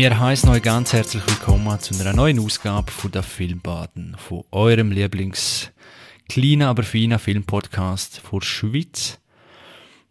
Wir 0.00 0.18
heißen 0.18 0.48
euch 0.48 0.62
ganz 0.62 0.94
herzlich 0.94 1.22
willkommen 1.26 1.78
zu 1.78 1.94
einer 2.00 2.14
neuen 2.14 2.40
Ausgabe 2.40 2.90
von 2.90 3.10
der 3.10 3.22
Filmbaden, 3.22 4.16
von 4.16 4.44
eurem 4.50 4.92
Lieblings 4.92 5.72
kleinen, 6.26 6.62
aber 6.62 6.84
feinen 6.84 7.18
Filmpodcast 7.18 8.18
vor 8.20 8.40
Schweiz. 8.40 9.20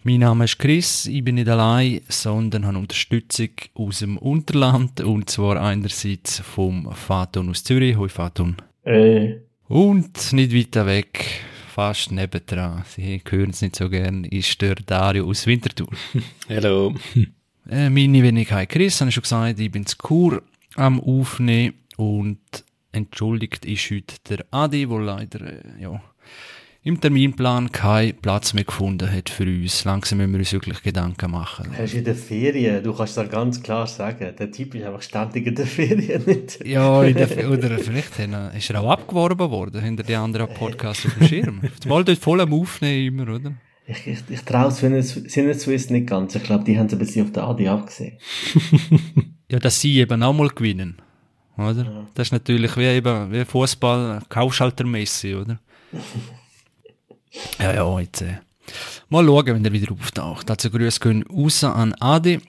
Mein 0.04 0.20
Name 0.20 0.44
ist 0.44 0.60
Chris, 0.60 1.08
ich 1.08 1.24
bin 1.24 1.36
nicht 1.36 1.50
allein, 1.50 2.02
sondern 2.08 2.68
habe 2.68 2.78
Unterstützung 2.78 3.50
aus 3.74 3.98
dem 3.98 4.20
Unterland 4.20 5.02
und 5.02 5.28
zwar 5.28 5.60
einerseits 5.60 6.38
vom 6.38 6.94
Faton 6.94 7.50
aus 7.50 7.64
Zürich. 7.64 7.98
Hoi 7.98 8.10
Faton. 8.10 8.58
Äh. 8.84 9.38
Und 9.68 10.34
nicht 10.34 10.54
weiter 10.54 10.86
weg, 10.86 11.42
fast 11.68 12.12
nebendran, 12.12 12.84
Sie 12.88 13.24
hören 13.28 13.50
es 13.50 13.64
nicht 13.64 13.76
so 13.76 13.90
gern, 13.90 14.24
ist 14.24 14.62
der 14.62 14.76
Dario 14.76 15.26
aus 15.26 15.48
Winterthur. 15.48 15.90
Hallo. 16.48 16.94
Äh, 17.70 17.90
meine 17.90 18.24
Wenigkeit 18.24 18.70
Chris, 18.70 19.00
habe 19.00 19.10
ich 19.10 19.16
schon 19.16 19.24
gesagt, 19.24 19.60
ich 19.60 19.72
bin 19.72 19.86
zu 19.86 19.96
Kur 19.98 20.42
am 20.76 21.00
Aufnehmen 21.00 21.76
und 21.98 22.40
entschuldigt 22.92 23.64
ist 23.66 23.92
heute 23.92 24.16
der 24.28 24.46
Adi, 24.50 24.88
der 24.88 25.00
leider 25.00 25.42
äh, 25.42 25.62
ja, 25.80 26.02
im 26.82 27.00
Terminplan 27.00 27.72
keinen 27.72 28.16
Platz 28.16 28.54
mehr 28.56 28.64
gefunden 28.64 29.12
hat 29.12 29.30
für 29.30 29.44
uns. 29.44 29.84
Langsam 29.84 30.18
müssen 30.18 30.32
wir 30.32 30.40
uns 30.40 30.52
wirklich 30.52 30.82
Gedanken 30.82 31.30
machen. 31.30 31.68
Hast 31.78 31.94
du 31.94 31.98
in 32.00 32.06
der 32.06 32.16
Ferien, 32.16 32.84
du 32.84 32.92
kannst 32.92 33.18
da 33.18 33.26
ganz 33.26 33.62
klar 33.62 33.86
sagen, 33.86 34.34
der 34.36 34.52
Typ 34.52 34.74
ist 34.74 34.86
einfach 34.86 35.04
ständig 35.04 35.46
in 35.46 35.54
der 35.54 35.68
Ferien 35.68 36.24
nicht. 36.26 36.66
Ja, 36.66 37.04
in 37.04 37.16
der, 37.16 37.52
oder 37.52 37.78
vielleicht 37.78 38.18
ist 38.18 38.70
er 38.72 38.82
auch 38.82 38.90
abgeworben 38.90 39.52
worden 39.52 39.82
hinter 39.82 40.02
den 40.02 40.16
anderen 40.16 40.52
Podcasts 40.56 41.06
auf 41.06 41.14
dem 41.14 41.28
Schirm. 41.28 41.62
Mal 41.86 42.04
dort 42.04 42.18
voll 42.18 42.42
am 42.42 42.52
Aufnehmen 42.52 43.20
immer, 43.20 43.36
oder? 43.36 43.54
Ich, 43.90 44.06
ich, 44.06 44.20
ich 44.30 44.42
traue 44.42 44.70
Sinneswiss 44.72 45.90
nicht 45.90 46.08
ganz. 46.08 46.36
Ich 46.36 46.44
glaube, 46.44 46.64
die 46.64 46.78
haben 46.78 46.86
es 46.86 46.94
ein 46.94 47.00
bisschen 47.00 47.26
auf 47.26 47.32
der 47.32 47.44
Adi 47.44 47.68
abgesehen. 47.68 48.20
ja, 49.50 49.58
dass 49.58 49.82
sie 49.82 49.98
eben 49.98 50.22
auch 50.22 50.34
mal 50.34 50.50
gewinnen. 50.50 51.02
Oder? 51.58 51.84
Ja. 51.84 52.08
Das 52.14 52.28
ist 52.28 52.32
natürlich 52.32 52.78
wie 52.78 52.86
eben, 52.86 53.32
wie 53.32 53.44
Fußball, 53.44 54.22
Kaufschaltermessi, 54.30 55.34
oder? 55.34 55.60
ja, 57.60 57.74
ja, 57.74 58.00
jetzt, 58.00 58.22
äh. 58.22 58.38
Mal 59.10 59.26
schauen, 59.26 59.48
wenn 59.48 59.66
er 59.66 59.74
wieder 59.74 59.92
auftaucht. 59.92 60.52
Also 60.52 60.70
Grüße 60.70 61.00
gehen 61.00 61.24
raus 61.24 61.64
an 61.64 61.96
Adi. 61.96 62.40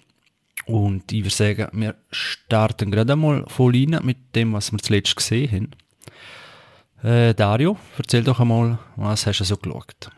Und 0.66 1.10
ich 1.10 1.24
würde 1.24 1.34
sagen, 1.34 1.68
wir 1.72 1.94
starten 2.10 2.90
gerade 2.90 3.14
einmal 3.14 3.46
voll 3.48 3.72
rein 3.72 3.98
mit 4.02 4.34
dem, 4.34 4.52
was 4.52 4.70
wir 4.72 4.78
zuletzt 4.78 5.16
gesehen 5.16 5.72
haben. 7.02 7.10
Äh, 7.10 7.34
Dario, 7.34 7.78
erzähl 7.96 8.22
doch 8.22 8.40
einmal, 8.40 8.78
was 8.96 9.26
hast 9.26 9.40
du 9.40 9.44
so 9.44 9.56
geschaut? 9.56 10.10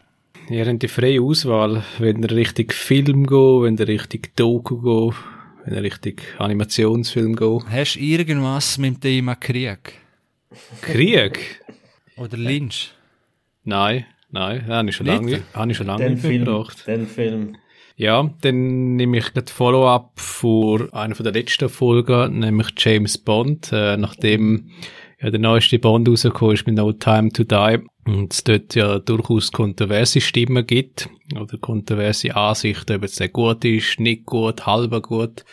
Ihr 0.52 0.66
habt 0.66 0.82
die 0.82 0.88
freie 0.88 1.22
Auswahl, 1.22 1.82
wenn 1.98 2.22
ihr 2.22 2.30
richtig 2.30 2.74
Film 2.74 3.26
geht, 3.26 3.62
wenn 3.62 3.78
ihr 3.78 3.88
richtig 3.88 4.36
Doku 4.36 4.82
geht, 4.82 5.16
wenn 5.64 5.74
ihr 5.76 5.82
richtig 5.82 6.22
Animationsfilm 6.36 7.36
geht. 7.36 7.62
Hast 7.70 7.94
du 7.94 8.00
irgendwas 8.00 8.76
mit 8.76 8.96
dem 8.96 9.00
Thema 9.00 9.34
Krieg? 9.34 9.94
Krieg? 10.82 11.62
Oder 12.18 12.36
Lynch? 12.36 12.92
Nein, 13.64 14.04
nein, 14.30 14.66
habe 14.66 14.90
ich 14.90 14.96
schon 14.96 15.06
lange, 15.06 15.42
habe 15.54 15.70
ich 15.70 15.76
schon 15.78 15.86
lange 15.86 16.04
den 16.04 16.18
Film, 16.18 16.44
gebracht. 16.44 16.86
Den 16.86 17.06
Film. 17.06 17.56
Ja, 17.96 18.30
dann 18.42 18.96
nehme 18.96 19.16
ich 19.16 19.30
das 19.30 19.50
Follow-up 19.50 20.20
vor 20.20 20.92
einer 20.92 21.14
von 21.14 21.24
der 21.24 21.32
letzten 21.32 21.70
Folgen, 21.70 22.40
nämlich 22.40 22.68
James 22.76 23.16
Bond, 23.16 23.70
äh, 23.72 23.96
nachdem 23.96 24.70
ja, 25.18 25.30
der 25.30 25.40
neueste 25.40 25.78
Bond 25.78 26.10
rausgekommen 26.10 26.54
ist 26.56 26.66
mit 26.66 26.76
No 26.76 26.92
Time 26.92 27.30
to 27.30 27.42
Die 27.42 27.78
und 28.04 28.32
es 28.32 28.44
dort 28.44 28.74
ja 28.74 28.98
durchaus 28.98 29.52
kontroverse 29.52 30.20
Stimmen 30.20 30.66
gibt 30.66 31.08
oder 31.34 31.58
kontroverse 31.58 32.34
Ansichten, 32.34 32.96
ob 32.96 33.04
es 33.04 33.16
sehr 33.16 33.28
gut 33.28 33.64
ist, 33.64 34.00
nicht 34.00 34.26
gut, 34.26 34.66
halber 34.66 35.00
gut, 35.00 35.44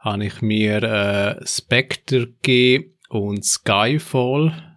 habe 0.00 0.26
ich 0.26 0.42
mir 0.42 0.82
äh, 0.82 1.46
Spectre 1.46 2.28
gegeben 2.42 2.96
und 3.08 3.44
Skyfall, 3.44 4.76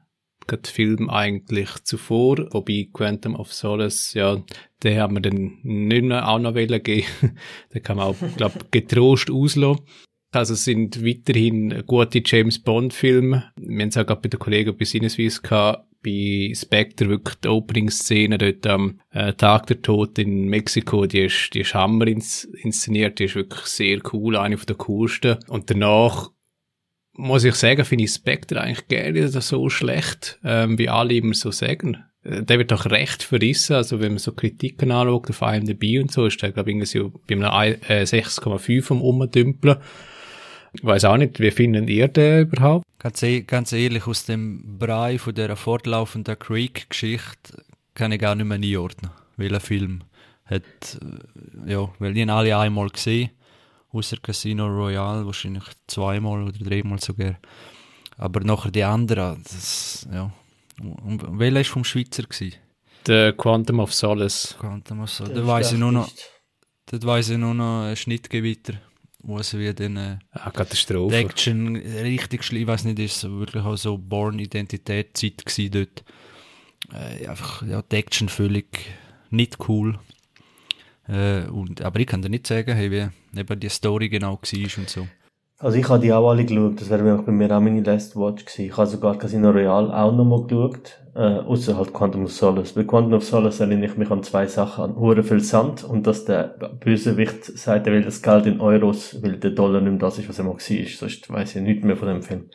der 0.50 0.60
Film 0.64 1.10
eigentlich 1.10 1.70
zuvor, 1.84 2.48
wobei 2.52 2.88
Quantum 2.92 3.36
of 3.36 3.54
Solace, 3.54 4.14
ja, 4.14 4.42
den 4.84 5.00
haben 5.00 5.16
wir 5.16 5.22
dann 5.22 5.60
nicht 5.64 6.04
mehr 6.04 6.28
auch 6.28 6.40
noch 6.40 6.54
geben. 6.54 7.06
den 7.74 7.84
kann 7.84 7.98
man 7.98 8.08
auch, 8.08 8.16
glaub, 8.38 8.72
getrost 8.72 9.30
auslassen. 9.30 9.86
Also 10.32 10.54
es 10.54 10.64
sind 10.64 11.04
weiterhin 11.04 11.84
gute 11.88 12.22
James 12.24 12.60
Bond 12.60 12.94
Filme. 12.94 13.52
Wir 13.58 13.82
haben 13.82 13.90
es 13.90 13.98
auch 13.98 14.06
gerade 14.06 14.22
bei 14.22 14.30
den 14.30 14.40
Kollegen 14.40 14.78
bei 14.78 14.86
Sinneswiss 14.86 15.42
gehabt, 15.42 15.89
bei 16.04 16.54
Spectre 16.56 17.10
wirklich 17.10 17.36
die 17.36 17.48
Opening-Szene 17.50 18.38
dort 18.38 18.68
am 18.68 19.00
äh, 19.12 19.34
Tag 19.34 19.68
der 19.68 19.82
Tod 19.82 20.18
in 20.18 20.48
Mexiko, 20.48 21.06
die 21.06 21.26
ist, 21.26 21.54
die 21.54 21.62
ist 21.62 21.74
Hammer 21.74 22.08
ins, 22.08 22.46
inszeniert, 22.46 23.20
die 23.20 23.26
ist 23.26 23.36
wirklich 23.36 23.66
sehr 23.66 24.00
cool, 24.14 24.38
eine 24.38 24.58
von 24.58 24.68
der 24.68 24.78
coolsten. 24.78 25.38
Und 25.48 25.70
danach 25.70 26.30
muss 27.14 27.44
ich 27.44 27.56
sagen, 27.56 27.84
finde 27.84 28.06
ich 28.06 28.12
Spectre 28.12 28.62
eigentlich 28.62 28.88
gerne 28.88 29.28
so 29.28 29.70
schlecht, 29.70 30.40
ähm, 30.44 30.78
wie 30.78 30.90
alle 30.90 31.16
immer 31.16 31.34
so 31.34 31.52
sagen. 31.52 31.98
Äh, 32.24 32.44
der 32.44 32.60
wird 32.60 32.72
doch 32.72 32.86
recht 32.86 33.24
verrissen, 33.24 33.76
also 33.76 34.00
wenn 34.00 34.14
man 34.14 34.20
so 34.20 34.32
Kritiken 34.32 34.92
anschaut 34.92 35.30
auf 35.30 35.42
IMDb 35.42 36.02
und 36.02 36.12
so, 36.12 36.26
ist 36.26 36.42
der, 36.42 36.52
glaube 36.52 36.72
ich, 36.72 36.90
so 36.90 37.12
bei 37.28 37.36
einem 37.36 37.44
äh, 37.88 38.04
6,5 38.04 38.82
vom 38.82 39.02
Umdümpeln. 39.02 39.78
Ich 40.74 40.84
weiß 40.84 41.06
auch 41.06 41.18
nicht, 41.18 41.40
wie 41.40 41.52
finden 41.52 41.88
ihr 41.88 42.08
den 42.08 42.42
überhaupt? 42.42 42.86
Ganz, 43.00 43.24
e 43.24 43.42
ganz 43.42 43.72
ehrlich, 43.72 44.06
aus 44.08 44.26
dem 44.26 44.78
Brei 44.78 45.18
von 45.18 45.34
dieser 45.34 45.56
fortlaufenden 45.56 46.38
Creek-Geschichte 46.38 47.64
kann 47.94 48.12
ich 48.12 48.20
gar 48.20 48.36
nicht 48.36 48.46
mehr 48.46 48.58
einordnen, 48.58 49.12
welcher 49.38 49.60
Film 49.60 50.02
hat, 50.46 50.64
äh, 51.02 51.72
ja, 51.72 51.90
weil 52.00 52.12
ich 52.12 52.18
ihn 52.18 52.30
alle 52.30 52.58
einmal 52.58 52.90
gesehen, 52.90 53.32
außer 53.92 54.18
Casino 54.18 54.68
Royale 54.68 55.26
wahrscheinlich 55.26 55.64
zweimal 55.88 56.44
oder 56.44 56.58
dreimal 56.58 57.00
sogar. 57.00 57.40
Aber 58.18 58.42
nachher 58.42 58.72
die 58.72 58.84
anderen, 58.84 59.42
das, 59.44 60.08
ja. 60.12 60.32
Und 60.82 61.40
welcher 61.40 61.56
war 61.56 61.64
vom 61.64 61.84
Schweizer? 61.84 62.24
Gewesen? 62.24 62.56
Der 63.08 63.34
Quantum 63.34 63.80
of 63.80 63.94
Solace. 63.94 64.56
Quantum 64.60 65.02
of 65.02 65.10
Solace. 65.10 65.36
Da 65.36 65.48
weiss 65.48 65.72
ich 65.72 65.80
nur 65.80 65.92
noch, 65.92 66.10
dort 66.86 67.06
weiss 67.06 67.30
ich 67.30 67.38
nur 67.38 67.54
noch 67.54 67.96
Schnittgewitter 67.96 68.74
wo 69.22 69.38
es 69.40 69.58
wie 69.58 69.74
dann 69.74 69.98
äh, 69.98 70.18
ah, 70.32 70.50
Katastrophe. 70.52 71.16
Action 71.16 71.76
richtig 71.76 72.52
ich 72.52 72.68
weiß 72.68 72.86
nicht, 72.86 73.00
ist 73.00 73.24
wirklich 73.24 73.64
auch 73.64 73.78
so 73.78 73.98
Born-Identität-Zeit 73.98 75.46
gewesen 75.46 75.72
dort. 75.72 76.04
Äh, 76.94 77.28
einfach, 77.28 77.62
ja, 77.64 77.82
die 77.82 77.96
Action 77.98 78.30
völlig 78.30 78.86
nicht 79.30 79.58
cool. 79.68 80.00
Äh, 81.08 81.44
und, 81.48 81.82
aber 81.82 82.00
ich 82.00 82.08
kann 82.08 82.22
dir 82.22 82.30
nicht 82.30 82.48
sagen, 82.48 82.76
hey, 82.76 82.92
wie 82.92 83.40
eben 83.40 83.60
die 83.60 83.70
Story 83.70 84.10
genau 84.10 84.40
war 84.42 84.78
und 84.78 84.90
so. 84.90 85.08
Also 85.62 85.78
ich 85.78 85.90
habe 85.90 86.00
die 86.00 86.14
auch 86.14 86.30
alle 86.30 86.46
geschaut, 86.46 86.80
das 86.80 86.90
wäre 86.90 87.22
bei 87.22 87.32
mir 87.34 87.54
auch 87.54 87.60
meine 87.60 87.82
Last 87.82 88.16
Watch 88.16 88.46
gewesen. 88.46 88.66
Ich 88.68 88.78
habe 88.78 88.88
sogar 88.88 89.18
Casino 89.18 89.52
Royale 89.52 89.94
auch 89.94 90.16
nochmal 90.16 90.44
geschaut, 90.44 91.02
äh, 91.16 91.20
außer 91.20 91.76
halt 91.76 91.92
Quantum 91.94 92.24
of 92.24 92.32
Solace. 92.32 92.72
Bei 92.72 92.86
Quantum 92.86 93.16
of 93.16 93.26
Solace 93.26 93.60
erinnere 93.60 93.88
ich 93.88 93.98
mich 93.98 94.10
an 94.10 94.24
zwei 94.24 94.48
Sachen, 94.48 94.86
an 94.86 94.96
hure 94.96 95.22
viel 95.22 95.42
Sand 95.42 95.84
und 95.84 96.08
dass 96.08 96.24
der 96.24 96.56
Bösewicht 96.80 97.44
sagt, 97.44 97.88
er 97.88 97.94
will 97.94 98.04
das 98.04 98.22
Geld 98.22 98.46
in 98.46 98.62
Euros, 98.62 99.22
weil 99.22 99.36
der 99.36 99.52
Dollar 99.52 99.82
nicht 99.82 99.92
mehr 99.92 100.00
das 100.00 100.18
ist, 100.18 100.30
was 100.30 100.40
er 100.40 100.46
mal 100.46 100.54
war. 100.54 100.60
Sonst 100.60 101.30
weiss 101.30 101.56
ich 101.58 101.62
nichts 101.62 101.84
mehr 101.84 101.98
von 101.98 102.08
dem 102.08 102.22
Film. 102.22 102.50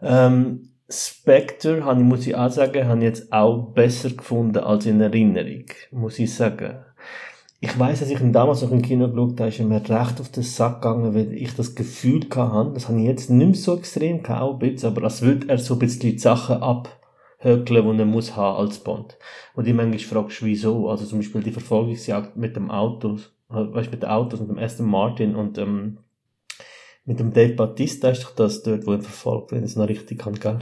Ähm, 0.00 0.70
Spectre, 0.88 1.82
muss 1.96 2.26
ich 2.26 2.34
auch 2.34 2.50
sagen, 2.50 2.88
habe 2.88 2.98
ich 3.00 3.04
jetzt 3.04 3.30
auch 3.30 3.74
besser 3.74 4.08
gefunden 4.08 4.58
als 4.58 4.86
in 4.86 5.02
Erinnerung, 5.02 5.66
muss 5.90 6.18
ich 6.18 6.34
sagen 6.34 6.76
ich 7.64 7.78
weiß, 7.78 8.00
dass 8.00 8.10
ich 8.10 8.20
ihn 8.20 8.32
damals 8.32 8.60
noch 8.62 8.72
im 8.72 8.82
Kino 8.82 9.08
geschaut 9.08 9.38
habe, 9.38 9.48
ist 9.48 9.60
er 9.60 9.66
mir 9.66 9.88
recht 9.88 10.20
auf 10.20 10.32
den 10.32 10.42
Sack 10.42 10.82
gegangen, 10.82 11.14
weil 11.14 11.32
ich 11.32 11.54
das 11.54 11.76
Gefühl 11.76 12.26
hatte, 12.34 12.72
das 12.74 12.88
habe 12.88 12.98
ich 12.98 13.06
jetzt 13.06 13.30
nicht 13.30 13.46
mehr 13.46 13.54
so 13.54 13.78
extrem 13.78 14.20
gehabt, 14.20 14.42
auch 14.42 14.52
ein 14.54 14.58
bisschen, 14.58 14.88
aber 14.88 15.04
als 15.04 15.22
würde 15.22 15.48
er 15.48 15.58
so 15.58 15.74
ein 15.74 15.78
bisschen 15.78 16.00
die 16.00 16.18
Sachen 16.18 16.56
abhökeln, 16.56 17.96
die 17.96 18.00
er 18.00 18.04
muss 18.04 18.34
haben 18.34 18.56
als 18.56 18.80
Bond. 18.80 19.16
Und 19.54 19.68
ich 19.68 19.74
manchmal 19.74 20.00
fragst, 20.00 20.42
wieso? 20.42 20.90
Also 20.90 21.06
zum 21.06 21.20
Beispiel 21.20 21.40
die 21.40 21.52
Verfolgungsjagd 21.52 22.36
mit 22.36 22.56
dem 22.56 22.68
Auto, 22.68 23.20
weißt 23.48 23.86
du, 23.86 23.90
mit 23.92 24.02
den 24.02 24.10
Autos, 24.10 24.40
mit 24.40 24.48
dem 24.48 24.58
Aston 24.58 24.86
Martin 24.86 25.36
und, 25.36 25.56
ähm, 25.56 25.98
mit 27.04 27.20
dem 27.20 27.32
Dave 27.32 27.54
Bautista 27.54 28.08
ist 28.10 28.24
doch 28.24 28.34
das 28.34 28.64
dort, 28.64 28.88
wo 28.88 28.92
er 28.92 29.00
verfolgt, 29.00 29.52
wenn 29.52 29.62
ich 29.62 29.70
es 29.70 29.76
noch 29.76 29.88
richtig 29.88 30.18
kann, 30.18 30.34
gell? 30.34 30.58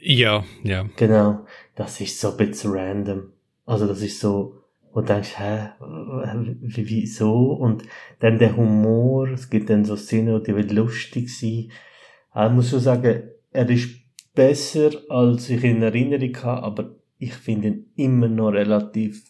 Ja, 0.00 0.44
ja. 0.62 0.84
Genau. 0.94 1.40
Das 1.74 2.00
ist 2.00 2.20
so 2.20 2.30
ein 2.30 2.36
bisschen 2.36 2.70
random. 2.70 3.32
Also 3.64 3.88
das 3.88 4.00
ist 4.00 4.20
so, 4.20 4.62
und 4.96 5.10
denkst, 5.10 5.38
hä, 5.38 5.68
wieso? 6.62 7.52
Und 7.52 7.82
dann 8.18 8.38
der 8.38 8.56
Humor, 8.56 9.28
es 9.28 9.50
gibt 9.50 9.68
dann 9.68 9.84
so 9.84 9.94
Szenen, 9.94 10.42
die 10.42 10.56
wird 10.56 10.72
lustig 10.72 11.28
sein. 11.28 11.70
Ich 12.34 12.52
muss 12.52 12.70
schon 12.70 12.80
sagen, 12.80 13.24
er 13.50 13.68
ist 13.68 13.90
besser, 14.34 14.92
als 15.10 15.50
ich 15.50 15.62
in 15.64 15.82
Erinnerung 15.82 16.34
habe, 16.42 16.62
aber 16.62 16.94
ich 17.18 17.34
finde 17.34 17.68
ihn 17.68 17.86
immer 17.96 18.28
noch 18.28 18.52
relativ 18.52 19.22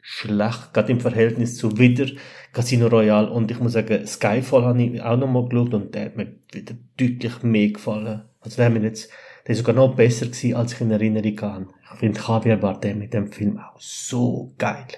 schlecht, 0.00 0.74
gerade 0.74 0.90
im 0.90 0.98
Verhältnis 0.98 1.56
zu 1.56 1.78
wieder 1.78 2.06
Casino 2.52 2.88
Royale. 2.88 3.30
Und 3.30 3.48
ich 3.52 3.60
muss 3.60 3.74
sagen, 3.74 4.04
Skyfall 4.04 4.64
habe 4.64 4.82
ich 4.82 5.02
auch 5.02 5.16
noch 5.16 5.28
mal 5.28 5.48
geschaut 5.48 5.72
und 5.72 5.94
der 5.94 6.06
hat 6.06 6.16
mir 6.16 6.34
wieder 6.52 6.74
deutlich 6.96 7.44
mehr 7.44 7.68
gefallen. 7.68 8.22
Also 8.40 8.56
der 8.56 8.66
hat 8.66 8.72
mir 8.72 8.82
jetzt, 8.82 9.08
der 9.46 9.52
ist 9.52 9.58
sogar 9.58 9.76
noch 9.76 9.94
besser 9.94 10.26
gewesen, 10.26 10.56
als 10.56 10.72
ich 10.72 10.80
in 10.80 10.90
Erinnerung 10.90 11.40
habe. 11.42 11.66
Ich 11.92 11.98
finde 12.00 12.20
Javier 12.20 12.56
Bardem 12.56 12.98
mit 12.98 13.14
dem 13.14 13.30
Film 13.30 13.60
auch 13.60 13.78
so 13.78 14.52
geil 14.58 14.88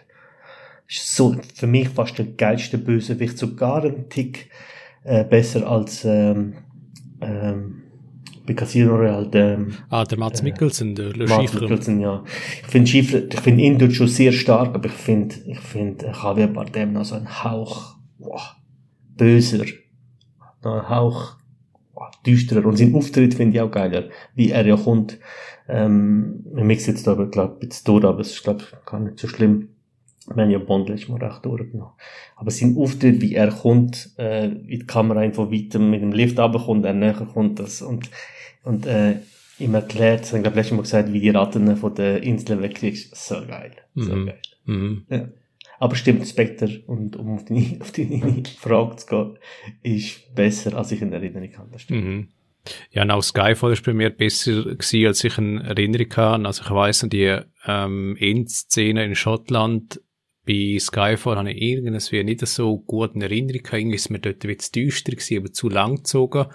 ist 0.89 1.15
so 1.15 1.37
für 1.55 1.67
mich 1.67 1.89
fast 1.89 2.19
der 2.19 2.27
geilste 2.27 2.79
Bösewicht, 2.79 3.39
sogar 3.39 3.85
ein 3.85 4.09
Tick 4.09 4.51
äh, 5.05 5.25
besser 5.25 5.69
als 5.69 6.05
ähm, 6.05 6.55
ähm, 7.21 7.83
bei 8.47 8.53
Casino 8.53 8.95
Royale, 8.97 9.29
der, 9.29 9.67
Ah, 9.89 10.05
der 10.05 10.19
Mats 10.19 10.41
Äh, 10.41 10.45
Mikkelsen, 10.45 10.95
der 10.95 11.13
Le 11.15 11.27
Mats. 11.27 11.55
Mikkelsen, 11.55 12.01
ja. 12.01 12.23
Ich 12.61 12.67
finde 12.67 12.91
Schiffer, 12.91 13.23
ich 13.33 13.41
finde 13.41 13.63
ihn 13.65 13.79
dort 13.79 13.95
schon 13.95 14.09
sehr 14.09 14.33
stark, 14.33 14.75
aber 14.75 14.87
ich 14.87 14.93
finde, 14.93 15.35
ich 15.47 15.59
finde 15.61 16.13
Javier 16.23 16.49
Bardem 16.49 16.93
noch 16.93 17.05
so 17.07 17.15
ein 17.15 17.43
Hauch, 17.43 17.97
boah, 18.19 18.43
böser, 19.17 19.65
noch 20.63 20.75
ein 20.75 20.89
Hauch, 20.91 21.37
boah, 21.95 22.11
düsterer. 22.27 22.67
Und 22.67 22.77
sein 22.77 22.95
Auftritt 22.95 23.33
finde 23.35 23.57
ich 23.57 23.63
auch 23.63 23.71
geiler, 23.71 24.05
wie 24.35 24.51
er 24.51 24.67
ja 24.67 24.77
kommt. 24.77 25.19
Ähm, 25.67 26.45
wir 26.53 26.65
mixen 26.65 26.95
jetzt 26.95 27.09
aber, 27.09 27.27
glaube 27.31 27.57
ich, 27.61 27.65
ein 27.65 27.69
bisschen 27.71 27.85
durch, 27.87 28.05
aber 28.05 28.21
es 28.21 28.33
ist, 28.33 28.45
glaube 28.45 28.61
ich, 28.63 28.85
gar 28.85 29.01
nicht 29.01 29.19
so 29.19 29.27
schlimm. 29.29 29.71
Wir 30.27 30.43
haben 30.43 30.51
ja 30.51 30.59
Bond 30.59 30.89
letztes 30.89 31.09
Mal 31.09 31.23
recht 31.23 31.45
durchgenommen. 31.45 31.93
Aber 32.37 32.51
sein 32.51 32.77
Auftritt, 32.79 33.21
wie 33.21 33.35
er 33.35 33.49
kommt, 33.51 34.11
äh, 34.17 34.51
wie 34.65 34.79
die 34.79 34.87
Kamera 34.87 35.21
einfach 35.21 35.51
weiter 35.51 35.79
mit 35.79 36.03
dem 36.03 36.13
Lift 36.13 36.39
runterkommt, 36.39 36.85
er 36.85 36.95
näher 36.95 37.29
kommt, 37.33 37.59
das, 37.59 37.83
und, 37.83 38.11
und, 38.63 38.87
äh, 38.87 39.17
ihm 39.59 39.75
erklärt, 39.75 40.33
haben, 40.33 40.43
glaube 40.43 40.55
ich, 40.61 40.71
letztes 40.71 40.77
Mal 40.77 40.83
gesagt, 40.83 41.13
wie 41.13 41.21
die 41.21 41.31
Ratten 41.31 41.77
von 41.77 41.95
der 41.95 42.23
Insel 42.23 42.61
wegkriegst. 42.63 43.15
So 43.15 43.37
geil. 43.47 43.73
So 43.95 44.15
Mhm. 44.15 44.27
geil. 44.27 44.39
Mhm. 44.65 45.07
Ja. 45.11 45.29
Aber 45.79 45.97
stimmt, 45.97 46.27
Spectre, 46.27 46.83
und 46.87 47.17
um 47.17 47.35
auf 47.35 47.45
deine, 47.45 47.77
auf 47.81 47.93
deine 47.93 48.43
Frage 48.59 48.97
zu 48.97 49.07
gehen, 49.07 49.39
ist 49.83 50.35
besser, 50.35 50.77
als 50.77 50.93
ich 50.93 51.03
in 51.03 51.13
Erinnerung 51.13 51.51
habe. 51.59 51.69
Das 51.73 51.83
stimmt. 51.83 52.05
Mhm. 52.05 52.29
Ja, 52.91 53.03
und 53.03 53.11
auch 53.11 53.23
Skyfall 53.23 53.73
ist 53.75 53.85
bei 53.85 53.93
mir 53.93 54.09
besser 54.09 54.63
gewesen, 54.63 55.07
als 55.07 55.23
ich 55.23 55.37
in 55.37 55.59
Erinnerung 55.59 56.17
habe. 56.17 56.47
Also 56.47 56.63
ich 56.65 56.71
weiss 56.71 57.07
die 57.11 57.39
ähm, 57.67 58.17
Endszene 58.19 59.05
in 59.05 59.15
Schottland 59.15 60.01
bei 60.47 60.77
Skyfall 60.79 61.37
habe 61.37 61.53
ich 61.53 61.61
irgendwie 61.61 62.23
nicht 62.25 62.47
so 62.47 62.79
gut 62.79 63.15
in 63.15 63.23
Erinnerung 63.23 63.63
gehabt. 63.63 63.79
Irgendwie 63.79 63.97
ist 63.97 64.11
mir 64.11 64.19
dort 64.19 64.45
ein 64.45 64.57
bisschen 64.57 64.73
düster 64.73 65.13
gewesen, 65.13 65.39
aber 65.39 65.53
zu 65.53 65.69
lang 65.69 65.97
gezogen. 65.97 66.47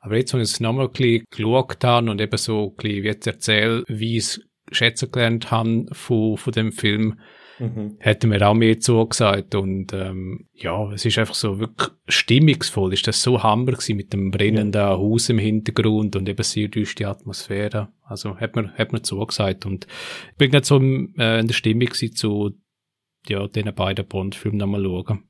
Aber 0.00 0.16
jetzt, 0.16 0.32
wenn 0.32 0.40
ich 0.40 0.50
es 0.50 0.60
nochmal 0.60 0.86
ein 0.86 0.92
bisschen 0.92 1.24
geschaut 1.30 1.84
habe 1.84 2.10
und 2.10 2.20
eben 2.20 2.38
so 2.38 2.70
ein 2.70 2.76
bisschen 2.76 3.02
wie 3.02 3.08
jetzt 3.08 3.26
erzähle, 3.26 3.84
wie 3.88 4.16
ich 4.16 4.24
es 4.24 4.40
schätzen 4.72 5.10
gelernt 5.10 5.50
habe 5.50 5.86
von, 5.92 6.36
von 6.36 6.52
dem 6.52 6.72
Film, 6.72 7.18
Mhm. 7.58 7.96
hätte 8.00 8.26
mir 8.26 8.46
auch 8.46 8.54
mehr 8.54 8.80
zugesagt 8.80 9.54
und 9.54 9.92
ähm, 9.94 10.46
ja, 10.52 10.92
es 10.92 11.06
ist 11.06 11.18
einfach 11.18 11.34
so 11.34 11.58
wirklich 11.58 11.88
stimmungsvoll, 12.06 12.92
ist 12.92 13.06
das 13.06 13.22
so 13.22 13.42
hammer 13.42 13.72
gewesen 13.72 13.96
mit 13.96 14.12
dem 14.12 14.30
brennenden 14.30 14.84
Haus 14.84 15.30
im 15.30 15.38
Hintergrund 15.38 16.16
und 16.16 16.28
eben 16.28 16.42
sehr 16.42 16.68
düstere 16.68 17.08
Atmosphäre, 17.08 17.88
also 18.04 18.36
hat 18.36 18.56
mir, 18.56 18.72
hat 18.74 18.92
mir 18.92 19.00
zugesagt 19.00 19.64
und 19.64 19.86
ich 20.32 20.36
bin 20.36 20.50
gerade 20.50 20.66
so 20.66 20.76
im, 20.76 21.14
äh, 21.18 21.40
in 21.40 21.46
der 21.46 21.54
Stimmung 21.54 21.86
gewesen 21.86 22.14
zu 22.14 22.52
ja, 23.28 23.46
den 23.46 23.74
beiden 23.74 24.06
Bond-Filmen 24.06 24.58
nochmal 24.58 24.82
schauen. 24.82 25.24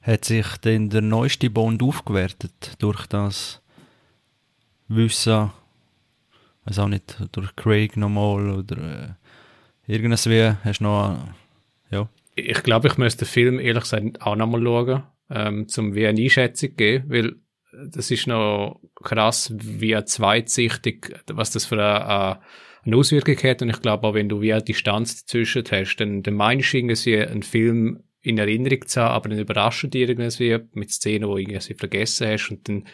Hat 0.00 0.24
sich 0.24 0.46
denn 0.58 0.90
der 0.90 1.00
neueste 1.00 1.50
Bond 1.50 1.82
aufgewertet 1.82 2.74
durch 2.78 3.06
das 3.06 3.62
Wissen, 4.88 5.50
weiß 6.64 6.78
auch 6.78 6.88
nicht, 6.88 7.16
durch 7.32 7.56
Craig 7.56 7.96
nochmal 7.96 8.50
oder 8.50 9.16
äh, 9.86 9.92
irgendwas 9.92 10.28
wie, 10.28 10.52
hast 10.62 10.80
du 10.80 10.84
noch, 10.84 11.16
äh, 11.90 11.96
ja, 11.96 12.08
Ich 12.34 12.62
glaube, 12.62 12.88
ich 12.88 12.98
müsste 12.98 13.24
den 13.24 13.30
Film 13.30 13.58
ehrlich 13.60 13.84
gesagt 13.84 14.20
auch 14.22 14.36
nochmal 14.36 14.62
schauen, 14.62 15.02
ähm, 15.30 15.68
zum 15.68 15.94
wie 15.94 16.06
eine 16.06 16.20
Einschätzung 16.20 16.76
geben, 16.76 17.10
weil 17.10 17.36
das 17.72 18.10
ist 18.10 18.26
noch 18.26 18.80
krass, 19.02 19.52
wie 19.56 20.02
zweitsichtig, 20.04 21.14
was 21.28 21.50
das 21.50 21.64
für 21.64 21.76
eine, 21.76 22.06
eine 22.06 22.40
Auswirkung 22.92 23.36
hat. 23.38 23.62
Und 23.62 23.70
ich 23.70 23.80
glaube 23.80 24.06
auch, 24.06 24.14
wenn 24.14 24.28
du 24.28 24.40
wie 24.40 24.52
eine 24.52 24.62
Distanz 24.62 25.24
dazwischen 25.24 25.64
hast, 25.70 25.96
dann, 25.96 26.22
dann 26.22 26.34
meinst 26.34 26.72
du 26.72 26.78
irgendwie 26.78 27.18
einen 27.18 27.42
Film 27.42 28.02
in 28.20 28.38
Erinnerung 28.38 28.86
zu 28.86 29.00
haben, 29.00 29.14
aber 29.14 29.28
dann 29.28 29.38
überrascht 29.38 29.92
dich 29.92 30.08
irgendwie 30.08 30.58
mit 30.72 30.90
Szenen, 30.90 31.28
die 31.28 31.44
du 31.44 31.52
irgendwie 31.52 31.74
vergessen 31.74 32.28
hast 32.28 32.50
und 32.50 32.68
dann 32.68 32.86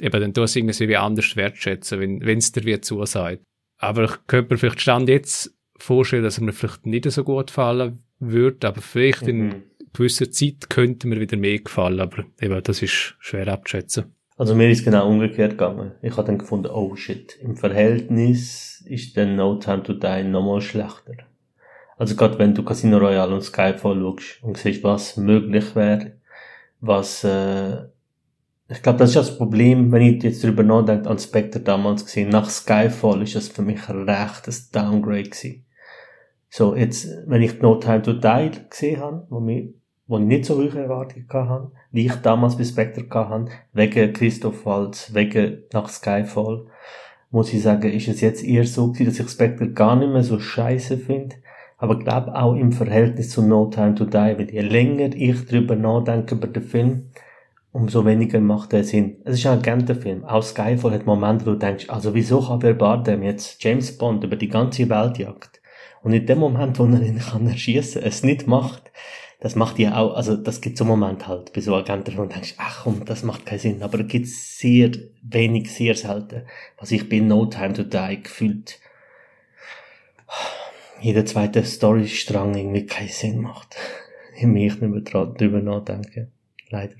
eben 0.00 0.20
dann 0.20 0.34
tust 0.34 0.56
du 0.56 0.60
es 0.60 0.80
irgendwie 0.80 0.88
wie 0.88 0.96
anders 0.96 1.36
wertschätzen, 1.36 2.00
wenn 2.00 2.24
wenn 2.24 2.38
es 2.38 2.52
dir 2.52 2.64
wie 2.64 2.80
zusagt. 2.80 3.42
Aber 3.78 4.04
ich 4.04 4.12
könnte 4.26 4.54
mir 4.54 4.58
vielleicht 4.58 4.80
Stand 4.80 5.08
jetzt 5.08 5.54
vorstellen, 5.78 6.22
dass 6.22 6.38
er 6.38 6.44
mir 6.44 6.52
vielleicht 6.52 6.86
nicht 6.86 7.10
so 7.10 7.24
gut 7.24 7.48
gefallen 7.48 8.02
würde, 8.18 8.68
aber 8.68 8.80
vielleicht 8.80 9.22
in 9.22 9.48
Mhm. 9.48 9.62
gewisser 9.92 10.30
Zeit 10.30 10.70
könnte 10.70 11.08
mir 11.08 11.20
wieder 11.20 11.36
mehr 11.36 11.58
gefallen, 11.58 12.00
aber 12.00 12.24
eben, 12.40 12.62
das 12.62 12.82
ist 12.82 13.16
schwer 13.18 13.48
abzuschätzen. 13.48 14.14
Also 14.38 14.54
mir 14.54 14.68
ist 14.68 14.84
genau 14.84 15.08
umgekehrt 15.08 15.52
gegangen. 15.52 15.92
Ich 16.02 16.16
habe 16.16 16.26
dann 16.26 16.38
gefunden, 16.38 16.70
oh 16.70 16.94
shit, 16.94 17.38
im 17.40 17.56
Verhältnis 17.56 18.84
ist 18.86 19.16
dann 19.16 19.36
No 19.36 19.56
Time 19.56 19.82
to 19.82 19.94
Die 19.94 20.24
nochmal 20.24 20.60
schlechter. 20.60 21.14
Also 21.96 22.14
gerade 22.16 22.38
wenn 22.38 22.54
du 22.54 22.62
Casino 22.62 22.98
Royale 22.98 23.34
und 23.34 23.42
Skyfall 23.42 23.98
schaust 23.98 24.42
und 24.42 24.58
siehst, 24.58 24.84
was 24.84 25.16
möglich 25.16 25.74
wäre, 25.74 26.12
was, 26.80 27.24
äh, 27.24 27.84
ich 28.68 28.82
glaube, 28.82 28.98
das 28.98 29.10
ist 29.10 29.16
das 29.16 29.38
Problem, 29.38 29.90
wenn 29.90 30.02
ich 30.02 30.22
jetzt 30.22 30.44
drüber 30.44 30.62
nachdenke, 30.62 31.08
an 31.08 31.18
Spectre 31.18 31.60
damals 31.60 32.04
gesehen, 32.04 32.28
nach 32.28 32.50
Skyfall 32.50 33.22
ist 33.22 33.36
das 33.36 33.48
für 33.48 33.62
mich 33.62 33.88
ein 33.88 34.06
rechtes 34.06 34.70
Downgrade 34.70 35.30
gewesen. 35.30 35.64
So, 36.50 36.76
jetzt, 36.76 37.08
wenn 37.26 37.40
ich 37.40 37.60
No 37.62 37.76
Time 37.76 38.02
to 38.02 38.12
Die 38.12 38.50
gesehen 38.68 39.00
habe, 39.00 39.26
wo, 39.30 39.40
mir, 39.40 39.72
wo 40.06 40.18
ich 40.18 40.24
nicht 40.24 40.44
so 40.44 40.56
hohe 40.56 40.70
Erwartungen 40.70 41.26
hatte, 41.28 41.70
wie 41.90 42.06
ich 42.06 42.14
damals 42.16 42.56
bei 42.56 42.64
Spectre 42.64 43.06
hatte, 43.10 43.50
wegen 43.72 44.12
Christoph 44.12 44.64
Waltz, 44.64 45.12
wegen 45.14 45.64
nach 45.72 45.88
Skyfall, 45.88 46.66
muss 47.30 47.52
ich 47.52 47.62
sagen, 47.62 47.90
ist 47.90 48.08
es 48.08 48.20
jetzt 48.20 48.44
eher 48.44 48.64
so 48.64 48.92
gewesen, 48.92 49.06
dass 49.06 49.20
ich 49.20 49.28
Spectre 49.28 49.70
gar 49.70 49.96
nicht 49.96 50.12
mehr 50.12 50.22
so 50.22 50.38
scheiße 50.38 50.98
finde, 50.98 51.36
aber 51.78 51.98
glaube 51.98 52.34
auch 52.34 52.54
im 52.54 52.72
Verhältnis 52.72 53.30
zu 53.30 53.42
No 53.42 53.66
Time 53.66 53.94
to 53.94 54.04
Die, 54.04 54.12
weil 54.12 54.50
je 54.50 54.60
länger 54.60 55.14
ich 55.14 55.44
drüber 55.46 55.76
nachdenke 55.76 56.36
über 56.36 56.46
den 56.46 56.62
Film, 56.62 57.10
umso 57.72 58.06
weniger 58.06 58.40
macht 58.40 58.72
er 58.72 58.84
Sinn. 58.84 59.16
Es 59.24 59.34
ist 59.34 59.46
ein 59.46 59.58
Agentenfilm. 59.58 60.24
Auch 60.24 60.42
Skyfall 60.42 60.92
hat 60.92 61.04
Momente, 61.04 61.44
wo 61.44 61.50
du 61.50 61.58
denkst, 61.58 61.90
also 61.90 62.14
wieso 62.14 62.40
kann 62.40 62.62
Wer 62.62 62.72
Bardem 62.72 63.22
jetzt 63.22 63.62
James 63.62 63.98
Bond 63.98 64.24
über 64.24 64.36
die 64.36 64.48
ganze 64.48 64.88
Welt 64.88 65.18
jagt? 65.18 65.60
Und 66.02 66.14
in 66.14 66.24
dem 66.24 66.38
Moment, 66.38 66.78
wo 66.78 66.84
er 66.84 67.02
ihn 67.02 67.18
kann 67.18 67.46
erschießen, 67.46 68.02
es 68.02 68.22
nicht 68.22 68.46
macht, 68.46 68.90
das 69.40 69.54
macht 69.54 69.78
ja 69.78 69.96
auch, 69.98 70.14
also 70.14 70.36
das 70.36 70.60
gibt 70.60 70.78
so 70.78 70.84
Momente 70.84 71.26
halt 71.26 71.52
bei 71.52 71.60
so 71.60 71.74
Agenten, 71.74 72.16
wo 72.16 72.22
du 72.22 72.28
denkst, 72.28 72.54
ach 72.56 72.84
komm, 72.84 73.04
das 73.04 73.22
macht 73.22 73.44
keinen 73.46 73.58
Sinn. 73.58 73.82
Aber 73.82 73.98
da 73.98 74.04
gibt 74.04 74.26
sehr 74.28 74.90
wenig, 75.22 75.70
sehr 75.70 75.94
selten, 75.94 76.42
was 76.78 76.90
ich 76.90 77.08
bei 77.08 77.18
No 77.20 77.46
Time 77.46 77.74
to 77.74 77.82
Die 77.82 78.22
gefühlt 78.22 78.78
jeder 81.00 81.26
zweite 81.26 81.62
Storystrang 81.64 82.54
irgendwie 82.54 82.86
keinen 82.86 83.08
Sinn 83.08 83.40
macht. 83.40 83.76
Ich 84.38 84.42
mich 84.46 84.64
nicht 84.64 84.82
mehr 84.82 85.00
dran- 85.00 85.32
drüber 85.34 85.60
nachdenken. 85.62 86.30
Leider. 86.68 86.92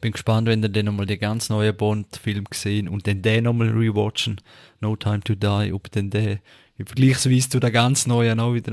bin 0.00 0.12
gespannt, 0.12 0.48
wenn 0.48 0.62
ihr 0.62 0.70
dann 0.70 0.86
nochmal 0.86 1.04
die 1.04 1.18
ganz 1.18 1.50
neuen 1.50 1.76
Bond-Film 1.76 2.44
gesehen 2.44 2.88
und 2.88 3.06
dann 3.06 3.20
den 3.20 3.44
nochmal 3.44 3.68
rewatchen, 3.68 4.40
No 4.80 4.96
Time 4.96 5.20
to 5.20 5.34
Die, 5.34 5.70
ob 5.74 5.90
dann 5.90 6.08
der 6.08 6.38
vergleichsweise 6.82 7.50
zu 7.50 7.60
der 7.60 7.70
ganz 7.72 8.06
neuen 8.06 8.40
auch 8.40 8.54
wieder, 8.54 8.72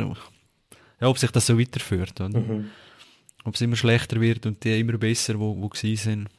ja, 1.02 1.08
ob 1.10 1.18
sich 1.18 1.30
das 1.32 1.46
so 1.48 1.60
weiterführt, 1.60 2.22
oder? 2.22 2.40
Mhm. 2.40 2.70
Ob 3.44 3.56
es 3.56 3.62
immer 3.62 3.76
schlechter 3.76 4.20
wird 4.22 4.46
und 4.46 4.64
die 4.64 4.80
immer 4.80 4.98
besser, 4.98 5.40
wo, 5.40 5.56
wo 5.58 5.70
gewesen 5.70 5.98
sind. 5.98 6.30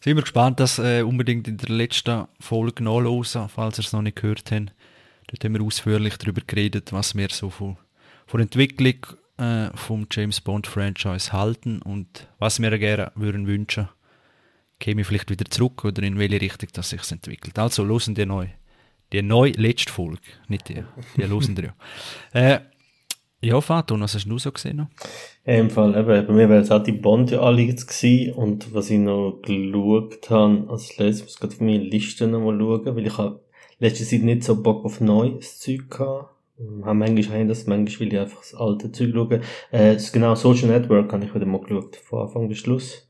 Sind 0.00 0.16
wir 0.16 0.22
gespannt, 0.22 0.60
das 0.60 0.78
äh, 0.78 1.02
unbedingt 1.02 1.48
in 1.48 1.56
der 1.56 1.70
letzten 1.70 2.26
Folge 2.38 2.84
nachhören, 2.84 3.48
falls 3.48 3.78
ihr 3.78 3.84
es 3.84 3.92
noch 3.92 4.02
nicht 4.02 4.16
gehört 4.16 4.50
habt. 4.50 4.72
Dort 5.28 5.44
haben 5.44 5.54
wir 5.54 5.62
ausführlich 5.62 6.18
darüber 6.18 6.42
geredet, 6.46 6.92
was 6.92 7.14
wir 7.14 7.28
so 7.30 7.48
von, 7.48 7.78
von 8.26 8.38
der 8.38 8.44
Entwicklung 8.44 9.06
äh, 9.38 9.70
vom 9.74 10.06
James 10.10 10.40
Bond 10.40 10.66
Franchise 10.66 11.32
halten 11.32 11.80
und 11.80 12.28
was 12.38 12.60
wir 12.60 12.78
gerne 12.78 13.12
würden 13.14 13.46
wünschen. 13.46 13.88
Käme 14.78 15.00
ich 15.00 15.06
vielleicht 15.06 15.30
wieder 15.30 15.46
zurück 15.46 15.84
oder 15.84 16.02
in 16.02 16.18
welche 16.18 16.40
Richtung 16.40 16.68
das 16.72 16.90
sich 16.90 17.10
entwickelt. 17.10 17.58
Also, 17.58 17.82
losen 17.82 18.14
die 18.14 18.26
neu. 18.26 18.48
Die 19.12 19.22
neue 19.22 19.52
letzte 19.52 19.92
Folge, 19.92 20.20
nicht 20.48 20.68
die. 20.68 20.84
Die 21.16 21.22
losen 21.22 21.54
die 21.54 21.62
ja. 21.62 21.74
Äh, 22.32 22.60
ja, 23.44 23.60
Faton, 23.60 24.00
was 24.00 24.14
hast 24.14 24.26
du 24.26 24.38
so 24.38 24.50
gesehen? 24.50 24.88
Ja, 25.46 25.54
Im 25.54 25.70
Fall, 25.70 25.94
eben, 25.96 26.26
bei 26.26 26.32
mir 26.32 26.48
wäre 26.48 26.60
es 26.60 26.70
auch 26.70 26.82
die 26.82 26.92
Bond 26.92 27.30
ja 27.30 27.50
jetzt 27.52 27.86
gewesen. 27.86 28.34
Und 28.34 28.74
was 28.74 28.90
ich 28.90 28.98
noch 28.98 29.40
geschaut 29.42 30.30
habe, 30.30 30.66
als 30.68 30.96
letztes, 30.96 31.22
muss 31.22 31.34
ich 31.34 31.40
gerade 31.40 31.54
auf 31.54 31.60
meine 31.60 31.78
Liste 31.78 32.26
nochmal 32.26 32.58
schauen, 32.58 32.96
weil 32.96 33.06
ich 33.06 33.18
habe 33.18 33.40
letzte 33.78 34.04
Zeit 34.04 34.22
nicht 34.22 34.44
so 34.44 34.62
Bock 34.62 34.84
auf 34.84 35.00
neues 35.00 35.58
Zeug 35.60 35.90
gehabt. 35.90 36.30
Ähm, 36.58 36.84
Habe 36.84 36.98
manchmal 36.98 37.40
habe 37.40 37.48
das, 37.48 37.66
manchmal 37.66 38.00
will 38.00 38.14
ich 38.14 38.20
einfach 38.20 38.38
das 38.38 38.54
alte 38.54 38.92
Zeug 38.92 39.10
schauen. 39.12 39.40
Äh, 39.72 39.96
genau 40.12 40.34
Social 40.34 40.68
Network 40.68 41.12
habe 41.12 41.24
ich 41.24 41.34
wieder 41.34 41.46
mal 41.46 41.60
geschaut, 41.60 41.96
von 41.96 42.22
Anfang 42.22 42.48
bis 42.48 42.58
Schluss. 42.58 43.08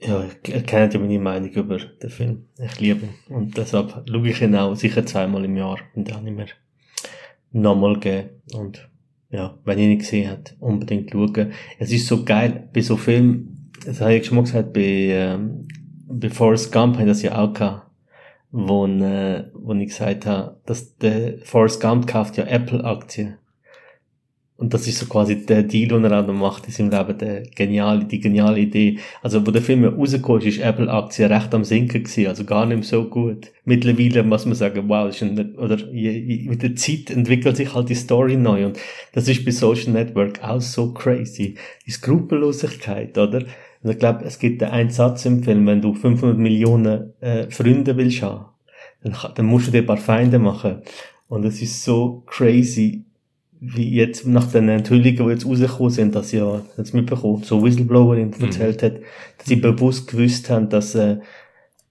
Ja, 0.00 0.24
ihr 0.46 0.62
kennt 0.62 0.94
ja 0.94 1.00
meine 1.00 1.18
Meinung 1.18 1.50
über 1.50 1.76
den 1.76 2.10
Film. 2.10 2.44
Ich 2.58 2.78
liebe 2.78 3.06
ihn. 3.06 3.34
Und 3.34 3.56
deshalb 3.56 4.04
schaue 4.08 4.28
ich 4.28 4.40
ihn 4.40 4.54
auch 4.54 4.76
sicher 4.76 5.04
zweimal 5.04 5.44
im 5.44 5.56
Jahr. 5.56 5.78
Und 5.94 6.08
dann 6.08 6.26
immer 6.26 6.46
nochmal 7.50 7.98
geben. 7.98 8.28
Und 8.54 8.88
ja, 9.30 9.58
wenn 9.64 9.78
ihr 9.78 9.88
nicht 9.88 10.00
gesehen 10.00 10.30
habt, 10.30 10.56
unbedingt 10.60 11.10
schauen. 11.10 11.52
Es 11.78 11.92
ist 11.92 12.06
so 12.06 12.24
geil, 12.24 12.68
bei 12.72 12.80
so 12.80 12.96
Filmen, 12.96 13.70
das 13.84 14.00
habe 14.00 14.14
ich 14.14 14.26
schon 14.26 14.36
mal 14.36 14.44
gesagt, 14.44 14.72
bei, 14.72 14.80
ähm, 14.80 15.68
bei 16.08 16.30
Forrest 16.30 16.72
Gump 16.72 16.98
ich 16.98 17.06
das 17.06 17.22
ja 17.22 17.38
auch 17.38 17.52
gehabt, 17.52 17.90
wo, 18.50 18.86
äh, 18.86 19.44
wo 19.52 19.74
ich 19.74 19.88
gesagt 19.88 20.26
habe, 20.26 20.60
dass 20.64 20.96
der 20.96 21.38
Forrest 21.44 21.80
Gump 21.80 22.06
kauft 22.06 22.36
ja 22.36 22.44
Apple-Aktien. 22.44 23.36
Und 24.58 24.74
das 24.74 24.88
ist 24.88 24.98
so 24.98 25.06
quasi 25.06 25.46
der 25.46 25.62
Deal, 25.62 25.86
den 25.86 26.02
er 26.02 26.20
auch 26.20 26.26
noch 26.26 26.34
macht 26.34 26.66
in 26.66 26.72
seinem 26.72 26.90
Leben, 26.90 27.16
der 27.16 27.42
geniale, 27.42 28.04
die 28.04 28.18
geniale 28.18 28.58
Idee. 28.58 28.98
Also, 29.22 29.46
wo 29.46 29.52
der 29.52 29.62
Film 29.62 29.84
rausgekommen 29.84 30.42
ist, 30.42 30.56
ist 30.56 30.64
Apple-Aktie 30.64 31.30
recht 31.30 31.54
am 31.54 31.62
Sinken 31.62 32.02
gewesen, 32.02 32.26
also 32.26 32.42
gar 32.42 32.66
nicht 32.66 32.78
mehr 32.78 32.84
so 32.84 33.04
gut. 33.04 33.52
Mittlerweile 33.64 34.24
muss 34.24 34.46
man 34.46 34.56
sagen, 34.56 34.88
wow, 34.88 35.08
ist 35.08 35.22
ein, 35.22 35.54
oder 35.54 35.76
mit 35.92 36.60
der 36.60 36.74
Zeit 36.74 37.08
entwickelt 37.10 37.56
sich 37.56 37.72
halt 37.72 37.88
die 37.88 37.94
Story 37.94 38.36
neu 38.36 38.66
und 38.66 38.78
das 39.12 39.28
ist 39.28 39.44
bei 39.44 39.52
Social 39.52 39.92
Network 39.92 40.42
auch 40.42 40.60
so 40.60 40.92
crazy. 40.92 41.54
Die 41.86 41.92
Skrupellosigkeit, 41.92 43.16
oder? 43.16 43.44
Und 43.84 43.90
ich 43.90 43.98
glaube, 44.00 44.24
es 44.24 44.40
gibt 44.40 44.60
einen 44.64 44.90
Satz 44.90 45.24
im 45.24 45.44
Film, 45.44 45.68
wenn 45.68 45.80
du 45.80 45.94
500 45.94 46.36
Millionen 46.36 47.12
äh, 47.20 47.48
Freunde 47.48 47.96
willst 47.96 48.22
haben, 48.22 48.46
dann, 49.04 49.14
dann 49.36 49.46
musst 49.46 49.68
du 49.68 49.70
dir 49.70 49.82
ein 49.82 49.86
paar 49.86 49.98
Feinde 49.98 50.40
machen. 50.40 50.82
Und 51.28 51.44
es 51.44 51.62
ist 51.62 51.84
so 51.84 52.24
crazy, 52.26 53.04
wie 53.60 53.90
jetzt 53.90 54.26
nach 54.26 54.50
den 54.50 54.68
Enthüllungen, 54.68 55.16
die 55.16 55.32
jetzt 55.32 55.46
rausgekommen 55.46 55.90
sind, 55.90 56.14
dass 56.14 56.30
sie 56.30 56.38
ja, 56.38 56.62
jetzt 56.76 56.94
mitbekommen, 56.94 57.42
so 57.42 57.62
Whistleblowerin 57.62 58.34
mhm. 58.36 58.44
erzählt 58.44 58.82
hat, 58.82 58.94
dass 59.38 59.46
sie 59.46 59.56
bewusst 59.56 60.08
gewusst 60.08 60.48
haben, 60.50 60.68
dass 60.68 60.94
äh, 60.94 61.18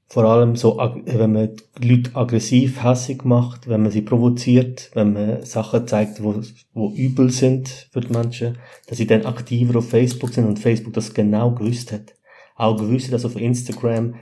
vor 0.09 0.23
allem 0.23 0.55
so, 0.55 0.77
wenn 0.77 1.33
man 1.33 1.49
Leute 1.83 2.15
aggressiv, 2.15 2.81
hässig 2.81 3.25
macht, 3.25 3.67
wenn 3.67 3.81
man 3.81 3.91
sie 3.91 4.01
provoziert, 4.01 4.89
wenn 4.93 5.11
man 5.11 5.43
Sachen 5.43 5.85
zeigt, 5.85 6.23
wo, 6.23 6.41
wo 6.73 6.91
übel 6.91 7.29
sind 7.29 7.89
für 7.91 7.99
die 7.99 8.13
Menschen, 8.13 8.57
dass 8.87 8.97
sie 8.99 9.07
dann 9.07 9.25
aktiver 9.25 9.79
auf 9.79 9.89
Facebook 9.89 10.33
sind 10.33 10.45
und 10.45 10.59
Facebook 10.59 10.93
das 10.93 11.13
genau 11.13 11.51
gewusst 11.51 11.91
hat. 11.91 12.15
Auch 12.55 12.77
gewusst, 12.77 13.11
dass 13.11 13.25
auf 13.25 13.35
Instagram, 13.35 14.15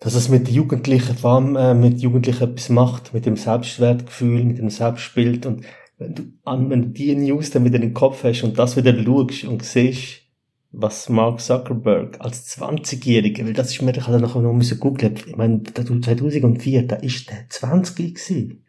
dass 0.00 0.14
es 0.14 0.28
mit 0.28 0.48
Jugendlichen, 0.48 1.16
vor 1.16 1.34
allem 1.34 1.54
äh, 1.54 1.74
mit 1.74 2.00
Jugendlichen 2.00 2.50
etwas 2.50 2.68
macht, 2.68 3.14
mit 3.14 3.24
dem 3.24 3.36
Selbstwertgefühl, 3.36 4.42
mit 4.42 4.58
dem 4.58 4.70
Selbstbild 4.70 5.46
und 5.46 5.64
wenn 5.98 6.14
du, 6.14 6.22
an, 6.44 6.70
wenn 6.70 6.82
du 6.82 6.88
die 6.88 7.14
News 7.14 7.50
dann 7.50 7.64
wieder 7.64 7.76
in 7.76 7.82
den 7.82 7.94
Kopf 7.94 8.24
hast 8.24 8.42
und 8.42 8.58
das 8.58 8.76
wieder 8.76 8.94
schaust 9.02 9.44
und 9.44 9.64
siehst, 9.64 10.22
was 10.70 11.08
Mark 11.08 11.40
Zuckerberg 11.40 12.20
als 12.20 12.56
20-Jähriger, 12.58 13.44
weil 13.44 13.52
das 13.52 13.72
ist 13.72 13.82
mir, 13.82 13.96
ich 13.96 14.06
hatte 14.06 14.20
nachher 14.20 14.40
noch 14.40 14.52
müssen 14.52 14.78
googeln, 14.78 15.14
ich 15.16 15.36
meine, 15.36 15.62
2004, 15.62 16.86
da 16.86 16.96
ist 16.96 17.30
der 17.30 17.48
20 17.48 18.14
gewesen. 18.14 18.64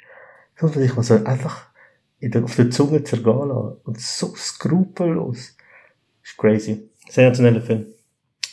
Das 0.59 0.75
muss 0.75 0.95
man 0.95 1.03
so 1.03 1.13
einfach 1.25 1.67
der, 2.21 2.43
auf 2.43 2.55
der 2.55 2.71
Zunge 2.71 3.03
zergehen 3.03 3.49
lassen. 3.49 3.77
Und 3.83 3.99
so 3.99 4.33
skrupellos. 4.35 5.55
Das 6.21 6.31
ist 6.31 6.37
crazy. 6.37 6.89
Sensationeller 7.09 7.61
Film. 7.61 7.85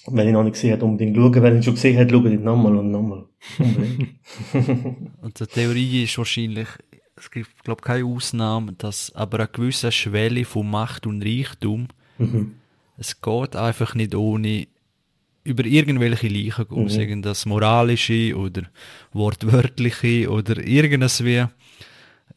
Und 0.06 0.16
wenn 0.16 0.28
ich 0.28 0.32
noch 0.32 0.44
nicht 0.44 0.54
gesehen 0.54 0.72
habe, 0.72 0.84
unbedingt 0.84 1.16
schauen. 1.16 1.42
Wenn 1.42 1.54
ich 1.54 1.60
ihn 1.60 1.62
schon 1.64 1.74
gesehen 1.74 1.98
habe, 1.98 2.10
schaue 2.10 2.32
ich 2.32 2.40
nochmal 2.40 2.76
und 2.76 2.90
nochmal. 2.90 3.24
und 5.22 5.40
die 5.40 5.46
Theorie 5.46 6.04
ist 6.04 6.18
wahrscheinlich, 6.18 6.68
es 7.16 7.30
gibt, 7.30 7.64
glaube 7.64 7.80
ich, 7.80 7.86
keine 7.86 8.04
Ausnahme, 8.04 8.72
dass 8.74 9.14
aber 9.14 9.38
eine 9.40 9.48
gewisse 9.48 9.90
Schwelle 9.90 10.44
von 10.44 10.70
Macht 10.70 11.06
und 11.06 11.22
Reichtum, 11.22 11.88
mhm. 12.18 12.54
es 12.98 13.20
geht 13.20 13.56
einfach 13.56 13.94
nicht 13.94 14.14
ohne 14.14 14.68
über 15.44 15.64
irgendwelche 15.64 16.28
Leichen 16.28 16.68
aus, 16.70 16.94
mhm. 16.94 17.00
irgendwas 17.00 17.46
moralische 17.46 18.36
oder 18.36 18.62
wortwörtliche 19.12 20.30
oder 20.30 20.58
irgendwas 20.58 21.24
wie 21.24 21.46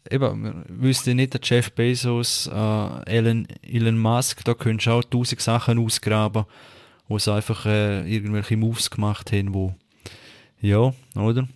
eben, 0.10 0.44
wir 0.44 0.64
wüssten 0.70 1.18
nicht, 1.18 1.34
der 1.34 1.42
Jeff 1.44 1.72
Bezos, 1.72 2.48
äh, 2.48 3.04
Elon, 3.06 3.48
Elon 3.62 3.98
Musk, 3.98 4.44
da 4.46 4.54
könntest 4.54 4.88
du 4.88 4.92
auch 4.92 5.04
tausend 5.04 5.42
Sachen 5.42 5.80
ausgraben, 5.80 6.46
wo 7.08 7.18
sie 7.18 7.34
einfach 7.34 7.66
äh, 7.66 8.08
irgendwelche 8.12 8.58
Moves 8.58 8.90
gemacht 8.90 9.32
haben, 9.32 9.54
wo, 9.54 9.76
ja, 10.62 10.94
oder? 11.16 11.48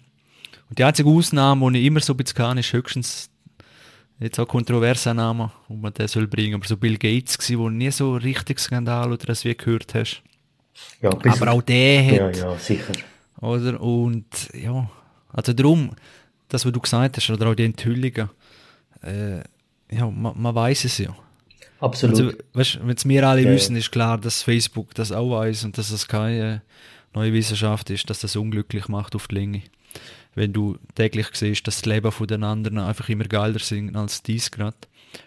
Die 0.78 0.84
einzige 0.84 1.10
Ausnahme, 1.10 1.72
die 1.72 1.80
ich 1.80 1.86
immer 1.86 2.00
so 2.00 2.14
ein 2.14 2.18
bisschen 2.18 2.38
kann, 2.38 2.58
ist 2.58 2.74
höchstens 2.74 3.30
jetzt 4.20 4.40
auch 4.40 4.48
kontroverser 4.48 5.14
Name, 5.14 5.52
wo 5.68 5.76
man 5.76 5.94
den 5.94 6.08
soll 6.08 6.28
bringen, 6.28 6.56
aber 6.56 6.66
so 6.66 6.78
Bill 6.78 6.98
Gates 6.98 7.38
gewesen, 7.38 7.60
wo 7.60 7.70
nie 7.70 7.92
so 7.92 8.16
richtig 8.16 8.60
Skandal 8.60 9.12
oder 9.12 9.26
das 9.26 9.44
wie 9.46 9.56
gehört 9.56 9.94
hast. 9.94 10.22
Ja, 11.02 11.12
aber 11.12 11.52
auch 11.52 11.62
der 11.62 12.06
hat. 12.06 12.38
Ja, 12.38 12.50
ja, 12.52 12.58
sicher. 12.58 12.94
Oder? 13.42 13.80
Und, 13.82 14.26
ja, 14.54 14.90
also 15.32 15.54
darum, 15.54 15.92
das, 16.48 16.66
was 16.66 16.72
du 16.72 16.80
gesagt 16.80 17.18
hast, 17.18 17.30
oder 17.30 17.48
auch 17.48 17.56
die 17.56 17.66
Enthüllungen, 17.66 18.30
äh, 19.04 19.40
ja, 19.92 20.10
man, 20.10 20.34
man 20.42 20.56
weiß 20.56 20.86
es 20.86 20.98
ja. 20.98 21.16
Absolut. 21.80 22.18
Also, 22.18 22.32
weißt, 22.54 22.80
wenn 22.82 22.96
es 22.96 23.08
wir 23.08 23.28
alle 23.28 23.42
ja, 23.42 23.52
wissen, 23.52 23.76
ist 23.76 23.92
klar, 23.92 24.18
dass 24.18 24.42
Facebook 24.42 24.96
das 24.96 25.12
auch 25.12 25.32
weiß 25.32 25.66
und 25.66 25.78
dass 25.78 25.92
es 25.92 26.08
keine 26.08 26.62
neue 27.14 27.34
Wissenschaft 27.34 27.90
ist, 27.90 28.10
dass 28.10 28.22
das 28.22 28.36
unglücklich 28.36 28.88
macht 28.88 29.16
auf 29.16 29.28
die 29.28 29.36
Länge 29.36 29.62
wenn 30.36 30.54
du 30.54 30.78
täglich 30.96 31.28
siehst, 31.34 31.68
dass 31.68 31.82
das 31.82 31.86
Leben 31.86 32.12
von 32.12 32.28
den 32.28 32.44
anderen 32.44 32.80
einfach 32.80 33.10
immer 33.10 33.26
geiler 33.26 33.60
sind 33.60 33.96
als 33.96 34.24
dies 34.24 34.52
gerade. 34.52 34.78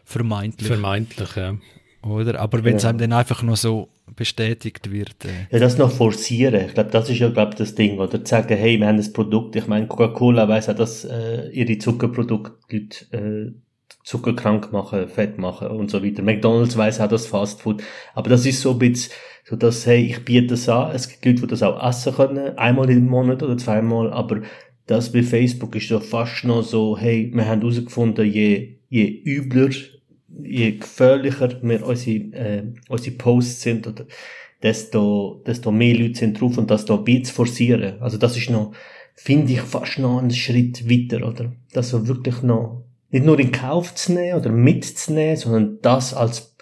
Vermeintlich. 0.05 0.69
Vermeintlich, 0.69 1.37
ja. 1.37 1.57
Oder? 2.03 2.41
Aber 2.41 2.65
wenn 2.65 2.77
es 2.77 2.85
ja. 2.85 2.91
einem 2.91 2.99
dann 2.99 3.13
einfach 3.13 3.43
nur 3.43 3.57
so 3.57 3.89
bestätigt 4.15 4.91
wird. 4.93 5.25
Äh. 5.25 5.53
Ja, 5.53 5.59
das 5.59 5.79
noch 5.79 5.91
forcieren. 5.91 6.67
Ich 6.67 6.75
glaube, 6.75 6.91
das 6.91 7.11
ist 7.11 7.19
ja, 7.19 7.29
glaube 7.29 7.57
das 7.57 7.75
Ding. 7.75 7.99
Oder 7.99 8.25
zu 8.25 8.31
sagen, 8.31 8.57
hey, 8.57 8.79
wir 8.79 8.87
haben 8.87 8.97
das 8.97 9.13
Produkt. 9.13 9.57
Ich 9.57 9.67
meine, 9.67 9.87
Coca-Cola 9.87 10.49
weiss 10.49 10.69
auch, 10.69 10.75
dass 10.75 11.05
äh, 11.05 11.49
ihre 11.51 11.79
Zuckerprodukte 11.79 12.55
Leute 12.71 13.07
äh, 13.13 13.53
zuckerkrank 14.05 14.73
machen, 14.73 15.09
fett 15.09 15.39
machen 15.39 15.69
und 15.69 15.91
so 15.91 16.05
weiter. 16.05 16.23
McDonalds 16.23 16.77
weiss 16.77 17.01
auch 17.01 17.09
das 17.09 17.27
Fastfood. 17.27 17.83
Aber 18.15 18.31
das 18.31 18.47
ist 18.47 18.61
so 18.61 18.73
ein 18.73 18.79
bisschen 18.79 19.13
so, 19.49 19.57
dass, 19.57 19.87
hey, 19.87 20.05
ich 20.07 20.25
biete 20.25 20.49
das 20.49 20.69
an. 20.69 20.93
Es 20.93 21.09
gibt 21.09 21.25
Leute, 21.25 21.41
die 21.43 21.47
das 21.49 21.63
auch 21.63 21.81
essen 21.85 22.15
können. 22.15 22.57
Einmal 22.59 22.91
im 22.91 23.07
Monat 23.07 23.43
oder 23.43 23.57
zweimal. 23.57 24.13
Aber 24.13 24.43
das 24.87 25.11
bei 25.13 25.23
Facebook 25.23 25.75
ist 25.75 25.91
ja 25.91 26.01
fast 26.01 26.45
noch 26.45 26.63
so, 26.63 26.97
hey, 26.97 27.31
wir 27.35 27.47
haben 27.47 27.61
herausgefunden, 27.61 28.31
je, 28.31 28.77
je 28.89 29.23
übler, 29.25 29.71
je 30.43 30.73
gefährlicher 30.73 31.61
wir 31.63 31.85
unsere, 31.85 32.17
äh, 32.33 32.63
unsere 32.89 33.17
Posts 33.17 33.63
sind, 33.63 33.87
oder 33.87 34.07
desto, 34.63 35.43
desto 35.47 35.73
mehr 35.73 35.97
Leute 35.97 36.19
sind 36.19 36.41
drauf 36.41 36.57
und 36.59 36.71
das 36.71 36.85
da 36.85 37.03
ein 37.05 37.25
zu 37.25 37.33
forcieren. 37.33 38.01
Also 38.01 38.17
das 38.17 38.37
ist 38.37 38.51
noch, 38.51 38.73
finde 39.15 39.53
ich, 39.53 39.61
fast 39.61 39.99
noch 39.99 40.19
einen 40.19 40.31
Schritt 40.31 40.89
weiter, 40.89 41.27
oder? 41.27 41.53
Das 41.73 41.91
so 41.91 42.07
wirklich 42.07 42.43
noch, 42.43 42.85
nicht 43.11 43.25
nur 43.25 43.39
in 43.39 43.53
Kauf 43.53 43.95
zu 43.95 44.13
nehmen 44.13 44.39
oder 44.39 44.51
mitzunehmen, 44.51 45.37
sondern 45.37 45.79
das 45.83 46.15
als, 46.15 46.57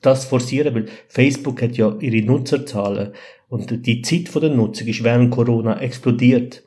das 0.00 0.24
forcieren, 0.26 0.74
weil 0.74 0.86
Facebook 1.08 1.60
hat 1.62 1.76
ja 1.76 1.96
ihre 2.00 2.24
Nutzerzahlen 2.24 3.12
und 3.48 3.86
die 3.86 4.02
Zeit 4.02 4.28
von 4.28 4.42
der 4.42 4.50
Nutzung 4.50 4.88
ist 4.88 5.04
während 5.04 5.30
Corona 5.30 5.80
explodiert. 5.80 6.64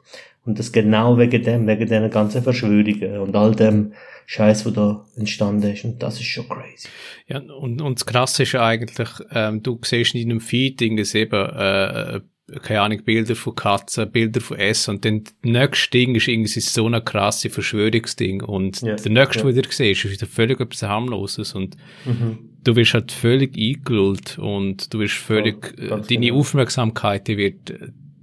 Und 0.48 0.58
das 0.58 0.72
genau 0.72 1.18
wegen 1.18 1.44
dem, 1.44 1.68
wegen 1.68 1.88
diesen 1.88 2.10
ganzen 2.10 2.42
Verschwörungen 2.42 3.20
und 3.20 3.36
all 3.36 3.54
dem 3.54 3.94
Scheiß, 4.25 4.66
wo 4.66 4.72
da 4.72 5.06
entstanden 5.16 5.72
ist. 5.72 5.84
Und 5.86 6.01
das 6.01 6.16
ist 6.16 6.25
schon 6.25 6.48
crazy. 6.48 6.88
Ja, 7.27 7.39
und, 7.39 7.82
und 7.82 8.00
das 8.00 8.06
Krasse 8.06 8.44
ist 8.44 8.54
ja 8.54 8.66
eigentlich, 8.66 9.10
ähm, 9.32 9.62
du 9.62 9.80
siehst 9.84 10.16
in 10.16 10.30
einem 10.30 10.42
Feed 10.42 10.82
irgendwie 10.82 11.18
eben, 11.18 11.50
äh, 11.50 12.22
keine 12.62 12.82
Ahnung, 12.82 13.04
Bilder 13.04 13.36
von 13.36 13.56
Katzen, 13.56 14.10
Bilder 14.10 14.39
von 14.39 14.58
Essen 14.58 14.96
und 14.96 15.06
dann 15.06 15.24
das 15.24 15.34
nächste 15.44 15.89
Ding 15.92 16.16
ist 16.16 16.27
irgendwie 16.30 16.60
so 16.60 16.86
eine 16.86 17.01
krasse 17.01 17.50
Verschwörungsding 17.50 18.42
und 18.42 18.82
ja, 18.82 18.96
der 18.96 19.12
nächste, 19.12 19.39
ja. 19.39 19.46
was 19.46 19.56
du 19.56 19.62
siehst, 19.70 20.06
ist 20.06 20.12
wieder 20.12 20.27
völlig 20.27 20.60
etwas 20.62 20.84
harmloses 20.84 21.54
und 21.54 21.75
mhm. 22.06 22.38
du 22.63 22.75
wirst 22.77 22.94
halt 22.94 23.12
völlig 23.12 23.58
eingelullt 23.58 24.39
und 24.39 24.94
du 24.94 25.00
wirst 25.00 25.16
völlig, 25.16 25.74
ja, 25.77 25.98
deine 25.98 26.27
genau. 26.27 26.39
Aufmerksamkeit, 26.39 27.27
die 27.27 27.38
wird, 27.38 27.74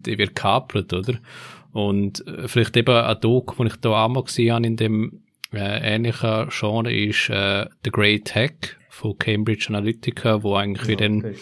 die 0.07 0.17
wird 0.17 0.35
kapert, 0.35 0.95
oder? 0.95 1.19
Und 1.75 2.25
äh, 2.29 2.47
vielleicht 2.47 2.77
eben 2.77 2.95
ein 2.95 3.21
Doc, 3.21 3.57
den 3.57 3.67
ich 3.67 3.77
da 3.77 4.05
auch 4.05 4.09
mal 4.09 4.23
gesehen 4.23 4.55
habe 4.55 4.67
in 4.67 4.77
dem 4.77 5.25
äh, 5.53 5.95
ähnlichen 5.95 6.49
Genre, 6.49 6.93
ist 6.93 7.29
äh, 7.31 7.67
The 7.85 7.91
Great 7.91 8.33
Hack 8.33 8.79
von 8.91 9.19
Cambridge 9.19 9.67
Analytica, 9.69 10.45
wo 10.45 10.55
eigentlich 10.55 10.89
ja, 10.89 10.95
dann 10.95 11.19
okay. 11.19 11.35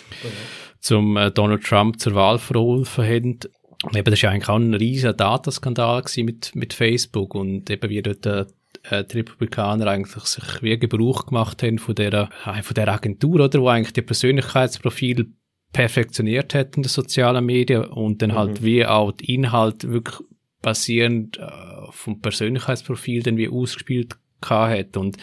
zum 0.81 1.19
äh, 1.19 1.31
Donald 1.31 1.63
Trump 1.63 2.01
zur 2.01 2.15
Wahl 2.15 2.39
verholfen 2.39 3.05
hat. 3.05 3.51
Eben, 3.95 4.11
das 4.11 4.23
ja 4.23 4.31
eigentlich 4.31 4.49
auch 4.49 4.57
ein 4.57 4.73
riesiger 4.73 5.13
Dataskandal 5.13 6.03
mit, 6.17 6.55
mit 6.55 6.73
Facebook 6.73 7.35
und 7.35 7.69
eben 7.69 7.91
wie 7.91 8.01
dort 8.01 8.25
äh, 8.25 9.05
die 9.05 9.19
Republikaner 9.19 9.87
eigentlich 9.87 10.25
sich 10.25 10.63
wie 10.63 10.79
Gebrauch 10.79 11.27
gemacht 11.27 11.63
haben 11.63 11.79
von 11.79 11.95
der, 11.95 12.31
äh, 12.47 12.63
von 12.63 12.75
der 12.75 12.89
Agentur, 12.89 13.41
oder, 13.41 13.61
wo 13.61 13.69
eigentlich 13.69 13.93
die 13.93 14.01
Persönlichkeitsprofil 14.01 15.27
perfektioniert 15.73 16.55
hat 16.55 16.77
in 16.77 16.83
den 16.83 16.89
sozialen 16.89 17.45
Medien 17.45 17.85
und 17.85 18.23
dann 18.23 18.35
halt 18.35 18.61
mhm. 18.61 18.65
wie 18.65 18.87
auch 18.87 19.13
die 19.13 19.35
Inhalt 19.35 19.89
wirklich 19.89 20.17
basierend 20.61 21.39
äh, 21.39 21.51
vom 21.91 22.21
Persönlichkeitsprofil 22.21 23.23
dann 23.23 23.37
wie 23.37 23.49
ausgespielt 23.49 24.17
hat 24.45 24.97
und 24.97 25.17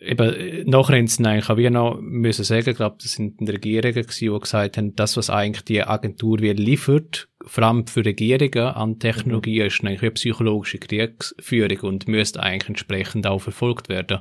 eben 0.00 0.68
nachher 0.68 0.96
haben 0.96 1.06
sie 1.06 1.24
eigentlich 1.24 1.50
auch 1.50 1.56
wie 1.56 1.70
noch 1.70 2.00
müssen 2.00 2.44
sagen, 2.44 2.70
ich 2.70 2.76
glaube, 2.76 2.96
das 3.02 3.12
sind 3.12 3.40
die 3.40 3.50
Regierungen 3.50 3.94
gewesen, 3.94 4.32
die 4.32 4.40
gesagt 4.40 4.76
haben, 4.76 4.94
das, 4.94 5.16
was 5.16 5.30
eigentlich 5.30 5.64
die 5.64 5.82
Agentur 5.82 6.40
wie 6.40 6.52
liefert, 6.52 7.28
vor 7.44 7.64
allem 7.64 7.86
für 7.86 8.04
Regierungen 8.04 8.74
an 8.74 8.98
Technologie, 8.98 9.60
mhm. 9.60 9.66
ist 9.66 9.80
eigentlich 9.80 10.02
wie 10.02 10.10
psychologische 10.10 10.78
Kriegsführung 10.78 11.80
und 11.80 12.08
müsste 12.08 12.42
eigentlich 12.42 12.68
entsprechend 12.68 13.26
auch 13.26 13.40
verfolgt 13.40 13.88
werden. 13.88 14.20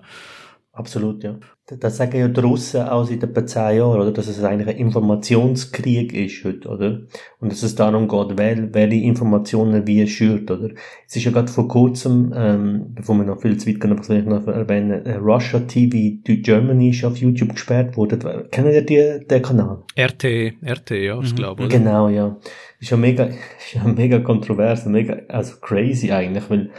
Absolut, 0.71 1.23
ja. 1.23 1.39
Das 1.67 1.97
sagen 1.97 2.19
ja 2.19 2.27
die 2.27 2.39
Russen 2.41 2.83
auch 2.83 3.05
seit 3.05 3.23
etwa 3.23 3.43
zehn 3.43 3.77
Jahren, 3.77 3.99
oder? 3.99 4.11
Dass 4.11 4.27
es 4.27 4.43
eigentlich 4.43 4.67
ein 4.67 4.77
Informationskrieg 4.77 6.13
ist 6.13 6.43
heute, 6.43 6.69
oder? 6.69 6.99
Und 7.39 7.51
dass 7.51 7.63
es 7.63 7.73
darum 7.73 8.07
geht, 8.07 8.37
wer, 8.37 8.73
welche 8.73 9.03
Informationen 9.03 9.87
wie 9.87 10.05
schürt, 10.07 10.51
oder? 10.51 10.69
Es 11.07 11.15
ist 11.15 11.23
ja 11.23 11.31
gerade 11.31 11.51
vor 11.51 11.67
kurzem, 11.67 12.31
ähm, 12.35 12.93
bevor 12.93 13.15
wir 13.15 13.25
noch 13.25 13.41
viel 13.41 13.57
zu 13.57 13.67
weit 13.67 13.81
gehen, 13.81 14.09
will 14.09 14.19
ich 14.19 14.25
noch 14.25 14.45
erwähnen, 14.47 15.05
äh, 15.07 15.15
Russia 15.15 15.59
TV 15.59 16.21
Germany 16.23 16.89
ist 16.89 17.03
auf 17.03 17.17
YouTube 17.17 17.53
gesperrt 17.53 17.97
worden. 17.97 18.19
Kennen 18.51 18.71
ihr 18.71 18.85
die, 18.85 19.25
den 19.25 19.41
Kanal? 19.41 19.83
RT, 19.97 20.53
RT, 20.63 20.91
ja, 20.91 21.19
ich 21.19 21.31
mhm. 21.31 21.35
glaube, 21.35 21.63
oder? 21.63 21.77
Genau, 21.77 22.09
ja. 22.09 22.37
Ist 22.79 22.91
ja 22.91 22.97
mega, 22.97 23.25
ist 23.25 23.73
ja 23.73 23.83
mega 23.83 24.19
kontrovers, 24.19 24.85
mega, 24.85 25.17
also 25.27 25.55
crazy 25.61 26.11
eigentlich, 26.11 26.49
weil 26.49 26.69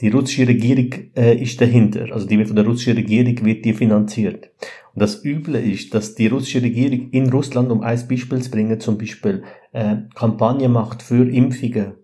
die 0.00 0.08
russische 0.08 0.48
Regierung 0.48 0.92
äh, 1.16 1.36
ist 1.36 1.60
dahinter. 1.60 2.12
Also 2.12 2.26
die 2.26 2.38
wird 2.38 2.48
von 2.48 2.56
der 2.56 2.66
russischen 2.66 2.96
Regierung 2.96 3.44
wird 3.44 3.64
die 3.64 3.74
finanziert. 3.74 4.50
Und 4.94 5.02
das 5.02 5.24
Üble 5.24 5.60
ist, 5.60 5.94
dass 5.94 6.14
die 6.14 6.26
russische 6.26 6.62
Regierung 6.62 7.10
in 7.10 7.30
Russland, 7.30 7.70
um 7.70 7.82
ein 7.82 8.08
Beispiel 8.08 8.40
zu 8.42 8.50
bringen, 8.50 8.80
zum 8.80 8.98
Beispiel 8.98 9.44
äh, 9.72 9.96
Kampagne 10.14 10.68
macht 10.68 11.02
für 11.02 11.28
Impfungen. 11.28 11.94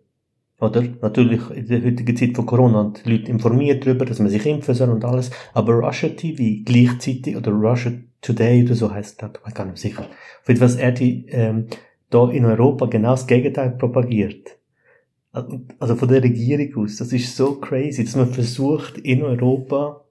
Oder? 0.60 0.84
Natürlich 1.00 1.40
in 1.50 1.66
der 1.66 1.84
heutigen 1.84 2.16
Zeit 2.16 2.36
von 2.36 2.46
Corona 2.46 2.80
und 2.82 3.04
die 3.04 3.12
Leute 3.12 3.30
informiert 3.30 3.86
darüber, 3.86 4.04
dass 4.04 4.18
man 4.18 4.28
sich 4.28 4.44
impfen 4.44 4.74
soll 4.74 4.90
und 4.90 5.04
alles. 5.04 5.30
Aber 5.54 5.74
Russia 5.74 6.10
TV 6.10 6.62
gleichzeitig, 6.64 7.36
oder 7.36 7.52
Russia 7.52 7.92
Today 8.20 8.64
oder 8.64 8.74
so 8.74 8.92
heißt 8.92 9.22
das, 9.22 9.30
ich 9.34 9.46
weiß 9.46 9.54
gar 9.54 9.64
nicht 9.64 9.78
sicher. 9.78 10.06
Jeden 10.46 10.60
Fall, 10.60 10.78
er 10.78 11.00
ähm, 11.00 11.66
da 12.10 12.28
in 12.30 12.44
Europa 12.44 12.86
genau 12.86 13.12
das 13.12 13.26
Gegenteil 13.26 13.70
propagiert 13.70 14.60
also 15.32 15.96
von 15.96 16.08
der 16.08 16.22
Regierung 16.22 16.84
aus, 16.84 16.96
das 16.96 17.12
ist 17.12 17.36
so 17.36 17.54
crazy, 17.56 18.04
dass 18.04 18.16
man 18.16 18.32
versucht 18.32 18.98
in 18.98 19.22
Europa 19.22 20.04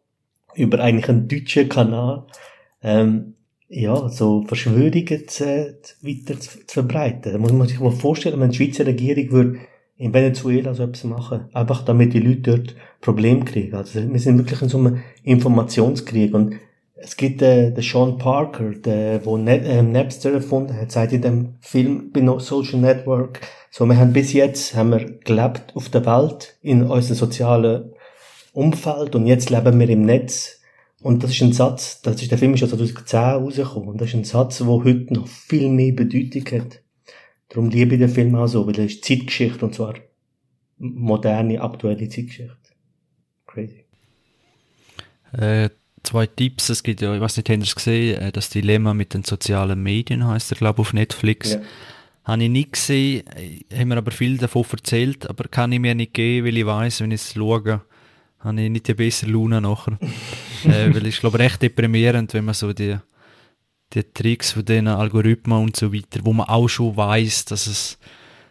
über 0.55 0.79
eigentlich 0.79 1.09
einen 1.09 1.27
deutschen 1.27 1.67
Kanal 1.67 2.25
ähm, 2.81 3.35
ja, 3.67 4.09
so 4.09 4.43
Verschwörungen 4.47 5.27
zu, 5.27 5.77
weiter 6.01 6.39
zu, 6.39 6.65
zu 6.65 6.73
verbreiten. 6.73 7.33
Da 7.33 7.37
muss 7.37 7.51
man 7.51 7.67
sich 7.67 7.79
mal 7.79 7.91
vorstellen, 7.91 8.39
wenn 8.39 8.49
die 8.49 8.57
Schweizer 8.57 8.85
Regierung 8.85 9.31
würde 9.31 9.59
in 9.97 10.13
Venezuela 10.13 10.73
so 10.73 10.83
etwas 10.83 11.03
machen, 11.03 11.49
einfach 11.53 11.83
damit 11.83 12.13
die 12.13 12.19
Leute 12.19 12.41
dort 12.41 12.75
Probleme 13.01 13.43
kriegen. 13.43 13.75
Also 13.75 14.01
wir 14.11 14.19
sind 14.19 14.37
wirklich 14.37 14.61
in 14.61 14.69
so 14.69 14.79
einem 14.79 15.03
Informationskrieg 15.23 16.33
und 16.33 16.55
es 17.01 17.15
gibt 17.17 17.41
äh, 17.41 17.71
den 17.71 17.83
Sean 17.83 18.17
Parker, 18.17 18.71
der, 18.71 19.25
wo 19.25 19.37
Net, 19.37 19.65
äh, 19.65 19.81
Napster 19.81 20.31
erfunden 20.33 20.75
hat, 20.75 20.91
seit 20.91 21.13
in 21.13 21.21
dem 21.21 21.55
Film 21.61 22.11
Social 22.39 22.79
Network. 22.79 23.41
So, 23.71 23.85
wir 23.85 23.97
haben 23.97 24.13
bis 24.13 24.33
jetzt, 24.33 24.75
haben 24.75 24.91
wir 24.91 25.19
gelebt 25.19 25.75
auf 25.75 25.89
der 25.89 26.05
Welt, 26.05 26.57
in 26.61 26.83
unserem 26.83 27.15
sozialen 27.15 27.93
Umfeld 28.53 29.15
und 29.15 29.27
jetzt 29.27 29.49
leben 29.49 29.79
wir 29.79 29.89
im 29.89 30.03
Netz. 30.03 30.61
Und 31.01 31.23
das 31.23 31.31
ist 31.31 31.41
ein 31.41 31.53
Satz, 31.53 32.01
das 32.01 32.21
ist, 32.21 32.31
der 32.31 32.37
Film 32.37 32.53
ist 32.53 32.61
ja 32.61 32.67
2010 32.67 33.19
rausgekommen 33.19 33.89
und 33.89 34.01
das 34.01 34.09
ist 34.09 34.15
ein 34.15 34.23
Satz, 34.25 34.57
der 34.57 34.67
heute 34.67 35.13
noch 35.13 35.27
viel 35.27 35.69
mehr 35.69 35.93
Bedeutung 35.93 36.59
hat. 36.59 36.81
Darum 37.47 37.69
liebe 37.69 37.95
ich 37.95 38.01
den 38.01 38.09
Film 38.09 38.35
auch 38.35 38.47
so, 38.47 38.67
weil 38.67 38.77
er 38.77 38.85
ist 38.85 39.05
Zeitgeschichte 39.05 39.65
und 39.65 39.73
zwar 39.73 39.95
moderne, 40.77 41.61
aktuelle 41.61 42.09
Zeitgeschichte. 42.09 42.57
Crazy. 43.47 43.85
Äh, 45.31 45.69
zwei 46.03 46.27
Tipps. 46.27 46.69
Es 46.69 46.83
gibt 46.83 47.01
ja, 47.01 47.13
ich 47.13 47.21
weiß 47.21 47.37
nicht, 47.37 47.49
habt 47.49 47.59
ihr 47.59 47.63
es 47.63 47.75
gesehen, 47.75 48.21
äh, 48.21 48.31
das 48.31 48.49
Dilemma 48.49 48.93
mit 48.93 49.13
den 49.13 49.23
sozialen 49.23 49.81
Medien 49.81 50.25
heißt 50.25 50.51
er, 50.51 50.57
glaube 50.57 50.81
auf 50.81 50.93
Netflix. 50.93 51.53
Ja. 51.53 51.61
Habe 52.25 52.43
ich 52.43 52.49
nicht 52.49 52.73
gesehen, 52.73 53.25
äh, 53.35 53.77
haben 53.77 53.89
mir 53.89 53.97
aber 53.97 54.11
viel 54.11 54.37
davon 54.37 54.65
erzählt, 54.71 55.29
aber 55.29 55.45
kann 55.45 55.71
ich 55.71 55.79
mir 55.79 55.95
nicht 55.95 56.13
geben, 56.13 56.47
weil 56.47 56.57
ich 56.57 56.65
weiß, 56.65 57.01
wenn 57.01 57.11
ich 57.11 57.21
es 57.21 57.33
schaue, 57.33 57.81
habe 58.39 58.61
ich 58.61 58.69
nicht 58.69 58.87
die 58.87 58.93
bessere 58.93 59.31
Laune 59.31 59.61
nachher. 59.61 59.97
äh, 60.65 60.93
weil 60.93 61.07
ich 61.07 61.19
glaube 61.19 61.39
recht 61.39 61.61
deprimierend, 61.61 62.33
wenn 62.33 62.45
man 62.45 62.53
so 62.53 62.73
die, 62.73 62.97
die 63.93 64.03
Tricks 64.03 64.51
von 64.51 64.65
diesen 64.65 64.87
Algorithmen 64.87 65.63
und 65.63 65.75
so 65.75 65.93
weiter, 65.93 66.19
wo 66.23 66.33
man 66.33 66.47
auch 66.47 66.67
schon 66.67 66.95
weiß, 66.95 67.45
dass 67.45 67.67
es 67.67 67.97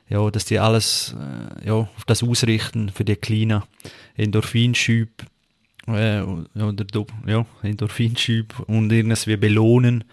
ja, 0.09 0.31
dass 0.31 0.47
die 0.47 0.59
alles 0.59 1.15
äh, 1.19 1.67
ja, 1.67 1.75
auf 1.75 2.05
das 2.07 2.23
ausrichten 2.23 2.89
für 2.89 3.05
die 3.05 3.17
kleinen 3.17 3.63
Endorphinschübe 4.17 5.27
äh, 5.89 6.23
oder 6.23 6.87
ja, 7.27 7.47
Endorphinschub 7.63 8.61
und 8.67 8.93
irgendwie 8.93 9.37
belohnen 9.37 10.05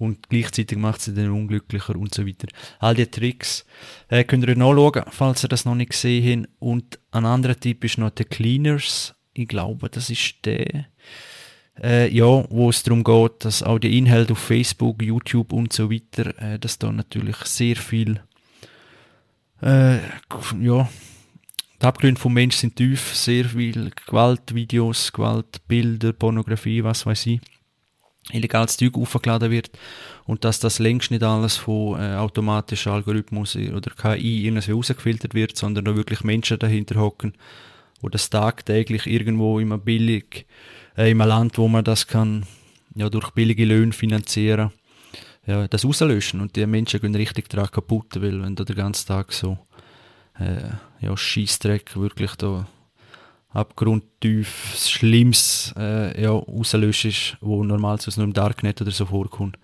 und 0.00 0.30
gleichzeitig 0.30 0.78
macht 0.78 1.02
sie 1.02 1.12
den 1.12 1.30
unglücklicher 1.30 1.94
und 1.94 2.14
so 2.14 2.26
weiter. 2.26 2.48
All 2.78 2.94
die 2.94 3.06
Tricks 3.06 3.66
äh, 4.08 4.24
könnt 4.24 4.46
ihr 4.48 4.56
nachschauen, 4.56 5.04
falls 5.10 5.44
ihr 5.44 5.48
das 5.48 5.66
noch 5.66 5.74
nicht 5.74 5.90
gesehen 5.90 6.44
habt. 6.44 6.54
Und 6.58 6.98
ein 7.10 7.26
anderer 7.26 7.54
Tipp 7.54 7.84
ist 7.84 7.98
noch 7.98 8.10
The 8.16 8.24
Cleaners. 8.24 9.14
Ich 9.34 9.46
glaube, 9.46 9.90
das 9.90 10.08
ist 10.08 10.36
der, 10.46 10.86
äh, 11.82 12.08
ja, 12.08 12.24
wo 12.24 12.70
es 12.70 12.82
darum 12.82 13.04
geht, 13.04 13.44
dass 13.44 13.62
auch 13.62 13.78
die 13.78 13.98
Inhalte 13.98 14.32
auf 14.32 14.38
Facebook, 14.38 15.02
YouTube 15.02 15.52
und 15.52 15.72
so 15.74 15.90
weiter, 15.90 16.34
äh, 16.40 16.58
dass 16.58 16.78
da 16.78 16.90
natürlich 16.90 17.36
sehr 17.44 17.76
viel 17.76 18.22
äh, 19.62 19.98
ja, 20.60 20.88
die 21.80 21.86
Abgründe 21.86 22.20
vom 22.20 22.34
Menschen 22.34 22.60
sind 22.60 22.76
tief, 22.76 23.14
sehr 23.14 23.46
viel 23.46 23.90
Gewaltvideos, 24.06 25.12
Gewaltbilder, 25.12 26.12
Pornografie, 26.12 26.84
was 26.84 27.06
weiß 27.06 27.26
ich, 27.26 27.40
illegales 28.32 28.76
Zeug 28.76 28.96
aufgeladen 28.96 29.50
wird 29.50 29.70
und 30.26 30.44
dass 30.44 30.60
das 30.60 30.78
längst 30.78 31.10
nicht 31.10 31.22
alles 31.22 31.56
von 31.56 31.98
äh, 31.98 32.16
automatischen 32.16 32.92
Algorithmus 32.92 33.56
oder 33.56 33.90
KI 33.90 34.46
irgendwie 34.46 34.72
rausgefiltert 34.72 35.34
wird, 35.34 35.56
sondern 35.56 35.86
da 35.86 35.96
wirklich 35.96 36.22
Menschen 36.22 36.58
dahinter 36.58 37.00
hocken, 37.00 37.34
wo 38.02 38.08
das 38.08 38.28
tagtäglich 38.28 39.06
irgendwo 39.06 39.58
immer 39.58 39.78
billig, 39.78 40.46
äh, 40.96 41.10
in 41.10 41.20
einem 41.20 41.28
Land, 41.28 41.58
wo 41.58 41.66
man 41.66 41.84
das 41.84 42.06
kann, 42.06 42.44
ja, 42.94 43.08
durch 43.08 43.30
billige 43.30 43.64
Löhne 43.64 43.92
finanzieren, 43.92 44.70
ja, 45.46 45.66
das 45.66 45.84
rauslöschen 45.84 46.40
und 46.42 46.56
die 46.56 46.66
Menschen 46.66 47.00
gehen 47.00 47.14
richtig 47.14 47.48
daran 47.48 47.70
kaputt, 47.70 48.20
weil 48.20 48.42
wenn 48.42 48.54
da 48.54 48.64
den 48.64 48.76
ganzen 48.76 49.08
Tag 49.08 49.32
so 49.32 49.58
äh, 50.38 50.70
ja, 51.00 51.16
Scheissdreck 51.16 51.96
wirklich 51.96 52.34
da 52.36 52.66
abgrundtief 53.50 54.76
Schlimmes 54.76 55.74
äh, 55.76 56.22
ja, 56.22 56.38
ist, 56.38 57.36
wo 57.40 57.64
normalerweise 57.64 58.20
nur 58.20 58.28
im 58.28 58.32
Darknet 58.32 58.80
oder 58.80 58.90
so 58.90 59.06
vorkommt. 59.06 59.58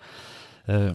Äh, 0.66 0.94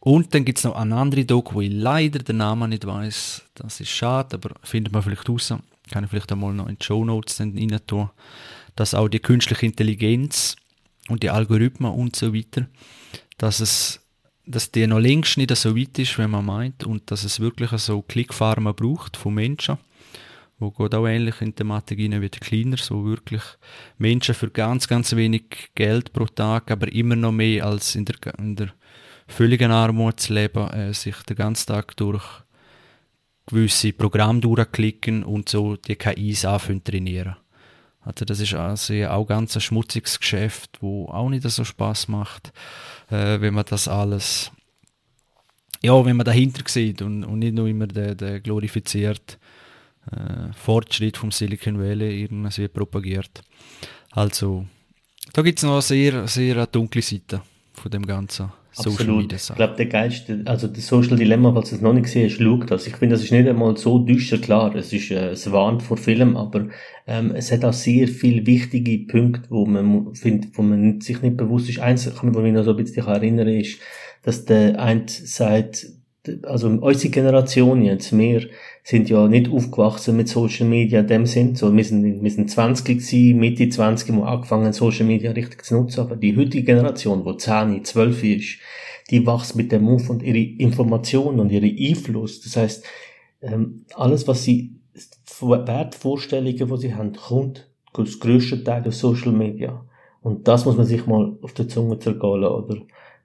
und 0.00 0.32
dann 0.32 0.44
gibt 0.44 0.58
es 0.58 0.64
noch 0.64 0.76
eine 0.76 0.96
andere 0.96 1.24
Doku, 1.24 1.54
wo 1.54 1.60
ich 1.60 1.72
leider 1.72 2.20
den 2.20 2.36
Namen 2.36 2.70
nicht 2.70 2.86
weiß. 2.86 3.42
Das 3.54 3.80
ist 3.80 3.90
schade, 3.90 4.36
aber 4.36 4.54
findet 4.62 4.92
man 4.92 5.02
vielleicht 5.02 5.28
raus. 5.28 5.52
Kann 5.90 6.04
ich 6.04 6.10
vielleicht 6.10 6.30
einmal 6.32 6.54
noch 6.54 6.68
in 6.68 6.78
die 6.78 6.84
Show 6.84 7.04
Notes 7.04 7.40
rein 7.40 7.80
tun. 7.86 8.10
Dass 8.76 8.94
auch 8.94 9.08
die 9.08 9.18
künstliche 9.18 9.66
Intelligenz 9.66 10.56
und 11.08 11.22
die 11.22 11.30
Algorithmen 11.30 11.90
und 11.90 12.14
so 12.14 12.34
weiter, 12.34 12.66
dass 13.38 13.60
es 13.60 14.05
dass 14.46 14.70
die 14.70 14.86
noch 14.86 15.00
längst 15.00 15.36
nicht 15.36 15.54
so 15.56 15.76
weit 15.76 15.98
ist, 15.98 16.18
wenn 16.18 16.30
man 16.30 16.46
meint, 16.46 16.84
und 16.84 17.10
dass 17.10 17.24
es 17.24 17.40
wirklich 17.40 17.70
so 17.72 18.02
Klickfarmen 18.02 18.74
braucht 18.74 19.16
von 19.16 19.34
Menschen, 19.34 19.78
wo 20.58 20.70
geht 20.70 20.94
auch 20.94 21.06
ähnlich 21.06 21.40
in 21.40 21.48
die 21.48 21.56
Thematik 21.56 21.98
rein 21.98 22.22
wie 22.22 22.30
die 22.30 22.38
Cleaners, 22.38 22.90
wo 22.90 23.04
wirklich 23.04 23.42
Menschen 23.98 24.34
für 24.34 24.48
ganz, 24.50 24.88
ganz 24.88 25.14
wenig 25.14 25.70
Geld 25.74 26.12
pro 26.12 26.26
Tag, 26.26 26.70
aber 26.70 26.90
immer 26.92 27.16
noch 27.16 27.32
mehr 27.32 27.66
als 27.66 27.94
in 27.94 28.04
der, 28.04 28.16
in 28.38 28.56
der 28.56 28.72
völligen 29.26 29.72
Armut 29.72 30.20
zu 30.20 30.32
leben, 30.32 30.70
äh, 30.70 30.94
sich 30.94 31.16
den 31.24 31.36
ganzen 31.36 31.66
Tag 31.66 31.96
durch 31.96 32.24
gewisse 33.46 33.92
Programme 33.92 34.40
durchklicken 34.40 35.24
und 35.24 35.48
so 35.48 35.76
die 35.76 35.96
KIs 35.96 36.44
anfangen 36.44 36.82
trainieren. 36.82 37.36
Also 38.00 38.24
das 38.24 38.38
ist 38.38 38.54
also 38.54 38.94
auch 39.08 39.26
ganz 39.26 39.56
ein 39.56 39.60
schmutziges 39.60 40.20
Geschäft, 40.20 40.78
wo 40.80 41.06
auch 41.06 41.28
nicht 41.28 41.42
so 41.42 41.64
Spaß 41.64 42.06
macht 42.06 42.52
äh, 43.10 43.40
wenn 43.40 43.54
man 43.54 43.64
das 43.68 43.88
alles, 43.88 44.50
ja, 45.82 46.04
wenn 46.04 46.16
man 46.16 46.26
dahinter 46.26 46.62
sieht 46.66 47.02
und, 47.02 47.24
und 47.24 47.38
nicht 47.38 47.54
nur 47.54 47.68
immer 47.68 47.86
der, 47.86 48.14
der 48.14 48.40
glorifiziert 48.40 49.38
äh, 50.10 50.52
Fortschritt 50.52 51.16
vom 51.16 51.30
Silicon 51.30 51.78
Valley 51.78 52.22
irgendwie 52.22 52.68
propagiert. 52.68 53.42
Also, 54.12 54.66
da 55.32 55.42
gibt 55.42 55.58
es 55.58 55.64
noch 55.64 55.72
eine 55.72 55.82
sehr, 55.82 56.26
sehr 56.28 56.66
dunkle 56.66 57.02
Seite 57.02 57.42
von 57.74 57.90
dem 57.90 58.06
Ganzen. 58.06 58.52
Absolut. 58.78 59.32
Ich 59.32 59.54
glaube, 59.54 59.74
der 59.76 59.86
geilste, 59.86 60.42
also 60.44 60.68
das 60.68 60.86
Social 60.86 61.16
Dilemma, 61.16 61.52
falls 61.52 61.70
du 61.70 61.76
es 61.76 61.80
noch 61.80 61.92
nicht 61.92 62.04
gesehen 62.04 62.28
hast, 62.28 62.36
schau 62.38 62.56
das. 62.58 62.86
Ich 62.86 62.96
finde, 62.96 63.14
das 63.14 63.24
ist 63.24 63.32
nicht 63.32 63.48
einmal 63.48 63.76
so 63.76 63.98
düster, 63.98 64.38
klar. 64.38 64.74
Es 64.74 64.92
ist, 64.92 65.10
äh, 65.10 65.30
es 65.30 65.50
warnt 65.50 65.82
vor 65.82 65.96
Film, 65.96 66.36
aber, 66.36 66.68
ähm, 67.06 67.32
es 67.34 67.50
hat 67.52 67.64
auch 67.64 67.72
sehr 67.72 68.08
viele 68.08 68.46
wichtige 68.46 69.06
Punkte, 69.06 69.48
wo 69.50 69.64
man 69.64 70.14
findet, 70.14 70.56
wo 70.58 70.62
man 70.62 71.00
sich 71.00 71.22
nicht 71.22 71.36
bewusst 71.36 71.68
ist. 71.68 71.78
Eins, 71.78 72.12
kann 72.14 72.32
man 72.32 72.42
mich 72.42 72.52
noch 72.52 72.64
so 72.64 72.70
ein 72.70 72.76
bisschen 72.76 73.06
erinnern, 73.06 73.48
ist, 73.48 73.78
dass 74.22 74.44
der 74.44 74.80
ein 74.80 75.04
sagt, 75.06 75.86
also 76.42 76.68
unsere 76.68 77.10
Generation 77.10 77.82
jetzt, 77.82 78.16
wir 78.16 78.48
sind 78.82 79.08
ja 79.08 79.26
nicht 79.28 79.50
aufgewachsen 79.50 80.16
mit 80.16 80.28
Social 80.28 80.66
Media 80.66 81.00
in 81.00 81.06
dem 81.06 81.26
Sinn. 81.26 81.56
So, 81.56 81.74
wir 81.74 81.84
sind, 81.84 82.22
wir 82.22 82.30
sind 82.30 82.50
20 82.50 82.84
gewesen, 82.84 83.38
Mitte 83.38 83.68
20, 83.68 84.14
wo 84.14 84.22
angefangen 84.22 84.72
Social 84.72 85.06
Media 85.06 85.32
richtig 85.32 85.64
zu 85.64 85.76
nutzen. 85.76 86.00
Aber 86.00 86.16
die 86.16 86.36
heutige 86.36 86.64
Generation, 86.64 87.24
wo 87.24 87.32
10, 87.32 87.84
12 87.84 88.24
ist, 88.24 88.58
die 89.10 89.26
wächst 89.26 89.56
mit 89.56 89.72
dem 89.72 89.82
Move 89.82 90.10
und 90.10 90.22
ihre 90.22 90.38
Informationen 90.38 91.40
und 91.40 91.50
ihre 91.50 91.66
Einfluss. 91.66 92.40
Das 92.40 92.56
heißt, 92.56 92.84
ähm, 93.42 93.84
alles, 93.94 94.26
was 94.26 94.44
sie, 94.44 94.76
Wertvorstellungen, 95.40 96.56
die 96.56 96.78
sie 96.78 96.94
haben, 96.94 97.12
kommt 97.12 97.68
das 97.92 98.20
grösste 98.20 98.62
Teil 98.62 98.86
auf 98.86 98.94
Social 98.94 99.32
Media. 99.32 99.84
Und 100.22 100.48
das 100.48 100.64
muss 100.64 100.76
man 100.76 100.86
sich 100.86 101.06
mal 101.06 101.36
auf 101.42 101.52
der 101.52 101.68
Zunge 101.68 101.98
zergehen 101.98 102.44
oder? 102.44 102.76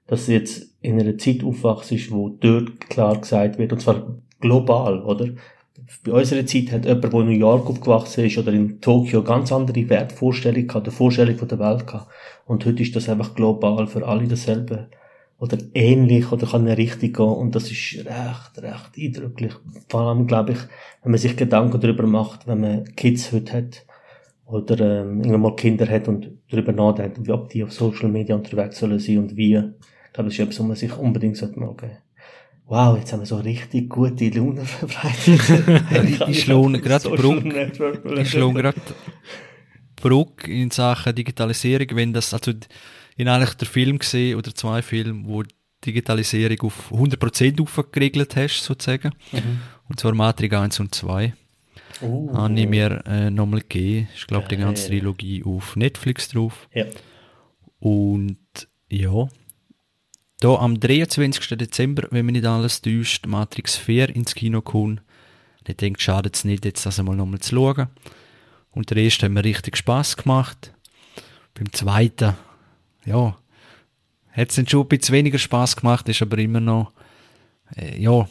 Dass 0.06 0.26
jetzt 0.26 0.74
in 0.80 1.00
einer 1.00 1.16
Zeit 1.16 1.44
aufwachst, 1.44 2.10
wo 2.10 2.28
dort 2.28 2.80
klar 2.80 3.20
gesagt 3.20 3.58
wird, 3.58 3.72
und 3.72 3.80
zwar 3.80 4.16
global, 4.40 5.02
oder? 5.02 5.28
Bei 6.04 6.12
unserer 6.12 6.44
Zeit 6.46 6.72
hat 6.72 6.84
jemand, 6.84 7.04
der 7.04 7.20
in 7.20 7.26
New 7.26 7.32
York 7.32 7.68
aufgewachsen 7.68 8.24
ist 8.24 8.38
oder 8.38 8.52
in 8.52 8.80
Tokio, 8.80 9.22
ganz 9.22 9.52
andere 9.52 9.88
Wertvorstellungen 9.88 10.66
gehabt, 10.66 10.86
eine 10.86 10.96
Vorstellung 10.96 11.36
von 11.36 11.48
der 11.48 11.58
Welt 11.58 11.86
gehabt. 11.86 12.10
Und 12.46 12.64
heute 12.64 12.82
ist 12.82 12.96
das 12.96 13.08
einfach 13.08 13.34
global 13.34 13.86
für 13.86 14.06
alle 14.06 14.26
dasselbe. 14.26 14.88
Oder 15.38 15.58
ähnlich, 15.74 16.30
oder 16.30 16.46
kann 16.46 16.66
in 16.66 16.74
Richtung 16.74 17.12
gehen. 17.12 17.26
Und 17.26 17.54
das 17.54 17.70
ist 17.70 18.04
recht, 18.04 18.62
recht 18.62 18.92
eindrücklich. 18.96 19.52
Vor 19.88 20.02
allem, 20.02 20.26
glaube 20.26 20.52
ich, 20.52 20.58
wenn 21.02 21.10
man 21.10 21.18
sich 21.18 21.36
Gedanken 21.36 21.80
darüber 21.80 22.06
macht, 22.06 22.46
wenn 22.46 22.60
man 22.60 22.84
Kids 22.96 23.32
heute 23.32 23.52
hat, 23.52 23.86
oder 24.52 25.02
ähm, 25.02 25.18
irgendwann 25.18 25.40
mal 25.40 25.56
Kinder 25.56 25.88
hat 25.88 26.08
und 26.08 26.30
darüber 26.50 26.72
nachdenkt, 26.72 27.28
ob 27.30 27.48
die 27.48 27.64
auf 27.64 27.72
Social 27.72 28.08
Media 28.08 28.36
unterwegs 28.36 28.78
sollen 28.78 28.98
sein 28.98 29.18
und 29.18 29.36
wie. 29.36 29.56
Ich 29.56 30.12
glaube, 30.12 30.28
das 30.28 30.34
ist 30.34 30.40
etwas, 30.40 30.58
was 30.60 30.66
man 30.66 30.76
sich 30.76 30.98
unbedingt 30.98 31.36
sollte 31.36 31.58
mal 31.58 31.74
geben 31.74 31.96
Wow, 32.66 32.96
jetzt 32.96 33.12
haben 33.12 33.20
wir 33.20 33.26
so 33.26 33.36
richtig 33.36 33.88
gute 33.90 34.28
Laune 34.28 34.64
verbreitet. 34.64 36.28
ich 36.28 36.42
schlage 36.42 36.80
gerade 36.80 37.08
Brücke, 37.10 37.72
ich 38.20 38.30
schlage 38.30 38.54
gerade 38.54 38.80
Brücke 39.96 40.50
in 40.50 40.70
Sachen 40.70 41.14
Digitalisierung, 41.14 41.88
wenn 41.94 42.12
das, 42.12 42.32
also 42.32 42.52
in 43.16 43.28
eigentlich 43.28 43.54
der 43.54 43.68
Film 43.68 43.98
gesehen 43.98 44.38
oder 44.38 44.54
zwei 44.54 44.80
Filme, 44.80 45.22
wo 45.26 45.42
Digitalisierung 45.84 46.60
auf 46.60 46.92
100% 46.92 47.60
aufgeregelt 47.60 48.36
hast, 48.36 48.62
sozusagen. 48.62 49.12
Mhm. 49.32 49.60
Und 49.88 50.00
zwar 50.00 50.14
Matrix 50.14 50.54
1 50.54 50.80
und 50.80 50.94
2. 50.94 51.34
Uh. 52.02 52.32
Habe 52.34 52.58
ich 52.58 52.68
mir 52.68 53.02
äh, 53.06 53.30
nochmal 53.30 53.60
gegeben. 53.60 54.08
Ich 54.14 54.26
glaube, 54.26 54.48
die 54.48 54.56
ganze 54.56 54.88
Trilogie 54.88 55.44
auf 55.44 55.76
Netflix 55.76 56.28
drauf. 56.28 56.68
Ja. 56.74 56.86
Und 57.78 58.38
ja, 58.88 59.28
da 60.40 60.56
am 60.56 60.80
23. 60.80 61.56
Dezember, 61.56 62.08
wenn 62.10 62.26
man 62.26 62.32
nicht 62.32 62.46
alles 62.46 62.82
täuscht, 62.82 63.26
Matrix 63.26 63.76
4 63.76 64.14
ins 64.14 64.34
Kino 64.34 64.60
kommt, 64.60 65.02
ich 65.66 65.76
denke, 65.76 66.00
schadet 66.00 66.34
es 66.34 66.44
nicht, 66.44 66.64
jetzt 66.64 66.84
das 66.84 66.98
einmal 66.98 67.16
nochmal 67.16 67.38
zu 67.38 67.54
schauen. 67.54 67.88
Und 68.72 68.90
der 68.90 68.96
erste 68.96 69.26
hat 69.26 69.32
mir 69.32 69.44
richtig 69.44 69.76
Spass 69.76 70.16
gemacht. 70.16 70.74
Beim 71.54 71.72
zweiten, 71.72 72.34
ja, 73.04 73.36
hat 74.32 74.50
es 74.50 74.56
dann 74.56 74.66
schon 74.66 74.82
ein 74.82 74.88
bisschen 74.88 75.14
weniger 75.14 75.38
Spass 75.38 75.76
gemacht, 75.76 76.08
ist 76.08 76.22
aber 76.22 76.38
immer 76.38 76.60
noch, 76.60 76.92
äh, 77.76 78.00
ja, 78.00 78.26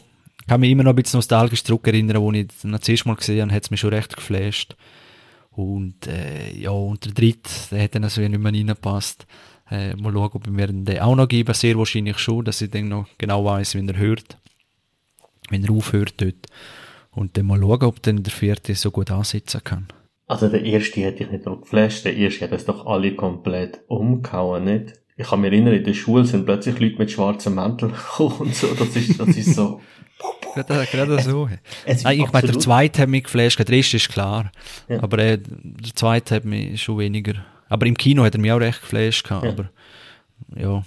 kann 0.46 0.60
mich 0.60 0.70
immer 0.70 0.82
noch 0.82 0.92
ein 0.92 0.96
bisschen 0.96 1.18
nostalgisch 1.18 1.64
zurückerinnern, 1.64 2.16
als 2.16 2.36
ich 2.36 2.70
das 2.70 2.88
erste 2.88 3.08
Mal 3.08 3.16
gesehen 3.16 3.42
habe, 3.42 3.54
hat 3.54 3.64
es 3.64 3.70
mich 3.70 3.80
schon 3.80 3.90
recht 3.92 4.16
geflasht. 4.16 4.76
Und, 5.50 6.06
äh, 6.06 6.52
ja, 6.58 6.70
und 6.70 7.04
der 7.04 7.12
dritte, 7.12 7.50
der 7.70 7.84
hat 7.84 7.94
dann 7.94 8.04
also 8.04 8.20
nicht 8.20 8.38
mehr 8.38 8.52
reingepasst. 8.52 9.26
Äh, 9.70 9.94
mal 9.96 10.12
schauen, 10.12 10.30
ob 10.32 10.46
wir 10.46 10.66
den 10.66 10.98
auch 10.98 11.14
noch 11.14 11.28
geben. 11.28 11.54
Sehr 11.54 11.76
wahrscheinlich 11.76 12.18
schon, 12.18 12.44
dass 12.44 12.62
ich 12.62 12.70
dann 12.70 12.88
noch 12.88 13.06
genau 13.18 13.44
weiß, 13.44 13.74
wenn 13.74 13.88
er 13.88 13.98
hört. 13.98 14.38
Wenn 15.50 15.64
er 15.64 15.70
aufhört 15.70 16.14
dort. 16.18 16.46
Und 17.10 17.36
dann 17.36 17.46
mal 17.46 17.60
schauen, 17.60 17.82
ob 17.82 18.02
dann 18.02 18.22
der 18.22 18.32
vierte 18.32 18.74
so 18.74 18.90
gut 18.90 19.10
ansetzen 19.10 19.62
kann. 19.62 19.88
Also 20.26 20.48
der 20.48 20.62
erste 20.64 21.02
hätte 21.02 21.24
ich 21.24 21.30
nicht 21.30 21.44
geflasht. 21.44 22.06
Der 22.06 22.16
erste 22.16 22.44
hat 22.44 22.52
es 22.52 22.64
doch 22.64 22.86
alle 22.86 23.14
komplett 23.14 23.80
umgehauen, 23.88 24.64
nicht? 24.64 24.94
Ich 25.18 25.28
kann 25.28 25.42
mich 25.42 25.52
erinnern, 25.52 25.74
in 25.74 25.84
der 25.84 25.92
Schule 25.92 26.24
sind 26.24 26.46
plötzlich 26.46 26.80
Leute 26.80 26.96
mit 26.96 27.10
schwarzen 27.10 27.54
Mänteln 27.54 27.92
gekommen 27.92 28.38
und 28.38 28.54
so. 28.54 28.68
Das 28.74 28.96
ist, 28.96 29.20
das 29.20 29.28
ist 29.28 29.54
so... 29.54 29.80
gerade, 30.54 30.86
gerade 30.86 31.22
so. 31.22 31.48
Nein, 31.86 32.20
ich 32.20 32.32
meine, 32.32 32.48
der 32.48 32.58
zweite 32.58 33.02
hat 33.02 33.08
mich 33.08 33.24
geflasht, 33.24 33.58
der 33.58 33.68
erste 33.68 33.96
ist 33.96 34.08
klar. 34.08 34.52
Ja. 34.88 35.02
Aber 35.02 35.18
äh, 35.18 35.38
der 35.38 35.94
zweite 35.94 36.36
hat 36.36 36.44
mich 36.44 36.82
schon 36.82 36.98
weniger 36.98 37.34
aber 37.72 37.86
im 37.86 37.96
Kino 37.96 38.22
hat 38.22 38.34
er 38.34 38.40
mich 38.40 38.52
auch 38.52 38.60
recht 38.60 38.82
geflasht 38.82 39.24
gehabt, 39.24 39.44
ja. 39.46 39.50
aber 39.50 39.70
ja. 40.54 40.84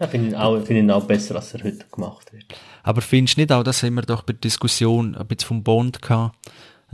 Ich 0.00 0.06
finde 0.06 0.28
ihn, 0.28 0.34
auch, 0.34 0.58
find 0.64 0.78
ihn 0.78 0.90
auch 0.90 1.04
besser, 1.04 1.36
als 1.36 1.52
er 1.52 1.62
heute 1.62 1.84
gemacht 1.92 2.32
wird. 2.32 2.46
Aber 2.82 3.02
findest 3.02 3.36
du 3.36 3.42
nicht 3.42 3.52
auch, 3.52 3.62
das 3.62 3.82
haben 3.82 3.94
wir 3.94 4.02
doch 4.02 4.22
bei 4.22 4.32
der 4.32 4.40
Diskussion 4.40 5.14
ein 5.16 5.26
bisschen 5.26 5.48
vom 5.48 5.62
Bond 5.62 6.00
gehabt, 6.00 6.34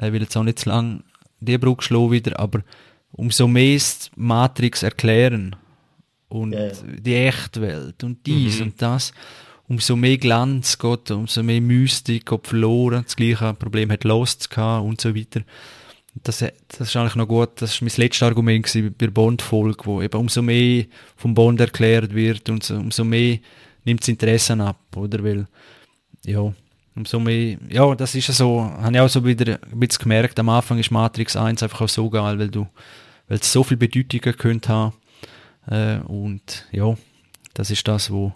ich 0.03 0.12
will 0.12 0.23
jetzt 0.23 0.37
auch 0.37 0.42
nicht 0.42 0.59
zu 0.59 0.68
lang 0.68 1.05
die 1.38 1.59
Brücke 1.59 1.85
schlagen 1.85 2.11
wieder, 2.11 2.40
aber 2.40 2.62
umso 3.12 3.46
mehr 3.46 3.81
Matrix 4.16 4.83
erklären 4.83 5.55
und 6.29 6.53
ja, 6.53 6.66
ja. 6.66 6.73
die 6.85 7.14
Echtwelt 7.14 8.03
und 8.03 8.27
dies 8.27 8.59
mhm. 8.59 8.66
und 8.66 8.83
das, 8.83 9.12
umso 9.71 9.95
mehr 9.95 10.19
Glanz 10.19 10.79
geht, 10.79 11.13
umso 11.13 11.45
mehr 11.45 11.61
Mystik 11.61 12.27
geht 12.27 12.47
verloren, 12.47 13.05
das 13.05 13.15
gleiche 13.15 13.55
Problem 13.55 13.91
hat 13.93 14.03
Lost 14.03 14.51
gehabt 14.51 14.85
und 14.85 15.01
so 15.01 15.15
weiter. 15.15 15.43
Das, 16.25 16.39
das 16.39 16.81
ist 16.81 16.97
eigentlich 16.97 17.15
noch 17.15 17.29
gut, 17.29 17.51
das 17.63 17.81
war 17.81 17.87
mein 17.87 17.97
letztes 17.97 18.25
Argument 18.25 18.69
bei 18.75 18.91
der 19.07 19.13
Bond-Folge, 19.13 19.87
wo 19.87 20.03
eben 20.03 20.19
umso 20.19 20.43
mehr 20.43 20.87
vom 21.17 21.35
Bond 21.35 21.61
erklärt 21.61 22.13
wird, 22.13 22.51
umso, 22.51 22.77
umso 22.79 23.05
mehr 23.05 23.39
nimmt 23.85 24.01
das 24.01 24.09
Interesse 24.09 24.55
ab, 24.59 24.81
oder? 24.97 25.23
Weil, 25.23 25.47
ja, 26.27 26.53
umso 26.97 27.21
mehr, 27.21 27.57
ja, 27.69 27.95
das 27.95 28.17
ist 28.17 28.27
ja 28.27 28.35
so, 28.35 28.61
habe 28.61 28.93
ich 28.93 29.01
auch 29.01 29.09
so 29.09 29.25
wieder 29.25 29.61
ein 29.71 29.79
bisschen 29.79 30.03
gemerkt, 30.03 30.37
am 30.41 30.49
Anfang 30.49 30.79
ist 30.79 30.91
Matrix 30.91 31.37
1 31.37 31.63
einfach 31.63 31.83
auch 31.83 31.89
so 31.89 32.11
geil, 32.11 32.41
weil 32.41 32.51
du, 32.51 32.67
weil 33.29 33.39
es 33.39 33.53
so 33.53 33.63
viel 33.63 33.77
Bedeutungen 33.77 34.37
könnte 34.37 34.69
haben, 34.69 34.95
äh, 35.71 35.99
und 36.09 36.67
ja, 36.73 36.97
das 37.55 37.71
ist 37.71 37.87
das, 37.87 38.11
wo 38.11 38.35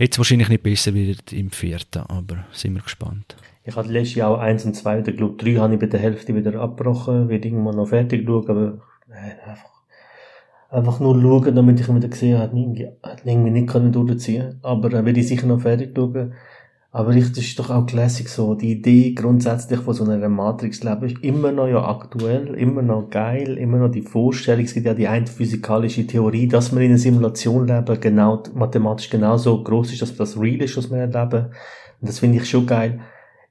jetzt 0.00 0.18
wahrscheinlich 0.18 0.48
nicht 0.48 0.62
besser 0.62 0.94
wird 0.94 1.32
im 1.32 1.50
vierten, 1.50 2.02
aber 2.08 2.44
sind 2.52 2.74
wir 2.74 2.82
gespannt. 2.82 3.36
Ich 3.64 3.76
hatte 3.76 3.90
letztes 3.90 4.16
Jahr 4.16 4.30
auch 4.30 4.38
eins 4.38 4.64
und 4.64 4.74
zwei, 4.74 4.98
ich 5.00 5.16
glaube 5.16 5.36
drei 5.36 5.54
habe 5.56 5.74
ich 5.74 5.80
bei 5.80 5.86
der 5.86 6.00
Hälfte 6.00 6.34
wieder 6.34 6.58
abgebrochen, 6.60 7.28
werde 7.28 7.48
irgendwann 7.48 7.76
noch 7.76 7.88
fertig 7.88 8.24
schauen, 8.26 8.48
aber 8.48 8.78
nein, 9.06 9.32
einfach, 9.46 9.70
einfach 10.70 11.00
nur 11.00 11.20
schauen, 11.20 11.54
damit 11.54 11.78
ich 11.78 11.88
wieder 11.88 12.08
gesehen 12.08 12.38
habe, 12.38 12.96
hat 13.02 13.26
irgendwie 13.26 13.50
nicht 13.50 13.68
können. 13.68 13.94
Aber 14.62 14.88
äh, 14.88 15.04
werde 15.04 15.20
ich 15.20 15.28
sicher 15.28 15.46
noch 15.46 15.60
fertig 15.60 15.92
schauen. 15.94 16.32
Aber 16.92 17.14
ich, 17.14 17.28
das 17.28 17.38
ist 17.38 17.58
doch 17.58 17.70
auch 17.70 17.86
Classic 17.86 18.28
so. 18.28 18.54
Die 18.54 18.72
Idee 18.72 19.12
grundsätzlich 19.14 19.78
von 19.80 19.94
so 19.94 20.04
einer 20.04 20.28
Matrix-Leben 20.28 21.04
ist 21.04 21.22
immer 21.22 21.52
noch 21.52 21.68
ja 21.68 21.84
aktuell, 21.88 22.54
immer 22.54 22.82
noch 22.82 23.10
geil, 23.10 23.56
immer 23.58 23.78
noch 23.78 23.92
die 23.92 24.02
Vorstellung. 24.02 24.64
Es 24.64 24.74
gibt 24.74 24.86
ja 24.86 24.94
die 24.94 25.06
eine 25.06 25.28
physikalische 25.28 26.06
Theorie, 26.06 26.48
dass 26.48 26.74
wir 26.74 26.80
in 26.80 26.90
einer 26.90 26.98
Simulation 26.98 27.68
leben, 27.68 28.00
genau, 28.00 28.42
mathematisch 28.54 29.08
genauso 29.08 29.62
groß 29.62 29.92
ist, 29.92 30.02
dass 30.02 30.16
das 30.16 30.40
real 30.40 30.62
ist, 30.62 30.76
was 30.76 30.90
wir 30.90 30.98
erleben. 30.98 31.46
Und 32.00 32.08
das 32.08 32.18
finde 32.18 32.38
ich 32.38 32.50
schon 32.50 32.66
geil 32.66 33.00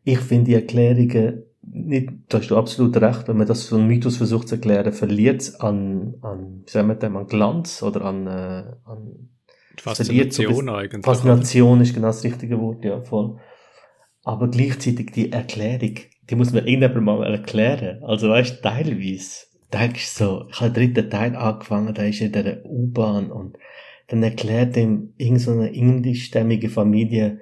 ich 0.03 0.19
finde 0.19 0.45
die 0.45 0.53
Erklärungen 0.55 1.43
nicht, 1.61 2.09
da 2.29 2.39
hast 2.39 2.49
du 2.49 2.57
absolut 2.57 2.97
recht, 2.97 3.27
wenn 3.27 3.37
man 3.37 3.45
das 3.45 3.71
einen 3.71 3.85
Mythos 3.85 4.17
versucht 4.17 4.47
zu 4.47 4.55
erklären, 4.55 4.91
verliert 4.91 5.41
es 5.41 5.59
an, 5.59 6.15
an, 6.21 6.63
wie 6.65 6.71
sagen 6.71 6.87
wir 6.87 6.95
dem, 6.95 7.15
an 7.15 7.27
Glanz 7.27 7.83
oder 7.83 8.05
an, 8.05 8.25
äh, 8.25 8.63
an 8.85 9.29
Faszination 9.81 10.65
so 10.65 10.73
eigentlich. 10.73 11.05
Faszination 11.05 11.81
ist 11.81 11.93
genau 11.93 12.07
das 12.07 12.23
richtige 12.23 12.59
Wort, 12.59 12.83
ja, 12.85 13.01
voll. 13.01 13.37
Aber 14.23 14.49
gleichzeitig 14.49 15.11
die 15.11 15.31
Erklärung, 15.31 15.95
die 16.29 16.35
muss 16.35 16.53
man 16.53 16.67
irgendwann 16.67 17.03
mal 17.03 17.23
erklären. 17.31 18.03
Also 18.03 18.29
weißt 18.29 18.57
du, 18.57 18.61
teilweise 18.61 19.45
denkst 19.73 20.17
du 20.17 20.23
so, 20.23 20.45
ich 20.49 20.61
habe 20.61 20.71
den 20.71 20.93
dritten 20.93 21.09
Teil 21.09 21.35
angefangen, 21.35 21.93
da 21.93 22.03
ist 22.03 22.21
in 22.21 22.31
der 22.31 22.65
U-Bahn 22.65 23.31
und 23.31 23.57
dann 24.07 24.23
erklärt 24.23 24.75
ihm 24.77 25.13
irgendeine 25.17 25.69
indischstämmige 25.69 26.69
Familie, 26.69 27.41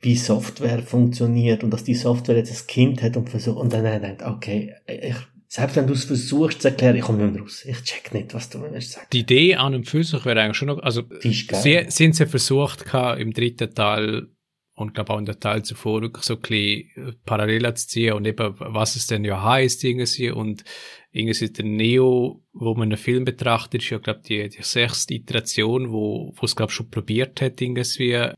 wie 0.00 0.16
Software 0.16 0.80
funktioniert 0.82 1.64
und 1.64 1.72
dass 1.72 1.84
die 1.84 1.94
Software 1.94 2.36
jetzt 2.36 2.52
ein 2.52 2.66
Kind 2.66 3.02
hat 3.02 3.16
und 3.16 3.30
versucht, 3.30 3.58
und 3.58 3.72
dann 3.72 3.84
denkt, 4.00 4.22
okay, 4.22 4.74
ich, 4.86 5.16
selbst 5.50 5.76
wenn 5.76 5.86
du 5.86 5.94
es 5.94 6.04
versuchst 6.04 6.60
zu 6.60 6.68
erklären, 6.68 6.96
ich 6.96 7.02
komme 7.02 7.24
nicht 7.24 7.32
mehr 7.32 7.42
raus. 7.42 7.64
Ich 7.64 7.82
check 7.82 8.12
nicht, 8.12 8.34
was 8.34 8.50
du 8.50 8.60
willst 8.60 8.92
sagen. 8.92 9.06
Die 9.12 9.20
Idee 9.20 9.56
an 9.56 9.74
und 9.74 9.88
für 9.88 10.04
sich 10.04 10.24
wäre 10.26 10.42
eigentlich 10.42 10.58
schon 10.58 10.68
noch, 10.68 10.78
also, 10.80 11.02
sie, 11.20 11.86
sind 11.88 12.14
sie 12.14 12.26
versucht 12.26 12.84
im 13.18 13.32
dritten 13.32 13.74
Teil 13.74 14.28
und 14.74 14.94
glaube 14.94 15.12
auch 15.12 15.18
in 15.18 15.24
der 15.24 15.40
Teil 15.40 15.64
zuvor 15.64 16.02
wirklich 16.02 16.24
so 16.24 16.34
ein 16.34 16.40
bisschen 16.40 17.16
Parallelen 17.24 17.74
zu 17.74 17.88
ziehen 17.88 18.12
und 18.12 18.26
eben, 18.26 18.54
was 18.58 18.94
es 18.94 19.06
denn 19.06 19.24
ja 19.24 19.42
heißt, 19.42 19.82
irgendwie, 19.84 20.30
und 20.30 20.64
irgendwie 21.10 21.48
der 21.48 21.64
Neo, 21.64 22.44
wo 22.52 22.74
man 22.74 22.88
einen 22.88 22.98
Film 22.98 23.24
betrachtet, 23.24 23.82
ist 23.82 23.90
ja, 23.90 23.98
glaube 23.98 24.20
die, 24.28 24.48
die 24.50 24.62
sechste 24.62 25.14
Iteration, 25.14 25.90
wo, 25.90 26.32
wo 26.36 26.44
es, 26.44 26.54
glaube 26.54 26.72
schon 26.72 26.90
probiert 26.90 27.40
hat, 27.40 27.60
irgendwie, 27.60 28.32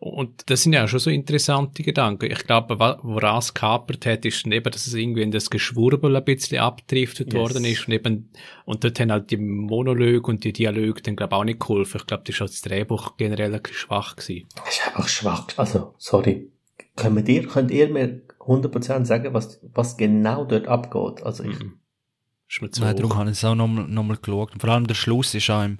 und 0.00 0.48
das 0.48 0.62
sind 0.62 0.72
ja 0.72 0.88
schon 0.88 0.98
so 0.98 1.10
interessante 1.10 1.82
Gedanken. 1.82 2.30
Ich 2.32 2.46
glaube, 2.46 2.78
woran 2.78 3.38
es 3.38 3.52
kapert 3.52 4.06
hat, 4.06 4.24
ist 4.24 4.46
eben, 4.46 4.70
dass 4.70 4.86
es 4.86 4.94
irgendwie 4.94 5.20
in 5.20 5.30
das 5.30 5.50
Geschwurbel 5.50 6.16
ein 6.16 6.24
bisschen 6.24 6.58
abdriftet 6.58 7.34
yes. 7.34 7.38
worden 7.38 7.64
ist 7.66 7.86
und 7.86 7.92
eben, 7.92 8.30
und 8.64 8.82
dort 8.82 8.98
haben 8.98 9.12
halt 9.12 9.30
die 9.30 9.36
Monologe 9.36 10.26
und 10.30 10.42
die 10.42 10.54
Dialoge 10.54 11.02
dann, 11.02 11.16
glaube 11.16 11.34
ich, 11.34 11.38
auch 11.38 11.44
nicht 11.44 11.60
geholfen. 11.60 11.98
Ich 12.00 12.06
glaube, 12.06 12.22
das 12.24 12.34
ist 12.34 12.40
auch 12.40 12.46
das 12.46 12.62
Drehbuch 12.62 13.18
generell 13.18 13.54
ein 13.54 13.60
bisschen 13.60 13.76
schwach 13.76 14.16
gewesen. 14.16 14.48
Das 14.64 14.74
ist 14.74 14.86
einfach 14.86 15.06
schwach. 15.06 15.46
Also, 15.58 15.94
sorry. 15.98 16.48
Könnt 16.96 17.28
ihr, 17.28 17.46
könnt 17.46 17.70
ihr 17.70 17.90
mir 17.90 18.22
100% 18.38 19.04
sagen, 19.04 19.34
was, 19.34 19.60
was 19.74 19.98
genau 19.98 20.46
dort 20.46 20.66
abgeht? 20.66 21.22
Also, 21.26 21.44
ich, 21.44 21.58
mhm. 21.58 21.74
Ist 22.48 22.62
mir 22.62 22.70
zu 22.70 22.80
Nein, 22.80 22.96
darum 22.96 23.14
habe 23.16 23.30
ich 23.30 23.36
es 23.36 23.44
auch 23.44 23.54
nochmal 23.54 23.86
noch 23.86 24.02
mal 24.02 24.16
geschaut. 24.16 24.54
Und 24.54 24.60
vor 24.60 24.70
allem 24.70 24.86
der 24.86 24.94
Schluss 24.94 25.34
ist 25.34 25.50
auch 25.50 25.62
im, 25.62 25.78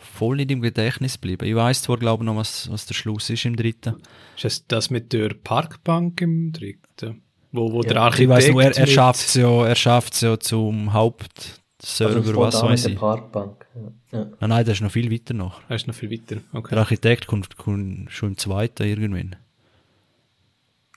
voll 0.00 0.36
nicht 0.36 0.50
im 0.50 0.60
Gedächtnis 0.60 1.14
geblieben. 1.20 1.46
Ich 1.46 1.54
weiß 1.54 1.82
zwar, 1.82 1.98
glaube 1.98 2.24
ich, 2.24 2.26
noch, 2.26 2.36
was, 2.36 2.70
was 2.70 2.86
der 2.86 2.94
Schluss 2.94 3.30
ist 3.30 3.44
im 3.44 3.56
dritten. 3.56 3.96
Ist 4.36 4.44
das 4.44 4.66
das 4.66 4.90
mit 4.90 5.12
der 5.12 5.30
Parkbank 5.30 6.20
im 6.20 6.52
dritten? 6.52 7.22
Wo, 7.52 7.72
wo 7.72 7.82
ja, 7.82 7.88
der 7.90 8.02
Architekt... 8.02 8.22
Ich 8.22 8.28
weiss 8.28 8.48
nur, 8.50 8.62
er, 8.62 8.76
er 8.76 8.86
schafft 8.86 9.20
es 9.20 9.34
ja, 9.34 9.66
er 9.66 9.74
schafft's 9.74 10.20
ja 10.20 10.38
zum 10.38 10.92
Haupt, 10.92 11.60
Server, 11.82 12.16
also 12.16 12.36
was 12.36 12.62
weiß 12.62 12.82
der 12.82 12.92
ich. 12.92 12.98
Parkbank. 12.98 13.66
Ja. 13.74 14.18
Ja. 14.18 14.24
Nein, 14.40 14.50
nein, 14.50 14.64
das 14.64 14.74
ist 14.74 14.80
noch 14.82 14.90
viel 14.90 15.10
weiter 15.10 15.34
noch. 15.34 15.60
Er 15.68 15.76
ist 15.76 15.86
noch 15.86 15.94
viel 15.94 16.10
weiter. 16.10 16.40
Okay. 16.52 16.70
Der 16.70 16.78
Architekt 16.78 17.26
kommt, 17.26 17.56
kommt 17.56 18.10
schon 18.12 18.30
im 18.30 18.36
zweiten 18.36 18.82
irgendwann. 18.84 19.36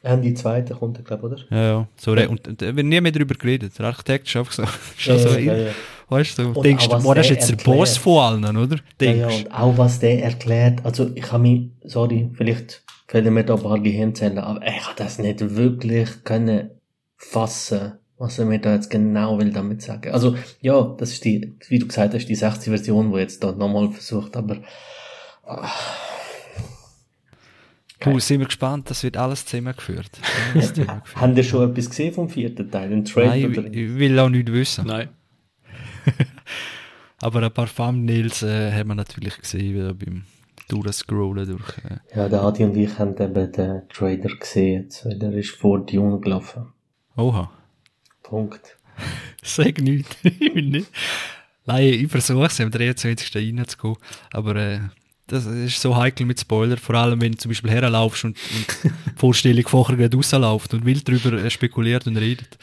Ende 0.02 0.34
zweite 0.34 0.76
kommt 0.76 0.98
er, 0.98 1.04
glaube 1.04 1.28
ich, 1.28 1.46
oder? 1.46 1.56
Ja, 1.58 1.64
ja. 1.64 1.88
So, 1.96 2.12
re- 2.12 2.28
und, 2.28 2.46
und 2.46 2.62
da 2.62 2.76
wird 2.76 2.86
nie 2.86 3.00
mehr 3.00 3.12
darüber 3.14 3.36
geredet. 3.36 3.80
Der 3.80 3.86
Architekt 3.86 4.28
ist 4.28 4.36
einfach 4.36 4.52
so. 4.52 4.64
ist 4.98 5.06
Ja, 5.06 5.18
so 5.18 5.30
ja, 5.30 5.40
ja, 5.40 5.58
ja. 5.68 5.72
Weißt 6.10 6.38
du, 6.38 6.50
Und 6.50 6.64
denkst 6.64 6.88
boah, 6.88 7.16
das 7.16 7.26
ist 7.26 7.30
der 7.30 7.38
jetzt 7.38 7.50
der 7.50 7.58
erklärt. 7.58 7.78
Boss 7.78 7.98
von 7.98 8.44
allen, 8.44 8.58
oder? 8.58 8.76
Ja, 8.76 9.12
ja, 9.12 9.28
Denkst 9.28 9.38
und 9.46 9.54
auch 9.54 9.78
was 9.78 10.00
der 10.00 10.24
erklärt, 10.24 10.86
also 10.86 11.10
ich 11.16 11.32
habe 11.32 11.44
mich, 11.44 11.70
sorry, 11.84 12.30
vielleicht 12.34 12.84
fehlen 13.08 13.34
mir 13.34 13.44
da 13.44 13.56
ein 13.56 13.62
paar 13.64 13.80
Gehirnzellen, 13.80 14.38
aber 14.40 14.66
ich 14.66 14.86
habe 14.86 14.96
das 14.98 15.20
nicht 15.20 15.56
wirklich 15.56 16.24
können 16.24 16.72
fassen, 17.18 17.94
was 18.18 18.40
er 18.40 18.46
mir 18.46 18.60
da 18.60 18.74
jetzt 18.74 18.90
genau 18.90 19.38
will 19.40 19.52
damit 19.52 19.82
sagen. 19.82 20.14
Also, 20.14 20.36
ja, 20.62 20.96
das 20.98 21.12
ist 21.12 21.26
die, 21.26 21.56
wie 21.68 21.80
du 21.80 21.88
gesagt 21.88 22.14
hast, 22.14 22.26
die 22.26 22.36
60 22.36 22.70
Version, 22.70 23.12
wo 23.12 23.18
jetzt 23.18 23.44
da 23.44 23.52
nochmal 23.52 23.92
versucht, 23.92 24.36
aber 24.36 24.58
du, 28.00 28.20
sind 28.20 28.40
wir 28.40 28.48
gespannt, 28.48 28.90
das 28.90 29.04
wird 29.04 29.18
alles 29.18 29.46
zusammengeführt. 29.46 30.12
Alles 30.54 30.74
zusammengeführt. 30.74 31.22
haben 31.22 31.38
ihr 31.38 31.44
schon 31.44 31.70
etwas 31.72 31.90
gesehen 31.90 32.14
vom 32.14 32.30
vierten 32.30 32.70
Teil, 32.70 32.90
den 32.90 33.06
Trailer? 33.06 33.30
Nein, 33.30 33.58
oder? 33.58 33.68
ich, 33.68 33.76
ich 33.76 33.96
will 33.98 34.20
auch 34.20 34.30
nicht 34.30 34.52
wissen. 34.52 34.88
Nein. 34.88 35.10
Aber 37.24 37.42
ein 37.42 37.52
paar 37.54 37.74
Thumbnails 37.74 38.44
äh, 38.44 38.72
haben 38.72 38.90
wir 38.90 38.96
natürlich 38.96 39.38
gesehen, 39.38 39.98
beim 39.98 40.24
Durchscrollen 40.68 41.48
durch. 41.48 41.78
Äh. 41.78 42.18
Ja, 42.18 42.28
der 42.28 42.42
Adi 42.42 42.64
und 42.66 42.76
ich 42.76 42.98
haben 43.00 43.16
eben 43.18 43.52
den 43.52 43.88
Trailer 43.90 44.36
gesehen, 44.36 44.84
jetzt, 44.84 45.06
weil 45.06 45.22
er 45.24 45.32
ist 45.34 45.52
vor 45.52 45.86
Dune 45.86 46.20
gelaufen. 46.20 46.66
Oha. 47.16 47.50
Punkt. 48.24 48.78
Sag 49.44 49.80
nichts. 49.82 50.16
ich 50.24 50.40
will 50.56 50.64
nicht. 50.70 50.88
Nein, 51.66 51.86
ich 51.94 52.08
versuche 52.10 52.46
es, 52.48 52.60
am 52.60 52.72
23. 52.72 53.34
reinzukommen. 53.36 53.98
Aber 54.34 54.56
äh, 54.58 54.80
das 55.28 55.46
ist 55.46 55.80
so 55.80 55.96
heikel 55.96 56.26
mit 56.26 56.42
Spoiler, 56.42 56.76
vor 56.76 56.96
allem 56.96 57.22
wenn 57.22 57.32
du 57.32 57.38
zum 57.38 57.50
Beispiel 57.52 57.72
herlaufst 57.72 58.26
und, 58.26 58.38
und 58.38 58.78
die 58.84 59.18
Vorstellung 59.18 59.66
vorher 59.68 59.96
gerade 59.96 60.18
rausläuft 60.18 60.74
und 60.74 60.86
wild 60.86 61.08
darüber 61.08 61.42
äh, 61.42 61.50
spekuliert 61.50 62.06
und 62.06 62.18
redet. 62.18 62.58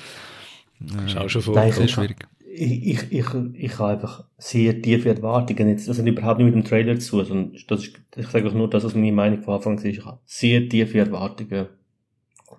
Schau 1.07 1.29
schon 1.31 1.41
vor. 1.43 1.55
Nein, 1.55 1.73
Sehr 1.73 1.85
ich- 1.87 1.93
schwierig. 1.93 2.27
Ich, 2.53 3.13
ich, 3.13 3.27
ich, 3.55 3.79
habe 3.79 3.93
einfach 3.93 4.25
sehr 4.37 4.83
tiefe 4.83 5.11
Erwartungen. 5.11 5.69
Jetzt, 5.69 5.89
das 5.89 5.99
hat 5.99 6.07
überhaupt 6.07 6.41
nicht 6.41 6.47
mit 6.47 6.55
dem 6.55 6.69
Trailer 6.69 6.99
zu 6.99 7.23
sondern 7.23 7.57
das 7.69 7.85
ist, 7.85 8.01
ich 8.17 8.27
sage 8.27 8.47
euch 8.47 8.55
nur, 8.55 8.69
das, 8.69 8.85
was 8.85 8.95
meine 8.95 9.13
Meinung 9.13 9.43
von 9.43 9.55
Anfang 9.55 9.79
an 9.79 9.85
war. 9.85 9.91
Ich 9.91 10.05
habe 10.05 10.19
sehr 10.27 10.69
tiefe 10.69 10.99
Erwartungen. 10.99 11.67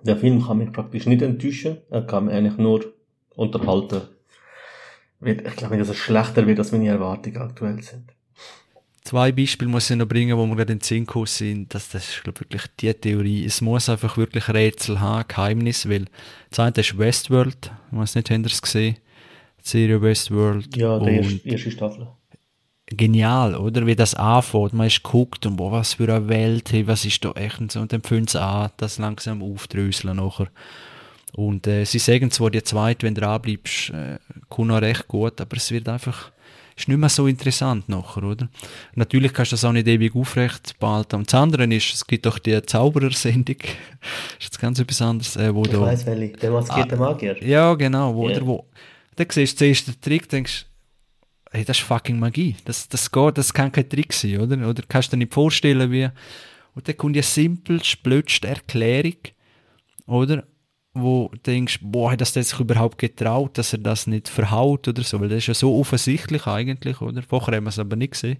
Der 0.03 0.17
Film 0.17 0.43
kann 0.43 0.59
mich 0.59 0.71
praktisch 0.71 1.05
nicht 1.05 1.21
enttäuschen. 1.21 1.77
Er 1.89 2.03
kann 2.03 2.25
mich 2.25 2.33
eigentlich 2.33 2.57
nur 2.57 2.85
unterhalten. 3.35 4.01
Ich 5.23 5.55
glaube 5.55 5.75
nicht, 5.75 5.81
dass 5.81 5.89
er 5.89 6.01
schlechter 6.01 6.47
wird, 6.47 6.59
als 6.59 6.71
meine 6.71 6.87
Erwartungen 6.87 7.37
aktuell 7.37 7.81
sind. 7.81 8.13
Zwei 9.03 9.31
Beispiele 9.31 9.69
muss 9.69 9.89
ich 9.89 9.97
noch 9.97 10.07
bringen, 10.07 10.37
wo 10.37 10.45
wir 10.45 10.55
gerade 10.55 10.73
in 10.73 10.79
den 10.79 10.83
Sinn 10.83 11.05
gekommen 11.05 11.25
sind. 11.25 11.73
Das, 11.73 11.89
das 11.89 12.07
ist, 12.07 12.23
glaube 12.23 12.37
ich, 12.37 12.45
wirklich 12.45 12.63
die 12.79 12.93
Theorie. 12.93 13.45
Es 13.45 13.59
muss 13.59 13.89
einfach 13.89 14.15
wirklich 14.15 14.47
Rätsel 14.47 14.99
haben, 14.99 15.27
Geheimnis, 15.27 15.89
weil 15.89 16.05
das 16.49 16.59
eine 16.59 16.75
ist 16.77 16.97
Westworld. 16.97 17.71
Ich 17.91 17.97
weiß 17.97 18.15
nicht, 18.15 18.29
habt 18.29 18.39
ihr 18.39 18.45
es 18.45 18.61
gesehen? 18.61 18.97
Serie 19.61 20.01
Westworld. 20.01 20.75
Ja, 20.75 20.99
die 20.99 21.09
erste, 21.17 21.49
erste 21.49 21.71
Staffel. 21.71 22.07
genial, 22.87 23.55
oder? 23.55 23.85
Wie 23.85 23.95
das 23.95 24.15
anfängt. 24.15 24.73
Man 24.73 24.87
ist 24.87 25.03
geguckt 25.03 25.45
und 25.45 25.55
boah, 25.57 25.71
was 25.71 25.93
für 25.95 26.13
eine 26.13 26.27
Welt, 26.27 26.71
hey, 26.71 26.85
was 26.87 27.05
ist 27.05 27.23
da 27.23 27.31
echt 27.33 27.59
und 27.59 27.71
so. 27.71 27.79
Und 27.79 27.93
dann 27.93 28.01
fängt 28.01 28.29
es 28.29 28.35
an, 28.35 28.71
das 28.77 28.97
langsam 28.97 29.41
aufdröseln 29.41 30.17
nachher. 30.17 30.47
Und 31.33 31.65
äh, 31.67 31.85
sie 31.85 31.99
sagen 31.99 32.29
zwar, 32.31 32.49
die 32.51 32.61
zweite, 32.63 33.05
wenn 33.05 33.15
du 33.15 33.21
dranbleibst, 33.21 33.91
äh, 33.91 34.17
kommt 34.49 34.67
noch 34.67 34.81
recht 34.81 35.07
gut, 35.07 35.39
aber 35.39 35.55
es 35.55 35.71
wird 35.71 35.87
einfach, 35.87 36.29
ist 36.75 36.89
nicht 36.89 36.97
mehr 36.97 37.07
so 37.07 37.25
interessant 37.27 37.87
nachher, 37.87 38.23
oder? 38.23 38.49
Natürlich 38.95 39.31
kannst 39.31 39.53
du 39.53 39.53
das 39.53 39.63
auch 39.63 39.71
nicht 39.71 39.87
ewig 39.87 40.13
aufrecht 40.13 40.77
behalten. 40.77 41.15
Und 41.17 41.31
das 41.31 41.39
andere 41.39 41.63
ist, 41.73 41.93
es 41.93 42.05
gibt 42.05 42.25
doch 42.25 42.37
die 42.37 42.61
Zauberersendung, 42.63 43.55
ist 44.39 44.43
jetzt 44.43 44.59
ganz 44.59 44.77
etwas 44.79 45.01
anderes, 45.01 45.37
äh, 45.37 45.55
wo 45.55 45.63
Ich 45.63 45.69
da... 45.71 45.79
weiss 45.79 46.05
welche. 46.05 46.33
Der 46.33 46.51
maskierte 46.51 46.97
Magier. 46.97 47.41
Ja, 47.47 47.73
genau, 47.75 48.13
wo, 48.13 48.27
Ja. 48.27 48.35
oder 48.35 48.45
wo, 48.47 48.65
da 49.15 49.25
siehst 49.27 49.53
du 49.53 49.65
zuerst 49.65 49.87
den 49.87 50.01
Trick, 50.01 50.29
denkst, 50.29 50.65
hey, 51.51 51.65
das 51.65 51.79
ist 51.79 51.83
fucking 51.85 52.19
Magie. 52.19 52.55
Das, 52.65 52.87
das 52.87 53.11
geht, 53.11 53.37
das 53.37 53.53
kann 53.53 53.71
kein 53.71 53.89
Trick 53.89 54.13
sein, 54.13 54.39
oder? 54.39 54.69
Oder 54.69 54.83
kannst 54.87 55.11
du 55.11 55.15
dir 55.15 55.19
nicht 55.19 55.33
vorstellen, 55.33 55.91
wie, 55.91 56.09
und 56.73 56.87
dann 56.87 56.97
kommt 56.97 57.15
die 57.15 57.21
simpelste, 57.21 57.97
blödste 58.01 58.47
Erklärung, 58.47 59.17
oder? 60.05 60.45
Wo 60.93 61.29
du 61.29 61.37
denkst, 61.37 61.79
boah, 61.81 62.11
hat 62.11 62.21
das 62.21 62.33
der 62.33 62.43
sich 62.43 62.59
überhaupt 62.59 62.97
getraut, 62.97 63.57
dass 63.57 63.71
er 63.71 63.79
das 63.79 64.07
nicht 64.07 64.27
verhaut 64.27 64.87
oder 64.87 65.03
so, 65.03 65.21
weil 65.21 65.29
das 65.29 65.39
ist 65.39 65.47
ja 65.47 65.53
so 65.53 65.77
offensichtlich 65.77 66.47
eigentlich, 66.47 66.99
oder? 66.99 67.21
Vorher 67.21 67.57
haben 67.57 67.63
wir 67.63 67.69
es 67.69 67.79
aber 67.79 67.95
nicht 67.95 68.11
gesehen. 68.11 68.39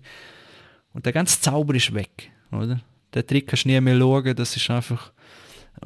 Und 0.94 1.06
der 1.06 1.14
ganze 1.14 1.40
Zauber 1.40 1.76
ist 1.76 1.94
weg, 1.94 2.30
oder? 2.52 2.82
Den 3.14 3.28
Trick 3.28 3.48
kannst 3.48 3.66
du 3.66 3.70
nie 3.70 3.80
mehr 3.80 3.98
schauen, 3.98 4.36
das 4.36 4.56
ist 4.56 4.70
einfach, 4.70 5.14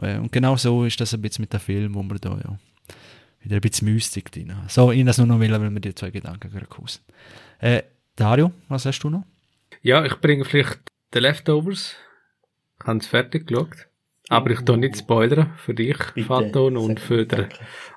äh, 0.01 0.17
und 0.17 0.31
genau 0.31 0.57
so 0.57 0.85
ist 0.85 0.99
das 0.99 1.13
ein 1.13 1.21
bisschen 1.21 1.43
mit 1.43 1.53
dem 1.53 1.59
Film, 1.59 1.93
wo 1.93 2.03
wir 2.03 2.17
da, 2.19 2.31
ja, 2.43 2.57
wieder 3.45 3.55
ein 3.55 3.61
bisschen 3.61 3.93
Mystik 3.93 4.31
drin. 4.31 4.53
So, 4.67 4.91
ich 4.91 5.05
das 5.05 5.17
nur 5.17 5.27
noch 5.27 5.39
will, 5.39 5.51
weil 5.51 5.71
wir 5.71 5.79
die 5.79 5.95
zwei 5.95 6.09
Gedanken 6.09 6.51
gerade 6.51 6.65
kussen. 6.65 7.01
Äh, 7.59 7.83
Dario, 8.15 8.51
was 8.67 8.85
hast 8.85 8.99
du 8.99 9.09
noch? 9.09 9.23
Ja, 9.81 10.03
ich 10.05 10.15
bringe 10.15 10.45
vielleicht 10.45 10.79
The 11.13 11.19
Leftovers. 11.19 11.95
Ich 12.79 12.87
habe 12.87 12.99
es 12.99 13.07
fertig 13.07 13.47
geschaut. 13.47 13.87
Aber 14.29 14.49
ich 14.49 14.61
tue 14.61 14.77
nicht 14.77 14.97
spoilern 14.97 15.53
für 15.57 15.75
dich, 15.75 15.97
Bitte. 16.15 16.27
Faton, 16.27 16.77
und 16.77 16.99
für 16.99 17.25
den. 17.25 17.47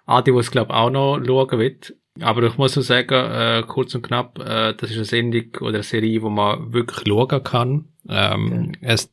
Adi, 0.05 0.31
der 0.31 0.41
es, 0.41 0.51
glaube 0.51 0.75
auch 0.75 0.91
noch 0.91 1.19
schauen 1.25 1.59
wird. 1.59 1.95
Aber 2.21 2.43
ich 2.43 2.59
muss 2.59 2.75
so 2.75 2.81
sagen, 2.83 3.15
äh, 3.15 3.63
kurz 3.67 3.95
und 3.95 4.03
knapp, 4.03 4.39
äh, 4.39 4.75
das 4.75 4.91
ist 4.91 4.97
eine 4.97 5.05
Sendung 5.05 5.47
oder 5.61 5.75
eine 5.75 5.83
Serie, 5.83 6.21
wo 6.23 6.29
man 6.29 6.73
wirklich 6.73 7.07
schauen 7.07 7.43
kann. 7.43 7.89
Ähm, 8.09 8.73
Es 8.81 9.11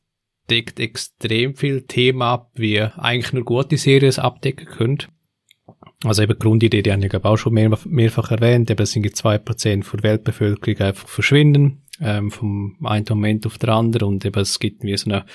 deckt 0.49 0.79
extrem 0.79 1.55
viel 1.55 1.83
Themen 1.83 2.21
ab, 2.21 2.51
wie 2.55 2.81
eigentlich 2.81 3.31
nur 3.31 3.45
gute 3.45 3.77
Serien 3.77 4.09
es 4.09 4.19
abdecken 4.19 4.65
können. 4.67 4.97
Also 6.05 6.21
eben 6.21 6.33
die 6.33 6.39
Grundidee, 6.39 6.81
die 6.83 6.91
haben 6.91 7.01
glaube 7.01 7.27
auch 7.27 7.37
schon 7.37 7.53
mehr, 7.53 7.77
mehrfach 7.85 8.31
erwähnt, 8.31 8.69
eben 8.69 8.85
sind 8.85 9.05
2% 9.05 9.91
der 9.91 10.03
Weltbevölkerung 10.03 10.79
einfach 10.79 11.07
verschwinden, 11.07 11.81
ähm, 11.99 12.29
vom 12.29 12.77
einen 12.83 13.05
Moment 13.09 13.45
auf 13.45 13.57
den 13.57 13.69
anderen 13.69 14.09
und 14.09 14.25
eben 14.25 14.39
es 14.39 14.59
gibt 14.59 14.83
wie 14.83 14.95
so 14.97 15.09
eine 15.09 15.25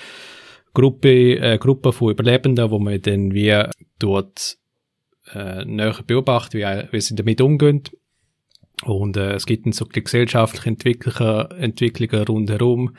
Gruppe, 0.73 1.37
äh, 1.39 1.59
Gruppe 1.59 1.93
von 1.93 2.13
Überlebenden, 2.13 2.71
wo 2.71 2.79
man 2.79 3.03
dann 3.03 3.35
wie 3.35 3.65
dort 3.99 4.59
äh, 5.35 5.65
näher 5.65 5.99
beobachtet, 6.07 6.55
wie, 6.55 6.93
wie 6.93 7.01
sie 7.01 7.17
damit 7.17 7.41
umgehen. 7.41 7.83
Und 8.85 9.17
äh, 9.17 9.35
es 9.35 9.47
gibt 9.47 9.67
dann 9.67 9.73
so 9.73 9.85
die 9.85 10.05
gesellschaftliche 10.05 10.69
Entwicklungen, 10.69 11.51
Entwicklungen 11.51 12.27
rundherum. 12.27 12.97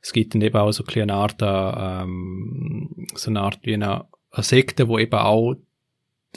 Es 0.00 0.12
gibt 0.12 0.34
dann 0.34 0.42
eben 0.42 0.56
auch 0.56 0.72
so 0.72 0.84
eine 0.84 1.14
Art, 1.14 1.40
äh, 1.40 2.02
ähm, 2.02 3.06
so 3.14 3.30
eine 3.30 3.40
Art 3.40 3.60
wie 3.62 3.74
eine, 3.74 4.04
eine 4.30 4.44
Sekte, 4.44 4.86
wo 4.88 4.98
eben 4.98 5.18
auch 5.18 5.54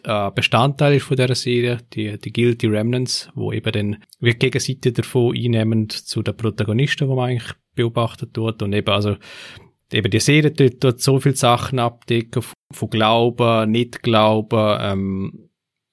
äh, 0.05 0.31
Bestandteil 0.31 0.95
ist 0.95 1.03
von 1.03 1.17
dieser 1.17 1.35
Serie, 1.35 1.79
die, 1.93 2.17
die 2.19 2.33
Guilty 2.33 2.67
Remnants, 2.67 3.29
wo 3.35 3.51
eben 3.51 3.71
dann 3.71 4.03
die 4.19 4.33
Gegenseite 4.33 4.91
davon 4.91 5.35
einnehmend 5.35 5.91
zu 5.91 6.23
den 6.23 6.35
Protagonisten, 6.35 7.07
wo 7.07 7.15
man 7.15 7.29
eigentlich 7.29 7.53
beobachtet 7.75 8.33
tut 8.33 8.61
und 8.61 8.73
eben 8.73 8.89
also 8.89 9.17
eben 9.91 10.11
die 10.11 10.19
Serie 10.19 10.51
dort, 10.51 10.83
dort 10.83 11.01
so 11.01 11.19
viele 11.19 11.35
Sachen 11.35 11.79
abdecken, 11.79 12.43
von, 12.73 12.89
Glauben, 12.89 13.71
Nicht-Glauben, 13.71 14.77
ähm, 14.81 15.49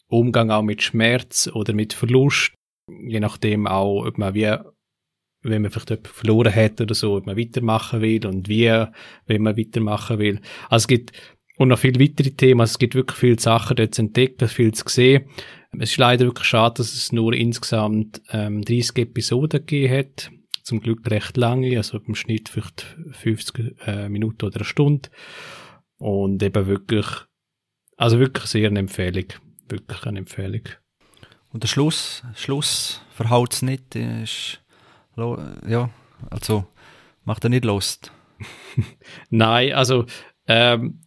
Umgang 0.09 0.51
auch 0.51 0.63
mit 0.63 0.83
Schmerz 0.83 1.51
oder 1.53 1.73
mit 1.73 1.93
Verlust, 1.93 2.55
je 2.89 3.21
nachdem 3.21 3.67
auch, 3.67 4.07
ob 4.07 4.19
man 4.19 4.35
wie 4.35 4.57
wenn 5.45 5.63
man 5.63 5.71
vielleicht 5.71 5.91
jemanden 5.91 6.09
verloren 6.09 6.55
hat 6.55 6.81
oder 6.81 6.95
so, 6.95 7.17
ob 7.17 7.27
man 7.27 7.37
weitermachen 7.37 8.01
will 8.01 8.27
und 8.27 8.49
wie, 8.49 8.87
wenn 9.27 9.43
man 9.43 9.57
weitermachen 9.57 10.19
will. 10.19 10.41
Also 10.71 10.85
es 10.85 10.89
gibt 10.89 11.13
und 11.57 11.69
noch 11.69 11.79
viele 11.79 12.01
weitere 12.01 12.31
Themen. 12.31 12.61
Also 12.61 12.73
es 12.73 12.79
gibt 12.79 12.95
wirklich 12.95 13.19
viele 13.19 13.39
Sachen 13.39 13.77
dort 13.77 13.95
zu 13.95 14.03
entdecken, 14.03 14.49
viel 14.49 14.73
zu 14.73 14.85
sehen. 14.89 15.29
Es 15.79 15.93
ist 15.93 15.99
leider 15.99 16.27
wirklich 16.27 16.47
schade, 16.47 16.75
dass 16.79 16.95
es 16.95 17.13
nur 17.13 17.33
insgesamt 17.33 18.23
ähm, 18.31 18.63
30 18.63 18.99
Episoden 18.99 19.61
gegeben 19.61 19.97
hat. 19.97 20.31
Zum 20.63 20.81
Glück 20.81 21.09
recht 21.11 21.37
lange, 21.37 21.77
also 21.77 21.99
im 21.99 22.15
Schnitt 22.15 22.49
vielleicht 22.49 22.97
50 23.13 23.77
äh, 23.87 24.09
Minuten 24.09 24.47
oder 24.47 24.57
eine 24.57 24.65
Stunde. 24.65 25.11
Und 25.99 26.43
eben 26.43 26.67
wirklich, 26.67 27.07
also 27.97 28.19
wirklich 28.19 28.47
sehr 28.47 28.69
eine 28.69 28.79
Empfehlung. 28.79 29.27
Wirklich 29.69 30.07
eine 30.07 30.21
Empfehlung. 30.21 30.63
Und 31.53 31.63
der 31.63 31.69
Schluss, 31.69 32.23
Schluss 32.35 33.01
verhaut 33.11 33.53
es 33.53 33.63
nicht, 33.63 33.95
ist, 33.95 34.61
ja, 35.17 35.91
also, 36.31 36.67
macht 37.25 37.45
er 37.45 37.51
nicht 37.51 37.65
Lust. 37.65 38.11
Nein, 39.31 39.73
also 39.73 40.07
ähm, 40.49 41.01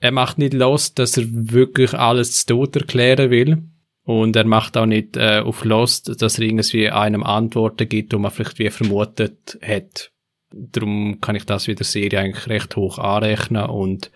er 0.00 0.12
macht 0.12 0.38
nicht 0.38 0.54
los, 0.54 0.94
dass 0.94 1.16
er 1.16 1.26
wirklich 1.28 1.94
alles 1.94 2.44
zu 2.44 2.54
Tod 2.54 2.76
erklären 2.76 3.30
will. 3.30 3.62
Und 4.02 4.34
er 4.34 4.44
macht 4.44 4.76
auch 4.76 4.86
nicht 4.86 5.16
äh, 5.16 5.40
auf 5.44 5.64
Lost, 5.64 6.20
dass 6.22 6.38
er 6.38 6.46
irgendwie 6.46 6.88
einem 6.90 7.22
Antworten 7.22 7.88
gibt, 7.88 8.12
die 8.12 8.16
man 8.16 8.30
vielleicht 8.30 8.58
wie 8.58 8.70
vermutet 8.70 9.58
hat. 9.62 10.10
Darum 10.52 11.20
kann 11.20 11.36
ich 11.36 11.44
das 11.44 11.68
wie 11.68 11.74
der 11.74 11.86
Serie 11.86 12.18
eigentlich 12.18 12.48
recht 12.48 12.74
hoch 12.74 12.98
anrechnen 12.98 13.66
und 13.66 14.10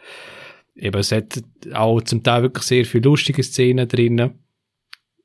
eben 0.74 0.98
es 0.98 1.12
hat 1.12 1.40
auch 1.72 2.00
zum 2.00 2.24
Teil 2.24 2.42
wirklich 2.42 2.64
sehr 2.64 2.84
viele 2.86 3.04
lustige 3.04 3.42
Szenen 3.44 3.86
drin. 3.86 4.32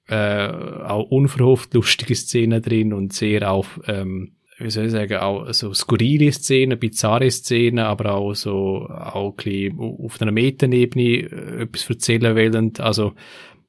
äh, 0.07 0.49
auch 0.49 1.09
unverhofft 1.09 1.73
lustige 1.73 2.15
Szenen 2.15 2.61
drin 2.61 2.93
und 2.93 3.13
sehr 3.13 3.49
auch, 3.51 3.67
ähm, 3.87 4.35
wie 4.59 4.69
soll 4.69 4.85
ich 4.85 4.91
sagen, 4.91 5.17
auch 5.17 5.51
so 5.53 5.73
skurrile 5.73 6.31
Szenen, 6.31 6.77
bizarre 6.77 7.31
Szenen, 7.31 7.79
aber 7.79 8.13
auch 8.13 8.33
so, 8.33 8.87
auch 8.89 9.31
ein 9.31 9.35
bisschen 9.35 9.79
auf 9.79 10.21
einer 10.21 10.31
Metaebene 10.31 11.03
äh, 11.03 11.61
etwas 11.63 11.89
erzählen 11.89 12.35
willend. 12.35 12.79
Also, 12.79 13.13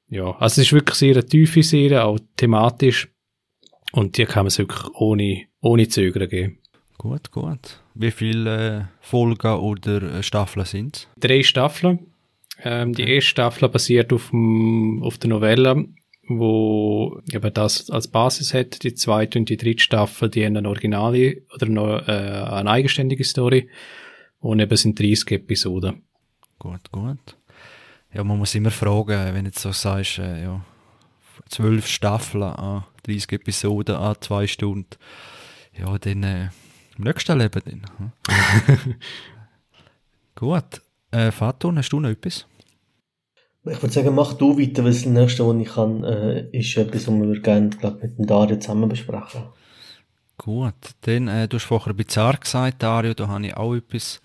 ja, 0.08 0.32
also 0.38 0.60
es 0.60 0.66
ist 0.66 0.72
wirklich 0.72 0.96
sehr 0.96 1.12
eine 1.12 1.24
tiefe 1.24 1.62
Serie, 1.62 2.04
auch 2.04 2.18
thematisch. 2.36 3.08
Und 3.92 4.18
die 4.18 4.24
kann 4.24 4.44
man 4.44 4.48
es 4.48 4.58
wirklich 4.58 4.82
ohne, 4.94 5.44
ohne 5.60 5.88
Zögern 5.88 6.28
geben. 6.28 6.58
Gut, 6.98 7.30
gut. 7.30 7.80
Wie 7.94 8.10
viele 8.10 8.78
äh, 8.78 8.84
Folgen 9.00 9.54
oder 9.58 10.02
äh, 10.02 10.22
Staffeln 10.22 10.66
sind 10.66 10.96
es? 10.96 11.08
Drei 11.18 11.42
Staffeln. 11.42 12.06
Ähm, 12.62 12.92
die 12.92 13.04
erste 13.04 13.30
Staffel 13.30 13.68
basiert 13.68 14.12
auf, 14.12 14.30
dem, 14.30 15.02
auf 15.02 15.18
der 15.18 15.30
Novelle, 15.30 15.86
wo 16.38 17.20
eben 17.32 17.52
das 17.52 17.90
als 17.90 18.08
Basis 18.08 18.54
hat. 18.54 18.82
Die 18.82 18.94
zweite 18.94 19.38
und 19.38 19.48
die 19.48 19.56
dritte 19.56 19.82
Staffel, 19.82 20.30
die 20.30 20.44
haben 20.44 20.56
eine 20.56 20.68
originale 20.68 21.42
oder 21.54 21.66
noch, 21.66 22.08
äh, 22.08 22.12
eine 22.12 22.70
eigenständige 22.70 23.24
Story. 23.24 23.68
Und 24.38 24.60
eben 24.60 24.76
sind 24.76 24.98
30 24.98 25.32
Episoden. 25.32 26.02
Gut, 26.58 26.90
gut. 26.92 27.36
Ja, 28.12 28.24
man 28.24 28.38
muss 28.38 28.54
immer 28.54 28.70
fragen, 28.70 29.34
wenn 29.34 29.44
du 29.44 29.50
jetzt 29.50 29.60
so 29.60 29.72
sagst, 29.72 30.18
äh, 30.18 30.42
ja, 30.42 30.64
zwölf 31.48 31.86
Staffeln 31.86 32.42
an 32.42 32.84
30 33.04 33.32
Episoden 33.32 33.96
an 33.96 34.16
zwei 34.20 34.46
Stunden. 34.46 34.96
Ja, 35.78 35.98
dann 35.98 36.22
äh, 36.22 36.48
im 36.96 37.04
nächsten 37.04 37.38
Leben 37.38 37.62
dann. 37.64 37.82
Hm? 37.98 38.94
Gut. 40.34 40.82
Äh, 41.10 41.30
Faton, 41.32 41.76
hast 41.78 41.90
du 41.90 42.00
noch 42.00 42.10
etwas? 42.10 42.46
Ich 43.64 43.82
würde 43.82 43.92
sagen, 43.92 44.14
mach 44.14 44.32
du 44.34 44.58
weiter, 44.58 44.84
weil 44.84 44.92
das 44.92 45.04
nächste, 45.04 45.46
was 45.46 45.56
ich 45.60 45.68
kann, 45.68 46.02
äh, 46.02 46.48
ist 46.50 46.76
etwas, 46.76 47.06
was 47.06 47.14
wir 47.14 47.40
gerne 47.40 47.68
glaub, 47.70 48.02
mit 48.02 48.16
dem 48.16 48.26
Dario 48.26 48.58
zusammen 48.58 48.88
besprechen. 48.88 49.42
Gut, 50.38 50.74
dann, 51.02 51.28
äh, 51.28 51.46
du 51.46 51.58
hast 51.58 51.66
vorher 51.66 51.92
bizarr 51.92 52.38
gesagt, 52.38 52.82
Dario, 52.82 53.12
da 53.12 53.28
habe 53.28 53.46
ich 53.46 53.54
auch 53.54 53.74
etwas, 53.74 54.22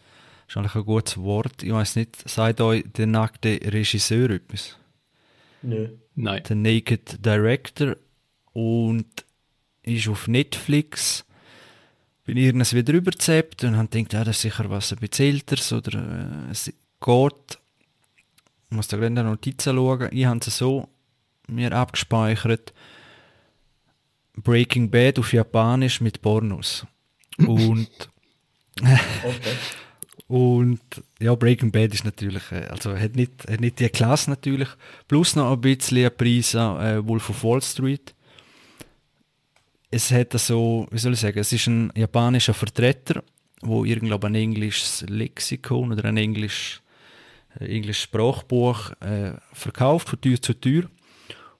ist 0.47 0.55
eigentlich 0.55 0.75
ein 0.75 0.85
gutes 0.85 1.17
Wort. 1.17 1.63
Ich 1.63 1.73
weiß 1.73 1.97
nicht, 1.97 2.29
sagt 2.29 2.61
euch 2.61 2.85
der 2.95 3.07
nackte 3.07 3.59
Regisseur 3.61 4.29
etwas? 4.29 4.77
Nö. 5.61 5.89
Nein. 6.15 6.43
Der 6.47 6.55
Naked 6.55 7.25
Director 7.25 7.97
und 8.53 9.25
ist 9.83 10.07
auf 10.07 10.29
Netflix. 10.29 11.25
Bin 12.23 12.37
irgendwas 12.37 12.73
wieder 12.73 12.93
überzappt 12.93 13.65
und 13.65 13.75
habe 13.75 13.89
gedacht, 13.89 14.13
ja, 14.13 14.23
das 14.23 14.37
ist 14.37 14.41
sicher 14.43 14.69
was 14.69 14.93
ein 14.93 14.99
bisschen 14.99 15.35
älteres 15.35 15.73
oder 15.73 16.47
äh, 16.47 16.51
es 16.51 16.71
geht 17.01 17.59
muss 18.75 18.87
da 18.87 18.97
gerade 18.97 19.07
in 19.07 19.15
der 19.15 19.23
Notizen 19.23 19.75
schauen. 19.75 20.09
Ich 20.11 20.25
habe 20.25 20.39
es 20.45 20.57
so 20.57 20.87
mir 21.47 21.71
abgespeichert. 21.71 22.73
Breaking 24.35 24.89
Bad 24.89 25.19
auf 25.19 25.31
Japanisch 25.33 26.01
mit 26.01 26.21
Pornos. 26.21 26.85
Und, 27.37 27.89
Okay. 28.81 29.55
und 30.27 30.81
ja, 31.19 31.33
Breaking 31.35 31.71
Bad 31.71 31.93
ist 31.93 32.03
natürlich, 32.03 32.51
äh, 32.51 32.65
also 32.65 32.97
hat 32.97 33.15
nicht, 33.15 33.31
hat 33.49 33.61
nicht 33.61 33.79
die 33.79 33.89
Klasse 33.89 34.29
natürlich. 34.29 34.69
Plus 35.07 35.35
noch 35.35 35.53
ein 35.53 35.61
bisschen 35.61 36.11
Preis 36.15 36.55
an 36.55 36.81
äh, 36.85 37.07
Wolf 37.07 37.29
of 37.29 37.43
Wall 37.43 37.61
Street. 37.61 38.13
Es 39.91 40.11
hat 40.11 40.33
so, 40.33 40.87
wie 40.91 40.97
soll 40.97 41.13
ich 41.13 41.19
sagen, 41.21 41.39
es 41.39 41.53
ist 41.53 41.67
ein 41.67 41.91
japanischer 41.95 42.53
Vertreter, 42.53 43.23
wo 43.61 43.85
irgendwo 43.85 44.19
ein 44.25 44.35
englisches 44.35 45.05
Lexikon 45.07 45.93
oder 45.93 46.05
ein 46.05 46.17
englisch 46.17 46.81
englisches 47.59 48.03
Sprachbuch 48.03 48.91
äh, 49.01 49.33
verkauft 49.53 50.09
von 50.09 50.21
Tür 50.21 50.41
zu 50.41 50.53
Tür. 50.53 50.89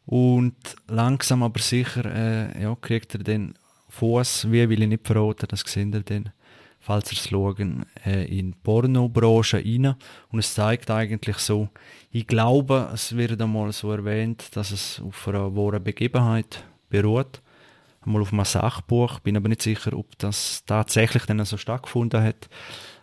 Und 0.06 0.56
langsam 0.88 1.44
aber 1.44 1.60
sicher 1.60 2.06
äh, 2.06 2.62
ja, 2.62 2.76
kriegt 2.76 3.16
er 3.16 3.24
den 3.24 3.56
Fuß, 3.90 4.52
wie 4.52 4.70
will 4.70 4.84
ich 4.84 4.90
nicht 4.90 5.08
verraten, 5.08 5.48
das 5.50 5.62
sehen 5.62 5.94
ihr 5.94 6.02
dann, 6.02 6.32
falls 6.80 7.12
ihr 7.12 7.18
es 7.18 7.30
schauen, 7.30 7.86
äh, 8.06 8.26
in 8.26 8.52
die 8.52 8.58
Pornobranche 8.62 9.58
rein. 9.58 9.96
Und 10.30 10.40
es 10.40 10.54
zeigt 10.54 10.92
eigentlich 10.92 11.38
so, 11.38 11.70
ich 12.12 12.28
glaube, 12.28 12.90
es 12.94 13.16
wird 13.16 13.42
einmal 13.42 13.72
so 13.72 13.92
erwähnt, 13.92 14.56
dass 14.56 14.72
es 14.72 15.02
auf 15.02 15.28
einer 15.28 15.56
wahren 15.56 15.84
Begebenheit 15.84 16.64
beruht, 16.90 17.42
einmal 18.02 18.22
auf 18.22 18.34
einem 18.34 18.46
Sachbuch, 18.46 19.20
bin 19.20 19.38
aber 19.38 19.50
nicht 19.50 19.62
sicher, 19.62 19.94
ob 19.94 20.18
das 20.20 20.64
tatsächlich 20.66 21.26
dann 21.26 21.44
so 21.46 21.58
stattgefunden 21.58 22.22
hat, 22.22 22.50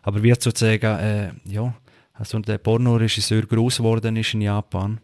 aber 0.02 0.22
wird 0.22 0.42
sozusagen, 0.42 0.98
äh, 0.98 1.32
ja, 1.46 1.74
also 2.14 2.38
der 2.40 2.58
Pornoregisseur 2.58 3.42
groß 3.42 3.78
geworden 3.78 4.16
ist 4.16 4.34
in 4.34 4.42
Japan 4.42 5.00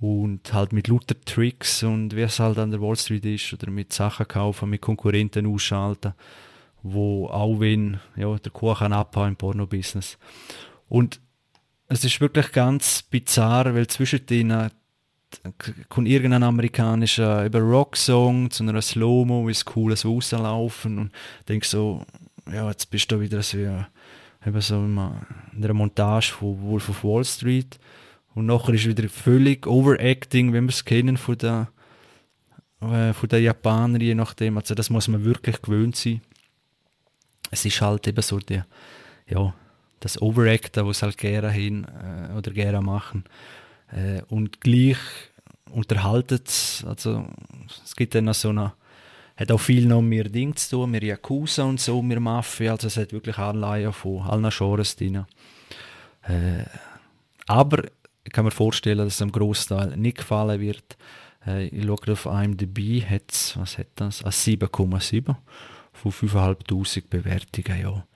und 0.00 0.52
halt 0.52 0.72
mit 0.72 0.88
lauter 0.88 1.20
Tricks 1.24 1.82
und 1.82 2.16
wie 2.16 2.22
es 2.22 2.38
halt 2.38 2.58
an 2.58 2.70
der 2.70 2.80
Wall 2.80 2.96
Street 2.96 3.24
ist 3.26 3.52
oder 3.52 3.70
mit 3.70 3.92
Sachen 3.92 4.26
kaufen, 4.26 4.70
mit 4.70 4.80
Konkurrenten 4.80 5.46
ausschalten, 5.46 6.14
wo 6.82 7.26
auch 7.26 7.60
wenn 7.60 8.00
ja, 8.16 8.34
der 8.36 8.52
Kuchen 8.52 8.92
abhauen 8.92 9.30
im 9.30 9.36
Porno-Business. 9.36 10.18
Und 10.88 11.20
es 11.88 12.04
ist 12.04 12.20
wirklich 12.20 12.52
ganz 12.52 13.02
bizarr, 13.02 13.74
weil 13.74 13.88
zwischen 13.88 14.24
denen 14.24 14.70
kommt 15.88 16.08
irgendein 16.08 16.42
amerikanischer 16.42 17.44
über 17.44 17.60
Rock-Song 17.60 18.50
zu 18.50 18.64
einer 18.64 18.82
Slow-Mo, 18.82 19.46
wie 19.46 19.52
es 19.52 19.64
cool 19.76 19.94
so 19.96 20.14
rauslaufen 20.14 20.98
und 20.98 21.12
denk 21.48 21.64
so, 21.64 22.04
ja, 22.52 22.68
jetzt 22.68 22.90
bist 22.90 23.12
du 23.12 23.20
wieder 23.20 23.42
so 23.42 23.84
eben 24.46 24.60
so 24.60 24.76
in 24.76 25.60
der 25.60 25.74
Montage 25.74 26.32
von 26.32 26.60
Wolf 26.62 26.88
of 26.88 27.04
Wall 27.04 27.24
Street. 27.24 27.78
Und 28.34 28.46
nachher 28.46 28.74
ist 28.74 28.86
wieder 28.86 29.08
völlig 29.08 29.66
Overacting, 29.66 30.52
wenn 30.52 30.64
wir 30.64 30.70
es 30.70 30.84
kennen 30.84 31.16
von 31.16 31.36
der, 31.38 31.68
äh, 32.80 33.12
von 33.12 33.28
der 33.28 33.40
Japaner, 33.40 34.00
je 34.00 34.14
nachdem. 34.14 34.56
Also 34.56 34.74
das 34.74 34.90
muss 34.90 35.08
man 35.08 35.24
wirklich 35.24 35.60
gewöhnt 35.60 35.96
sein. 35.96 36.20
Es 37.50 37.64
ist 37.64 37.80
halt 37.80 38.06
eben 38.06 38.22
so 38.22 38.38
der, 38.38 38.66
ja, 39.26 39.52
das 39.98 40.20
Overacten, 40.22 40.86
was 40.86 41.02
halt 41.02 41.18
gerne 41.18 41.50
hin 41.50 41.84
äh, 41.84 42.32
oder 42.32 42.52
gerne 42.52 42.80
machen. 42.80 43.24
Äh, 43.92 44.22
und 44.28 44.60
gleich 44.60 44.98
unterhaltet 45.70 46.48
es, 46.48 46.84
also 46.86 47.26
es 47.84 47.94
gibt 47.96 48.14
dann 48.14 48.24
noch 48.24 48.34
so 48.34 48.48
eine 48.48 48.72
hat 49.40 49.50
auch 49.50 49.58
viel 49.58 49.86
noch 49.86 50.02
mit 50.02 50.34
Ding 50.34 50.54
zu 50.54 50.76
tun, 50.76 50.90
mit 50.90 51.02
Yakuza 51.02 51.64
und 51.64 51.80
so, 51.80 52.02
mit 52.02 52.20
Mafia, 52.20 52.72
also 52.72 52.88
es 52.88 52.98
hat 52.98 53.12
wirklich 53.12 53.38
Anleihen 53.38 53.92
von 53.92 54.20
allen 54.20 54.50
Genres 54.50 54.96
drin. 54.96 55.24
Äh, 56.24 56.64
aber 57.46 57.84
ich 58.22 58.32
kann 58.32 58.44
mir 58.44 58.50
vorstellen, 58.50 58.98
dass 58.98 59.14
es 59.14 59.22
einem 59.22 59.32
Großteil 59.32 59.96
nicht 59.96 60.18
gefallen 60.18 60.60
wird. 60.60 60.98
Äh, 61.46 61.68
ich 61.68 61.86
schaue 61.86 62.12
auf 62.12 62.26
IMDb, 62.26 63.02
hat's, 63.02 63.56
was 63.56 63.78
hat 63.78 63.88
das? 63.94 64.22
Ein 64.22 64.30
7,7 64.30 65.34
von 65.94 66.12
5'500 66.12 67.04
Bewertungen, 67.08 67.80
ja. 67.80 68.06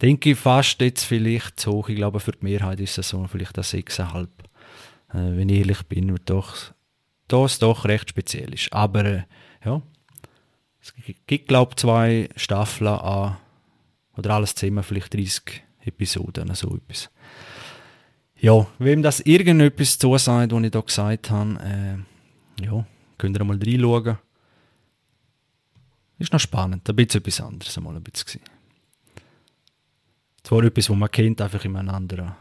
Denke 0.00 0.30
ich 0.30 0.38
fast 0.38 0.80
jetzt 0.80 1.04
vielleicht 1.04 1.60
zu 1.60 1.72
hoch. 1.72 1.88
Ich 1.88 1.96
glaube, 1.96 2.20
für 2.20 2.32
die 2.32 2.44
Mehrheit 2.44 2.80
ist 2.80 2.96
es 2.96 3.08
so 3.08 3.26
vielleicht 3.26 3.58
ein 3.58 3.64
6,5. 3.64 4.28
Äh, 5.12 5.36
wenn 5.36 5.48
ich 5.48 5.58
ehrlich 5.58 5.82
bin, 5.82 6.12
weil 6.12 6.20
doch, 6.24 6.72
das 7.26 7.58
doch 7.58 7.84
recht 7.86 8.10
speziell 8.10 8.54
ist. 8.54 8.72
Aber 8.72 9.04
äh, 9.04 9.22
ja, 9.64 9.82
es 10.80 10.94
gibt, 11.26 11.48
glaube 11.48 11.72
ich, 11.72 11.76
zwei 11.76 12.28
Staffeln 12.36 12.88
an, 12.88 13.36
oder 14.16 14.30
alles 14.34 14.54
zusammen, 14.54 14.82
vielleicht 14.82 15.14
30 15.14 15.62
Episoden, 15.84 16.54
so 16.54 16.76
etwas. 16.76 17.10
Ja, 18.36 18.66
wem 18.78 19.02
das 19.02 19.20
irgendetwas 19.20 19.98
zusagt, 19.98 20.52
was 20.52 20.62
ich 20.62 20.70
da 20.70 20.80
gesagt 20.80 21.30
habe, 21.30 21.58
äh, 22.58 22.64
ja, 22.64 22.86
könnt 23.18 23.38
ihr 23.38 23.44
mal 23.44 23.58
reinschauen. 23.58 24.18
Ist 26.18 26.32
noch 26.32 26.40
spannend, 26.40 26.88
ein 26.88 26.96
bisschen 26.96 27.20
etwas 27.20 27.40
anderes 27.40 27.76
einmal 27.76 27.96
ein 27.96 28.02
bisschen. 28.02 28.42
Zwar 30.42 30.64
etwas, 30.64 30.88
was 30.88 30.96
man 30.96 31.10
kennt, 31.10 31.40
einfach 31.40 31.64
in 31.64 31.76
einem 31.76 31.94
anderen, 31.94 32.32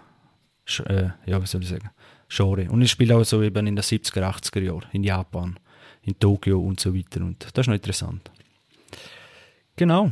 äh, 0.86 1.10
ja, 1.26 1.42
wie 1.42 1.46
soll 1.46 1.64
ich 1.64 1.70
sagen, 1.70 1.90
Genre. 2.30 2.70
Und 2.70 2.82
ich 2.82 2.92
spiele 2.92 3.16
auch 3.16 3.24
so 3.24 3.42
eben 3.42 3.68
in 3.68 3.76
den 3.76 3.84
70er, 3.84 4.22
80er 4.22 4.62
Jahren 4.62 4.88
in 4.92 5.04
Japan 5.04 5.60
in 6.04 6.18
Tokio 6.18 6.60
und 6.60 6.80
so 6.80 6.96
weiter. 6.96 7.22
Und 7.22 7.46
das 7.54 7.64
ist 7.64 7.68
noch 7.68 7.76
interessant. 7.76 8.30
Genau. 9.76 10.12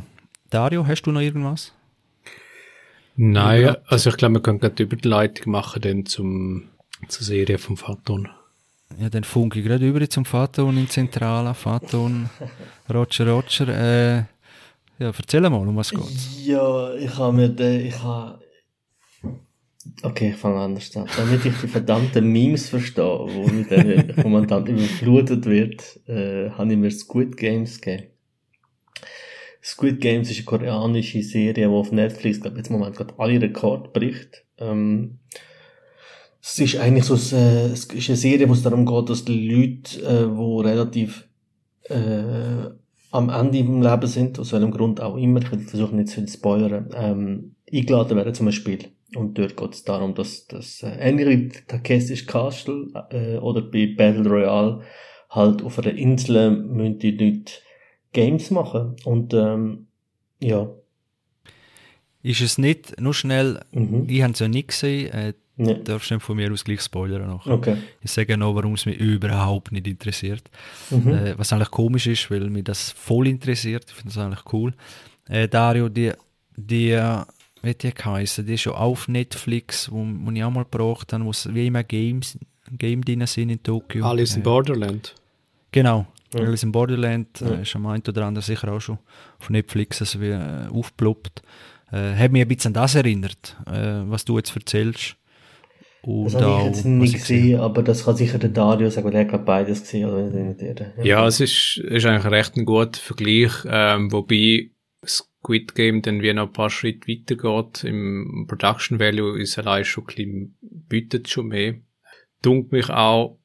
Dario, 0.50 0.86
hast 0.86 1.02
du 1.02 1.12
noch 1.12 1.20
irgendwas? 1.20 1.72
Nein, 3.16 3.62
ja. 3.62 3.76
also 3.86 4.10
ich 4.10 4.16
glaube, 4.16 4.34
wir 4.34 4.42
können 4.42 4.60
gerade 4.60 4.74
die 4.76 4.84
Überleitung 4.84 5.52
machen 5.52 5.82
dann 5.82 6.06
zum, 6.06 6.68
zur 7.08 7.24
Serie 7.24 7.58
vom 7.58 7.76
Faton. 7.76 8.28
Ja, 8.98 9.10
dann 9.10 9.24
funke 9.24 9.58
ich 9.58 9.66
gerade 9.66 9.86
über 9.86 10.08
zum 10.08 10.24
Faton 10.24 10.78
in 10.78 10.88
Zentrala. 10.88 11.52
Faton, 11.52 12.30
Roger, 12.88 13.28
Roger. 13.28 13.68
Äh, 13.68 14.16
ja, 14.98 15.12
erzähl 15.16 15.42
mal, 15.42 15.56
um 15.56 15.76
was 15.76 15.90
geht's. 15.90 16.38
Ja, 16.44 16.94
ich 16.94 17.16
habe 17.16 17.32
mir 17.32 17.48
den, 17.48 17.86
ich 17.86 18.02
habe 18.02 18.38
Okay, 20.02 20.30
ich 20.30 20.36
fange 20.36 20.60
anders 20.60 20.96
an. 20.96 21.06
Damit 21.16 21.44
ich 21.44 21.54
die 21.60 21.68
verdammten 21.68 22.26
Memes 22.30 22.68
verstehe, 22.68 23.04
wo 23.04 23.46
mit 23.48 23.70
der 23.70 24.14
Kommandant 24.22 24.68
überflutet 24.68 25.46
wird, 25.46 26.00
äh, 26.06 26.50
habe 26.50 26.72
ich 26.72 26.78
mir 26.78 26.90
Squid 26.90 27.36
Games 27.36 27.80
gegeben. 27.80 28.08
Squid 29.62 30.00
Games 30.00 30.30
ist 30.30 30.38
eine 30.38 30.44
koreanische 30.46 31.22
Serie, 31.22 31.52
die 31.52 31.66
auf 31.66 31.92
Netflix, 31.92 32.40
glaube 32.40 32.58
jetzt 32.58 32.70
im 32.70 32.78
Moment 32.78 32.96
gerade 32.96 33.14
alle 33.18 33.40
Rekorde 33.40 33.90
bricht. 33.90 34.44
Ähm, 34.58 35.18
Es 36.40 36.58
ist 36.58 36.76
eigentlich 36.76 37.04
so, 37.04 37.14
äh, 37.36 37.66
es 37.72 37.84
ist 37.86 38.08
eine 38.08 38.16
Serie, 38.16 38.48
wo 38.48 38.52
es 38.52 38.62
darum 38.62 38.86
geht, 38.86 39.08
dass 39.10 39.24
die 39.24 39.48
Leute, 39.48 40.00
äh, 40.02 40.36
wo 40.36 40.60
relativ 40.60 41.28
äh, 41.84 42.70
am 43.10 43.28
Ende 43.30 43.58
im 43.58 43.82
Leben 43.82 44.06
sind, 44.06 44.38
aus 44.38 44.52
welchem 44.52 44.70
Grund 44.70 45.00
auch 45.00 45.16
immer, 45.16 45.40
ich 45.42 45.50
will 45.52 45.60
versuchen 45.60 45.96
nicht 45.96 46.08
zu 46.10 46.26
spoilern, 46.28 46.90
ähm, 46.94 47.56
eingeladen 47.72 48.16
werden 48.16 48.34
zum 48.34 48.52
Spiel. 48.52 48.78
Und 49.14 49.38
dort 49.38 49.56
geht 49.56 49.72
es 49.74 49.84
darum, 49.84 50.14
dass, 50.14 50.46
dass 50.48 50.82
äh, 50.82 50.96
ähnlich 51.00 51.26
wie 51.28 51.48
Takeshi's 51.66 52.26
Castle 52.26 52.88
äh, 53.10 53.36
oder 53.38 53.62
bei 53.62 53.94
Battle 53.96 54.28
Royale 54.28 54.82
halt 55.30 55.62
auf 55.62 55.78
einer 55.78 55.94
Insel 55.94 56.50
müssen 56.50 56.98
die 56.98 57.12
Leute 57.12 57.52
Games 58.12 58.50
machen. 58.50 58.96
Und 59.04 59.32
ähm, 59.34 59.86
ja. 60.40 60.68
Ist 62.22 62.40
es 62.40 62.58
nicht, 62.58 63.00
nur 63.00 63.14
schnell, 63.14 63.60
Mhm. 63.72 64.06
ich 64.08 64.22
habe 64.22 64.32
es 64.32 64.38
ja 64.40 64.48
nicht 64.48 64.68
gesehen, 64.68 65.12
äh, 65.12 65.32
Nee. 65.60 65.80
darfst 65.82 66.10
du 66.10 66.14
nicht 66.14 66.24
von 66.24 66.36
mir 66.36 66.52
aus 66.52 66.62
gleich 66.64 66.80
spoilern 66.82 67.26
noch. 67.26 67.46
Okay. 67.46 67.78
Ich 68.00 68.12
sage 68.12 68.36
noch, 68.36 68.54
warum 68.54 68.74
es 68.74 68.86
mich 68.86 68.96
überhaupt 68.98 69.72
nicht 69.72 69.86
interessiert. 69.88 70.42
Mhm. 70.90 71.08
Äh, 71.08 71.38
was 71.38 71.52
eigentlich 71.52 71.70
komisch 71.70 72.06
ist, 72.06 72.30
weil 72.30 72.48
mich 72.50 72.64
das 72.64 72.92
voll 72.92 73.26
interessiert. 73.26 73.86
Ich 73.88 73.94
finde 73.94 74.14
das 74.14 74.18
eigentlich 74.22 74.52
cool. 74.52 74.72
Äh, 75.28 75.48
Dario, 75.48 75.88
die, 75.88 76.12
die, 76.56 76.90
äh, 76.90 77.22
wie 77.62 77.74
die 77.74 77.90
heißen, 77.90 78.46
die 78.46 78.54
ist 78.54 78.62
schon 78.62 78.74
auf 78.74 79.08
Netflix, 79.08 79.90
wo, 79.90 80.04
wo 80.06 80.30
ich 80.30 80.44
auch 80.44 80.50
mal 80.50 80.64
gebraucht 80.64 81.12
habe, 81.12 81.24
wo 81.24 81.30
es 81.30 81.52
wie 81.52 81.66
immer 81.66 81.82
Games, 81.84 82.38
Game 82.76 83.04
drin 83.04 83.26
sind 83.26 83.50
in 83.50 83.62
Tokio. 83.62 84.04
Alice 84.04 84.34
in 84.34 84.42
äh, 84.42 84.44
Borderland. 84.44 85.14
Genau. 85.72 86.06
Ja. 86.34 86.40
Alice 86.40 86.62
in 86.62 86.72
Borderland 86.72 87.40
Ja. 87.40 87.50
äh, 87.54 87.62
ist 87.62 87.74
am 87.74 87.86
einen 87.86 88.02
oder 88.06 88.26
anderen 88.26 88.44
sicher 88.44 88.70
auch 88.72 88.80
schon 88.80 88.98
auf 89.40 89.50
Netflix 89.50 90.00
also 90.00 90.20
wie, 90.20 90.28
äh, 90.30 90.68
aufgeploppt. 90.70 91.42
Äh, 91.90 92.14
hat 92.14 92.32
mich 92.32 92.42
ein 92.42 92.48
bisschen 92.48 92.68
an 92.68 92.82
das 92.82 92.94
erinnert, 92.94 93.56
äh, 93.66 94.02
was 94.04 94.24
du 94.24 94.36
jetzt 94.36 94.54
erzählst. 94.54 95.16
Und 96.02 96.32
Das 96.32 96.40
habe 96.40 96.60
ich 96.60 96.66
jetzt 96.66 96.84
nicht 96.84 97.14
ich 97.14 97.20
gesehen 97.20 97.42
gesehen, 97.42 97.60
aber 97.60 97.82
das 97.82 98.04
kann 98.04 98.16
sicher 98.16 98.38
der 98.38 98.50
Dario 98.50 98.88
sagen, 98.88 99.06
weil 99.08 99.14
er 99.16 99.32
hat 99.32 99.44
beides 99.44 99.80
gesehen, 99.80 100.08
oder 100.08 100.22
nicht 100.22 100.62
irre. 100.62 100.92
Ja, 101.02 101.26
es 101.26 101.40
ist, 101.40 101.78
ist 101.78 102.06
eigentlich 102.06 102.30
recht 102.32 102.56
ein 102.56 102.64
guter 102.64 103.00
Vergleich, 103.00 103.52
ähm, 103.66 104.12
wobei 104.12 104.70
Squid 105.48 105.74
Game 105.74 106.02
dann 106.02 106.20
wie 106.20 106.32
noch 106.34 106.48
ein 106.48 106.52
paar 106.52 106.68
Schritte 106.68 107.08
weitergeht. 107.08 107.84
Im 107.84 108.44
Production 108.46 109.00
Value 109.00 109.40
ist 109.40 109.58
allein 109.58 109.84
schon 109.84 110.04
ein 110.04 110.06
bisschen, 110.06 110.56
bietet 110.60 111.28
schon 111.28 111.48
mehr. 111.48 111.76
Dunkt 112.42 112.70
mich 112.70 112.90
auch, 112.90 113.38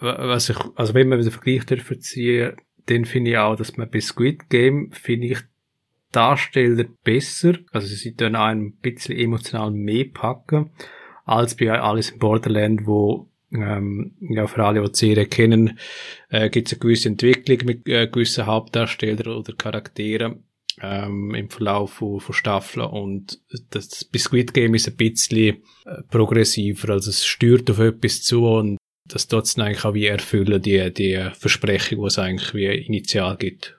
wa- 0.00 0.28
was 0.28 0.48
ich, 0.48 0.56
also 0.74 0.94
wenn 0.94 1.08
man 1.08 1.20
den 1.20 1.30
Vergleich 1.30 1.66
dürfen 1.66 2.00
ziehen, 2.00 2.54
dann 2.86 3.04
finde 3.04 3.32
ich 3.32 3.36
auch, 3.36 3.56
dass 3.56 3.76
man 3.76 3.90
bei 3.90 4.00
Squid 4.00 4.48
Game, 4.48 4.90
finde 4.92 5.26
ich, 5.26 5.38
Darsteller 6.12 6.84
besser, 7.02 7.58
also 7.72 7.88
sie 7.88 8.14
dann 8.14 8.36
auch 8.36 8.46
ein 8.46 8.76
bisschen 8.76 9.18
emotional 9.18 9.70
mehr 9.70 10.06
packen, 10.06 10.70
als 11.26 11.56
bei 11.56 11.72
Alice 11.72 12.10
in 12.10 12.20
Borderland, 12.20 12.86
wo 12.86 13.28
ähm, 13.52 14.14
ja, 14.20 14.46
für 14.46 14.64
alle, 14.64 14.80
die 14.80 14.92
die 14.92 14.96
Serie 14.98 15.26
kennen, 15.26 15.78
äh, 16.30 16.48
gibt 16.48 16.68
es 16.68 16.72
eine 16.74 16.80
gewisse 16.80 17.08
Entwicklung 17.08 17.58
mit 17.66 17.86
äh, 17.88 18.06
gewissen 18.06 18.46
Hauptdarstellern 18.46 19.26
oder 19.36 19.52
Charakteren 19.54 20.44
ähm, 20.80 21.34
im 21.34 21.50
Verlauf 21.50 21.94
von, 21.94 22.20
von 22.20 22.34
Staffeln 22.34 22.86
und 22.86 23.40
das 23.70 24.04
bei 24.04 24.18
Squid 24.18 24.54
Game 24.54 24.74
ist 24.74 24.88
ein 24.88 24.96
bisschen 24.96 25.62
äh, 25.84 26.02
progressiver, 26.10 26.90
also 26.90 27.10
es 27.10 27.24
steuert 27.24 27.70
auf 27.70 27.78
etwas 27.78 28.22
zu 28.22 28.46
und 28.46 28.78
das 29.06 29.28
tut 29.28 29.44
es 29.44 29.54
dann 29.54 29.66
eigentlich 29.66 29.84
auch 29.84 29.94
wie 29.94 30.06
erfüllen, 30.06 30.62
die, 30.62 30.92
die 30.92 31.30
Versprechung, 31.34 32.00
die 32.00 32.06
es 32.06 32.18
eigentlich 32.18 32.54
wie 32.54 32.66
initial 32.66 33.36
gibt. 33.36 33.76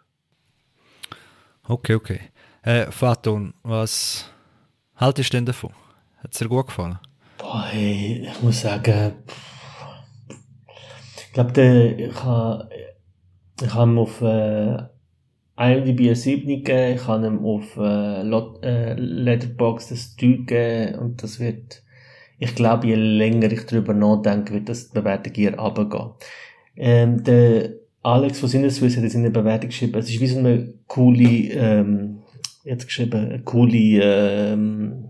Okay, 1.68 1.96
okay. 1.96 2.20
Äh, 2.62 2.92
Faton, 2.92 3.54
was 3.64 4.30
haltest 4.96 5.34
du 5.34 5.38
denn 5.38 5.46
davon? 5.46 5.72
Hat 6.18 6.32
es 6.34 6.40
dir 6.40 6.48
gut 6.48 6.68
gefallen? 6.68 7.00
Boah, 7.38 7.66
hey, 7.66 8.28
ich 8.32 8.42
muss 8.42 8.62
sagen, 8.62 9.14
ich 11.18 11.34
glaube, 11.34 11.96
ich 11.98 12.24
habe, 12.24 12.70
ich 13.62 13.74
habe 13.74 13.92
ihm 13.92 13.98
auf, 13.98 14.22
äh, 14.22 14.84
IMDb 15.58 16.02
eine 16.02 16.16
7 16.16 16.48
gegeben, 16.48 16.96
ich 16.96 17.08
habe 17.08 17.28
ihm 17.28 17.46
auf, 17.46 17.78
äh, 17.78 18.22
äh, 18.62 18.94
Letterboxd 18.94 19.92
das 19.92 20.16
3 20.18 20.28
gegeben, 20.28 21.00
und 21.00 21.24
das 21.24 21.40
wird, 21.40 21.84
ich 22.40 22.56
glaube, 22.56 22.88
je 22.88 22.96
länger 22.96 23.52
ich 23.52 23.66
darüber 23.66 23.94
nachdenke, 23.94 24.54
wird 24.54 24.70
das 24.70 24.90
die 24.90 25.00
Bewertung 25.00 25.34
eher 25.34 25.58
runtergehen. 25.58 26.12
Ähm, 26.76 27.24
der 27.24 27.72
Alex 28.04 28.40
von 28.40 28.50
Sinneswiss 28.50 28.98
hat 28.98 29.04
in 29.04 29.10
seiner 29.10 29.30
Bewertung 29.30 29.70
geschrieben, 29.70 29.98
es 29.98 30.10
ist 30.10 30.20
wie 30.20 30.28
so 30.28 30.40
eine 30.40 30.74
coole, 30.88 31.24
ähm, 31.24 32.20
jetzt 32.66 32.86
geschrieben, 32.86 33.30
eine 33.30 33.40
coole, 33.44 34.02
ähm, 34.04 35.10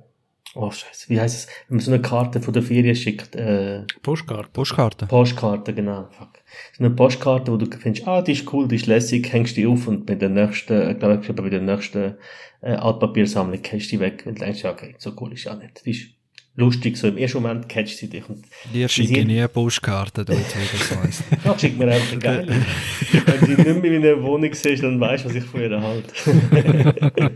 oh 0.55 0.71
scheiße, 0.71 1.09
wie 1.09 1.19
heißt 1.19 1.35
es, 1.35 1.47
wenn 1.67 1.77
man 1.77 1.85
so 1.85 1.91
eine 1.91 2.01
Karte 2.01 2.41
von 2.41 2.53
der 2.53 2.63
Ferien 2.63 2.95
schickt, 2.95 3.35
äh, 3.35 3.83
Postkarte. 4.01 4.49
Postkarte? 4.51 5.05
Postkarte, 5.05 5.73
genau, 5.73 6.07
fuck. 6.11 6.29
So 6.77 6.83
eine 6.83 6.93
Postkarte, 6.93 7.51
wo 7.51 7.57
du 7.57 7.67
findest, 7.77 8.07
ah, 8.07 8.21
die 8.21 8.31
ist 8.31 8.51
cool, 8.53 8.67
die 8.67 8.75
ist 8.75 8.87
lässig, 8.87 9.31
hängst 9.31 9.57
die 9.57 9.67
auf 9.67 9.87
und 9.87 10.05
bei 10.05 10.15
der 10.15 10.29
nächsten, 10.29 10.91
ich 10.91 10.99
glaube, 10.99 11.21
ich 11.21 11.35
bei 11.35 11.49
der 11.49 11.61
nächsten, 11.61 12.15
äh, 12.61 12.71
Altpapiersammlung 12.71 13.59
hängst 13.63 13.87
du 13.87 13.97
die 13.97 13.99
weg 13.99 14.23
und 14.25 14.39
denkst, 14.39 14.63
ja, 14.63 14.71
okay, 14.71 14.95
so 14.97 15.13
cool 15.19 15.33
ist 15.33 15.43
ja 15.43 15.55
nicht. 15.55 15.85
Die 15.85 15.91
ist 15.91 16.07
lustig, 16.55 16.97
so 16.97 17.07
im 17.07 17.17
ersten 17.17 17.41
Moment 17.41 17.67
catcht 17.67 17.97
sie 17.97 18.09
dich 18.09 18.27
und 18.29 18.45
Dir 18.73 18.87
schicke 18.87 19.25
nie 19.25 19.39
eine 19.39 19.49
Postkarte, 19.49 20.23
du 20.23 20.33
jetzt, 20.33 20.55
wie 20.55 20.77
das 20.77 20.97
heisst. 20.97 21.23
Ja, 21.43 21.59
schick 21.59 21.77
mir 21.77 21.91
einfach 21.91 22.11
eine 22.13 22.19
geile. 22.19 22.65
Wenn 23.11 23.39
du 23.55 23.61
nicht 23.61 23.81
mehr 23.81 23.91
in 23.91 24.05
einer 24.05 24.23
Wohnung 24.23 24.53
siehst, 24.53 24.83
dann 24.83 24.99
weißt 24.99 25.25
du, 25.25 25.29
was 25.29 25.35
ich 25.35 25.43
von 25.43 25.61
ihr 25.61 25.81
halte. 25.81 27.35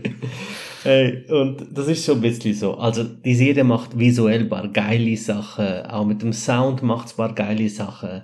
hey, 0.82 1.24
und 1.28 1.66
das 1.72 1.88
ist 1.88 2.04
so 2.04 2.14
ein 2.14 2.20
bisschen 2.20 2.54
so. 2.54 2.74
Also, 2.74 3.04
die 3.04 3.34
Serie 3.34 3.64
macht 3.64 3.98
visuell 3.98 4.44
paar 4.46 4.68
geile 4.68 5.16
Sachen. 5.16 5.86
Auch 5.86 6.06
mit 6.06 6.22
dem 6.22 6.32
Sound 6.32 6.82
macht 6.82 7.08
es 7.08 7.12
paar 7.14 7.34
geile 7.34 7.68
Sachen. 7.68 8.22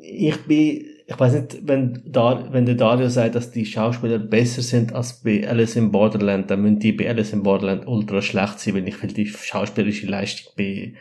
Ich 0.00 0.36
bin, 0.46 0.84
ich 1.06 1.18
weiß 1.18 1.34
nicht, 1.34 1.66
wenn, 1.66 2.02
da, 2.06 2.48
wenn 2.52 2.66
der 2.66 2.76
Dario 2.76 3.08
sagt, 3.08 3.34
dass 3.34 3.50
die 3.50 3.66
Schauspieler 3.66 4.18
besser 4.18 4.62
sind 4.62 4.92
als 4.92 5.22
bei 5.22 5.48
Alice 5.48 5.76
in 5.76 5.90
Borderland, 5.90 6.50
dann 6.50 6.62
müssen 6.62 6.78
die 6.78 6.92
bei 6.92 7.08
Alice 7.08 7.32
in 7.32 7.42
Borderland 7.42 7.86
ultra 7.86 8.22
schlecht 8.22 8.60
sein, 8.60 8.74
weil 8.74 8.86
ich 8.86 9.02
will 9.02 9.12
die 9.12 9.26
schauspielerische 9.26 10.06
Leistung 10.06 10.52
bei, 10.56 10.94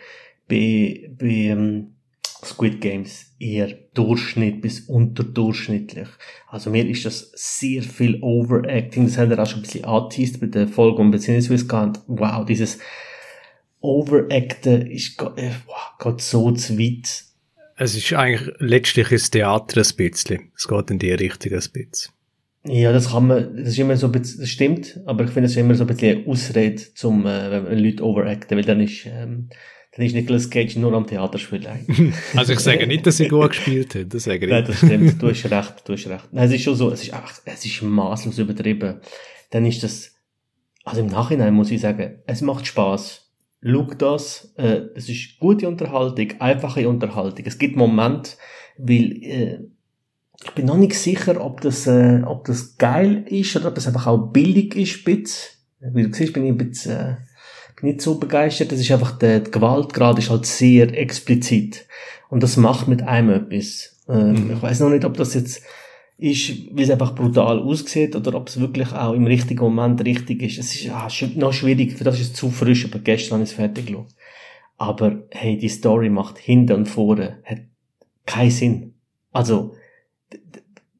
bei, 0.47 1.09
bei, 1.17 1.25
ähm, 1.25 1.95
Squid 2.43 2.79
Games 2.81 3.33
eher 3.39 3.69
Durchschnitt 3.93 4.61
bis 4.61 4.81
unterdurchschnittlich. 4.81 6.07
Also 6.47 6.69
mir 6.69 6.87
ist 6.87 7.05
das 7.05 7.31
sehr 7.35 7.83
viel 7.83 8.19
Overacting. 8.21 9.05
Das 9.05 9.17
haben 9.17 9.29
wir 9.29 9.39
auch 9.39 9.47
schon 9.47 9.59
ein 9.59 9.63
bisschen 9.63 9.85
angeteased 9.85 10.39
bei 10.39 10.47
der 10.47 10.67
Folge 10.67 11.01
um 11.01 11.11
Beziehungsweise 11.11 11.67
gehabt. 11.67 11.99
Wow, 12.07 12.45
dieses 12.45 12.79
Overacten 13.81 14.87
ist, 14.87 15.21
äh, 15.35 15.51
wow, 15.65 15.97
geht 16.01 16.21
so 16.21 16.51
zu 16.51 16.77
weit. 16.77 17.25
Es 17.75 17.95
ist 17.95 18.13
eigentlich 18.13 18.53
letztlich 18.59 19.11
ist 19.11 19.31
Theater 19.31 19.81
ein 19.81 19.95
bisschen. 19.95 20.51
Es 20.55 20.67
geht 20.67 20.91
in 20.91 20.99
die 20.99 21.11
Richtung 21.11 21.53
ein 21.53 21.59
bisschen. 21.59 22.13
Ja, 22.65 22.91
das 22.91 23.11
kann 23.11 23.27
man, 23.27 23.55
das 23.55 23.69
ist 23.69 23.79
immer 23.79 23.95
so 23.95 24.07
ein 24.07 24.11
bisschen, 24.11 24.41
das 24.41 24.49
stimmt, 24.49 24.99
aber 25.05 25.23
ich 25.23 25.29
finde, 25.29 25.45
es 25.45 25.51
ist 25.51 25.57
immer 25.57 25.75
so 25.75 25.85
ein 25.85 25.87
bisschen 25.87 26.17
eine 26.17 26.27
Ausrede, 26.27 26.93
zum, 26.93 27.25
äh, 27.25 27.51
wenn 27.51 27.65
wenn 27.67 27.79
Leute 27.79 28.03
overacten, 28.03 28.57
weil 28.57 28.65
dann 28.65 28.81
ist, 28.81 29.05
ähm, 29.05 29.49
dann 29.99 30.05
ist 30.05 30.13
Nicolas 30.13 30.49
Cage 30.49 30.77
nur 30.77 30.93
am 30.93 31.05
Theater 31.05 31.37
spielen 31.37 31.67
eigentlich. 31.67 32.13
Also 32.33 32.53
ich 32.53 32.61
sage 32.61 32.87
nicht, 32.87 33.05
dass 33.05 33.17
sie 33.17 33.27
gut 33.27 33.49
gespielt 33.49 33.95
hat. 33.95 34.13
Das 34.13 34.23
sage 34.23 34.45
ich 34.45 34.49
Nein, 34.49 34.63
das 34.65 34.77
stimmt. 34.77 35.21
Du 35.21 35.27
hast 35.27 35.43
recht, 35.43 35.73
du 35.83 35.91
hast 35.91 36.07
recht. 36.07 36.29
Nein, 36.31 36.45
es 36.45 36.53
ist 36.53 36.63
schon 36.63 36.75
so, 36.75 36.89
es 36.89 37.03
ist 37.03 37.13
einfach, 37.13 37.33
es 37.43 37.65
ist 37.65 37.81
maßlos 37.81 38.37
übertrieben. 38.37 39.01
Dann 39.49 39.65
ist 39.65 39.83
das, 39.83 40.15
also 40.85 41.01
im 41.01 41.07
Nachhinein 41.07 41.53
muss 41.53 41.69
ich 41.69 41.81
sagen, 41.81 42.19
es 42.25 42.39
macht 42.39 42.65
Spaß. 42.65 43.29
Schau 43.61 43.87
das, 43.97 44.53
äh, 44.55 44.83
es 44.95 45.09
ist 45.09 45.37
gute 45.37 45.67
Unterhaltung, 45.67 46.31
einfache 46.39 46.87
Unterhaltung. 46.87 47.45
Es 47.45 47.57
gibt 47.57 47.75
Momente, 47.75 48.37
weil, 48.77 49.21
äh, 49.21 49.59
ich 50.45 50.51
bin 50.51 50.67
noch 50.67 50.77
nicht 50.77 50.93
sicher, 50.93 51.43
ob 51.43 51.59
das, 51.59 51.87
äh, 51.87 52.21
ob 52.25 52.45
das 52.45 52.77
geil 52.77 53.25
ist 53.27 53.53
oder 53.57 53.67
ob 53.67 53.75
das 53.75 53.87
einfach 53.87 54.07
auch 54.07 54.31
billig 54.31 54.77
ist, 54.77 55.03
bisschen. 55.03 55.59
Wie 55.81 56.03
du 56.03 56.13
siehst, 56.13 56.31
bin 56.31 56.45
ich 56.45 56.51
ein 56.51 56.57
bisschen, 56.57 56.95
äh, 56.95 57.15
nicht 57.83 58.01
so 58.01 58.19
begeistert. 58.19 58.71
Das 58.71 58.79
ist 58.79 58.91
einfach, 58.91 59.17
der, 59.17 59.41
Gewaltgrad 59.41 60.19
ist 60.19 60.29
halt 60.29 60.45
sehr 60.45 60.97
explizit. 60.97 61.85
Und 62.29 62.43
das 62.43 62.57
macht 62.57 62.87
mit 62.87 63.03
einem 63.03 63.29
etwas. 63.29 63.97
Ähm, 64.07 64.45
Mhm. 64.45 64.51
Ich 64.53 64.61
weiß 64.61 64.79
noch 64.81 64.89
nicht, 64.89 65.05
ob 65.05 65.17
das 65.17 65.33
jetzt 65.33 65.63
ist, 66.17 66.75
weil 66.75 66.83
es 66.83 66.89
einfach 66.89 67.15
brutal 67.15 67.59
aussieht 67.59 68.15
oder 68.15 68.35
ob 68.35 68.49
es 68.49 68.59
wirklich 68.59 68.91
auch 68.91 69.13
im 69.13 69.25
richtigen 69.25 69.61
Moment 69.61 70.03
richtig 70.03 70.41
ist. 70.41 70.57
Es 70.57 70.75
ist 70.75 70.89
ah, 70.89 71.07
noch 71.35 71.53
schwierig, 71.53 71.93
für 71.93 72.03
das 72.03 72.19
ist 72.19 72.31
es 72.31 72.33
zu 72.33 72.49
frisch, 72.49 72.85
aber 72.85 72.99
gestern 72.99 73.35
habe 73.35 73.43
ich 73.43 73.51
es 73.51 73.55
fertig 73.55 73.87
geschaut. 73.87 74.09
Aber 74.77 75.23
hey, 75.31 75.57
die 75.57 75.69
Story 75.69 76.09
macht 76.09 76.37
hinten 76.37 76.73
und 76.73 76.85
vorne, 76.87 77.39
hat 77.45 77.59
keinen 78.25 78.51
Sinn. 78.51 78.93
Also, 79.31 79.75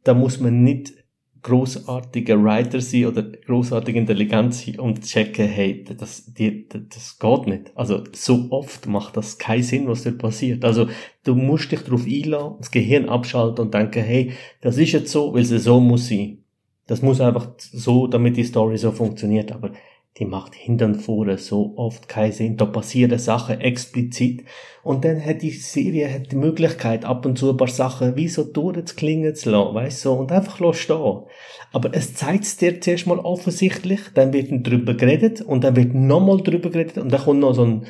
da 0.04 0.14
muss 0.14 0.40
man 0.40 0.64
nicht 0.64 0.94
großartiger 1.42 2.42
Writer 2.44 2.82
sein 2.82 3.06
oder 3.06 3.24
großartig 3.24 3.96
intelligent 3.96 4.54
sein 4.54 4.80
und 4.80 5.02
checken, 5.02 5.48
hey, 5.48 5.84
das, 5.84 6.34
die, 6.34 6.68
das 6.68 7.18
geht 7.20 7.48
nicht. 7.48 7.72
Also, 7.76 8.04
so 8.14 8.48
oft 8.50 8.88
macht 8.88 9.18
das 9.18 9.38
keinen 9.38 9.64
Sinn, 9.64 9.88
was 9.88 10.04
dort 10.04 10.18
passiert. 10.18 10.66
Also, 10.66 10.88
du 11.24 11.36
musst 11.36 11.72
dich 11.72 11.82
darauf 11.82 12.06
einlassen, 12.06 12.58
das 12.60 12.72
Gehirn 12.72 13.10
abschalten 13.10 13.66
und 13.66 13.74
denken, 13.74 14.04
hey, 14.04 14.34
das 14.62 14.78
ist 14.78 14.92
jetzt 14.92 15.12
so, 15.12 15.34
weil 15.34 15.42
es 15.42 15.50
so 15.50 15.80
muss 15.80 16.08
sein. 16.08 16.44
Das 16.88 17.02
muss 17.02 17.22
einfach 17.22 17.52
so, 17.58 18.08
damit 18.08 18.36
die 18.36 18.44
Story 18.44 18.78
so 18.78 18.92
funktioniert. 18.92 19.52
Aber 19.52 19.72
die 20.20 20.26
macht 20.26 20.54
hinten 20.54 20.96
vorne 20.96 21.38
so 21.38 21.74
oft 21.78 22.10
keinen 22.10 22.34
Sinn. 22.34 22.58
Da 22.58 22.66
passieren 22.66 23.18
Sachen 23.18 23.62
explizit. 23.62 24.44
Und 24.84 25.06
dann 25.06 25.24
hat 25.24 25.42
die 25.42 25.52
Serie 25.52 26.14
hat 26.14 26.32
die 26.32 26.36
Möglichkeit, 26.36 27.06
ab 27.06 27.26
und 27.26 27.38
zu 27.38 27.52
ein 27.52 27.58
paar 27.58 27.70
Sachen 27.70 28.16
wie 28.18 28.28
so 28.28 28.44
durchzuklingen 28.44 29.34
zu 29.36 29.52
lassen, 29.52 29.76
weißt 29.76 30.06
du, 30.06 30.12
und 30.12 30.32
einfach 30.32 30.74
stehen. 30.74 31.24
Aber 31.72 31.94
es 31.94 32.16
zeigt 32.16 32.44
es 32.44 32.58
dir 32.58 32.82
zuerst 32.82 33.08
mal 33.08 33.20
offensichtlich, 33.20 34.00
dann 34.14 34.34
wird 34.34 34.50
drüber 34.68 34.94
geredet 34.94 35.42
und 35.42 35.64
dann 35.64 35.76
wird 35.76 35.94
nochmal 35.94 36.42
drüber 36.42 36.70
geredet 36.70 36.98
und 36.98 37.12
dann 37.12 37.22
kommt 37.22 37.40
noch 37.40 37.54
so 37.54 37.66
ein 37.66 37.86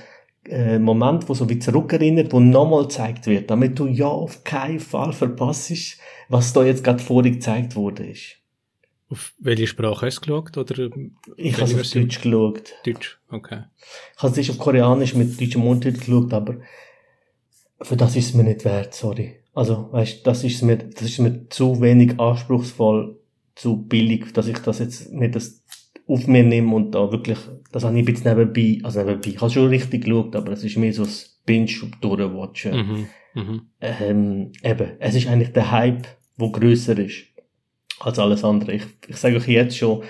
äh, 0.48 0.80
Moment, 0.80 1.30
wo 1.30 1.34
so 1.34 1.50
wie 1.50 1.60
zurückerinnert, 1.60 2.32
wo 2.34 2.40
nochmal 2.40 2.84
gezeigt 2.84 3.28
wird, 3.28 3.50
damit 3.50 3.80
du 3.80 3.88
ja 3.88 4.08
auf 4.08 4.44
keinen 4.44 4.80
Fall 4.80 5.14
verpasst, 5.14 5.98
was 6.28 6.54
da 6.54 6.64
jetzt 6.64 6.84
gerade 6.84 7.00
vorher 7.00 7.32
gezeigt 7.32 7.76
wurde 7.76 8.08
ist. 8.08 8.39
Auf 9.10 9.34
welche 9.40 9.66
Sprache 9.66 10.06
hast 10.06 10.18
du 10.18 10.22
geschaut? 10.22 10.58
Oder 10.58 10.90
ich 11.36 11.54
habe 11.60 11.64
auf 11.64 11.90
Deutsch 11.92 12.22
geschaut. 12.22 12.74
Deutsch, 12.86 13.20
okay. 13.30 13.64
Ich 14.16 14.24
habe 14.24 14.40
es 14.40 14.50
auf 14.50 14.60
Koreanisch 14.60 15.16
mit 15.16 15.42
deutschem 15.42 15.66
Untertitel 15.66 16.06
geschaut, 16.06 16.34
aber 16.34 16.58
für 17.82 17.98
das 17.98 18.16
ist 18.16 18.30
es 18.30 18.34
mir 18.36 18.44
nicht 18.44 18.66
wert, 18.66 18.94
sorry. 18.94 19.38
Also, 19.54 19.92
weißt, 19.92 20.26
das 20.28 20.44
ist 20.44 20.62
mir, 20.62 20.78
das 20.78 21.04
ist 21.04 21.20
mir 21.20 21.50
zu 21.50 21.82
wenig 21.82 22.20
anspruchsvoll, 22.20 23.20
zu 23.56 23.78
billig, 23.78 24.32
dass 24.34 24.48
ich 24.48 24.60
das 24.60 24.80
jetzt 24.80 25.12
nicht 25.12 25.36
das 25.36 25.64
auf 26.08 26.28
mir 26.28 26.44
nehme 26.44 26.76
und 26.76 26.92
da 26.92 27.12
wirklich, 27.12 27.38
das 27.72 27.84
habe 27.84 27.96
ich 27.96 28.04
ein 28.04 28.06
bisschen 28.06 28.38
nebenbei, 28.38 28.80
also 28.84 29.00
nebenbei, 29.04 29.30
ich 29.30 29.42
habe 29.42 29.52
schon 29.52 29.68
richtig 29.68 30.06
geschaut, 30.06 30.36
aber 30.36 30.52
es 30.54 30.64
ist 30.64 30.78
mehr 30.78 30.94
so 30.94 31.04
das 31.04 31.40
Binge-Durchwatchen. 31.46 33.08
Mhm, 33.34 33.42
mh. 33.42 33.62
ähm, 33.82 34.52
eben, 34.64 34.92
es 35.00 35.16
ist 35.16 35.28
eigentlich 35.28 35.54
der 35.54 35.72
Hype, 35.72 36.08
wo 36.38 36.52
grösser 36.52 36.98
ist 36.98 37.29
als 38.00 38.20
alles 38.20 38.44
andere. 38.44 38.74
Ich, 38.74 38.84
ich 39.08 39.18
sage 39.18 39.38
euch 39.38 39.48
jetzt 39.48 39.78
schon, 39.78 40.04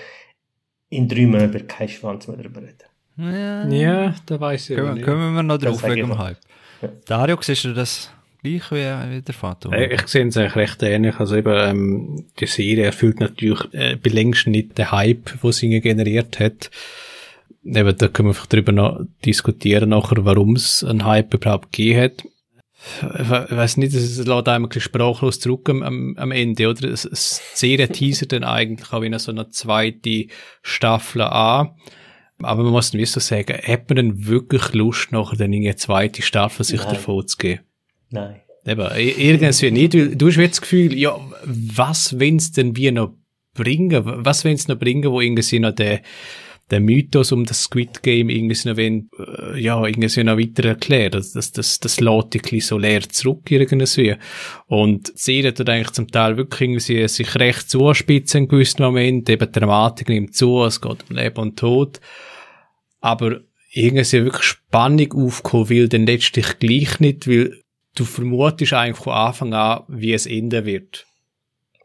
in 0.88 1.08
drei 1.08 1.26
Monaten 1.26 1.54
wird 1.54 1.68
kein 1.68 1.88
Schwanz 1.88 2.26
mehr 2.28 2.36
darüber 2.36 2.62
reden. 2.62 2.78
Ja, 3.16 3.68
ja 3.68 4.14
da 4.26 4.40
weiß 4.40 4.70
ich 4.70 4.76
können, 4.76 4.94
nicht. 4.94 5.04
Können 5.04 5.34
wir 5.34 5.42
noch 5.42 5.58
drauf 5.58 5.82
wegen 5.84 6.08
dem 6.08 6.18
Hype. 6.18 6.38
Ja. 6.82 6.88
Dario, 7.06 7.38
siehst 7.40 7.64
du 7.64 7.74
das 7.74 8.10
gleich 8.42 8.70
wie, 8.70 8.76
wie 8.76 9.22
der 9.22 9.34
Vater? 9.34 9.72
Äh, 9.72 9.94
ich 9.94 10.06
sehe 10.08 10.26
es 10.26 10.36
eigentlich 10.36 10.56
recht 10.56 10.82
ähnlich. 10.82 11.18
Also 11.20 11.36
eben, 11.36 11.54
ähm, 11.54 12.24
die 12.38 12.46
Serie 12.46 12.86
erfüllt 12.86 13.20
natürlich 13.20 13.60
äh, 13.72 13.96
bei 13.96 14.10
längst 14.10 14.46
nicht 14.46 14.78
den 14.78 14.90
Hype, 14.90 15.40
den 15.42 15.52
sie 15.52 15.80
generiert 15.80 16.40
hat. 16.40 16.70
Eben, 17.62 17.96
da 17.96 18.08
können 18.08 18.28
wir 18.28 18.30
einfach 18.30 18.46
drüber 18.46 18.72
noch 18.72 19.00
diskutieren 19.24 19.90
nachher, 19.90 20.24
warum 20.24 20.56
es 20.56 20.82
einen 20.82 21.04
Hype 21.04 21.34
überhaupt 21.34 21.72
gegeben 21.72 22.00
hat 22.00 22.24
ich 23.02 23.28
weiß 23.28 23.76
nicht, 23.76 23.94
es 23.94 24.16
lässt 24.18 24.48
einem 24.48 24.64
ein 24.64 24.68
bisschen 24.68 24.82
sprachlos 24.82 25.38
zurück 25.38 25.68
am, 25.68 26.16
am 26.16 26.32
Ende, 26.32 26.68
oder? 26.68 26.88
Es, 26.88 27.04
es 27.04 27.42
Serie 27.54 27.88
teasert 27.88 28.32
dann 28.32 28.44
eigentlich 28.44 28.92
auch 28.92 29.02
in 29.02 29.18
so 29.18 29.32
eine 29.32 29.48
zweite 29.50 30.26
Staffel 30.62 31.22
an. 31.22 31.70
Aber 32.42 32.62
man 32.62 32.72
muss 32.72 32.90
dann 32.90 33.00
wie 33.00 33.06
so 33.06 33.20
sagen, 33.20 33.58
hat 33.62 33.88
man 33.90 33.96
denn 33.96 34.26
wirklich 34.26 34.72
Lust, 34.72 35.12
nachher 35.12 35.36
dann 35.36 35.52
in 35.52 35.64
eine 35.64 35.76
zweite 35.76 36.22
Staffel 36.22 36.64
sich 36.64 36.80
Nein. 36.80 36.94
davon 36.94 37.26
zu 37.26 37.36
geben? 37.36 37.60
Nein. 38.10 38.40
Eben, 38.66 38.88
irgendwie 38.96 39.70
nicht, 39.70 39.94
weil 39.94 40.16
du 40.16 40.26
hast 40.28 40.36
jetzt 40.36 40.56
das 40.56 40.60
Gefühl, 40.62 40.96
ja, 40.96 41.18
was 41.44 42.18
wenn's 42.18 42.52
denn 42.52 42.76
wir 42.76 42.92
noch 42.92 43.14
bringen? 43.54 44.02
Was 44.04 44.44
wenn's 44.44 44.68
noch 44.68 44.78
bringen, 44.78 45.10
wo 45.10 45.20
irgendwie 45.20 45.58
noch 45.58 45.72
der, 45.72 46.02
der 46.70 46.80
Mythos 46.80 47.32
um 47.32 47.44
das 47.44 47.64
Squid 47.64 48.02
Game 48.02 48.28
irgendwie 48.28 48.68
noch, 48.68 48.76
wenn, 48.76 49.10
äh, 49.18 49.60
ja, 49.60 49.84
irgendwie 49.84 50.24
noch 50.24 50.38
weiter 50.38 50.68
erklärt. 50.68 51.14
Das, 51.14 51.32
das, 51.32 51.52
das, 51.52 51.80
das 51.80 52.00
lädt 52.00 52.34
ein 52.34 52.40
bisschen 52.42 52.60
so 52.60 52.78
leer 52.78 53.02
zurück 53.08 53.50
irgendwie. 53.50 54.16
Und 54.66 55.12
Serie 55.18 55.52
tut 55.52 55.68
eigentlich 55.68 55.90
zum 55.90 56.08
Teil 56.08 56.36
wirklich 56.36 56.70
irgendwie 56.70 57.08
sich 57.08 57.34
recht 57.36 57.68
zuspitzen 57.70 58.42
in 58.42 58.48
gewissen 58.48 58.82
Momenten. 58.82 59.32
Eben 59.32 59.52
die 59.52 59.58
Dramatik 59.58 60.08
nimmt 60.08 60.34
zu, 60.34 60.62
es 60.64 60.80
geht 60.80 61.04
um 61.08 61.16
Leben 61.16 61.38
und 61.38 61.58
Tod. 61.58 62.00
Aber 63.00 63.40
irgendwie 63.72 64.24
wirklich 64.24 64.42
Spannung 64.42 65.12
aufgekommen, 65.12 65.70
weil 65.70 65.88
dann 65.88 66.06
letztlich 66.06 66.58
gleich 66.58 67.00
nicht, 67.00 67.28
weil 67.28 67.60
du 67.94 68.04
vermutest 68.04 68.72
eigentlich 68.72 69.02
von 69.02 69.12
Anfang 69.12 69.54
an, 69.54 69.82
wie 69.88 70.12
es 70.12 70.26
enden 70.26 70.64
wird. 70.64 71.06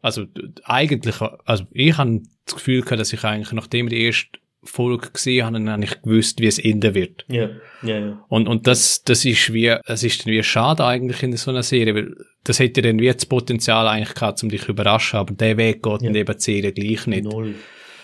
Also 0.01 0.25
eigentlich, 0.63 1.19
also 1.45 1.65
ich 1.71 1.97
habe 1.97 2.21
das 2.45 2.55
Gefühl 2.55 2.81
gehabt, 2.81 2.99
dass 2.99 3.13
ich 3.13 3.23
eigentlich, 3.23 3.53
nachdem 3.53 3.89
die 3.89 4.03
erste 4.03 4.39
Folge 4.65 5.11
gesehen 5.11 5.45
habe, 5.45 5.53
dann 5.53 5.69
habe 5.69 5.83
ich 5.83 6.01
gewusst, 6.01 6.39
wie 6.39 6.47
es 6.47 6.59
enden 6.59 6.93
wird. 6.93 7.25
Ja, 7.27 7.49
ja, 7.83 7.99
ja. 7.99 8.25
Und, 8.29 8.47
und 8.47 8.67
das, 8.67 9.03
das 9.03 9.25
ist 9.25 9.53
wie, 9.53 9.67
es 9.85 10.03
ist 10.03 10.25
dann 10.25 10.33
wie 10.33 10.43
schade 10.43 10.85
eigentlich 10.85 11.23
in 11.23 11.35
so 11.37 11.51
einer 11.51 11.63
Serie, 11.63 11.95
weil 11.95 12.15
das 12.43 12.59
hätte 12.59 12.81
dann 12.81 12.99
wie 12.99 13.11
das 13.11 13.25
Potenzial 13.25 13.87
eigentlich 13.87 14.13
gehabt, 14.13 14.41
um 14.43 14.49
dich 14.49 14.63
zu 14.63 14.71
überraschen, 14.71 15.19
aber 15.19 15.33
der 15.33 15.57
Weg 15.57 15.83
geht 15.83 16.01
ja. 16.01 16.09
neben 16.09 16.35
die 16.35 16.41
Serie 16.41 16.71
gleich 16.71 17.07
nicht. 17.07 17.23
Null. 17.23 17.55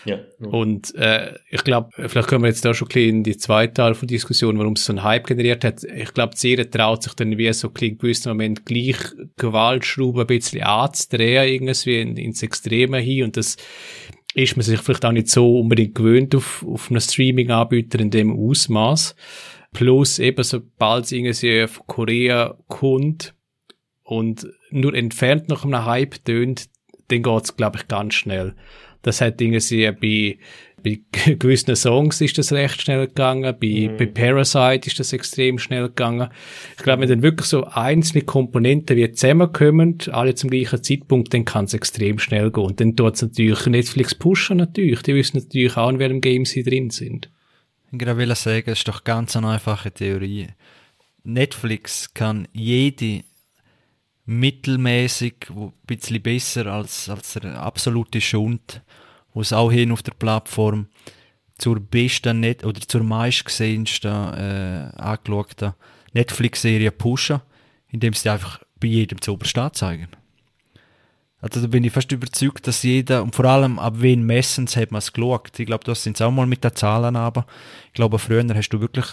Ja, 0.04 0.18
null. 0.38 0.54
Und 0.54 0.94
äh, 0.96 1.34
ich 1.48 1.62
glaube, 1.62 1.90
vielleicht 1.96 2.28
können 2.28 2.42
wir 2.42 2.48
jetzt 2.48 2.64
da 2.64 2.74
schon 2.74 2.88
ein 2.88 2.92
bisschen 2.92 3.16
in 3.18 3.22
die 3.22 3.36
zweite 3.36 3.74
Teil 3.74 3.94
von 3.94 4.08
Diskussion, 4.08 4.58
warum 4.58 4.72
es 4.72 4.84
so 4.84 4.92
einen 4.92 5.04
Hype 5.04 5.26
generiert 5.26 5.64
hat. 5.64 5.84
Ich 5.84 6.12
glaube, 6.12 6.34
die 6.34 6.40
Serie 6.40 6.68
traut 6.68 7.04
sich 7.04 7.14
dann 7.14 7.38
wie 7.38 7.52
so 7.52 7.68
ein 7.68 7.84
in 7.84 7.98
gewissen 7.98 8.30
Moment 8.30 8.66
gleich 8.66 8.96
Gewaltschrauben 9.36 10.22
ein 10.22 10.26
bisschen 10.26 10.62
anzudrehen, 10.62 11.48
irgendwie 11.48 12.00
in, 12.00 12.16
ins 12.16 12.42
Extreme 12.42 12.98
hin 12.98 13.24
und 13.24 13.36
das 13.36 13.56
ist 14.34 14.56
man 14.56 14.64
sich 14.64 14.80
vielleicht 14.80 15.04
auch 15.04 15.12
nicht 15.12 15.28
so 15.28 15.60
unbedingt 15.60 15.94
gewöhnt 15.94 16.34
auf, 16.34 16.64
auf 16.66 16.90
einen 16.90 17.00
Streaming-Anbieter 17.00 18.00
in 18.00 18.10
dem 18.10 18.32
Ausmaß. 18.32 19.14
Plus 19.72 20.18
eben, 20.18 20.42
sobald 20.42 21.04
es 21.04 21.12
irgendwie 21.12 21.66
von 21.66 21.86
Korea 21.86 22.56
kommt 22.68 23.34
und 24.02 24.46
nur 24.70 24.94
entfernt 24.94 25.48
nach 25.48 25.64
einem 25.64 25.84
Hype 25.84 26.24
tönt, 26.24 26.68
dann 27.08 27.22
geht's, 27.22 27.56
glaube 27.56 27.78
ich, 27.78 27.88
ganz 27.88 28.14
schnell. 28.14 28.54
Das 29.02 29.20
hat 29.20 29.40
irgendwie 29.40 29.90
bei 29.92 30.38
bei 30.82 31.00
gewissen 31.34 31.76
Songs 31.76 32.20
ist 32.20 32.38
das 32.38 32.52
recht 32.52 32.82
schnell 32.82 33.06
gegangen, 33.06 33.54
bei, 33.60 33.88
mhm. 33.90 33.96
bei 33.96 34.06
Parasite 34.06 34.88
ist 34.88 34.98
das 34.98 35.12
extrem 35.12 35.58
schnell 35.58 35.88
gegangen. 35.88 36.28
Ich 36.76 36.82
glaube, 36.82 37.02
wenn 37.02 37.08
dann 37.08 37.22
wirklich 37.22 37.48
so 37.48 37.64
einzelne 37.64 38.24
Komponenten 38.24 38.96
wie 38.96 39.10
zusammenkommen, 39.12 39.98
alle 40.10 40.34
zum 40.34 40.50
gleichen 40.50 40.82
Zeitpunkt, 40.82 41.32
dann 41.34 41.44
kann 41.44 41.66
es 41.66 41.74
extrem 41.74 42.18
schnell 42.18 42.50
gehen. 42.50 42.64
Und 42.64 42.80
dann 42.80 42.96
tut 42.96 43.14
es 43.14 43.22
natürlich 43.22 43.66
Netflix 43.66 44.14
pushen 44.14 44.58
natürlich. 44.58 45.02
Die 45.02 45.14
wissen 45.14 45.38
natürlich 45.38 45.76
auch, 45.76 45.90
in 45.90 45.98
welchem 45.98 46.20
Game 46.20 46.44
sie 46.44 46.62
drin 46.62 46.90
sind. 46.90 47.30
Ich 47.92 48.00
will 48.00 48.34
sagen, 48.34 48.62
es 48.66 48.78
ist 48.78 48.88
doch 48.88 49.04
ganz 49.04 49.36
eine 49.36 49.48
einfache 49.48 49.92
Theorie. 49.92 50.48
Netflix 51.24 52.12
kann 52.14 52.48
jede 52.52 53.22
mittelmäßig, 54.24 55.34
ein 55.50 55.72
bisschen 55.86 56.22
besser 56.22 56.66
als, 56.66 57.08
als 57.08 57.34
der 57.34 57.60
absolute 57.60 58.20
Schund, 58.20 58.82
es 59.40 59.52
auch 59.52 59.70
hin 59.70 59.92
auf 59.92 60.02
der 60.02 60.12
Plattform 60.12 60.86
zur 61.58 61.80
besten 61.80 62.40
Net 62.40 62.64
oder 62.64 62.80
zur 62.80 63.02
meistgesehensten 63.02 64.10
äh, 64.10 64.90
angeschauten 64.96 65.74
Netflix-Serie 66.12 66.90
pushen, 66.90 67.40
indem 67.88 68.12
sie 68.12 68.28
einfach 68.28 68.60
bei 68.80 68.88
jedem 68.88 69.20
zu 69.20 69.32
oberst 69.32 69.56
zeigen. 69.74 70.08
Also 71.40 71.60
da 71.60 71.66
bin 71.66 71.82
ich 71.82 71.92
fast 71.92 72.12
überzeugt, 72.12 72.68
dass 72.68 72.84
jeder, 72.84 73.22
und 73.22 73.34
vor 73.34 73.46
allem 73.46 73.78
ab 73.80 73.94
wen 73.96 74.22
messens 74.22 74.76
hat 74.76 74.92
man 74.92 75.00
es 75.00 75.12
geschaut. 75.12 75.58
Ich 75.58 75.66
glaube, 75.66 75.84
das 75.84 76.04
sind 76.04 76.20
auch 76.22 76.30
mal 76.30 76.46
mit 76.46 76.62
den 76.62 76.74
Zahlen 76.76 77.16
aber. 77.16 77.46
Ich 77.88 77.94
glaube, 77.94 78.20
früher 78.20 78.44
hast 78.54 78.68
du 78.68 78.80
wirklich, 78.80 79.06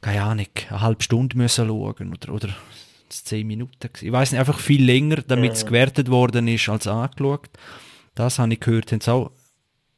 keine 0.00 0.24
Ahnung, 0.24 0.48
eine 0.68 0.80
halbe 0.80 1.04
Stunde 1.04 1.36
müssen 1.36 1.68
schauen 1.68 2.12
oder, 2.12 2.32
oder 2.34 2.48
zehn 3.08 3.46
Minuten. 3.46 3.90
Ich 4.00 4.10
weiß 4.10 4.32
nicht, 4.32 4.40
einfach 4.40 4.58
viel 4.58 4.84
länger, 4.84 5.22
damit 5.26 5.52
es 5.52 5.66
gewertet 5.66 6.10
worden 6.10 6.48
ist, 6.48 6.68
als 6.68 6.88
angeschaut. 6.88 7.50
Das 8.20 8.38
habe 8.38 8.52
ich 8.52 8.60
gehört, 8.60 8.92
haben 8.92 9.00
sie 9.00 9.10
auch, 9.10 9.30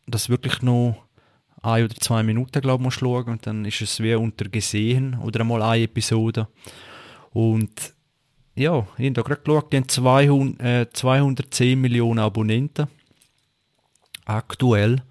dass 0.07 0.29
wirklich 0.29 0.63
noch 0.63 0.95
ein 1.61 1.87
oder 1.87 1.97
zwei 1.97 2.23
Minuten, 2.23 2.61
glaube 2.61 2.87
ich, 2.87 2.95
schauen. 2.95 3.25
Und 3.25 3.49
dann 3.49 3.65
ist 3.65 3.81
es 3.81 3.99
wie 3.99 4.15
unter 4.15 4.45
gesehen 4.45 5.19
oder 5.19 5.41
einmal 5.41 5.61
eine 5.61 5.83
Episode. 5.83 6.47
Und 7.33 7.95
ja, 8.55 8.87
ich 8.97 9.07
habe 9.09 9.25
gerade 9.25 9.43
geschaut, 9.43 9.73
die 9.73 9.79
haben 9.79 9.89
200, 9.89 10.61
äh, 10.61 10.93
210 10.93 11.81
Millionen 11.81 12.21
Abonnenten. 12.21 12.87
Aktuell. 14.25 15.03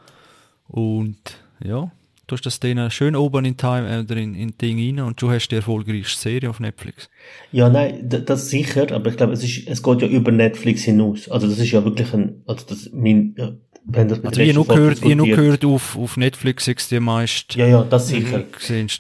Und 0.70 1.38
ja, 1.62 1.92
du 2.32 2.36
hast 2.36 2.46
das 2.46 2.60
denen 2.60 2.90
schön 2.92 3.16
oben 3.16 3.46
in 3.46 3.58
Time 3.58 3.88
äh, 3.90 4.00
oder 4.00 4.18
in, 4.18 4.36
in 4.36 4.58
Ding 4.58 4.80
rein 4.80 5.06
und 5.06 5.22
du 5.22 5.30
hast 5.30 5.50
die 5.50 5.56
erfolgreichste 5.56 6.20
Serie 6.20 6.50
auf 6.50 6.60
Netflix. 6.60 7.10
Ja, 7.52 7.70
nein, 7.70 8.08
das 8.08 8.50
sicher, 8.50 8.92
aber 8.92 9.10
ich 9.10 9.18
glaube, 9.18 9.34
es 9.34 9.44
ist, 9.44 9.68
es 9.68 9.84
geht 9.84 10.02
ja 10.02 10.08
über 10.08 10.32
Netflix 10.32 10.84
hinaus. 10.84 11.30
Also 11.30 11.48
das 11.48 11.60
ist 11.60 11.72
ja 11.72 11.84
wirklich 11.84 12.14
ein, 12.14 12.42
also 12.46 12.66
das, 12.68 12.90
mein, 12.94 13.36
ja, 13.88 13.94
wenn 13.98 14.08
das 14.08 14.24
also 14.24 14.42
ich 14.42 14.54
nur 14.54 14.68
gehört, 14.68 15.04
ich 15.04 15.16
nur 15.16 15.28
gehört 15.28 15.66
auf, 15.66 15.98
auf 15.98 16.18
Netflix 16.18 16.68
ist 16.68 16.92
die 16.92 17.00
meist. 17.00 17.56
Ja, 17.56 17.66
ja, 17.66 17.84
das 17.84 18.10
sicher. 18.10 18.44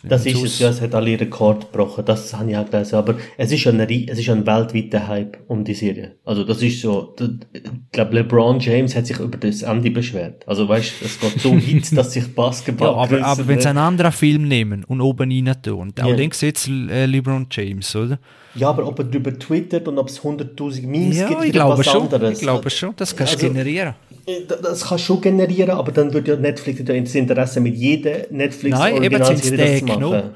Das 0.03 0.25
ist 0.25 0.43
es, 0.43 0.59
ja, 0.59 0.69
es 0.69 0.81
hat 0.81 0.95
alle 0.95 1.19
Rekord 1.19 1.71
gebrochen, 1.71 2.03
das 2.05 2.33
habe 2.33 2.49
ich 2.51 2.57
auch 2.57 2.69
gelesen. 2.69 2.95
Aber 2.95 3.15
es 3.37 3.51
ist 3.51 3.67
ein, 3.67 3.79
es 3.79 4.19
ist 4.19 4.29
ein 4.29 4.45
weltweiter 4.45 5.07
Hype 5.07 5.37
um 5.47 5.63
die 5.63 5.73
Serie. 5.73 6.15
Also 6.25 6.43
das 6.43 6.61
ist 6.61 6.81
so, 6.81 7.15
ich 7.53 7.61
glaube, 7.91 8.15
LeBron 8.15 8.59
James 8.59 8.95
hat 8.95 9.05
sich 9.05 9.19
über 9.19 9.37
das 9.37 9.61
Ende 9.61 9.91
beschwert. 9.91 10.47
Also 10.47 10.67
weißt, 10.67 10.93
es 11.03 11.19
geht 11.19 11.39
so 11.39 11.51
weit, 11.55 11.97
dass 11.97 12.13
sich 12.13 12.33
Basketball. 12.33 12.89
Ja, 12.89 12.95
aber, 12.95 13.25
aber 13.25 13.47
wenn 13.47 13.61
sie 13.61 13.69
einen 13.69 13.77
anderen 13.77 14.11
Film 14.11 14.47
nehmen 14.47 14.83
und 14.83 15.01
oben 15.01 15.31
rein 15.31 15.55
tun, 15.61 15.93
auch 16.01 16.07
ja. 16.07 16.15
dann 16.15 16.31
sieht 16.31 16.67
äh, 16.67 17.05
LeBron 17.05 17.47
James, 17.51 17.95
oder? 17.95 18.19
Ja, 18.55 18.69
aber 18.69 18.85
ob 18.85 18.99
er 18.99 19.05
darüber 19.05 19.37
twittert 19.37 19.87
und 19.87 19.97
ob 19.97 20.09
es 20.09 20.19
100.000 20.21 20.85
Memes 20.85 21.17
ja, 21.17 21.29
gibt, 21.29 21.45
ich 21.45 21.51
glaube 21.53 21.77
was 21.77 21.85
schon. 21.85 22.03
anderes. 22.03 22.39
Ich 22.39 22.41
glaube 22.41 22.69
schon, 22.69 22.93
das 22.97 23.15
kannst 23.15 23.33
du 23.33 23.37
also, 23.37 23.47
generieren. 23.47 23.93
Das 24.61 24.85
kann 24.85 24.99
schon 24.99 25.21
generieren, 25.21 25.71
aber 25.71 25.91
dann 25.91 26.13
würde 26.13 26.33
ja 26.33 26.37
Netflix 26.37 26.83
das 26.83 27.15
Interesse 27.15 27.59
mit 27.59 27.75
jeder 27.75 28.27
netflix 28.29 28.77
Nein, 28.77 29.03
eben 29.03 29.23
sind 29.23 29.59
das 29.59 29.79
zu 29.79 29.85
machen. 29.85 30.31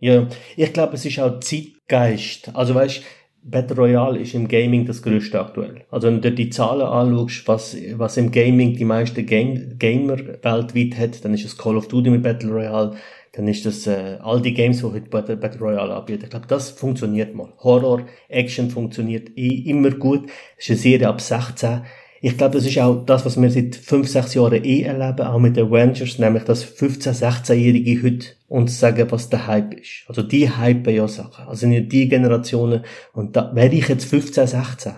Ja, 0.00 0.26
ich 0.56 0.72
glaube, 0.72 0.94
es 0.94 1.04
ist 1.04 1.18
auch 1.18 1.40
Zeitgeist. 1.40 2.50
Also 2.54 2.74
weißt 2.74 3.02
Battle 3.42 3.76
Royale 3.76 4.18
ist 4.18 4.34
im 4.34 4.46
Gaming 4.46 4.84
das 4.84 5.02
größte 5.02 5.40
aktuell. 5.40 5.82
Also 5.90 6.06
wenn 6.06 6.20
du 6.20 6.30
dir 6.30 6.34
die 6.34 6.50
Zahlen 6.50 6.82
anschaust, 6.82 7.48
was, 7.48 7.76
was 7.94 8.16
im 8.16 8.30
Gaming 8.30 8.76
die 8.76 8.84
meisten 8.84 9.24
Game, 9.24 9.78
Gamer 9.78 10.18
weltweit 10.18 10.98
hat, 10.98 11.24
dann 11.24 11.34
ist 11.34 11.44
es 11.44 11.56
Call 11.56 11.76
of 11.76 11.88
Duty 11.88 12.10
mit 12.10 12.22
Battle 12.22 12.50
Royale, 12.50 12.96
dann 13.32 13.48
ist 13.48 13.64
das 13.64 13.86
äh, 13.86 14.18
all 14.20 14.42
die 14.42 14.52
Games, 14.52 14.78
die 14.78 14.84
heute 14.84 15.08
Battle, 15.08 15.36
Battle 15.36 15.60
Royale 15.60 15.94
anbieten. 15.94 16.24
Ich 16.24 16.30
glaube, 16.30 16.46
das 16.46 16.70
funktioniert 16.70 17.34
mal. 17.34 17.52
Horror, 17.58 18.02
Action 18.28 18.70
funktioniert 18.70 19.30
eh 19.36 19.70
immer 19.70 19.90
gut. 19.92 20.28
Es 20.56 20.64
ist 20.64 20.70
eine 20.70 20.78
Serie 20.78 21.08
ab 21.08 21.20
16 21.20 21.82
ich 22.20 22.36
glaube, 22.36 22.56
das 22.56 22.66
ist 22.66 22.78
auch 22.78 23.04
das, 23.04 23.24
was 23.24 23.40
wir 23.40 23.50
seit 23.50 23.76
fünf, 23.76 24.08
sechs 24.08 24.34
Jahren 24.34 24.64
eh 24.64 24.82
erleben, 24.82 25.26
auch 25.26 25.38
mit 25.38 25.56
Avengers, 25.56 26.18
nämlich, 26.18 26.42
dass 26.44 26.64
15-, 26.64 27.12
16-Jährige 27.12 28.02
heute 28.02 28.26
uns 28.48 28.80
sagen, 28.80 29.06
was 29.10 29.28
der 29.28 29.46
Hype 29.46 29.74
ist. 29.74 30.04
Also 30.08 30.22
die 30.22 30.50
hypen 30.50 30.94
ja 30.94 31.06
Sachen. 31.06 31.46
Also 31.46 31.66
nicht 31.66 31.92
die 31.92 32.08
Generationen. 32.08 32.84
Und 33.12 33.36
da, 33.36 33.54
wäre 33.54 33.74
ich 33.74 33.88
jetzt 33.88 34.06
15, 34.06 34.46
16, 34.48 34.92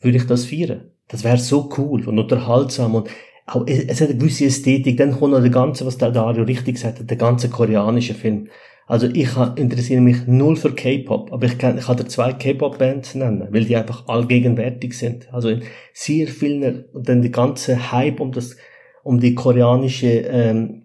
würde 0.00 0.16
ich 0.16 0.26
das 0.26 0.46
feiern. 0.46 0.90
Das 1.08 1.22
wäre 1.22 1.38
so 1.38 1.70
cool 1.78 2.08
und 2.08 2.18
unterhaltsam 2.18 2.94
und 2.94 3.08
auch, 3.46 3.66
es 3.66 4.00
hat 4.00 4.08
eine 4.08 4.18
gewisse 4.18 4.46
Ästhetik. 4.46 4.96
Dann 4.96 5.12
kommt 5.12 5.32
noch 5.32 5.40
der 5.40 5.50
ganze, 5.50 5.84
was 5.86 5.98
der 5.98 6.10
Dario 6.10 6.44
richtig 6.44 6.76
gesagt 6.76 7.00
hat, 7.00 7.10
der 7.10 7.16
ganze 7.16 7.50
koreanische 7.50 8.14
Film. 8.14 8.48
Also 8.86 9.06
ich 9.06 9.30
interessiere 9.56 10.02
mich 10.02 10.26
null 10.26 10.56
für 10.56 10.74
K-Pop, 10.74 11.32
aber 11.32 11.46
ich 11.46 11.56
kann, 11.56 11.78
ich 11.78 11.86
kann 11.86 11.96
dir 11.96 12.06
zwei 12.06 12.32
K-Pop-Bands 12.34 13.14
nennen, 13.14 13.48
weil 13.50 13.64
die 13.64 13.76
einfach 13.76 14.06
allgegenwärtig 14.08 14.96
sind. 14.96 15.32
Also 15.32 15.48
in 15.48 15.62
sehr 15.94 16.28
vielen, 16.28 16.84
und 16.92 17.08
dann 17.08 17.22
die 17.22 17.30
ganze 17.30 17.92
Hype 17.92 18.20
um 18.20 18.32
das, 18.32 18.56
um 19.02 19.20
die 19.20 19.34
koreanische 19.34 20.08
ähm, 20.08 20.82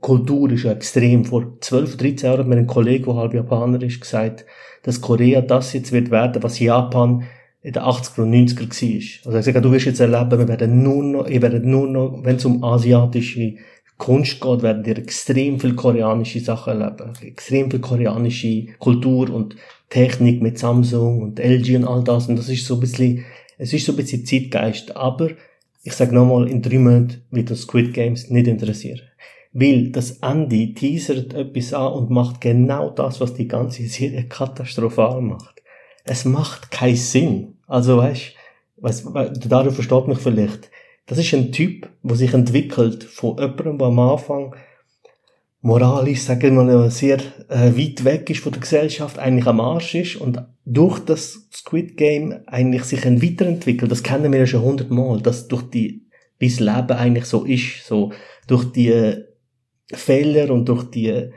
Kultur 0.00 0.50
ist 0.50 0.64
ja 0.64 0.72
extrem. 0.72 1.24
Vor 1.24 1.60
12, 1.60 1.96
13 1.98 2.26
Jahren 2.26 2.40
hat 2.40 2.46
mir 2.48 2.56
ein 2.56 2.66
Kollege, 2.66 3.04
der 3.04 3.16
halb 3.16 3.34
Japaner 3.34 3.80
ist, 3.82 4.00
gesagt, 4.00 4.44
dass 4.82 5.00
Korea 5.00 5.40
das 5.40 5.72
jetzt 5.72 5.92
wird 5.92 6.10
werden, 6.10 6.42
was 6.42 6.58
Japan 6.58 7.24
in 7.62 7.74
den 7.74 7.82
80er 7.82 8.22
und 8.22 8.32
90er 8.32 8.60
war. 8.60 9.26
Also 9.26 9.30
er 9.30 9.38
hat 9.38 9.44
gesagt, 9.44 9.64
du 9.64 9.72
wirst 9.72 9.86
jetzt 9.86 10.00
erleben, 10.00 10.38
wir 10.38 10.48
werden 10.48 10.82
nur 10.82 11.02
noch, 11.02 11.28
ihr 11.28 11.42
werdet 11.42 11.64
nur 11.64 11.86
noch, 11.86 12.20
wenn 12.24 12.36
es 12.36 12.44
um 12.44 12.64
asiatische 12.64 13.56
Kunst 14.00 14.40
geht, 14.40 14.62
werden 14.62 14.84
ihr 14.84 14.98
extrem 14.98 15.60
viel 15.60 15.74
koreanische 15.74 16.40
Sachen 16.40 16.80
erleben. 16.80 17.12
Extrem 17.22 17.70
viel 17.70 17.80
koreanische 17.80 18.66
Kultur 18.78 19.30
und 19.30 19.54
Technik 19.90 20.42
mit 20.42 20.58
Samsung 20.58 21.22
und 21.22 21.38
LG 21.38 21.76
und 21.76 21.84
all 21.84 22.02
das. 22.02 22.26
Und 22.26 22.36
das 22.36 22.48
ist 22.48 22.66
so 22.66 22.74
ein 22.74 22.80
bisschen, 22.80 23.24
es 23.58 23.72
ist 23.72 23.86
so 23.86 23.92
ein 23.92 23.96
bisschen 23.96 24.24
Zeitgeist. 24.24 24.96
Aber, 24.96 25.30
ich 25.84 25.92
sage 25.92 26.14
nochmal, 26.14 26.48
in 26.48 26.62
drei 26.62 26.78
Monaten 26.78 27.22
wird 27.30 27.50
das 27.50 27.60
Squid 27.60 27.92
Games 27.92 28.30
nicht 28.30 28.48
interessieren. 28.48 29.02
Weil 29.52 29.90
das 29.90 30.12
Ende 30.22 30.72
teasert 30.74 31.34
etwas 31.34 31.74
an 31.74 31.92
und 31.92 32.10
macht 32.10 32.40
genau 32.40 32.90
das, 32.90 33.20
was 33.20 33.34
die 33.34 33.48
ganze 33.48 33.86
Serie 33.86 34.24
katastrophal 34.24 35.20
macht. 35.20 35.62
Es 36.04 36.24
macht 36.24 36.70
keinen 36.70 36.96
Sinn. 36.96 37.54
Also 37.66 37.98
weißt, 37.98 38.34
weißt, 38.78 39.52
darauf 39.52 39.74
versteht 39.74 40.08
mich 40.08 40.18
vielleicht 40.18 40.70
das 41.10 41.18
ist 41.18 41.34
ein 41.34 41.50
Typ, 41.50 41.88
der 42.04 42.14
sich 42.14 42.32
entwickelt 42.34 43.02
von 43.02 43.36
jemandem, 43.36 43.78
der 43.78 43.88
am 43.88 43.98
Anfang 43.98 44.54
moralisch, 45.60 46.20
sagen 46.22 46.54
wir 46.54 46.62
mal, 46.62 46.88
sehr 46.92 47.18
äh, 47.48 47.76
weit 47.76 48.04
weg 48.04 48.30
ist 48.30 48.38
von 48.38 48.52
der 48.52 48.60
Gesellschaft, 48.60 49.18
eigentlich 49.18 49.48
am 49.48 49.60
Arsch 49.60 49.96
ist 49.96 50.16
und 50.16 50.40
durch 50.64 51.00
das 51.00 51.48
Squid 51.52 51.96
Game 51.96 52.44
eigentlich 52.46 52.84
sich 52.84 53.04
weiterentwickelt. 53.04 53.90
Das 53.90 54.04
kennen 54.04 54.30
wir 54.30 54.38
ja 54.38 54.46
schon 54.46 54.62
hundertmal, 54.62 55.20
dass 55.20 55.48
durch 55.48 55.64
die, 55.64 56.06
wie 56.38 56.48
das 56.48 56.60
Leben 56.60 56.92
eigentlich 56.96 57.24
so 57.24 57.44
ist, 57.44 57.84
so 57.84 58.12
durch 58.46 58.70
die 58.70 58.90
äh, 58.90 59.24
Fehler 59.92 60.54
und 60.54 60.68
durch 60.68 60.84
die 60.92 61.32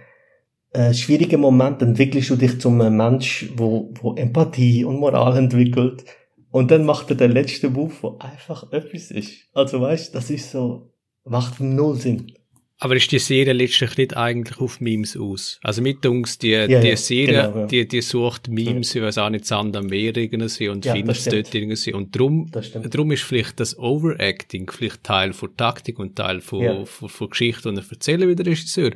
äh, 0.71 0.93
schwierigen 0.93 1.41
Momente 1.41 1.83
entwickelst 1.83 2.29
du 2.29 2.35
dich 2.35 2.61
zum 2.61 2.77
Mensch, 2.77 3.49
wo, 3.55 3.91
wo 3.99 4.13
Empathie 4.13 4.85
und 4.85 4.99
Moral 4.99 5.35
entwickelt 5.35 6.05
und 6.53 6.69
dann 6.69 6.85
macht 6.85 7.09
er 7.09 7.15
den 7.15 7.31
letzten 7.31 7.73
Move, 7.73 7.93
wo 8.01 8.17
einfach 8.19 8.71
etwas 8.71 9.09
ist. 9.09 9.49
Also 9.53 9.81
weißt, 9.81 10.13
das 10.13 10.29
ist 10.29 10.51
so, 10.51 10.93
macht 11.25 11.59
null 11.59 11.95
Sinn. 11.95 12.31
Aber 12.77 12.95
ist 12.95 13.11
die 13.11 13.17
Serie 13.17 13.53
letztlich 13.53 13.97
nicht 13.97 14.15
eigentlich 14.15 14.59
auf 14.59 14.79
Memes 14.79 15.17
aus? 15.17 15.59
Also 15.63 15.81
mit 15.81 16.05
uns, 16.05 16.37
die, 16.37 16.49
ja, 16.49 16.67
die 16.67 16.73
ja, 16.89 16.95
Serie, 16.95 17.43
genau, 17.43 17.59
ja. 17.61 17.65
die, 17.65 17.87
die 17.87 18.01
sucht 18.01 18.49
Memes, 18.49 18.93
ich 18.93 19.01
weiß 19.01 19.17
auch 19.19 19.29
nicht, 19.31 19.45
Sand 19.45 19.75
am 19.75 19.87
Meer 19.87 20.15
irgendwie 20.15 20.69
und 20.69 20.85
ja, 20.85 20.93
findet 20.93 21.25
dort 21.25 21.55
irgendwie. 21.55 21.93
Und 21.93 22.15
drum, 22.15 22.51
drum 22.51 23.11
ist 23.11 23.23
vielleicht 23.23 23.59
das 23.59 23.79
Overacting 23.79 24.69
vielleicht 24.69 25.03
Teil 25.03 25.33
von 25.33 25.57
Taktik 25.57 25.97
und 25.97 26.15
Teil 26.15 26.39
von, 26.39 26.61
ja. 26.61 26.85
von, 26.85 27.09
von 27.09 27.29
Geschichte 27.31 27.67
und 27.67 27.77
Erzählen 27.77 28.29
wie 28.29 28.35
der 28.35 28.45
Regisseur. 28.45 28.91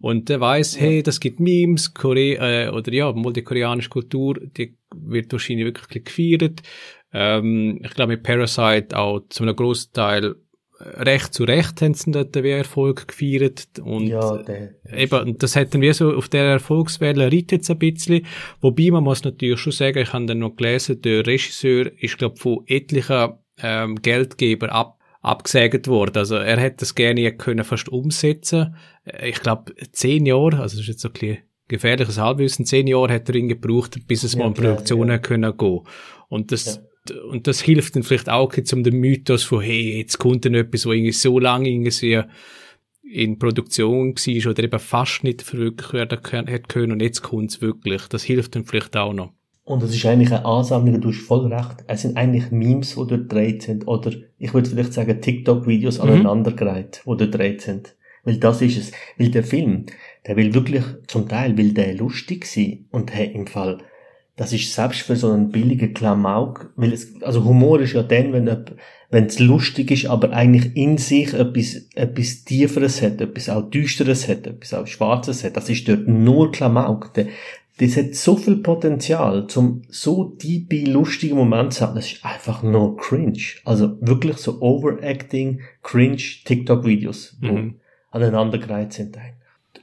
Und 0.00 0.28
der 0.28 0.40
weiß, 0.40 0.80
hey, 0.80 1.04
das 1.04 1.20
gibt 1.20 1.38
Memes, 1.38 1.94
Korea, 1.94 2.64
äh, 2.64 2.68
oder 2.70 2.92
ja, 2.92 3.12
mal 3.12 3.32
die 3.32 3.42
koreanische 3.42 3.90
Kultur, 3.90 4.40
die 4.56 4.76
wird 5.06 5.32
wahrscheinlich 5.32 5.66
wirklich 5.66 6.04
gefeiert. 6.04 6.62
Ähm, 7.12 7.80
ich 7.82 7.90
glaube, 7.94 8.12
mit 8.12 8.22
Parasite 8.22 8.96
auch 8.96 9.20
zu 9.28 9.42
einem 9.42 9.56
grossen 9.56 9.92
Teil 9.92 10.36
äh, 10.78 11.02
recht 11.02 11.32
zu 11.32 11.44
Recht 11.44 11.80
haben 11.80 11.94
sie 11.94 12.10
dort 12.10 12.34
den 12.34 12.44
Erfolg 12.44 13.08
gefeiert. 13.08 13.66
Und 13.82 14.08
ja, 14.08 14.38
der, 14.38 14.74
eben, 14.92 15.38
das 15.38 15.56
hätten 15.56 15.80
wir 15.80 15.94
so 15.94 16.14
auf 16.14 16.28
der 16.28 16.44
Erfolgswelle 16.44 17.32
reitet 17.32 17.62
es 17.62 17.70
ein 17.70 17.78
bisschen. 17.78 18.26
Wobei 18.60 18.90
man 18.90 19.04
muss 19.04 19.24
natürlich 19.24 19.60
schon 19.60 19.72
sagen, 19.72 19.98
ich 19.98 20.12
habe 20.12 20.26
dann 20.26 20.40
noch 20.40 20.56
gelesen, 20.56 21.00
der 21.00 21.26
Regisseur 21.26 21.90
ist, 21.98 22.18
glaube 22.18 22.36
von 22.36 22.64
etlichen 22.66 23.34
ähm, 23.62 23.96
Geldgeber 24.02 24.72
ab, 24.72 24.98
abgesägt 25.22 25.88
worden. 25.88 26.18
Also 26.18 26.36
er 26.36 26.58
hätte 26.58 26.78
das 26.80 26.94
gerne 26.94 27.36
können 27.36 27.64
fast 27.64 27.88
umsetzen. 27.88 28.76
Äh, 29.04 29.30
ich 29.30 29.40
glaube, 29.40 29.74
zehn 29.92 30.26
Jahre, 30.26 30.60
also 30.60 30.76
das 30.76 30.80
ist 30.80 30.88
jetzt 30.88 31.00
so 31.00 31.08
ein 31.08 31.12
bisschen 31.12 31.38
gefährliches 31.68 32.18
Halbwissen, 32.18 32.66
zehn 32.66 32.86
Jahre 32.86 33.14
hat 33.14 33.28
er 33.28 33.34
ihn 33.34 33.48
gebraucht, 33.48 34.06
bis 34.06 34.22
es 34.22 34.34
ja, 34.34 34.40
mal 34.40 34.48
in 34.48 34.54
Produktion 34.54 35.08
ja. 35.08 35.18
können 35.18 35.56
gehen. 35.56 35.80
Und 36.28 36.52
das, 36.52 36.82
und 37.30 37.46
das 37.46 37.60
hilft 37.60 37.96
dann 37.96 38.02
vielleicht 38.02 38.28
auch 38.28 38.52
jetzt 38.54 38.72
um 38.72 38.82
den 38.82 38.96
Mythos 38.96 39.44
von, 39.44 39.60
hey, 39.60 39.98
jetzt 39.98 40.18
kommt 40.18 40.44
dann 40.44 40.54
etwas, 40.54 40.86
wo 40.86 40.92
irgendwie 40.92 41.12
so 41.12 41.38
lange 41.38 41.68
irgendwie 41.68 42.22
in 43.08 43.38
Produktion 43.38 44.14
war 44.14 44.50
oder 44.50 44.64
eben 44.64 44.78
fast 44.78 45.22
nicht 45.22 45.42
verwirklicht 45.42 45.92
werden 45.92 46.46
hätte 46.48 46.68
können 46.68 46.92
und 46.92 47.02
jetzt 47.02 47.22
kommt 47.22 47.50
es 47.50 47.60
wirklich. 47.60 48.02
Das 48.08 48.24
hilft 48.24 48.56
dann 48.56 48.64
vielleicht 48.64 48.96
auch 48.96 49.12
noch. 49.12 49.32
Und 49.66 49.82
das 49.82 49.92
ist 49.92 50.06
eigentlich 50.06 50.30
eine 50.30 50.44
Ansammlung, 50.44 51.00
du 51.00 51.08
hast 51.08 51.26
voll 51.26 51.52
recht. 51.52 51.84
Es 51.88 52.02
sind 52.02 52.16
eigentlich 52.16 52.52
Memes, 52.52 52.90
die 52.90 52.94
dort 52.94 53.10
gedreht 53.10 53.62
sind. 53.62 53.88
Oder 53.88 54.12
ich 54.38 54.54
würde 54.54 54.70
vielleicht 54.70 54.92
sagen 54.92 55.20
TikTok-Videos 55.20 55.98
mhm. 55.98 56.04
aneinandergereiht, 56.04 57.02
die 57.04 57.08
dort 57.08 57.18
gedreht 57.18 57.62
sind. 57.62 57.96
Weil 58.22 58.38
das 58.38 58.62
ist 58.62 58.76
es. 58.76 58.92
Weil 59.18 59.30
der 59.30 59.42
Film, 59.42 59.86
der 60.26 60.36
will 60.36 60.54
wirklich, 60.54 60.84
zum 61.06 61.28
Teil 61.28 61.56
will 61.56 61.72
der 61.72 61.94
lustig 61.94 62.46
sein. 62.46 62.86
Und 62.90 63.14
hey, 63.14 63.30
im 63.32 63.46
Fall, 63.46 63.78
das 64.36 64.52
ist 64.52 64.74
selbst 64.74 65.02
für 65.02 65.16
so 65.16 65.30
einen 65.30 65.50
billigen 65.50 65.94
Klamauk, 65.94 66.72
weil 66.76 66.92
es, 66.92 67.22
also 67.22 67.44
Humor 67.44 67.80
ist 67.80 67.94
ja 67.94 68.02
dann, 68.02 68.32
wenn, 68.32 68.64
wenn 69.10 69.26
es 69.26 69.38
lustig 69.38 69.90
ist, 69.90 70.06
aber 70.06 70.32
eigentlich 70.32 70.76
in 70.76 70.98
sich 70.98 71.32
etwas, 71.32 71.88
etwas 71.94 72.44
Tieferes 72.44 73.00
hat, 73.02 73.20
etwas 73.20 73.48
auch 73.48 73.70
Düsteres 73.70 74.28
hat, 74.28 74.46
etwas 74.46 74.74
auch 74.74 74.86
Schwarzes 74.86 75.44
hat. 75.44 75.56
Das 75.56 75.70
ist 75.70 75.88
dort 75.88 76.08
nur 76.08 76.50
Klamauk. 76.50 77.12
Das 77.78 77.96
hat 77.96 78.14
so 78.14 78.36
viel 78.36 78.56
Potenzial, 78.56 79.46
zum 79.46 79.82
so 79.88 80.24
tiefe, 80.24 80.90
lustige 80.90 81.34
Moment 81.34 81.72
zu 81.72 81.86
haben. 81.86 81.94
Das 81.94 82.12
ist 82.12 82.24
einfach 82.24 82.62
nur 82.62 82.96
cringe. 82.96 83.38
Also 83.64 83.96
wirklich 84.00 84.38
so 84.38 84.60
Overacting, 84.60 85.60
cringe 85.82 86.22
TikTok-Videos, 86.44 87.38
die 87.40 87.50
mhm. 87.50 87.74
aneinandergereiht 88.10 88.92
sind 88.92 89.16
eigentlich. 89.16 89.35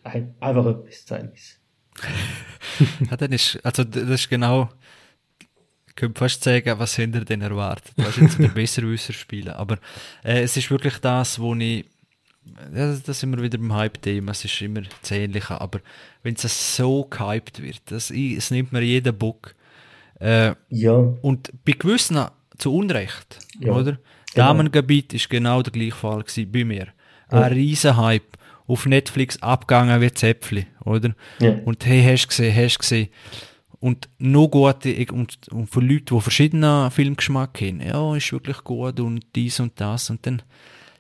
Einfach 0.04 0.66
etwas 0.66 1.06
zu 1.06 1.16
ja, 3.10 3.18
dann 3.18 3.32
ist, 3.32 3.60
also 3.64 3.84
das 3.84 4.04
ist 4.04 4.30
genau, 4.30 4.70
ich 5.88 5.96
könnte 5.96 6.20
fast 6.20 6.44
sagen, 6.44 6.80
was 6.80 6.96
hinter 6.96 7.24
denn 7.24 7.42
erwartet. 7.42 7.94
Du 7.96 8.04
hast 8.04 8.18
jetzt 8.18 8.40
den 8.40 8.54
Besserwisser 8.54 9.14
spielen, 9.14 9.54
aber 9.54 9.78
äh, 10.24 10.42
es 10.42 10.58
ist 10.58 10.72
wirklich 10.72 10.98
das, 10.98 11.40
wo 11.40 11.54
ich, 11.56 11.86
ja, 12.74 12.96
das 12.96 13.20
sind 13.20 13.36
wir 13.36 13.44
wieder 13.44 13.58
beim 13.58 13.74
Hype-Thema, 13.74 14.32
es 14.32 14.44
ist 14.44 14.62
immer 14.62 14.82
zähnlicher, 15.02 15.62
aber 15.62 15.80
wenn 16.24 16.34
es 16.36 16.76
so 16.76 17.06
gehypt 17.06 17.62
wird, 17.62 17.82
das, 17.86 18.12
es 18.12 18.52
nimmt 18.52 18.74
mir 18.74 18.82
jeden 18.82 19.16
Bock. 19.18 19.56
Äh, 20.20 20.56
ja. 20.70 20.94
Und 20.94 21.52
bei 21.64 21.74
gewissen 21.74 22.26
zu 22.58 22.74
Unrecht, 22.74 23.40
ja. 23.60 23.72
oder? 23.72 23.98
Genau. 24.34 24.48
Damengebiet 24.48 25.14
ist 25.14 25.30
genau 25.30 25.62
der 25.62 25.74
gleiche 25.74 25.96
Fall 25.96 26.24
bei 26.48 26.64
mir. 26.64 26.88
Ja. 27.32 27.42
Ein 27.42 27.54
riesen 27.54 27.98
Hype 27.98 28.38
auf 28.68 28.86
Netflix 28.86 29.42
abgegangen 29.42 30.02
wie 30.02 30.12
Zäpfli, 30.12 30.68
oder? 30.86 31.16
Ja. 31.40 31.56
Und 31.66 31.86
hey, 31.86 32.04
hast 32.04 32.26
du 32.26 32.28
gesehen, 32.30 32.56
hast 32.56 32.76
du 32.76 32.80
gesehen. 32.80 33.10
Und 33.80 34.08
noch 34.18 34.48
gute, 34.48 35.06
und, 35.12 35.38
und 35.52 35.70
für 35.70 35.82
Leute, 35.82 36.16
die 36.16 36.22
verschiedenen 36.22 36.90
Filmgeschmack 36.90 37.60
haben, 37.60 37.82
ja, 37.82 38.16
ist 38.16 38.32
wirklich 38.32 38.64
gut 38.64 39.00
und 39.02 39.26
dies 39.36 39.60
und 39.60 39.74
das. 39.82 40.10
Und 40.10 40.26
dann, 40.26 40.42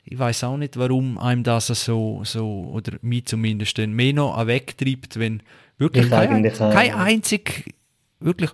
ich 0.03 0.19
weiß 0.19 0.43
auch 0.43 0.57
nicht, 0.57 0.75
warum 0.75 1.17
einem 1.17 1.43
das 1.43 1.67
so, 1.67 2.21
so, 2.25 2.69
oder 2.73 2.97
mich 3.01 3.25
zumindest, 3.25 3.77
mehr 3.77 4.13
noch 4.13 4.45
wegtreibt, 4.45 5.17
wenn 5.17 5.41
wirklich 5.77 6.09
kein, 6.09 6.43
kein 6.43 6.93
einzig, 6.93 7.73
wirklich, 8.19 8.51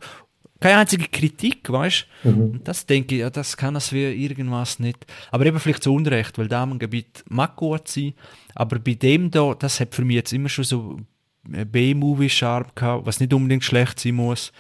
keine 0.60 0.80
einzige 0.80 1.08
Kritik, 1.08 1.70
weißt 1.70 2.08
du? 2.24 2.30
Mhm. 2.30 2.52
Und 2.52 2.68
das 2.68 2.86
denke 2.86 3.16
ich, 3.16 3.22
ja, 3.22 3.30
das 3.30 3.56
kann 3.56 3.76
es 3.76 3.94
wie 3.94 4.04
irgendwas 4.04 4.80
nicht. 4.80 5.06
Aber 5.32 5.46
eben 5.46 5.60
vielleicht 5.60 5.84
zu 5.84 5.94
Unrecht, 5.94 6.38
weil 6.38 6.48
Damengebiet 6.48 7.24
mag 7.30 7.56
gut 7.56 7.88
sein, 7.88 8.14
aber 8.56 8.80
bei 8.80 8.96
dem 8.96 9.32
da, 9.32 9.54
das 9.54 9.80
hat 9.80 9.96
für 9.96 10.04
mich 10.04 10.16
jetzt 10.16 10.34
immer 10.34 10.50
schon 10.50 10.66
so 10.66 11.00
B-Movie-Charme 11.44 12.72
gehabt, 12.76 13.06
was 13.06 13.20
nicht 13.20 13.34
unbedingt 13.34 13.64
schlecht 13.64 14.00
sein 14.00 14.16
muss. 14.16 14.52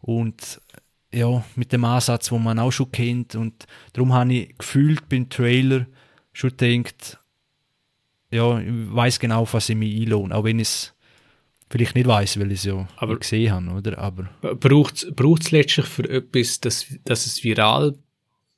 Und 0.00 0.60
ja, 1.12 1.42
mit 1.56 1.72
dem 1.72 1.84
Ansatz, 1.84 2.30
wo 2.30 2.38
man 2.38 2.58
auch 2.58 2.70
schon 2.70 2.92
kennt. 2.92 3.34
Und 3.34 3.66
darum 3.92 4.12
habe 4.12 4.32
ich 4.34 4.58
gefühlt 4.58 5.08
beim 5.08 5.28
Trailer 5.28 5.86
schon 6.32 6.56
gedacht, 6.56 7.18
ja, 8.30 8.58
ich 8.58 8.68
weiß 8.70 9.18
genau, 9.18 9.48
was 9.50 9.68
ich 9.68 9.76
mich 9.76 10.02
einlohne. 10.02 10.34
Auch 10.34 10.44
wenn 10.44 10.58
ich 10.58 10.68
es 10.68 10.94
vielleicht 11.70 11.94
nicht 11.94 12.06
weiß, 12.06 12.38
weil 12.40 12.52
ich 12.52 12.58
es 12.60 12.64
ja 12.64 12.88
Aber- 12.96 13.18
gesehen 13.18 13.52
habe, 13.52 13.70
oder? 13.70 13.98
Aber 13.98 14.28
braucht 14.56 14.94
es 15.44 15.50
letztlich 15.50 15.86
für 15.86 16.08
etwas, 16.08 16.60
dass, 16.60 16.86
dass 17.04 17.26
es 17.26 17.44
viral 17.44 17.96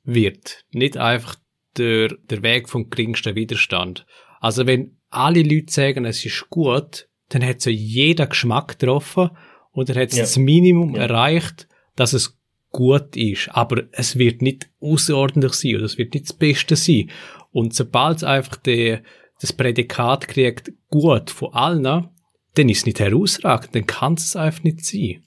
wird. 0.03 0.63
Nicht 0.71 0.97
einfach 0.97 1.35
der, 1.77 2.09
der 2.29 2.41
Weg 2.43 2.69
vom 2.69 2.89
geringsten 2.89 3.35
Widerstand. 3.35 4.05
Also 4.39 4.65
wenn 4.65 4.97
alle 5.09 5.43
Leute 5.43 5.71
sagen, 5.71 6.05
es 6.05 6.25
ist 6.25 6.49
gut, 6.49 7.07
dann 7.29 7.45
hat 7.45 7.63
ja 7.65 7.71
jeder 7.71 8.27
Geschmack 8.27 8.79
getroffen 8.79 9.29
und 9.71 9.89
er 9.89 10.01
hat 10.01 10.13
Ja. 10.13 10.21
das 10.23 10.37
Minimum 10.37 10.95
Ja. 10.95 11.03
erreicht, 11.03 11.67
dass 11.95 12.13
es 12.13 12.37
gut 12.71 13.15
ist. 13.15 13.49
Aber 13.49 13.83
es 13.91 14.17
wird 14.17 14.41
nicht 14.41 14.69
außerordentlich 14.79 15.53
sein 15.53 15.75
oder 15.75 15.85
es 15.85 15.97
wird 15.97 16.13
nicht 16.13 16.29
das 16.29 16.33
Beste 16.37 16.75
sein. 16.75 17.09
Und 17.51 17.73
sobald 17.73 18.17
es 18.17 18.23
einfach 18.23 18.55
die, 18.57 18.97
das 19.39 19.53
Prädikat 19.53 20.27
kriegt, 20.27 20.71
gut 20.89 21.29
von 21.29 21.53
allen, 21.53 22.09
dann 22.55 22.69
ist 22.69 22.79
es 22.79 22.85
nicht 22.85 22.99
herausragend, 22.99 23.75
dann 23.75 23.85
kann 23.87 24.13
es 24.13 24.35
einfach 24.35 24.63
nicht 24.63 24.85
sein. 24.85 25.23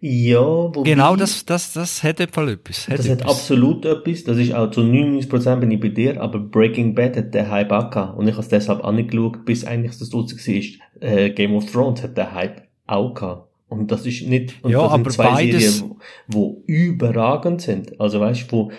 Ja, 0.00 0.40
wobei, 0.40 0.82
genau 0.82 1.14
das, 1.14 1.44
das, 1.44 1.74
das 1.74 2.02
hat 2.02 2.20
etwas 2.20 2.48
etwas. 2.50 2.86
das 2.86 3.08
hat 3.08 3.20
etwas. 3.20 3.30
absolut 3.30 3.84
etwas. 3.84 4.24
Das 4.24 4.38
ist 4.38 4.54
auch 4.54 4.70
zu 4.70 4.80
99% 4.80 5.56
bin 5.56 5.70
ich 5.70 5.80
bei 5.80 5.88
dir, 5.88 6.20
aber 6.20 6.38
Breaking 6.38 6.94
Bad 6.94 7.16
hat 7.16 7.34
den 7.34 7.50
Hype 7.50 7.70
auch 7.70 7.90
gehabt. 7.90 8.18
Und 8.18 8.26
ich 8.26 8.32
habe 8.32 8.42
es 8.42 8.48
deshalb 8.48 8.82
auch 8.82 8.92
nicht 8.92 9.10
geschaut, 9.10 9.44
bis 9.44 9.64
eigentlich 9.64 9.98
das 9.98 10.08
draussen 10.08 10.38
war. 10.38 11.08
Äh, 11.08 11.30
Game 11.30 11.54
of 11.54 11.70
Thrones 11.70 12.02
hat 12.02 12.16
den 12.16 12.32
Hype 12.32 12.62
auch 12.86 13.12
gehabt. 13.14 13.48
Und 13.68 13.92
das 13.92 14.06
ist 14.06 14.26
nicht, 14.26 14.54
und 14.64 14.70
Ja, 14.72 14.82
das 14.82 14.92
sind 14.92 15.00
aber 15.00 15.10
zwei 15.10 15.24
beides- 15.34 15.76
Serien, 15.78 15.96
wo, 16.28 16.38
wo 16.38 16.62
überragend 16.66 17.60
sind. 17.60 18.00
Also 18.00 18.20
weißt 18.20 18.50
du, 18.50 18.56
wo, 18.56 18.72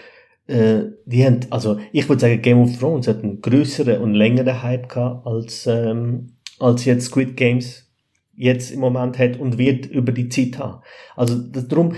äh, 0.51 0.85
die 1.05 1.23
haben, 1.25 1.39
also 1.51 1.79
ich 1.93 2.09
würde 2.09 2.19
sagen, 2.19 2.41
Game 2.41 2.59
of 2.59 2.77
Thrones 2.77 3.07
hat 3.07 3.23
einen 3.23 3.41
größeren 3.41 4.01
und 4.01 4.15
längeren 4.15 4.61
Hype 4.63 4.89
gehabt 4.89 5.25
als, 5.25 5.65
ähm, 5.67 6.33
als 6.59 6.83
jetzt 6.85 7.05
Squid 7.05 7.37
Games 7.37 7.80
jetzt 8.41 8.71
im 8.71 8.79
Moment 8.79 9.19
hat 9.19 9.39
und 9.39 9.59
wird 9.59 9.85
über 9.85 10.11
die 10.11 10.27
Zeit 10.27 10.57
haben. 10.57 10.81
Also 11.15 11.35
darum, 11.37 11.93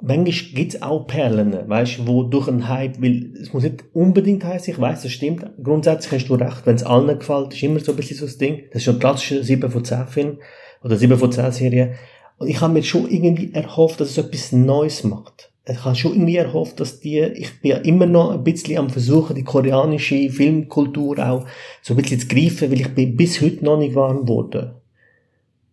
manchmal 0.00 0.54
gibt's 0.54 0.80
auch 0.80 1.06
Perlen, 1.06 1.68
weißt 1.68 2.06
wo 2.06 2.22
durch 2.22 2.48
einen 2.48 2.66
Hype, 2.66 3.02
weil 3.02 3.34
es 3.38 3.52
muss 3.52 3.62
nicht 3.62 3.84
unbedingt 3.92 4.42
heißen, 4.42 4.72
ich 4.72 4.80
weiß, 4.80 5.02
das 5.02 5.12
stimmt, 5.12 5.44
grundsätzlich 5.62 6.22
hast 6.22 6.30
du 6.30 6.34
recht, 6.34 6.62
wenn 6.64 6.76
es 6.76 6.82
allen 6.82 7.18
gefällt, 7.18 7.52
ist 7.52 7.62
immer 7.62 7.78
so 7.78 7.92
ein 7.92 7.96
bisschen 7.96 8.16
so 8.16 8.24
das 8.24 8.38
Ding, 8.38 8.62
das 8.72 8.76
ist 8.76 8.84
schon 8.84 8.94
ein 8.94 9.00
klassischer 9.00 9.42
7 9.42 9.70
von 9.70 9.84
10 9.84 10.06
Film 10.06 10.38
oder 10.82 10.96
7 10.96 11.18
von 11.18 11.30
10 11.30 11.52
Serie 11.52 11.94
und 12.38 12.48
ich 12.48 12.58
habe 12.62 12.72
mir 12.72 12.82
schon 12.82 13.10
irgendwie 13.10 13.52
erhofft, 13.52 14.00
dass 14.00 14.10
es 14.10 14.18
etwas 14.18 14.50
Neues 14.50 15.04
macht. 15.04 15.50
Ich 15.68 15.84
habe 15.84 15.94
schon 15.94 16.14
irgendwie 16.14 16.36
erhofft, 16.36 16.80
dass 16.80 17.00
die, 17.00 17.20
ich 17.20 17.60
bin 17.60 17.72
ja 17.72 17.76
immer 17.76 18.06
noch 18.06 18.32
ein 18.32 18.42
bisschen 18.42 18.78
am 18.78 18.88
Versuchen, 18.88 19.36
die 19.36 19.44
koreanische 19.44 20.30
Filmkultur 20.30 21.18
auch 21.18 21.46
so 21.82 21.92
ein 21.92 21.98
bisschen 21.98 22.18
zu 22.18 22.28
greifen, 22.28 22.70
weil 22.70 22.80
ich 22.80 22.94
bin 22.94 23.14
bis 23.14 23.42
heute 23.42 23.62
noch 23.62 23.78
nicht 23.78 23.94
warm 23.94 24.22
geworden. 24.22 24.72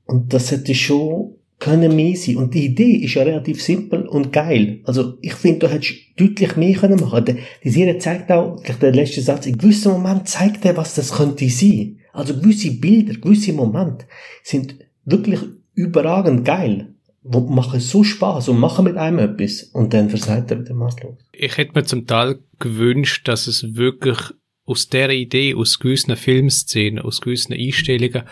Und 0.09 0.33
das 0.33 0.51
hätte 0.51 0.73
schon 0.75 1.35
können 1.59 1.93
mehr 1.95 2.15
sein. 2.15 2.37
Und 2.37 2.53
die 2.53 2.65
Idee 2.65 2.93
ist 3.05 3.15
ja 3.15 3.23
relativ 3.23 3.61
simpel 3.61 4.07
und 4.07 4.31
geil. 4.31 4.79
Also, 4.85 5.17
ich 5.21 5.33
finde, 5.33 5.59
du 5.59 5.67
hättest 5.73 5.93
deutlich 6.17 6.55
mehr 6.55 6.75
können 6.75 6.99
machen. 6.99 7.25
Die- 7.25 7.35
Die 7.63 7.69
Serie 7.69 7.97
zeigt 7.97 8.31
auch, 8.31 8.61
gleich 8.63 8.79
der 8.79 8.93
letzte 8.93 9.21
Satz, 9.21 9.45
in 9.45 9.57
gewissem 9.57 9.91
Moment 9.91 10.27
zeigt 10.27 10.63
er, 10.65 10.77
was 10.77 10.95
das 10.95 11.11
könnte 11.17 11.49
sein. 11.49 11.97
Also, 12.13 12.33
gewisse 12.35 12.71
Bilder, 12.71 13.13
gewisse 13.19 13.53
Momente 13.53 14.05
sind 14.43 14.75
wirklich 15.05 15.39
überragend 15.75 16.45
geil. 16.45 16.93
Wo 17.23 17.41
machen 17.41 17.79
so 17.81 18.03
Spaß 18.05 18.47
und 18.49 18.59
machen 18.59 18.85
mit 18.85 18.95
einem 18.95 19.19
etwas. 19.19 19.63
Und 19.63 19.93
dann 19.93 20.09
versagt 20.09 20.51
er 20.51 20.61
wieder 20.61 20.73
maßlos. 20.73 21.15
ich 21.33 21.57
hätte 21.57 21.73
mir 21.75 21.83
zum 21.85 22.07
Teil 22.07 22.39
gewünscht, 22.59 23.27
dass 23.27 23.47
es 23.47 23.75
wirklich 23.75 24.17
aus 24.65 24.87
der 24.87 25.09
Idee, 25.09 25.55
aus 25.55 25.79
gewissen 25.79 26.15
Filmszenen, 26.15 26.99
aus 26.99 27.19
gewissen 27.21 27.53
Einstellungen 27.53 28.23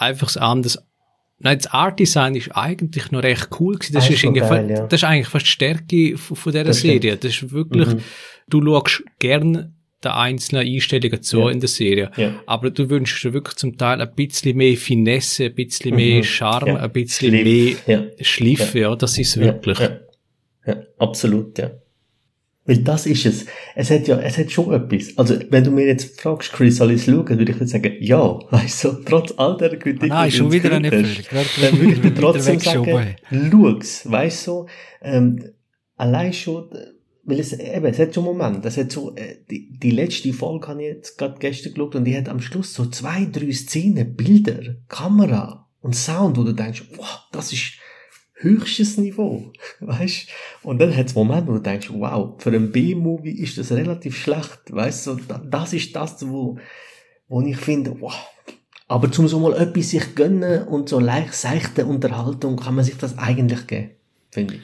einfach 0.00 0.26
das 0.28 0.36
anders. 0.36 0.78
Nein, 1.38 1.56
das 1.58 1.68
Art 1.68 1.98
Design 1.98 2.34
ist 2.34 2.50
eigentlich 2.54 3.10
noch 3.12 3.22
recht 3.22 3.48
cool 3.58 3.76
gewesen. 3.76 3.94
Das, 3.94 4.08
Ah, 4.10 4.12
ist, 4.12 4.22
geil, 4.22 4.70
ja. 4.70 4.86
das 4.86 5.00
ist 5.00 5.04
eigentlich 5.04 5.28
fast 5.28 5.46
die 5.46 5.50
Stärke 5.50 6.18
von, 6.18 6.36
von 6.36 6.52
dieser 6.52 6.64
Das. 6.64 6.80
Serie. 6.80 7.16
Das 7.16 7.30
ist 7.30 7.50
wirklich, 7.50 7.88
Mhm. 7.88 8.00
du 8.48 8.62
schaust 8.62 9.02
gern 9.18 9.74
den 10.04 10.10
einzelnen 10.12 10.66
Einstellungen 10.66 11.22
zu 11.22 11.40
Ja. 11.40 11.50
in 11.50 11.60
der 11.60 11.68
Serie. 11.68 12.10
Ja. 12.16 12.34
Aber 12.46 12.70
du 12.70 12.88
wünschst 12.90 13.22
dir 13.24 13.32
wirklich 13.32 13.56
zum 13.56 13.76
Teil 13.78 14.00
ein 14.02 14.14
bisschen 14.14 14.56
mehr 14.56 14.76
Finesse, 14.76 15.46
ein 15.46 15.54
bisschen 15.54 15.94
mehr 15.94 16.18
Mhm. 16.18 16.24
Charme, 16.24 16.76
ein 16.76 16.90
bisschen 16.92 17.30
Schliff, 17.34 17.86
mehr. 17.86 18.10
Schliff, 18.20 18.74
ja. 18.74 18.94
das 18.96 19.16
ist 19.18 19.38
wirklich. 19.38 19.78
Ja, 20.66 20.76
absolut, 20.98 21.58
ja. 21.58 21.70
Weil 22.70 22.84
das 22.84 23.04
ist 23.04 23.26
es. 23.26 23.46
Es 23.74 23.90
hat 23.90 24.06
ja, 24.06 24.20
es 24.20 24.38
hat 24.38 24.52
schon 24.52 24.72
etwas. 24.72 25.18
Also, 25.18 25.36
wenn 25.50 25.64
du 25.64 25.72
mir 25.72 25.86
jetzt 25.86 26.20
fragst, 26.20 26.52
Chris, 26.52 26.76
soll 26.76 26.92
ich 26.92 27.00
es 27.00 27.06
schauen, 27.06 27.28
würde 27.28 27.50
ich 27.50 27.58
jetzt 27.58 27.70
sagen, 27.70 27.96
ja. 27.98 28.38
Weißt 28.50 28.84
du, 28.84 28.92
trotz 29.04 29.34
all 29.36 29.56
der 29.56 29.76
Kritik. 29.76 30.12
Ah, 30.12 30.20
nein, 30.20 30.30
schon 30.30 30.52
wieder 30.52 30.70
eine 30.70 30.88
hast, 30.88 31.32
Dann 31.60 31.80
würde 31.80 31.94
ich 31.94 32.00
dir 32.00 32.14
trotzdem 32.14 32.60
sagen, 32.60 33.16
schau's. 33.28 34.08
Weißt 34.08 34.46
du, 34.46 34.66
ähm, 35.02 35.50
allein 35.96 36.32
schon, 36.32 36.70
weil 37.24 37.40
es, 37.40 37.58
eben, 37.58 37.86
es 37.86 37.98
hat 37.98 38.14
schon 38.14 38.22
Moment. 38.22 38.64
Es 38.64 38.76
hat 38.76 38.92
so, 38.92 39.16
äh, 39.16 39.38
die, 39.50 39.76
die 39.76 39.90
letzte 39.90 40.32
Folge 40.32 40.68
habe 40.68 40.80
ich 40.80 40.88
jetzt 40.90 41.18
gerade 41.18 41.40
gestern 41.40 41.74
geschaut 41.74 41.96
und 41.96 42.04
die 42.04 42.16
hat 42.16 42.28
am 42.28 42.40
Schluss 42.40 42.72
so 42.72 42.86
zwei, 42.86 43.26
drei 43.32 43.50
Szenen, 43.50 44.14
Bilder, 44.14 44.76
Kamera 44.86 45.68
und 45.80 45.96
Sound, 45.96 46.36
wo 46.36 46.44
du 46.44 46.52
denkst, 46.52 46.84
wow, 46.96 47.18
das 47.32 47.52
ist 47.52 47.72
höchstes 48.42 48.96
Niveau, 48.98 49.52
weißt? 49.80 50.28
Und 50.62 50.78
dann 50.80 50.96
hat 50.96 51.06
es 51.06 51.14
Moment, 51.14 51.46
wo 51.48 51.52
du 51.52 51.58
denkst, 51.60 51.88
wow, 51.92 52.34
für 52.38 52.50
einen 52.50 52.72
B-Movie 52.72 53.32
ist 53.42 53.58
das 53.58 53.72
relativ 53.72 54.16
schlecht, 54.16 54.60
weißt 54.70 55.06
du? 55.06 55.14
Da- 55.28 55.42
Das 55.44 55.72
ist 55.72 55.94
das, 55.96 56.28
wo, 56.28 56.58
wo 57.28 57.40
ich 57.42 57.56
finde, 57.56 58.00
wow. 58.00 58.14
Aber 58.88 59.12
zum 59.12 59.28
so 59.28 59.38
mal 59.38 59.54
etwas 59.56 59.90
sich 59.90 60.14
gönnen 60.16 60.66
und 60.66 60.88
so 60.88 60.98
leicht 60.98 61.34
seichte 61.34 61.86
Unterhaltung 61.86 62.56
kann 62.56 62.74
man 62.74 62.84
sich 62.84 62.96
das 62.96 63.16
eigentlich 63.18 63.66
geben, 63.68 63.90
finde 64.30 64.54
ich. 64.56 64.60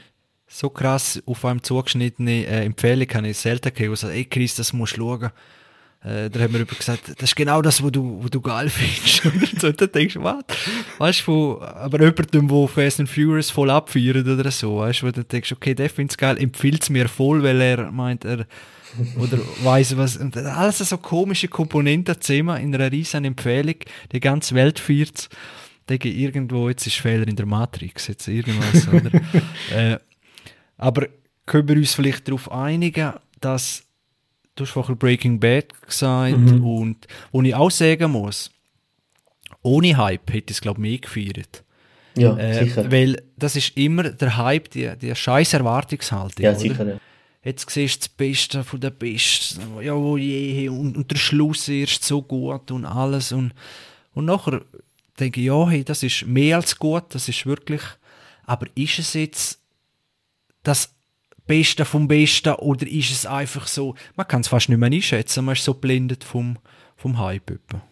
So 0.49 0.69
krass 0.71 1.21
auf 1.27 1.45
einem 1.45 1.63
zugeschnittene 1.63 2.47
äh, 2.47 2.65
Empfehlung 2.65 3.09
habe 3.15 3.29
ich 3.29 3.37
selten 3.39 3.73
gehört, 3.75 3.99
sagt, 3.99 4.15
ey 4.15 4.25
Chris, 4.25 4.55
das 4.57 4.73
musst 4.73 4.97
du 4.97 5.01
schauen. 5.03 5.31
Äh, 6.07 6.31
da 6.31 6.41
hat 6.41 6.53
mir 6.53 6.59
jemand 6.59 6.79
gesagt, 6.79 7.09
das 7.09 7.31
ist 7.31 7.37
genau 7.37 7.61
das, 7.63 7.83
was 7.83 7.91
du, 7.91 8.23
was 8.23 8.31
du 8.31 8.41
geil 8.41 8.69
findest. 8.71 9.23
So. 9.61 9.69
Und 9.69 9.81
dann 9.81 9.91
denkst 9.91 10.15
du, 10.15 10.23
was? 10.23 10.45
Weißt 10.99 11.27
du, 11.27 11.61
aber 11.61 12.01
jemandem, 12.01 12.47
der 12.47 12.69
Fast 12.69 13.01
and 13.01 13.09
Furious 13.09 13.51
voll 13.51 13.71
abfeiert 13.71 14.27
oder 14.27 14.51
so, 14.51 14.79
weißt 14.79 15.03
du, 15.03 15.07
wo 15.07 15.11
du 15.11 15.25
denkst, 15.25 15.53
okay, 15.53 15.75
der 15.75 15.91
findet 15.91 16.13
es 16.13 16.19
geil, 16.19 16.39
empfiehlt 16.39 16.83
es 16.83 16.91
mir 16.91 17.09
voll, 17.09 17.43
weil 17.43 17.61
er 17.61 17.91
meint, 17.91 18.25
er, 18.25 18.47
oder 19.19 19.39
weiss 19.63 19.97
was, 19.97 20.17
und 20.17 20.37
alles 20.37 20.79
so 20.79 20.99
komische 20.99 21.49
Komponenten 21.49 22.21
zusammen 22.21 22.63
in 22.63 22.75
einer 22.75 22.93
riesen 22.93 23.25
Empfehlung, 23.25 23.77
die 24.13 24.21
ganze 24.21 24.55
Welt 24.55 24.79
feiert 24.79 25.29
denke 25.89 26.09
irgendwo, 26.09 26.69
jetzt 26.69 26.87
ist 26.87 26.97
Fehler 26.97 27.29
in 27.29 27.37
der 27.37 27.47
Matrix, 27.47 28.09
jetzt 28.09 28.29
irgendwas, 28.29 28.89
oder? 28.89 29.11
äh, 29.73 29.99
aber 30.77 31.09
können 31.47 31.69
wir 31.69 31.77
uns 31.77 31.95
vielleicht 31.95 32.27
darauf 32.29 32.51
einigen, 32.51 33.13
dass 33.41 33.86
du 34.57 34.65
hast 34.65 34.73
vorher 34.73 34.97
Breaking 34.97 35.39
Bad 35.39 35.67
gesagt 35.87 36.37
Mhm. 36.37 36.65
und 36.65 37.07
wo 37.33 37.43
ich 37.43 37.55
auch 37.55 37.71
sagen 37.71 38.11
muss, 38.13 38.51
ohne 39.63 39.97
Hype 39.97 40.33
hätte 40.33 40.51
ich 40.53 40.57
es 40.57 40.61
glaube 40.61 40.79
ich 40.81 40.91
mehr 40.91 40.99
gefeiert. 40.99 41.63
Ja, 42.17 42.37
Äh, 42.37 42.65
sicher. 42.65 42.91
weil 42.91 43.23
das 43.37 43.57
ist 43.57 43.77
immer 43.77 44.05
der 44.05 44.37
Hype, 44.37 44.71
die, 44.71 44.91
die 45.01 45.15
scheiß 45.15 45.53
Erwartungshaltung. 45.55 46.45
Ja, 46.45 46.51
oder? 46.53 46.59
sicher, 46.61 46.87
ja. 46.89 46.97
Jetzt 47.45 47.71
siehst 47.71 47.97
du 47.97 48.01
das 48.01 48.09
Beste 48.09 48.65
von 48.65 48.81
der 48.81 48.91
Besten, 48.91 49.61
ja, 49.81 49.95
wo 49.95 50.17
je, 50.17 50.69
und, 50.69 50.97
und 50.97 51.11
der 51.13 51.17
Schluss 51.17 51.69
erst 51.69 52.03
so 52.05 52.21
gut 52.23 52.71
und 52.73 52.85
alles. 52.85 53.31
Und, 53.31 53.53
und 54.15 54.25
nachher 54.25 54.63
denke 55.21 55.41
ich, 55.41 55.47
ja, 55.47 55.69
hey, 55.69 55.85
das 55.85 56.03
ist 56.03 56.27
mehr 56.27 56.57
als 56.57 56.77
gut, 56.77 57.05
das 57.11 57.29
ist 57.29 57.47
wirklich, 57.47 57.83
aber 58.47 58.67
ist 58.75 58.99
es 58.99 59.13
jetzt 59.15 59.61
das 60.65 60.93
Beste 61.47 61.85
vom 61.85 62.09
Besten 62.09 62.55
oder 62.55 62.87
ist 62.87 63.13
es 63.13 63.27
einfach 63.27 63.67
so, 63.67 63.95
man 64.17 64.27
kann 64.27 64.41
es 64.41 64.49
fast 64.49 64.69
nicht 64.69 64.79
mehr 64.79 64.91
einschätzen, 64.91 65.45
man 65.45 65.55
ist 65.55 65.65
so 65.65 65.75
blendet 65.75 66.25
vom, 66.25 66.59
vom 66.97 67.19
Hype. 67.19 67.51
etwa. 67.51 67.83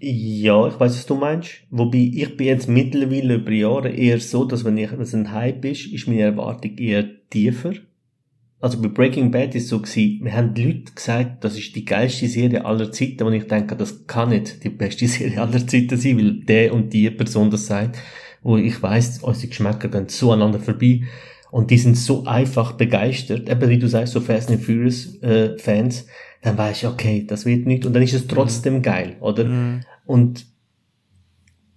Ja, 0.00 0.66
ich 0.66 0.80
weiß, 0.80 0.96
was 0.96 1.06
du 1.06 1.14
meinst. 1.14 1.62
Wobei, 1.70 2.10
ich 2.12 2.36
bin 2.36 2.48
jetzt 2.48 2.68
mittlerweile 2.68 3.34
über 3.34 3.52
Jahre 3.52 3.88
eher 3.88 4.18
so, 4.18 4.44
dass 4.44 4.64
wenn 4.64 4.76
ich, 4.76 4.90
es 4.90 5.14
ein 5.14 5.30
Hype 5.30 5.64
ist, 5.64 5.86
ist 5.86 6.08
meine 6.08 6.22
Erwartung 6.22 6.76
eher 6.76 7.06
tiefer. 7.30 7.74
Also 8.58 8.80
bei 8.82 8.88
Breaking 8.88 9.30
Bad 9.30 9.54
ist 9.54 9.64
es 9.64 9.68
so 9.68 9.80
gewesen, 9.80 10.24
wir 10.24 10.32
haben 10.34 10.54
die 10.54 10.64
Leute 10.64 10.92
gesagt, 10.92 11.44
das 11.44 11.56
ist 11.56 11.74
die 11.76 11.84
geilste 11.84 12.28
Serie 12.28 12.64
aller 12.64 12.90
Zeiten, 12.90 13.24
und 13.24 13.32
ich 13.32 13.46
denke, 13.46 13.76
das 13.76 14.06
kann 14.06 14.30
nicht 14.30 14.62
die 14.64 14.70
beste 14.70 15.06
Serie 15.08 15.40
aller 15.40 15.66
Zeiten 15.66 15.96
sein, 15.96 16.18
weil 16.18 16.32
der 16.44 16.74
und 16.74 16.92
die 16.92 17.10
Person 17.10 17.50
das 17.50 17.66
sagt. 17.66 17.98
wo 18.42 18.56
ich 18.56 18.82
weiß, 18.82 19.20
unsere 19.22 19.48
Geschmäcker 19.48 19.88
gehen 19.88 20.08
so 20.08 20.32
aneinander 20.32 20.58
vorbei 20.58 21.02
und 21.52 21.70
die 21.70 21.76
sind 21.76 21.98
so 21.98 22.24
einfach 22.24 22.72
begeistert, 22.72 23.50
eben 23.50 23.68
wie 23.68 23.78
du 23.78 23.86
sagst, 23.86 24.14
so 24.14 24.22
Fast 24.22 24.50
and 24.50 24.62
Furious 24.62 25.22
äh, 25.22 25.58
Fans, 25.58 26.06
dann 26.40 26.56
weiß 26.56 26.78
ich, 26.78 26.88
okay, 26.88 27.26
das 27.28 27.44
wird 27.44 27.66
nicht 27.66 27.84
und 27.84 27.92
dann 27.92 28.02
ist 28.02 28.14
es 28.14 28.26
trotzdem 28.26 28.76
mhm. 28.76 28.82
geil, 28.82 29.16
oder? 29.20 29.44
Mhm. 29.44 29.80
Und 30.06 30.46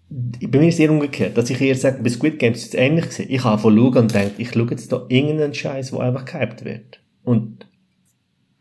bei 0.09 0.59
mir 0.59 0.69
ist 0.69 0.75
es 0.75 0.79
eher 0.79 0.91
umgekehrt, 0.91 1.37
dass 1.37 1.49
ich 1.49 1.59
eher 1.59 1.75
sage, 1.75 2.01
bei 2.01 2.09
Squid 2.09 2.39
Games 2.39 2.59
ist 2.59 2.73
es 2.73 2.79
ähnlich 2.79 3.09
gewesen. 3.09 3.25
Ich 3.27 3.43
habe 3.43 3.61
von 3.61 3.75
schauen 3.75 3.97
und 3.97 4.13
denke, 4.13 4.35
ich 4.37 4.51
schaue 4.51 4.69
jetzt 4.69 4.93
da 4.93 5.05
irgendeinen 5.09 5.53
Scheiß, 5.53 5.91
wo 5.91 5.97
einfach 5.97 6.23
gehypt 6.23 6.63
wird. 6.63 7.01
Und 7.23 7.67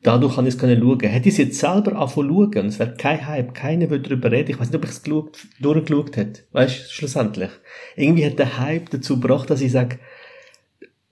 dadurch 0.03 0.35
kann 0.35 0.47
ich 0.47 0.55
es 0.55 0.61
können 0.61 0.81
schauen. 0.81 0.99
Hätte 0.99 1.29
ich 1.29 1.35
es 1.35 1.39
jetzt 1.39 1.61
selber 1.61 1.97
anfangen 1.97 2.29
schauen, 2.29 2.67
es 2.67 2.81
wäre 2.81 2.95
kein 2.95 3.25
Hype, 3.25 3.55
keiner 3.55 3.89
würde 3.89 4.09
darüber 4.09 4.33
reden, 4.33 4.51
ich 4.51 4.59
weiß 4.59 4.67
nicht, 4.67 4.77
ob 4.77 4.85
ich 4.85 4.91
es 4.91 5.03
durchgeschaut 5.03 6.17
hätte. 6.17 6.43
Weißt 6.51 6.77
du, 6.77 6.93
schlussendlich. 6.93 7.51
Irgendwie 7.95 8.27
hat 8.27 8.41
der 8.41 8.59
Hype 8.59 8.91
dazu 8.91 9.21
gebracht, 9.21 9.49
dass 9.49 9.61
ich 9.61 9.71
sage, 9.71 10.01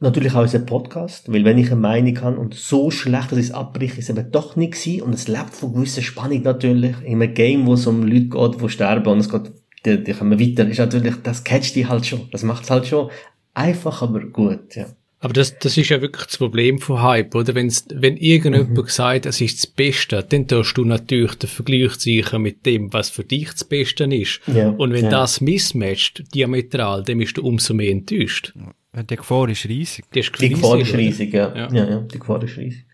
natürlich 0.02 0.34
auch 0.34 0.42
unser 0.42 0.58
Podcast, 0.60 1.32
weil 1.32 1.44
wenn 1.44 1.58
ich 1.58 1.70
eine 1.70 1.80
Meinung 1.80 2.20
habe 2.20 2.38
und 2.38 2.54
so 2.54 2.90
schlecht, 2.90 3.32
dass 3.32 3.38
ich 3.38 3.46
es 3.46 3.52
abbriche, 3.52 3.98
ist 3.98 4.10
es 4.10 4.16
eben 4.16 4.30
doch 4.30 4.56
nicht 4.56 4.72
gewesen 4.72 5.02
und 5.02 5.14
es 5.14 5.28
lebt 5.28 5.54
von 5.54 5.72
gewisser 5.72 6.02
Spannung 6.02 6.42
natürlich. 6.42 6.96
In 7.04 7.22
einem 7.22 7.34
Game, 7.34 7.66
wo 7.66 7.74
es 7.74 7.86
um 7.86 8.02
Leute 8.02 8.26
geht, 8.26 8.60
die 8.60 8.68
sterben 8.68 9.08
und 9.08 9.18
es 9.18 9.28
geht, 9.28 9.52
die, 9.84 10.02
die 10.04 10.12
kommen 10.12 10.38
weiter, 10.38 10.68
ist 10.68 10.78
natürlich, 10.78 11.14
das 11.22 11.44
catcht 11.44 11.74
die 11.74 11.86
halt 11.86 12.06
schon. 12.06 12.28
Das 12.30 12.42
macht 12.42 12.64
es 12.64 12.70
halt 12.70 12.86
schon 12.86 13.10
einfach, 13.54 14.02
aber 14.02 14.20
gut, 14.20 14.74
ja. 14.74 14.86
Aber 15.22 15.34
das, 15.34 15.56
das 15.56 15.76
ist 15.76 15.88
ja 15.88 16.00
wirklich 16.00 16.26
das 16.26 16.36
Problem 16.36 16.80
von 16.80 17.00
Hype, 17.00 17.36
oder? 17.36 17.54
Wenn's, 17.54 17.86
wenn 17.94 18.16
irgendjemand 18.16 18.76
mhm. 18.76 18.88
sagt, 18.88 19.24
es 19.24 19.40
ist 19.40 19.62
das 19.62 19.66
Beste, 19.68 20.26
dann 20.28 20.48
tust 20.48 20.76
du 20.76 20.84
natürlich 20.84 21.36
den 21.36 21.48
Vergleich 21.48 21.94
sichern 21.94 22.42
mit 22.42 22.66
dem, 22.66 22.92
was 22.92 23.08
für 23.08 23.22
dich 23.22 23.48
das 23.52 23.62
Beste 23.62 24.04
ist. 24.04 24.40
Ja, 24.48 24.70
und 24.70 24.92
wenn 24.92 25.04
ja. 25.04 25.10
das 25.10 25.40
mismatcht, 25.40 26.24
diametral, 26.34 27.04
dann 27.04 27.18
bist 27.18 27.36
du 27.36 27.46
umso 27.46 27.72
mehr 27.72 27.92
enttäuscht. 27.92 28.52
Die 28.94 29.16
Gefahr 29.16 29.48
ist 29.48 29.66
riesig. 29.66 30.04
Die, 30.12 30.20
ist 30.20 30.38
die 30.38 30.50
Gefahr 30.50 30.78
ist 30.78 30.94
riesig, 30.94 31.32
ja. 31.32 31.54
ja. 31.54 31.68
Ja, 31.72 31.88
ja. 31.88 32.00
Die 32.00 32.18
Gefahr 32.18 32.42
ist 32.42 32.58
riesig. 32.58 32.84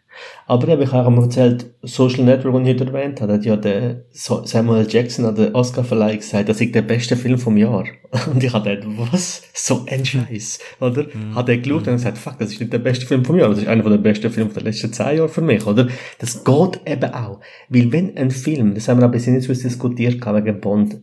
Aber 0.47 0.69
eben, 0.69 0.83
ich 0.83 0.93
habe 0.93 1.07
auch 1.07 1.11
mal 1.11 1.25
erzählt, 1.25 1.67
Social 1.83 2.25
Network, 2.25 2.55
den 2.55 2.67
ich 2.67 2.75
heute 2.75 2.93
erwähnt 2.93 3.21
habe, 3.21 3.35
hat 3.35 3.45
ja 3.45 3.57
der 3.57 4.05
Samuel 4.11 4.87
Jackson 4.89 5.27
an 5.27 5.35
der 5.35 5.55
Oscar-Verleih 5.55 6.17
gesagt, 6.17 6.49
das 6.49 6.61
ist 6.61 6.75
der 6.75 6.83
beste 6.83 7.17
Film 7.17 7.39
vom 7.39 7.57
Jahr. 7.57 7.85
Und 8.33 8.43
ich 8.43 8.53
habe 8.53 8.71
gedacht, 8.71 8.89
was? 9.13 9.43
So 9.55 9.85
ein 9.89 10.05
Scheiß, 10.05 10.61
oder? 10.81 11.05
Mhm. 11.05 11.35
Hat 11.35 11.49
er 11.49 11.59
geschaut 11.59 11.87
und 11.89 11.95
gesagt, 11.95 12.19
fuck, 12.19 12.39
das 12.39 12.53
ist 12.53 12.61
nicht 12.61 12.73
der 12.73 12.79
beste 12.79 13.07
Film 13.07 13.25
vom 13.25 13.37
Jahr, 13.37 13.51
das 13.51 13.59
ist 13.59 13.69
einer 13.69 13.89
der 13.89 13.99
besten 13.99 14.31
Filme 14.31 14.51
der 14.51 14.63
letzten 14.63 14.93
zehn 14.93 15.19
Jahre 15.19 15.29
für 15.29 15.43
mich, 15.43 15.67
oder? 15.67 15.89
Das 16.19 16.43
geht 16.45 16.81
eben 16.87 17.13
auch. 17.13 17.41
Weil 17.69 17.93
wenn 17.93 18.17
ein 18.17 18.31
Film, 18.31 18.75
das 18.75 18.89
haben 18.89 19.01
wir 19.01 19.05
ein 19.05 19.11
bisschen 19.11 19.35
nicht 19.35 19.47
so 19.47 19.53
diskutiert 19.53 20.25
wegen 20.25 20.61
Bond, 20.61 20.99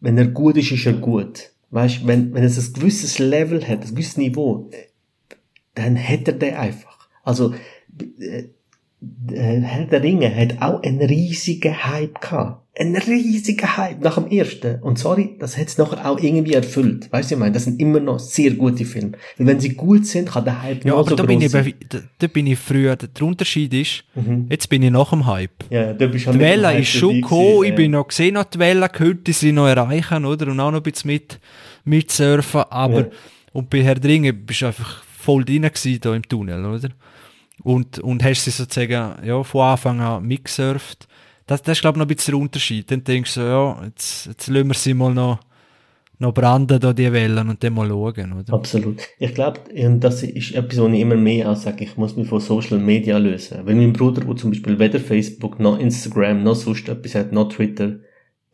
wenn 0.00 0.16
er 0.16 0.26
gut 0.26 0.56
ist, 0.56 0.70
ist 0.70 0.86
er 0.86 0.92
gut. 0.92 1.50
Weißt, 1.70 2.06
wenn, 2.06 2.32
wenn 2.32 2.44
es 2.44 2.58
ein 2.58 2.72
gewisses 2.72 3.18
Level 3.18 3.66
hat, 3.66 3.82
ein 3.82 3.90
gewisses 3.90 4.16
Niveau, 4.16 4.70
dann 5.74 5.96
hätte 5.96 6.32
er 6.32 6.38
den 6.38 6.54
einfach. 6.54 7.08
Also, 7.22 7.54
äh, 8.18 8.48
äh, 9.30 9.60
Herr 9.60 9.86
der 9.86 10.02
Ringe 10.02 10.34
hat 10.34 10.62
auch 10.62 10.82
einen 10.82 11.02
riesigen 11.02 11.84
Hype 11.84 12.20
gehabt. 12.20 12.67
Ein 12.78 12.96
riesiger 12.96 13.76
Hype 13.76 14.02
nach 14.02 14.14
dem 14.14 14.28
ersten. 14.28 14.80
Und 14.82 14.98
sorry, 14.98 15.36
das 15.38 15.56
hat 15.56 15.66
es 15.68 15.78
nachher 15.78 16.08
auch 16.08 16.18
irgendwie 16.20 16.52
erfüllt. 16.52 17.10
Weißt 17.12 17.30
du, 17.30 17.34
ich 17.34 17.38
meine, 17.38 17.52
das 17.52 17.64
sind 17.64 17.80
immer 17.80 18.00
noch 18.00 18.18
sehr 18.18 18.52
gute 18.52 18.84
Filme. 18.84 19.12
Weil 19.36 19.46
wenn 19.46 19.60
sie 19.60 19.70
gut 19.70 20.06
sind, 20.06 20.30
kann 20.30 20.44
der 20.44 20.62
Hype 20.62 20.84
ja, 20.84 20.92
noch 20.92 21.00
aber 21.00 21.10
so 21.10 21.16
da 21.16 21.24
bin, 21.24 21.40
ich, 21.40 21.50
da, 21.50 21.64
da, 22.18 22.26
bin 22.26 22.46
ich 22.46 22.58
früher, 22.58 22.96
der 22.96 23.26
Unterschied 23.26 23.74
ist, 23.74 24.04
mhm. 24.14 24.46
jetzt 24.48 24.68
bin 24.68 24.82
ich 24.82 24.90
nach 24.90 25.10
dem 25.10 25.26
Hype. 25.26 25.64
Ja, 25.70 25.92
du 25.92 26.08
bist 26.08 26.26
die 26.26 26.38
Welle 26.38 26.78
ist 26.78 26.88
schon 26.88 27.20
gekommen, 27.20 27.64
ich 27.64 27.74
bin 27.74 27.90
noch 27.90 28.06
gesehen, 28.06 28.38
die 28.54 28.58
Welle 28.58 28.88
gehört, 28.88 29.26
die 29.26 29.32
sie 29.32 29.52
noch 29.52 29.66
erreichen, 29.66 30.24
oder? 30.24 30.46
Und 30.46 30.60
auch 30.60 30.70
noch 30.70 30.78
ein 30.78 30.82
bisschen 30.82 31.10
mit, 31.10 31.40
mit 31.84 32.10
surfen, 32.10 32.62
aber, 32.70 33.00
ja. 33.00 33.06
und 33.52 33.70
bei 33.70 33.82
Herr 33.82 33.96
der 33.96 34.10
Ringe 34.10 34.32
bist 34.32 34.62
du 34.62 34.66
einfach 34.66 35.02
voll 35.02 35.44
drin 35.44 35.62
gewesen, 35.62 35.98
da 36.00 36.14
im 36.14 36.22
Tunnel, 36.22 36.64
oder? 36.64 36.90
und, 37.62 37.98
und 37.98 38.22
hast 38.24 38.44
sie 38.44 38.50
sozusagen 38.50 39.26
ja, 39.26 39.42
von 39.42 39.62
Anfang 39.62 40.00
an 40.00 40.24
mitgesurft. 40.24 41.08
Das, 41.48 41.62
das 41.62 41.78
ist, 41.78 41.80
glaube 41.80 41.96
ich, 41.96 41.98
noch 41.98 42.04
ein 42.04 42.14
bisschen 42.14 42.32
der 42.32 42.40
Unterschied. 42.42 42.90
Dann 42.90 43.02
denkst 43.02 43.34
du, 43.34 43.40
ja, 43.40 43.82
jetzt, 43.84 44.26
jetzt 44.26 44.48
lassen 44.48 44.68
wir 44.68 44.74
sie 44.74 44.92
mal 44.92 45.14
noch, 45.14 45.40
noch 46.18 46.34
branden, 46.34 46.78
da 46.78 46.92
die 46.92 47.10
Wellen, 47.10 47.48
und 47.48 47.64
dann 47.64 47.72
mal 47.72 47.88
schauen, 47.88 48.32
oder? 48.34 48.52
Absolut. 48.52 49.00
Ich 49.18 49.34
glaube, 49.34 49.60
das 49.98 50.22
ist 50.22 50.52
etwas, 50.52 50.78
was 50.78 50.92
ich 50.92 51.00
immer 51.00 51.16
mehr 51.16 51.50
auch 51.50 51.56
sage, 51.56 51.84
ich 51.84 51.96
muss 51.96 52.16
mich 52.16 52.28
von 52.28 52.40
Social 52.40 52.78
Media 52.78 53.16
lösen. 53.16 53.60
Weil 53.64 53.76
mein 53.76 53.94
Bruder, 53.94 54.20
der 54.26 54.36
zum 54.36 54.50
Beispiel 54.50 54.78
weder 54.78 55.00
Facebook, 55.00 55.58
noch 55.58 55.78
Instagram, 55.78 56.42
noch 56.42 56.54
sonst 56.54 56.86
etwas 56.88 57.14
hat, 57.14 57.32
noch 57.32 57.48
Twitter, 57.48 57.96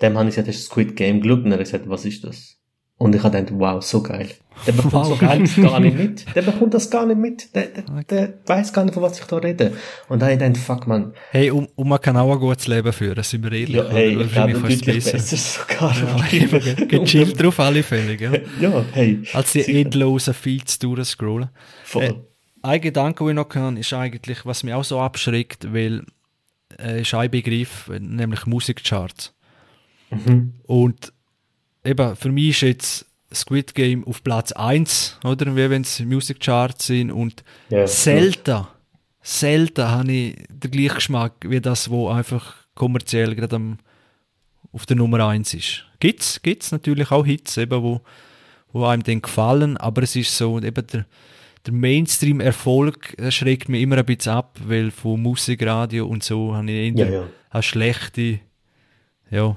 dem 0.01 0.17
habe 0.17 0.29
ich 0.29 0.37
gesagt, 0.37 0.47
das 0.47 0.57
ist 0.57 0.67
Squid 0.67 0.95
Game 0.95 1.21
geschaut, 1.21 1.45
und 1.45 1.51
er 1.51 1.59
hat 1.59 1.65
gesagt, 1.65 1.89
was 1.89 2.05
ist 2.05 2.23
das? 2.23 2.61
Und 2.97 3.15
ich 3.15 3.23
habe 3.23 3.37
gedacht, 3.37 3.59
wow, 3.59 3.83
so 3.83 4.03
geil. 4.03 4.31
Der 4.67 4.73
bekommt 4.73 4.93
wow. 4.93 5.07
so 5.09 5.17
geil 5.17 5.45
gar 5.57 5.81
nicht 5.81 5.99
mit. 5.99 6.37
Der 6.37 6.43
bekommt 6.43 6.75
das 6.75 6.89
gar 6.89 7.05
nicht 7.07 7.19
mit. 7.19 7.55
Der, 7.55 7.67
der, 7.67 8.05
der 8.05 8.35
weiß 8.47 8.73
gar 8.73 8.85
nicht, 8.85 8.95
von 8.95 9.03
was 9.03 9.19
ich 9.19 9.25
da 9.27 9.37
rede. 9.37 9.73
Und 10.09 10.23
dann 10.23 10.31
habe 10.31 10.33
ich 10.33 10.39
gedacht, 10.39 10.65
fuck 10.65 10.87
man. 10.87 11.13
Hey, 11.33 11.51
und, 11.51 11.71
und 11.75 11.89
man 11.89 12.01
kann 12.01 12.17
auch 12.17 12.33
ein 12.33 12.39
gutes 12.39 12.69
Leben 12.69 12.93
führen, 12.93 13.23
sind 13.25 13.43
wir 13.43 13.53
ehrlich. 13.53 13.75
Ja, 13.75 13.89
hey, 13.91 14.23
ich 14.23 14.33
glaube, 14.33 14.53
deutlich 14.53 14.83
besser. 14.83 15.13
besser 15.13 15.37
sogar. 15.37 15.95
Ja, 16.33 16.87
gechillt 16.87 17.43
drauf 17.43 17.59
alle 17.59 17.83
Fälle, 17.83 18.17
gell? 18.17 18.47
Ja, 18.61 18.85
hey. 18.93 19.23
Als 19.33 19.53
die 19.53 19.81
endlosen 19.81 20.35
Feeds 20.35 20.79
durchscrollen. 20.79 21.51
Voll. 21.83 22.05
Äh, 22.05 22.15
ein 22.63 22.81
Gedanke, 22.81 23.25
den 23.25 23.31
ich 23.31 23.35
noch 23.35 23.49
kann, 23.49 23.77
ist 23.77 23.93
eigentlich, 23.93 24.47
was 24.47 24.63
mich 24.63 24.73
auch 24.73 24.85
so 24.85 25.01
abschreckt, 25.01 25.75
weil 25.75 26.05
äh, 26.79 27.03
ist 27.03 27.13
ein 27.13 27.31
Begriff, 27.31 27.91
nämlich 27.99 28.47
Musikcharts. 28.47 29.35
Mhm. 30.11 30.55
Und 30.63 31.13
eben, 31.85 32.17
für 32.17 32.33
mich 32.33 32.51
ist 32.51 32.61
jetzt 32.63 33.07
Squid 33.33 33.75
Game 33.75 34.07
auf 34.07 34.23
Platz 34.23 34.53
1, 34.53 35.19
oder? 35.25 35.55
Wie 35.57 35.71
wenn 35.71 35.83
es 35.83 36.01
Music 36.01 36.41
Charts 36.41 36.87
sind 36.87 37.11
und 37.11 37.43
yeah, 37.71 37.87
selten, 37.87 38.67
selten 39.23 39.89
habe 39.89 40.13
ich 40.13 40.37
den 40.49 40.71
gleichen 40.71 40.97
Geschmack 40.97 41.33
wie 41.43 41.61
das, 41.61 41.91
wo 41.91 42.09
einfach 42.09 42.55
kommerziell 42.75 43.35
gerade 43.35 43.57
am, 43.57 43.79
auf 44.73 44.87
der 44.87 44.97
Nummer 44.97 45.27
1 45.27 45.55
ist. 45.55 45.85
Gibt's, 46.01 46.41
gibt's 46.43 46.73
natürlich 46.73 47.11
auch 47.11 47.25
Hits, 47.25 47.57
eben, 47.57 47.83
wo, 47.83 48.01
wo 48.73 48.85
einem 48.85 49.03
dann 49.03 49.23
gefallen, 49.23 49.77
aber 49.77 50.03
es 50.03 50.17
ist 50.17 50.37
so, 50.37 50.61
eben 50.61 50.87
der, 50.87 51.07
der 51.67 51.73
Mainstream-Erfolg 51.73 53.17
schreckt 53.31 53.69
mich 53.69 53.83
immer 53.83 53.99
ein 53.99 54.05
bisschen 54.05 54.33
ab, 54.33 54.59
weil 54.65 54.91
von 54.91 55.23
Musik, 55.23 55.65
Radio 55.65 56.07
und 56.07 56.23
so 56.23 56.55
habe 56.55 56.71
ich 56.71 56.97
eher 56.97 57.07
ja, 57.07 57.13
ja. 57.21 57.27
eine 57.51 57.63
schlechte 57.63 58.41
ja, 59.31 59.57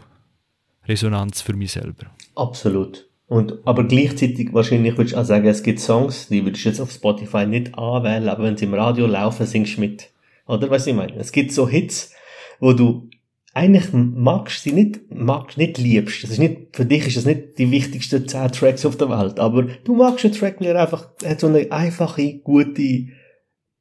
Resonanz 0.87 1.41
für 1.41 1.53
mich 1.53 1.71
selber. 1.73 2.07
Absolut. 2.35 3.07
Und, 3.27 3.55
aber 3.65 3.83
gleichzeitig 3.83 4.53
wahrscheinlich 4.53 4.97
würdest 4.97 5.15
du 5.15 5.19
auch 5.19 5.25
sagen, 5.25 5.47
es 5.47 5.61
gibt 5.61 5.79
Songs, 5.79 6.29
die 6.29 6.45
würdest 6.45 6.63
du 6.63 6.69
jetzt 6.69 6.79
auf 6.79 6.91
Spotify 6.91 7.45
nicht 7.45 7.77
anwählen, 7.77 8.29
aber 8.29 8.43
wenn 8.43 8.55
sie 8.55 8.65
im 8.65 8.73
Radio 8.73 9.05
laufen, 9.05 9.45
singst 9.45 9.77
du 9.77 9.81
mit. 9.81 10.09
Oder 10.47 10.69
was 10.69 10.87
ich 10.87 10.95
meine? 10.95 11.17
Es 11.17 11.33
gibt 11.33 11.51
so 11.51 11.67
Hits, 11.67 12.13
wo 12.59 12.71
du 12.71 13.09
eigentlich 13.53 13.91
magst 13.91 14.63
sie 14.63 14.71
nicht, 14.71 14.99
magst, 15.09 15.57
nicht 15.57 15.79
liebst. 15.79 16.23
Das 16.23 16.29
ist 16.29 16.37
nicht, 16.37 16.75
für 16.75 16.85
dich 16.85 17.07
ist 17.07 17.17
das 17.17 17.25
nicht 17.25 17.57
die 17.57 17.71
wichtigsten 17.71 18.27
10 18.27 18.51
Tracks 18.51 18.85
auf 18.85 18.97
der 18.97 19.09
Welt, 19.09 19.39
aber 19.39 19.63
du 19.63 19.95
magst 19.95 20.23
einen 20.23 20.33
Track, 20.33 20.59
der 20.59 20.79
einfach, 20.79 21.09
hat 21.25 21.39
so 21.39 21.47
eine 21.47 21.71
einfache, 21.71 22.35
gute, 22.35 23.07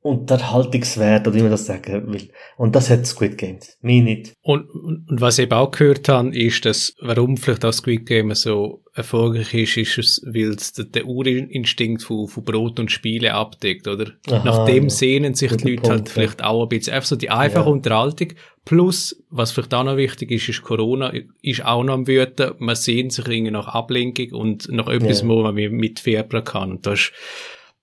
Unterhaltungswert, 0.07 1.27
oder 1.27 1.37
wie 1.37 1.43
man 1.43 1.51
das 1.51 1.67
sagen 1.67 2.13
will. 2.13 2.31
Und 2.57 2.77
das 2.77 2.89
hat 2.91 3.07
Squid 3.07 3.37
Games. 3.37 3.77
Mir 3.81 4.03
nicht. 4.03 4.35
Und, 4.43 4.69
und, 4.71 5.09
und 5.09 5.21
was 5.21 5.39
ich 5.39 5.45
eben 5.45 5.53
auch 5.53 5.71
gehört 5.71 6.09
habe, 6.09 6.37
ist, 6.37 6.65
dass, 6.65 6.95
warum 7.01 7.37
vielleicht 7.37 7.65
auch 7.65 7.73
Squid 7.73 8.07
Game 8.07 8.33
so 8.35 8.83
erfolgreich 8.95 9.53
ist, 9.53 9.77
ist 9.77 9.99
es, 9.99 10.23
weil 10.25 10.51
es 10.51 10.73
den 10.73 11.05
Urinstinkt 11.05 12.03
von, 12.03 12.29
von 12.29 12.45
Brot 12.45 12.79
und 12.81 12.91
Spiele 12.91 13.35
abdeckt, 13.35 13.89
oder? 13.89 14.13
Aha, 14.29 14.43
Nach 14.45 14.65
dem 14.65 14.85
ja. 14.85 14.91
sehnen 14.91 15.35
sich 15.35 15.55
die 15.57 15.71
Leute 15.71 15.83
Punkt, 15.83 15.89
halt 15.89 16.09
vielleicht 16.09 16.45
auch 16.45 16.63
ein 16.63 16.69
bisschen. 16.69 16.95
Einfach 16.95 17.09
so 17.09 17.17
die 17.17 17.31
einfache 17.31 17.67
ja. 17.67 17.73
Unterhaltung. 17.73 18.33
Plus, 18.65 19.23
was 19.31 19.53
vielleicht 19.53 19.75
auch 19.75 19.85
noch 19.85 19.97
wichtig 19.97 20.31
ist, 20.31 20.49
ist 20.49 20.63
Corona 20.63 21.13
ist 21.43 21.65
auch 21.65 21.85
noch 21.85 21.95
am 21.95 22.07
Wüten. 22.07 22.53
Man 22.59 22.75
sehnt 22.75 23.13
sich 23.13 23.29
irgendwie 23.29 23.53
nach 23.53 23.69
Ablenkung 23.69 24.33
und 24.33 24.69
nach 24.71 24.89
etwas, 24.89 25.23
ja. 25.23 25.29
wo 25.29 25.43
man 25.43 25.55
mit 25.55 26.01
Fieber 26.01 26.43
kann. 26.43 26.73
Und 26.73 26.87
das 26.87 27.01
ist, 27.01 27.13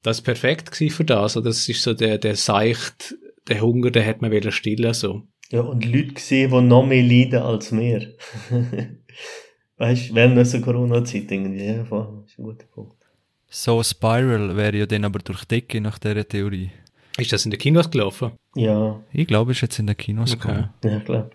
das 0.03 0.21
perfekt 0.21 0.75
für 0.75 1.03
das. 1.03 1.37
Also 1.37 1.41
das 1.41 1.67
ist 1.67 1.81
so 1.81 1.93
der, 1.93 2.17
der 2.17 2.35
Seicht, 2.35 3.15
der 3.47 3.61
Hunger, 3.61 3.89
der 3.89 4.05
hat 4.05 4.21
man 4.21 4.31
wieder 4.31 4.51
stillen, 4.51 4.93
so. 4.93 5.23
Ja, 5.49 5.61
und 5.61 5.85
Leute 5.85 6.13
gesehen, 6.13 6.51
die 6.51 6.61
noch 6.61 6.85
mehr 6.85 7.03
leiden 7.03 7.41
als 7.41 7.71
wir. 7.71 8.13
weißt 9.77 10.09
du, 10.09 10.15
während 10.15 10.37
dieser 10.37 10.61
Corona-Zeit 10.61 11.31
irgendwie, 11.31 11.65
ja, 11.65 11.83
das 11.83 12.31
ist 12.31 12.39
ein 12.39 12.43
guter 12.43 12.65
Punkt. 12.65 12.97
So 13.47 13.83
Spiral 13.83 14.55
wäre 14.57 14.77
ja 14.77 14.85
dann 14.85 15.05
aber 15.05 15.19
durch 15.19 15.45
die 15.45 15.59
Decke 15.59 15.79
nach 15.79 15.99
dieser 15.99 16.27
Theorie. 16.27 16.71
Ist 17.17 17.31
das 17.31 17.45
in 17.45 17.51
den 17.51 17.59
Kinos 17.59 17.91
gelaufen? 17.91 18.31
Ja. 18.55 19.03
Ich 19.11 19.27
glaube, 19.27 19.51
es 19.51 19.57
ist 19.57 19.61
jetzt 19.61 19.79
in 19.79 19.87
den 19.87 19.95
Kinos 19.95 20.33
okay. 20.33 20.47
gekommen. 20.47 20.69
Ja, 20.83 20.99
klar. 21.01 21.29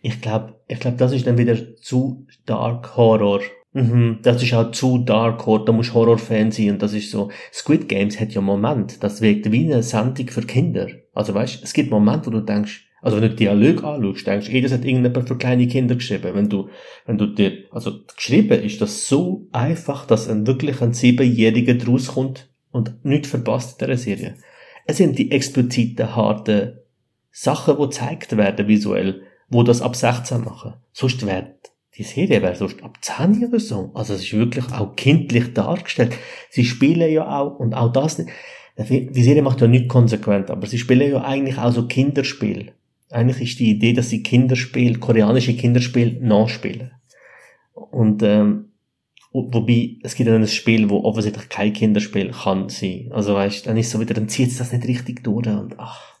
Ich 0.00 0.20
glaube, 0.20 0.60
ich 0.68 0.78
glaube, 0.78 0.96
das 0.96 1.12
ist 1.12 1.26
dann 1.26 1.38
wieder 1.38 1.76
zu 1.76 2.26
Dark 2.46 2.96
Horror. 2.96 3.40
Mhm, 3.74 4.20
das 4.22 4.42
ist 4.42 4.54
auch 4.54 4.70
zu 4.70 4.98
Dark 4.98 5.44
Horror, 5.46 5.64
da 5.64 5.72
musst 5.72 5.94
Horrorfan 5.94 6.52
sein 6.52 6.70
und 6.70 6.82
das 6.82 6.94
ist 6.94 7.10
so. 7.10 7.30
Squid 7.52 7.88
Games 7.88 8.20
hat 8.20 8.32
ja 8.32 8.40
Moment, 8.40 9.02
das 9.02 9.20
wirkt 9.20 9.50
wie 9.50 9.64
eine 9.64 9.82
Sendung 9.82 10.28
für 10.28 10.42
Kinder. 10.42 10.88
Also 11.12 11.34
weißt, 11.34 11.62
es 11.62 11.72
gibt 11.72 11.90
Momente, 11.90 12.26
wo 12.26 12.30
du 12.30 12.40
denkst, 12.40 12.88
Also 13.04 13.20
wenn 13.20 13.28
du 13.28 13.36
Dialog 13.36 13.84
anschaust, 13.84 14.26
denkst 14.26 14.48
du, 14.48 14.62
das 14.62 14.72
hat 14.72 14.84
irgendjemand 14.84 15.28
für 15.28 15.36
kleine 15.36 15.66
Kinder 15.66 15.94
geschrieben. 15.94 16.34
Wenn 16.34 16.48
du, 16.48 16.70
wenn 17.04 17.18
du 17.18 17.26
dir, 17.26 17.64
also 17.70 17.98
geschrieben 18.16 18.62
ist 18.62 18.80
das 18.80 19.08
so 19.08 19.46
einfach, 19.52 20.06
dass 20.06 20.26
ein 20.26 20.46
wirklich 20.46 20.80
ein 20.80 20.94
Siebenjähriger 20.94 21.74
draus 21.74 22.06
kommt 22.14 22.48
und 22.70 23.04
nichts 23.04 23.28
verpasst 23.28 23.82
in 23.82 23.88
dieser 23.88 23.98
Serie. 23.98 24.34
Es 24.86 24.96
sind 24.96 25.18
die 25.18 25.32
expliziten, 25.32 26.16
harten 26.16 26.78
Sachen, 27.30 27.76
die 27.76 27.82
gezeigt 27.82 28.36
werden 28.38 28.68
visuell, 28.68 29.22
wo 29.50 29.62
das 29.62 29.82
ab 29.82 29.96
16 29.96 30.42
machen. 30.42 30.74
Sonst 30.92 31.26
wäre 31.26 31.56
die 31.96 32.02
Serie 32.02 32.42
wäre 32.42 32.56
sonst 32.56 32.82
ab 32.82 32.98
10 33.00 33.46
oder 33.46 33.60
so. 33.60 33.90
Also 33.94 34.14
es 34.14 34.22
ist 34.22 34.32
wirklich 34.32 34.72
auch 34.72 34.96
kindlich 34.96 35.54
dargestellt. 35.54 36.14
Sie 36.50 36.64
spielen 36.64 37.10
ja 37.10 37.38
auch, 37.38 37.58
und 37.58 37.74
auch 37.74 37.92
das 37.92 38.24
die 38.76 39.22
Serie 39.22 39.42
macht 39.42 39.60
ja 39.60 39.68
nicht 39.68 39.88
konsequent, 39.88 40.50
aber 40.50 40.66
sie 40.66 40.78
spielen 40.78 41.12
ja 41.12 41.22
eigentlich 41.22 41.58
auch 41.58 41.70
so 41.70 41.86
Kinderspiel. 41.86 42.72
Eigentlich 43.10 43.50
ist 43.50 43.60
die 43.60 43.70
Idee, 43.70 43.92
dass 43.92 44.10
sie 44.10 44.22
Kinderspiel, 44.22 44.98
koreanische 44.98 45.54
Kinderspiel 45.54 46.18
nachspielen. 46.20 46.90
Und 47.72 48.22
ähm, 48.24 48.72
wobei, 49.30 49.98
es 50.02 50.16
gibt 50.16 50.28
dann 50.28 50.42
ein 50.42 50.48
Spiel, 50.48 50.90
wo 50.90 51.04
offensichtlich 51.04 51.48
kein 51.48 51.72
Kinderspiel 51.72 52.32
kann 52.32 52.68
sein. 52.68 53.10
Also 53.12 53.34
weißt, 53.34 53.66
dann 53.66 53.76
ist 53.76 53.90
so 53.90 54.00
wieder, 54.00 54.14
dann 54.14 54.28
zieht 54.28 54.50
es 54.50 54.58
das 54.58 54.72
nicht 54.72 54.88
richtig 54.88 55.22
durch 55.22 55.46
und 55.46 55.78
ach. 55.78 56.14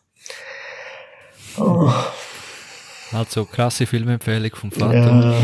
Oh. 1.58 1.90
Also 3.14 3.44
krasse 3.44 3.86
Filmempfehlung 3.86 4.50
vom 4.54 4.72
Vater. 4.72 4.96
Ja. 4.96 5.40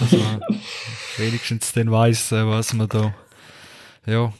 Dass 0.00 0.12
man 0.12 0.40
wenigstens 1.18 1.72
dann 1.72 1.90
weiss, 1.90 2.32
äh, 2.32 2.46
was 2.46 2.74
man 2.74 2.88
da 2.88 3.14
ja, 4.06 4.32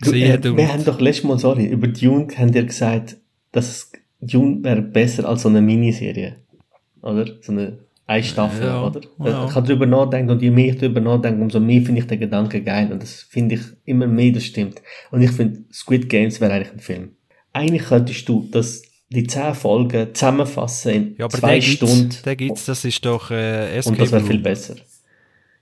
gesehen 0.00 0.32
hat. 0.32 0.44
Wir, 0.44 0.72
haben 0.72 0.84
doch 0.84 1.00
letztes 1.00 1.24
Mal, 1.24 1.38
sorry, 1.38 1.66
über 1.66 1.88
Dune 1.88 2.28
haben 2.36 2.52
ihr 2.52 2.64
gesagt, 2.64 3.16
dass 3.52 3.90
Dune 4.20 4.62
wäre 4.62 4.82
besser 4.82 5.28
als 5.28 5.42
so 5.42 5.48
eine 5.48 5.60
Miniserie. 5.60 6.36
Oder? 7.02 7.26
So 7.40 7.52
eine 7.52 7.78
Einstaffel, 8.06 8.66
Ja, 8.66 8.84
oder? 8.84 9.00
ja. 9.24 9.46
Ich 9.46 9.52
kann 9.52 9.64
drüber 9.64 9.86
nachdenken 9.86 10.30
und 10.30 10.42
je 10.42 10.50
mehr 10.50 10.72
ich 10.72 10.78
drüber 10.78 11.00
nachdenke, 11.00 11.42
umso 11.42 11.60
mehr 11.60 11.82
finde 11.82 12.00
ich 12.00 12.06
den 12.06 12.20
Gedanken 12.20 12.64
geil. 12.64 12.90
Und 12.92 13.02
das 13.02 13.22
finde 13.22 13.54
ich 13.54 13.62
immer 13.84 14.06
mehr, 14.06 14.32
das 14.32 14.44
stimmt. 14.44 14.82
Und 15.10 15.22
ich 15.22 15.30
finde, 15.30 15.60
Squid 15.72 16.08
Games 16.08 16.40
wäre 16.40 16.52
eigentlich 16.52 16.72
ein 16.72 16.80
Film. 16.80 17.10
Eigentlich 17.52 17.84
könntest 17.84 18.28
du 18.28 18.48
das, 18.50 18.82
die 19.10 19.26
zehn 19.26 19.54
Folgen 19.54 20.14
zusammenfassen 20.14 20.92
in 20.92 21.16
Ja, 21.18 21.24
aber 21.26 21.38
zwei 21.38 21.54
der 21.56 21.62
Stunden. 21.62 22.00
gibt's, 22.02 22.22
der 22.22 22.36
gibt's, 22.36 22.64
das 22.66 22.84
ist 22.84 23.04
doch 23.04 23.30
äh, 23.30 23.62
Und 23.62 23.76
Escape 23.76 23.98
das 23.98 24.12
wäre 24.12 24.24
viel 24.24 24.38
besser. 24.38 24.76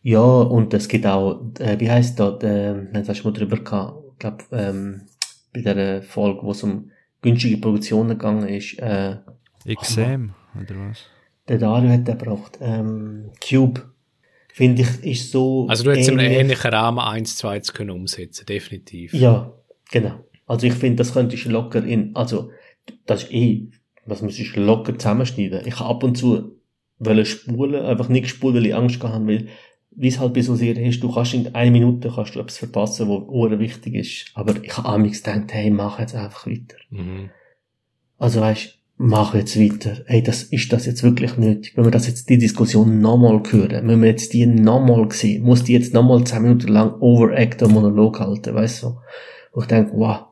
Ja, 0.03 0.21
und 0.21 0.73
es 0.75 0.87
gibt 0.89 1.07
auch, 1.07 1.41
äh, 1.59 1.79
wie 1.81 1.91
heisst 1.91 2.21
das, 2.21 2.43
äh, 2.43 2.75
jetzt 2.95 3.09
hast 3.09 3.23
du 3.23 3.29
mal 3.29 3.33
drüber 3.33 3.57
gehabt, 3.59 4.03
ich 4.13 4.19
glaube, 4.19 4.45
ähm, 4.53 5.03
bei 5.53 5.61
der 5.75 6.03
Folge, 6.03 6.43
wo 6.43 6.51
es 6.53 6.63
um 6.63 6.91
günstige 7.23 7.57
Produktionen 7.59 8.11
gegangen 8.11 8.49
ist, 8.49 8.79
äh, 8.79 9.17
XM, 9.67 10.31
oder 10.55 10.75
was? 10.89 10.99
der 11.49 11.59
Dario 11.59 11.91
hat 11.91 12.07
den 12.07 12.19
gebracht, 12.19 12.59
ähm, 12.61 13.31
Cube, 13.47 13.81
finde 14.53 14.83
ich, 14.83 15.05
ist 15.05 15.33
so 15.33 15.67
Also 15.69 15.85
du 15.85 15.91
hättest 15.91 16.09
in 16.11 16.19
einem 16.19 16.27
ähnlich. 16.27 16.41
ähnlichen 16.41 16.71
Rahmen 16.71 16.99
eins 16.99 17.37
zu 17.37 17.49
eins 17.49 17.73
können 17.73 17.91
umsetzen, 17.91 18.45
definitiv. 18.47 19.15
Ja, 19.15 19.53
genau. 19.91 20.25
Also 20.47 20.67
ich 20.67 20.75
finde, 20.75 20.97
das 20.97 21.13
könntest 21.13 21.45
du 21.45 21.51
locker 21.51 21.85
in, 21.85 22.15
also, 22.15 22.51
das 23.07 23.25
ist 23.25 23.33
eh, 23.33 23.69
das 24.07 24.23
müsstest 24.23 24.57
du 24.57 24.61
locker 24.61 24.99
zusammenschneiden. 24.99 25.67
Ich 25.67 25.79
habe 25.79 25.91
ab 25.91 26.03
und 26.03 26.17
zu 26.17 26.59
wollen 26.99 27.27
spulen, 27.27 27.85
einfach 27.85 28.09
nicht 28.09 28.29
spulen, 28.29 28.57
weil 28.57 28.67
ich 28.67 28.75
Angst 28.75 29.01
gehabt 29.01 29.15
habe, 29.15 29.27
weil, 29.27 29.49
wie 29.91 30.09
es 30.09 30.19
halt 30.19 30.35
bei 30.35 30.43
so 30.43 30.55
Serien 30.55 30.87
ist, 30.87 31.03
du 31.03 31.13
kannst 31.13 31.35
in 31.35 31.55
einer 31.55 31.71
Minute 31.71 32.11
kannst 32.15 32.35
du 32.35 32.41
etwas 32.41 32.59
verpassen, 32.59 33.09
was 33.09 33.29
ur 33.29 33.59
wichtig 33.59 33.95
ist. 33.95 34.31
Aber 34.35 34.55
ich 34.63 34.77
habe 34.77 34.89
amigs 34.89 35.23
gedacht, 35.23 35.53
hey, 35.53 35.71
mach 35.71 35.99
jetzt 35.99 36.15
einfach 36.15 36.47
weiter. 36.47 36.77
Mhm. 36.91 37.31
Also 38.17 38.41
weißt, 38.41 38.79
mach 38.97 39.35
jetzt 39.35 39.59
weiter. 39.59 40.03
Hey, 40.07 40.23
das, 40.23 40.45
ist 40.45 40.73
das 40.73 40.87
jetzt 40.87 41.03
wirklich 41.03 41.37
nötig? 41.37 41.77
Wenn 41.77 41.85
wir 41.85 41.91
das 41.91 42.07
jetzt, 42.07 42.29
die 42.29 42.39
Diskussion 42.39 43.01
nochmal 43.01 43.43
hören, 43.49 43.87
müssen 43.87 44.03
wir 44.03 44.11
jetzt 44.11 44.33
die 44.33 44.47
nochmal 44.47 45.11
sehen, 45.13 45.45
muss 45.45 45.65
die 45.65 45.73
jetzt 45.73 45.95
nochmal 45.95 46.25
zehn 46.25 46.43
Minuten 46.43 46.69
lang 46.69 47.01
overact 47.01 47.63
und 47.63 47.73
Monolog 47.73 48.21
halten, 48.21 48.55
weißt 48.55 48.83
du? 48.83 48.99
Wo 49.53 49.61
ich 49.63 49.67
denke, 49.67 49.93
wow, 49.95 50.27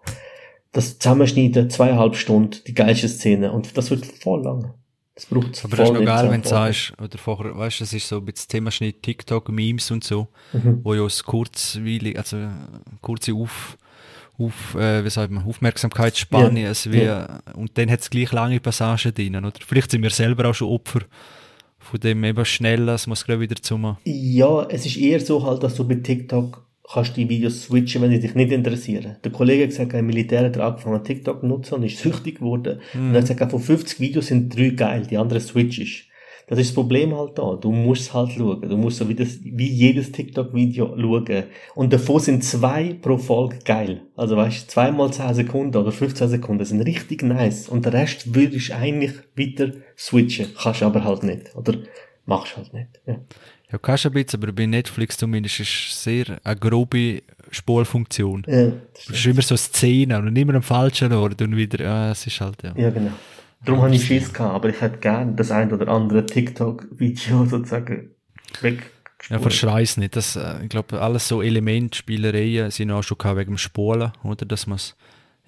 das 0.76 0.98
Zusammenschneiden, 0.98 1.70
zweieinhalb 1.70 2.14
Stunden, 2.16 2.56
die 2.66 2.74
geilste 2.74 3.08
Szene, 3.08 3.52
und 3.52 3.76
das 3.76 3.90
wird 3.90 4.04
voll 4.06 4.42
lang. 4.42 4.74
Das 5.14 5.24
braucht 5.24 5.64
Aber 5.64 5.76
das 5.76 5.88
ist 5.88 5.94
noch 5.94 6.04
geil, 6.04 6.30
wenn 6.30 6.42
du 6.42 6.48
sagst, 6.48 6.92
oder 7.02 7.16
vorher, 7.16 7.56
weißt 7.56 7.80
du, 7.80 7.84
das 7.84 7.92
ist 7.94 8.06
so 8.06 8.16
ein 8.18 8.24
bisschen 8.26 8.34
das 8.36 8.48
Themaschnitt 8.48 9.02
TikTok, 9.02 9.48
Memes 9.48 9.90
und 9.90 10.04
so, 10.04 10.28
Mhm. 10.52 10.80
wo 10.84 10.92
ja 10.94 11.02
das 11.04 11.24
kurzweilig, 11.24 12.18
also 12.18 12.36
kurze 13.00 13.32
Auf, 13.32 13.78
auf 14.38 14.74
äh, 14.74 15.02
wie 15.02 15.08
sagt 15.10 15.32
man, 15.32 15.46
Aufmerksamkeitsspanne, 15.46 16.60
Ja, 16.64 16.68
es 16.70 16.92
wie, 16.92 17.02
ja. 17.04 17.40
und 17.54 17.78
dann 17.78 17.90
hat 17.90 18.00
es 18.00 18.10
gleich 18.10 18.30
lange 18.32 18.60
Passagen 18.60 19.14
drin, 19.14 19.36
oder? 19.36 19.52
Vielleicht 19.66 19.90
sind 19.90 20.02
wir 20.02 20.10
selber 20.10 20.50
auch 20.50 20.54
schon 20.54 20.68
Opfer 20.68 21.00
von 21.78 22.00
dem 22.00 22.22
eben 22.24 22.44
schnell, 22.44 22.86
es 22.90 23.06
muss 23.06 23.24
gerade 23.24 23.40
wieder 23.40 23.56
zum, 23.56 23.96
Ja, 24.04 24.66
es 24.68 24.84
ist 24.84 24.98
eher 24.98 25.20
so 25.20 25.42
halt, 25.46 25.62
dass 25.62 25.76
du 25.76 25.88
bei 25.88 25.94
TikTok 25.94 26.65
kannst 26.92 27.16
die 27.16 27.28
Videos 27.28 27.62
switchen, 27.62 28.02
wenn 28.02 28.10
sie 28.10 28.20
dich 28.20 28.34
nicht 28.34 28.52
interessieren. 28.52 29.16
Der 29.24 29.32
Kollege 29.32 29.64
hat 29.64 29.70
gesagt, 29.70 29.94
ein 29.94 30.06
Militär 30.06 30.44
hat 30.44 30.58
angefangen 30.58 31.02
TikTok 31.02 31.40
zu 31.40 31.46
nutzen 31.46 31.74
und 31.74 31.82
ist 31.82 31.98
süchtig 32.02 32.38
geworden. 32.38 32.80
Und 32.94 33.14
er 33.14 33.22
hat 33.22 33.28
gesagt, 33.28 33.50
von 33.50 33.60
50 33.60 34.00
Videos 34.00 34.28
sind 34.28 34.56
drei 34.56 34.70
geil, 34.70 35.06
die 35.08 35.16
anderen 35.16 35.42
switchest. 35.42 36.04
Das 36.48 36.60
ist 36.60 36.68
das 36.68 36.74
Problem 36.74 37.16
halt 37.16 37.38
da. 37.38 37.56
Du 37.56 37.72
musst 37.72 38.14
halt 38.14 38.30
schauen. 38.30 38.60
Du 38.62 38.76
musst 38.76 38.98
so 38.98 39.08
wie, 39.08 39.16
das, 39.16 39.40
wie 39.42 39.66
jedes 39.66 40.12
TikTok-Video 40.12 40.96
schauen. 40.96 41.44
Und 41.74 41.92
davon 41.92 42.20
sind 42.20 42.44
zwei 42.44 42.94
pro 42.94 43.18
Folge 43.18 43.58
geil. 43.64 44.02
Also 44.14 44.36
weißt 44.36 44.62
du, 44.62 44.68
zweimal 44.68 45.12
10 45.12 45.34
Sekunden 45.34 45.76
oder 45.76 45.90
15 45.90 46.28
Sekunden 46.28 46.64
sind 46.64 46.82
richtig 46.82 47.22
nice. 47.22 47.68
Und 47.68 47.84
der 47.84 47.94
Rest 47.94 48.36
würdest 48.36 48.68
du 48.68 48.76
eigentlich 48.76 49.12
weiter 49.36 49.72
switchen. 49.98 50.46
Kannst 50.56 50.84
aber 50.84 51.02
halt 51.02 51.24
nicht. 51.24 51.56
Oder 51.56 51.78
machst 52.26 52.56
halt 52.56 52.72
nicht. 52.72 53.00
Ja. 53.06 53.18
Ja, 53.70 53.78
kannst 53.78 54.04
du 54.04 54.10
ein 54.10 54.12
bisschen, 54.12 54.42
aber 54.42 54.52
bei 54.52 54.66
Netflix 54.66 55.16
zumindest 55.16 55.60
ist 55.60 55.68
es 55.68 56.04
sehr 56.04 56.38
eine 56.44 56.56
grobe 56.56 57.22
Spurfunktion. 57.50 58.44
Ja, 58.46 58.72
Es 58.94 59.10
ist 59.10 59.26
immer 59.26 59.42
so 59.42 59.56
Szenen 59.56 60.26
und 60.26 60.36
immer 60.36 60.54
am 60.54 60.62
falschen 60.62 61.12
Ort 61.12 61.40
und 61.42 61.56
wieder, 61.56 61.84
ja, 61.84 62.10
es 62.10 62.26
ist 62.26 62.40
halt, 62.40 62.62
ja. 62.62 62.72
Ja, 62.76 62.90
genau. 62.90 63.12
Darum 63.64 63.82
habe 63.82 63.94
ich 63.94 64.04
Schiss 64.04 64.32
gehabt, 64.32 64.54
aber 64.54 64.68
ich 64.68 64.80
hätte 64.80 64.98
gern 64.98 65.34
das 65.36 65.50
ein 65.50 65.72
oder 65.72 65.88
andere 65.88 66.24
TikTok-Video 66.24 67.44
sozusagen 67.46 68.10
weg. 68.60 68.90
Ja, 69.28 69.38
verschrei's 69.40 69.96
nicht. 69.96 70.14
Das, 70.14 70.36
äh, 70.36 70.62
ich 70.62 70.68
glaube, 70.68 71.00
alles 71.00 71.26
so 71.26 71.42
Elementspielereien 71.42 72.70
sind 72.70 72.92
auch 72.92 73.02
schon 73.02 73.18
wegen 73.18 73.52
dem 73.52 73.58
Spulen, 73.58 74.12
oder? 74.22 74.46
Dass 74.46 74.66
man 74.66 74.76
es 74.76 74.94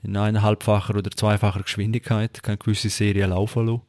in 0.03 0.17
eineinhalbfacher 0.17 0.97
oder 0.97 1.11
zweifacher 1.11 1.63
Geschwindigkeit 1.63 2.43
kann 2.43 2.59
gewisse 2.59 2.89
Serien 2.89 3.31
laufen 3.31 3.67
lassen. 3.67 3.83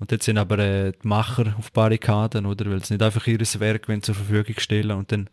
Und 0.00 0.12
jetzt 0.12 0.24
sind 0.24 0.38
aber 0.38 0.58
äh, 0.58 0.92
die 0.92 1.08
Macher 1.08 1.54
auf 1.58 1.72
Barrikaden, 1.72 2.46
oder? 2.46 2.70
Weil 2.70 2.84
sie 2.84 2.94
nicht 2.94 3.02
einfach 3.02 3.26
ihr 3.26 3.38
Werk 3.38 3.86
zur 4.02 4.14
Verfügung 4.14 4.54
stellen 4.58 4.92
und 4.92 5.10
dann, 5.10 5.28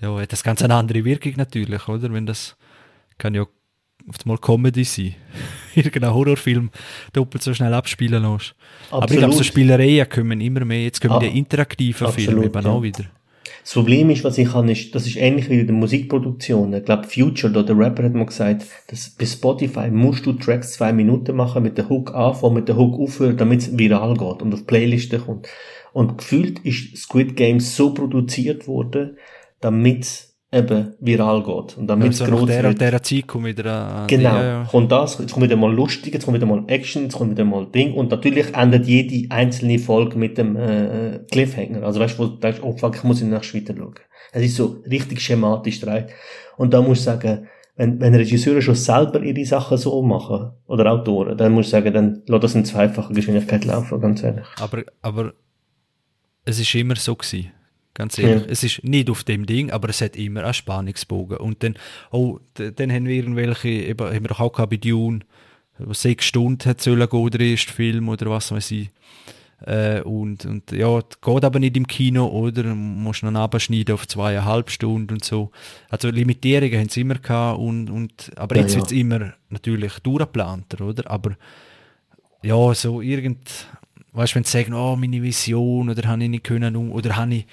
ja, 0.00 0.14
hat 0.18 0.32
das 0.32 0.42
ganz 0.42 0.62
eine 0.62 0.74
andere 0.74 1.04
Wirkung 1.04 1.34
natürlich, 1.36 1.88
oder? 1.88 2.12
Wenn 2.12 2.26
das 2.26 2.56
kann 3.18 3.34
ja 3.34 3.42
auf 4.08 4.16
einmal 4.24 4.38
Comedy 4.38 4.84
sein. 4.84 5.14
Irgendein 5.74 6.14
Horrorfilm 6.14 6.70
doppelt 7.12 7.42
so 7.42 7.52
schnell 7.54 7.74
abspielen 7.74 8.22
lässt. 8.22 8.54
Aber 8.90 9.10
ich 9.10 9.18
glaube, 9.18 9.34
so. 9.34 9.42
Spielereien 9.42 10.08
kommen 10.08 10.40
immer 10.40 10.64
mehr. 10.64 10.84
Jetzt 10.84 11.00
kommen 11.00 11.14
Ah, 11.14 11.18
die 11.20 11.38
interaktiven 11.38 12.12
Filme 12.12 12.44
eben 12.44 12.62
ja. 12.62 12.70
auch 12.70 12.82
wieder. 12.82 13.04
Das 13.66 13.72
Problem 13.72 14.10
ist, 14.10 14.22
was 14.22 14.38
ich 14.38 14.52
kann, 14.52 14.68
ist, 14.68 14.94
das 14.94 15.08
ist 15.08 15.16
ähnlich 15.16 15.50
wie 15.50 15.58
in 15.58 15.66
der 15.66 15.74
Musikproduktion. 15.74 16.72
Ich 16.72 16.84
glaube, 16.84 17.08
Future, 17.08 17.52
da 17.52 17.64
der 17.64 17.76
Rapper 17.76 18.04
hat 18.04 18.14
mal 18.14 18.24
gesagt, 18.24 18.64
dass 18.86 19.10
bei 19.10 19.26
Spotify 19.26 19.90
musst 19.90 20.24
du 20.24 20.34
Tracks 20.34 20.74
zwei 20.74 20.92
Minuten 20.92 21.34
machen, 21.34 21.64
mit 21.64 21.76
der 21.76 21.88
Hook 21.88 22.14
anfangen, 22.14 22.54
mit 22.54 22.68
der 22.68 22.76
Hook 22.76 22.96
aufhören, 23.00 23.36
damit 23.36 23.62
es 23.62 23.76
viral 23.76 24.14
geht 24.14 24.40
und 24.40 24.54
auf 24.54 24.68
Playlisten 24.68 25.20
kommt. 25.20 25.48
Und 25.92 26.18
gefühlt 26.18 26.60
ist 26.60 26.96
Squid 26.96 27.34
Game 27.34 27.58
so 27.58 27.92
produziert 27.92 28.68
worden, 28.68 29.16
damit 29.60 30.25
eben 30.52 30.94
viral 31.00 31.42
geht. 31.42 31.76
Und 31.76 31.86
damit 31.86 32.12
es 32.12 32.20
Also 32.20 32.32
nach 32.32 32.38
groß 32.38 32.48
der 32.48 32.62
wird. 32.64 32.80
dieser 32.80 33.02
Zeit 33.02 33.26
kommt 33.26 33.46
wieder 33.46 33.72
an 33.72 34.06
Genau. 34.06 34.34
Ja, 34.36 34.44
ja. 34.44 34.64
Kommt 34.70 34.92
das, 34.92 35.18
jetzt 35.18 35.32
kommt 35.32 35.44
wieder 35.44 35.56
mal 35.56 35.72
lustig, 35.72 36.14
jetzt 36.14 36.24
kommt 36.24 36.36
wieder 36.36 36.46
mal 36.46 36.64
Action, 36.68 37.02
jetzt 37.04 37.16
kommt 37.16 37.32
wieder 37.32 37.44
mal 37.44 37.66
Ding. 37.66 37.94
Und 37.94 38.10
natürlich 38.10 38.54
endet 38.54 38.86
jede 38.86 39.30
einzelne 39.34 39.78
Folge 39.78 40.16
mit 40.16 40.38
dem 40.38 40.56
äh, 40.56 41.20
Cliffhanger. 41.30 41.82
Also 41.82 42.00
weißt 42.00 42.18
du, 42.18 42.22
wo 42.22 42.26
du 42.26 42.36
denkst, 42.36 42.60
oh 42.62 42.76
fuck, 42.76 42.96
ich 42.96 43.04
muss 43.04 43.20
in 43.20 43.30
der 43.30 43.40
Nacht 43.40 43.54
weiter 43.54 43.74
schauen. 43.76 43.94
Es 44.32 44.42
ist 44.42 44.56
so 44.56 44.82
richtig 44.88 45.20
schematisch 45.20 45.80
dreht. 45.80 46.06
Und 46.56 46.72
da 46.72 46.80
musst 46.80 47.02
du 47.02 47.10
sagen, 47.10 47.48
wenn, 47.76 48.00
wenn 48.00 48.14
Regisseure 48.14 48.62
schon 48.62 48.74
selber 48.74 49.22
ihre 49.22 49.44
Sachen 49.44 49.76
so 49.76 50.00
machen, 50.02 50.52
oder 50.66 50.90
Autoren, 50.90 51.36
dann 51.36 51.52
musst 51.52 51.68
du 51.68 51.72
sagen, 51.72 51.92
dann 51.92 52.22
lass 52.26 52.40
das 52.40 52.54
in 52.54 52.64
zweifacher 52.64 53.12
Geschwindigkeit 53.12 53.64
laufen, 53.64 54.00
ganz 54.00 54.22
ehrlich. 54.22 54.46
Aber, 54.58 54.82
aber 55.02 55.34
es 56.44 56.58
ist 56.58 56.74
immer 56.74 56.96
so 56.96 57.14
gewesen. 57.14 57.52
Ganz 57.96 58.18
ehrlich. 58.18 58.44
Ja. 58.44 58.52
Es 58.52 58.62
ist 58.62 58.84
nicht 58.84 59.08
auf 59.08 59.24
dem 59.24 59.46
Ding, 59.46 59.70
aber 59.70 59.88
es 59.88 60.02
hat 60.02 60.16
immer 60.16 60.44
einen 60.44 60.52
Spannungsbogen. 60.52 61.38
Und 61.38 61.62
dann, 61.62 61.76
oh, 62.10 62.38
dann 62.54 62.92
haben 62.92 63.06
wir 63.06 63.14
irgendwelche, 63.14 63.68
eben, 63.68 64.06
haben 64.06 64.28
wir 64.28 64.38
auch 64.38 64.52
gehabt 64.52 64.70
bei 64.70 64.76
Dune, 64.76 65.20
wo 65.78 65.94
sechs 65.94 66.26
Stunden 66.26 66.68
hat 66.68 66.82
sollen 66.82 67.08
gehen, 67.08 67.30
der 67.30 67.40
erste 67.40 67.72
Film 67.72 68.10
oder 68.10 68.30
was 68.30 68.52
weiß 68.52 68.70
ich. 68.72 68.90
Äh, 69.64 70.02
und, 70.02 70.44
und 70.44 70.70
ja, 70.72 71.00
das 71.00 71.18
geht 71.22 71.42
aber 71.42 71.58
nicht 71.58 71.74
im 71.78 71.86
Kino, 71.86 72.26
oder? 72.26 72.64
Du 72.64 72.74
musst 72.74 73.22
noch 73.22 73.34
abschneiden 73.34 73.94
auf 73.94 74.06
zweieinhalb 74.06 74.70
Stunden 74.70 75.14
und 75.14 75.24
so. 75.24 75.50
Also 75.88 76.10
Limitierungen 76.10 76.78
haben 76.78 76.90
sie 76.90 77.00
immer 77.00 77.14
gehabt 77.14 77.58
und, 77.58 77.88
und 77.88 78.30
aber 78.36 78.56
Ja, 78.56 78.62
jetzt 78.62 78.72
ja. 78.72 78.80
wird 78.80 78.86
es 78.88 78.92
immer 78.92 79.32
natürlich 79.48 79.98
durchgeplanter, 80.00 80.84
oder? 80.84 81.10
Aber 81.10 81.34
ja, 82.42 82.74
so 82.74 83.00
irgend, 83.00 83.66
weißt 84.12 84.34
du, 84.34 84.36
wenn 84.36 84.44
sie 84.44 84.52
sagen, 84.52 84.74
oh, 84.74 84.96
meine 84.96 85.22
Vision, 85.22 85.88
oder 85.88 86.06
habe 86.06 86.22
ich 86.22 86.28
nicht 86.28 86.44
können, 86.44 86.76
oder 86.90 87.16
habe 87.16 87.36
ich, 87.36 87.46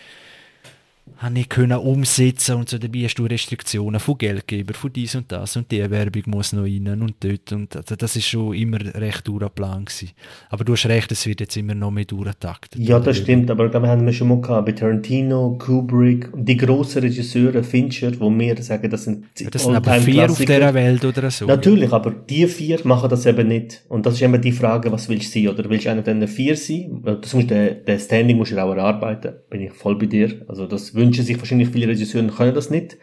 habe 1.18 1.40
ich 1.40 1.50
können 1.50 1.78
umsetzen 1.78 2.56
und 2.56 2.70
so, 2.70 2.78
dabei 2.78 3.00
hast 3.00 3.16
du 3.16 3.26
Restriktionen 3.26 4.00
von 4.00 4.18
Geldgeber, 4.18 4.74
von 4.74 4.92
dies 4.92 5.16
und 5.16 5.32
das 5.32 5.56
und 5.56 5.72
die 5.72 5.90
Werbung 5.90 6.24
muss 6.28 6.54
noch 6.54 6.64
rein 6.64 6.88
und 7.02 7.16
dort 7.20 7.52
und 7.52 7.76
also 7.76 7.96
das 7.96 8.16
ist 8.16 8.28
schon 8.28 8.54
immer 8.54 8.80
recht 8.80 9.28
durchgeplant 9.28 9.88
gewesen. 9.88 10.12
Aber 10.50 10.64
du 10.64 10.74
hast 10.74 10.86
recht, 10.86 11.12
es 11.12 11.26
wird 11.26 11.42
jetzt 11.42 11.56
immer 11.56 11.76
noch 11.76 11.92
mehr 11.92 12.06
durchgetaktet. 12.06 12.82
Ja, 12.82 13.00
das 13.00 13.18
stimmt, 13.18 13.52
aber 13.52 13.70
da 13.70 13.82
haben 13.82 14.06
wir 14.06 14.14
schon 14.14 14.30
mal 14.30 14.42
gehabt, 14.42 14.66
bei 14.66 14.72
Tarantino, 14.72 15.58
Kubrick 15.60 16.34
und 16.34 16.46
die 16.48 16.58
grossen 16.58 17.04
Regisseure, 17.04 17.64
Fincher, 17.64 18.12
wo 18.20 18.30
wir 18.30 18.62
sagen, 18.62 18.90
das 18.90 19.04
sind 19.04 19.26
Ja, 19.40 19.50
das 19.50 19.64
sind 19.64 19.76
aber 19.76 19.94
vier 20.00 20.30
auf 20.30 20.38
dieser 20.38 20.74
Welt 20.74 21.04
oder 21.06 21.30
so. 21.32 21.46
Natürlich, 21.46 21.92
aber 21.92 22.12
die 22.12 22.48
vier 22.48 22.80
machen 22.86 23.10
das 23.10 23.26
eben 23.26 23.48
nicht. 23.48 23.84
Und 23.90 24.06
das 24.06 24.16
ist 24.16 24.22
immer 24.22 24.38
die 24.38 24.52
Frage, 24.52 24.92
was 24.92 25.10
willst 25.10 25.36
du 25.36 25.40
sein? 25.40 25.50
Oder 25.50 25.70
willst 25.70 25.86
du 25.86 25.92
einer 25.92 26.04
von 26.04 26.20
den 26.20 26.28
vier 26.28 26.56
sein? 26.56 27.02
Das 27.04 27.34
musst 27.34 27.52
du, 27.52 27.76
den 27.76 28.00
Standing 28.00 28.38
musst 28.38 28.52
du 28.52 28.62
auch 28.62 28.72
erarbeiten. 28.72 29.34
Bin 29.50 29.62
ich 29.62 29.74
voll 29.74 29.98
bei 29.98 30.06
dir. 30.06 30.42
Also 30.48 30.66
das 30.66 30.93
wünschen 30.96 31.26
sich 31.26 31.38
wahrscheinlich 31.38 31.70
viele 31.70 31.88
Regisseure, 31.88 32.28
können 32.28 32.56
das 32.56 32.70
nicht. 32.70 32.98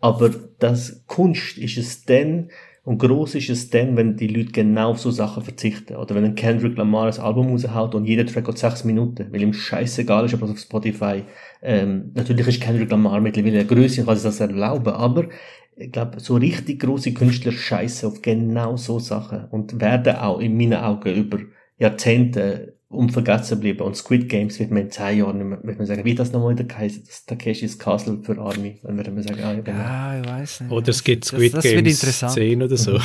Aber 0.00 0.30
das 0.58 1.02
Kunst 1.06 1.58
ist 1.58 1.78
es 1.78 2.04
dann, 2.04 2.50
und 2.84 2.98
gross 2.98 3.34
ist 3.34 3.48
es 3.48 3.70
dann, 3.70 3.96
wenn 3.96 4.16
die 4.16 4.26
Leute 4.26 4.52
genau 4.52 4.90
auf 4.90 4.98
so 4.98 5.10
Sachen 5.10 5.42
verzichten. 5.42 5.96
Oder 5.96 6.14
wenn 6.14 6.24
ein 6.24 6.34
Kendrick 6.34 6.76
Lamar 6.76 7.06
ein 7.06 7.18
Album 7.18 7.48
raushaut 7.48 7.94
und 7.94 8.04
jeder 8.04 8.26
Track 8.26 8.46
hat 8.46 8.58
sechs 8.58 8.84
Minuten, 8.84 9.28
weil 9.32 9.40
ihm 9.40 9.54
scheißegal 9.54 10.26
ist, 10.26 10.34
ob 10.34 10.40
das 10.40 10.50
auf 10.50 10.58
Spotify, 10.58 11.22
ähm, 11.62 12.10
natürlich 12.14 12.46
ist 12.46 12.60
Kendrick 12.60 12.90
Lamar 12.90 13.20
mittlerweile 13.22 13.60
eine 13.60 13.66
Größe, 13.66 14.04
kann 14.04 14.16
sich 14.16 14.24
das 14.24 14.40
erlauben, 14.40 14.92
aber 14.92 15.28
ich 15.76 15.90
glaube, 15.90 16.20
so 16.20 16.36
richtig 16.36 16.80
große 16.80 17.14
Künstler 17.14 17.52
scheißen 17.52 18.08
auf 18.08 18.22
genau 18.22 18.76
so 18.76 18.98
Sachen 18.98 19.46
und 19.46 19.80
werden 19.80 20.16
auch 20.16 20.38
in 20.40 20.56
meinen 20.56 20.74
Augen 20.74 21.14
über 21.14 21.38
Jahrzehnte 21.78 22.73
unvergessen 22.94 23.60
bleiben. 23.60 23.80
Und 23.80 23.96
Squid 23.96 24.28
Games 24.28 24.58
wird 24.58 24.70
man 24.70 24.82
in 24.84 24.90
zehn 24.90 25.18
Jahren 25.18 25.38
nicht 25.38 25.46
mehr, 25.48 25.58
wird 25.62 25.78
man 25.78 25.86
sagen, 25.86 26.04
wie 26.04 26.14
das 26.14 26.32
nochmal 26.32 26.54
wieder 26.54 26.64
geheißen, 26.64 27.04
das 27.06 27.24
Takeshis 27.26 27.78
Castle 27.78 28.18
für 28.22 28.38
Army. 28.38 28.78
Dann 28.82 28.96
würde 28.96 29.10
man 29.10 29.22
sagen, 29.22 29.40
ah, 29.42 29.52
ja, 29.52 29.60
genau. 29.60 29.78
Ja, 29.78 30.20
ich 30.20 30.26
weiß 30.26 30.60
nicht. 30.62 30.72
Oder 30.72 30.88
es 30.88 31.04
gibt 31.04 31.24
Das- 31.24 31.28
Squid 31.30 31.54
das 31.54 31.64
wird 31.64 31.74
Games 31.76 31.94
interessant. 32.02 32.32
10 32.34 32.62
oder 32.62 32.76
so. 32.76 32.98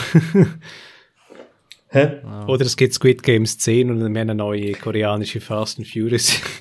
Hä? 1.91 2.07
Oder 2.47 2.65
es 2.65 2.77
gibt 2.77 2.93
Squid 2.93 3.23
Games 3.23 3.57
10 3.57 3.89
und 3.89 3.99
dann 3.99 4.11
mehr 4.11 4.21
eine 4.21 4.35
neue 4.35 4.73
koreanische 4.73 5.41
Fast 5.41 5.79
and 5.79 5.87
Furious. 5.87 6.39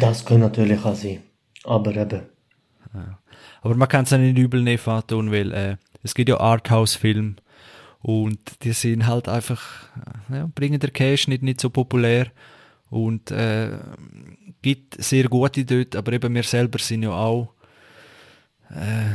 Das 0.00 0.24
könnte 0.24 0.42
natürlich 0.44 0.84
auch 0.84 0.94
sein. 0.94 1.20
Aber 1.64 1.96
eben. 1.96 2.20
Aber 3.62 3.74
man 3.74 3.88
kann 3.88 4.04
es 4.04 4.10
ja 4.10 4.18
nicht 4.18 4.38
übel 4.38 4.62
nehmen, 4.62 4.76
Faton, 4.78 5.32
weil 5.32 5.52
äh, 5.52 5.76
es 6.02 6.14
gibt 6.14 6.28
ja 6.28 6.38
Arthouse-Filme 6.38 7.36
und 8.00 8.38
die 8.62 8.72
sind 8.72 9.06
halt 9.06 9.28
einfach, 9.28 9.62
äh, 10.30 10.36
ja, 10.36 10.50
bringen 10.54 10.80
der 10.80 10.90
Cash 10.90 11.28
nicht, 11.28 11.42
nicht 11.42 11.60
so 11.60 11.70
populär 11.70 12.28
und 12.90 13.30
äh, 13.30 13.78
gibt 14.62 15.02
sehr 15.02 15.24
gute 15.24 15.64
dort, 15.64 15.96
aber 15.96 16.12
eben 16.12 16.34
wir 16.34 16.42
selber 16.42 16.78
sind 16.78 17.02
ja 17.02 17.10
auch, 17.10 17.52
äh, 18.70 19.12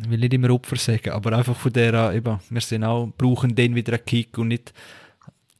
ich 0.00 0.10
will 0.10 0.18
nicht 0.18 0.34
immer 0.34 0.50
Opfer 0.50 0.76
sagen, 0.76 1.10
aber 1.10 1.36
einfach 1.36 1.56
von 1.56 1.72
der, 1.72 1.94
äh, 1.94 2.16
eben, 2.16 2.38
wir 2.48 2.60
sind 2.60 2.84
auch, 2.84 3.08
brauchen 3.16 3.54
den 3.54 3.74
wieder 3.74 3.94
einen 3.94 4.04
Kick 4.04 4.38
und 4.38 4.48
nicht 4.48 4.72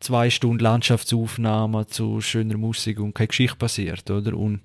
zwei 0.00 0.30
Stunden 0.30 0.62
Landschaftsaufnahmen 0.62 1.88
zu 1.88 2.20
schöner 2.20 2.59
Musik 2.59 3.00
und 3.00 3.14
keine 3.14 3.28
Geschichte 3.28 3.57
passiert, 3.57 4.11
oder? 4.11 4.36
Und 4.36 4.61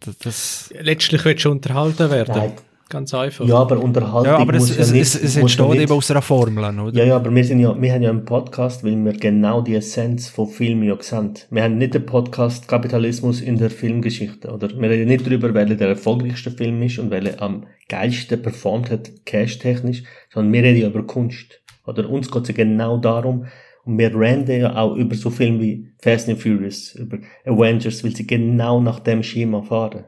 das, 0.00 0.18
das 0.18 0.74
Letztlich 0.78 1.24
willst 1.24 1.44
du 1.44 1.50
unterhalten 1.50 2.10
werden. 2.10 2.34
Nein. 2.36 2.52
Ganz 2.90 3.12
einfach. 3.12 3.46
Ja, 3.46 3.56
aber 3.56 3.78
Unterhaltung 3.82 4.32
Ja, 4.32 4.38
aber 4.38 4.54
es, 4.54 4.68
muss 4.68 4.76
ja 4.76 4.82
es, 4.82 4.92
nicht, 4.92 5.02
es, 5.02 5.14
es 5.14 5.22
muss 5.22 5.34
ja 5.34 5.40
entsteht 5.42 5.68
nicht- 5.68 5.82
eben 5.82 5.92
aus 5.92 6.10
einer 6.10 6.22
Formel, 6.22 6.64
oder? 6.80 6.98
Ja, 6.98 7.04
ja, 7.04 7.16
aber 7.16 7.34
wir 7.34 7.44
sind 7.44 7.60
ja, 7.60 7.78
wir 7.80 7.92
haben 7.92 8.02
ja 8.02 8.08
einen 8.10 8.24
Podcast, 8.24 8.82
weil 8.82 8.96
wir 9.04 9.12
genau 9.12 9.60
die 9.60 9.74
Essenz 9.74 10.28
von 10.28 10.48
Filmen 10.48 10.84
ja 10.88 10.96
sehen. 11.00 11.34
Wir 11.50 11.64
haben 11.64 11.76
nicht 11.76 11.92
den 11.92 12.06
Podcast 12.06 12.66
Kapitalismus 12.66 13.42
in 13.42 13.58
der 13.58 13.68
Filmgeschichte, 13.70 14.50
oder? 14.50 14.70
Wir 14.70 14.88
reden 14.88 15.08
nicht 15.08 15.26
darüber, 15.26 15.52
welcher 15.52 15.74
der 15.74 15.88
erfolgreichste 15.88 16.50
Film 16.50 16.80
ist 16.82 16.98
und 16.98 17.10
welcher 17.10 17.42
am 17.42 17.66
geilsten 17.88 18.40
performt 18.40 18.90
hat, 18.90 19.10
cash-technisch, 19.26 20.04
sondern 20.32 20.52
wir 20.54 20.62
reden 20.62 20.80
ja 20.80 20.88
über 20.88 21.06
Kunst. 21.06 21.60
Oder 21.86 22.08
uns 22.08 22.30
geht 22.30 22.42
es 22.42 22.48
ja 22.48 22.54
genau 22.54 22.96
darum, 22.98 23.46
und 23.84 23.96
wir 23.98 24.14
reden 24.14 24.60
ja 24.60 24.76
auch 24.76 24.96
über 24.96 25.14
so 25.14 25.30
Filme 25.30 25.60
wie 25.60 25.88
Fast 26.02 26.28
and 26.28 26.38
Furious, 26.40 26.94
über 26.94 27.18
Avengers, 27.46 28.04
weil 28.04 28.14
sie 28.14 28.26
genau 28.26 28.80
nach 28.80 29.00
dem 29.00 29.22
Schema 29.22 29.62
fahren. 29.62 30.04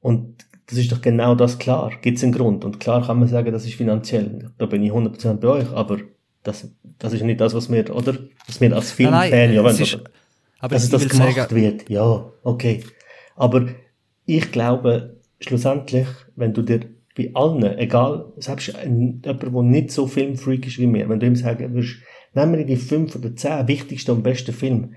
Und 0.00 0.43
das 0.66 0.78
ist 0.78 0.92
doch 0.92 1.00
genau 1.00 1.34
das 1.34 1.58
klar. 1.58 1.92
Gibt 2.00 2.18
es 2.18 2.24
einen 2.24 2.32
Grund? 2.32 2.64
Und 2.64 2.80
klar 2.80 3.06
kann 3.06 3.18
man 3.18 3.28
sagen, 3.28 3.52
das 3.52 3.64
ist 3.64 3.74
finanziell. 3.74 4.50
Da 4.58 4.66
bin 4.66 4.82
ich 4.82 4.92
100% 4.92 5.34
bei 5.34 5.48
euch, 5.48 5.70
aber 5.72 5.98
das, 6.42 6.68
das 6.98 7.12
ist 7.12 7.22
nicht 7.22 7.40
das, 7.40 7.54
was 7.54 7.70
wir, 7.70 7.94
oder? 7.94 8.16
Was 8.46 8.60
wir 8.60 8.74
als 8.74 8.92
Filmfan 8.92 9.30
ja 9.30 9.46
es 9.46 9.62
wollen. 9.62 9.82
ist, 9.82 9.94
oder? 9.94 10.10
aber 10.60 10.74
dass 10.74 10.84
ich 10.84 10.90
das 10.90 11.08
gemacht 11.08 11.34
sagen, 11.34 11.54
wird. 11.54 11.88
Ja, 11.90 12.30
okay. 12.42 12.82
Aber 13.36 13.66
ich 14.26 14.52
glaube, 14.52 15.16
schlussendlich, 15.40 16.06
wenn 16.36 16.54
du 16.54 16.62
dir 16.62 16.80
bei 17.16 17.30
allen, 17.34 17.78
egal, 17.78 18.32
selbst 18.38 18.74
ein, 18.74 19.22
jemand, 19.24 19.42
der 19.42 19.62
nicht 19.62 19.90
so 19.90 20.06
filmfreak 20.06 20.66
ist 20.66 20.78
wie 20.78 20.86
mir, 20.86 21.08
wenn 21.08 21.20
du 21.20 21.26
ihm 21.26 21.36
sagen 21.36 21.74
würdest, 21.74 21.96
nehmen 22.34 22.58
wir 22.58 22.64
die 22.64 22.76
fünf 22.76 23.14
oder 23.14 23.34
zehn 23.36 23.68
wichtigsten 23.68 24.12
und 24.12 24.22
besten 24.22 24.52
Filme, 24.52 24.90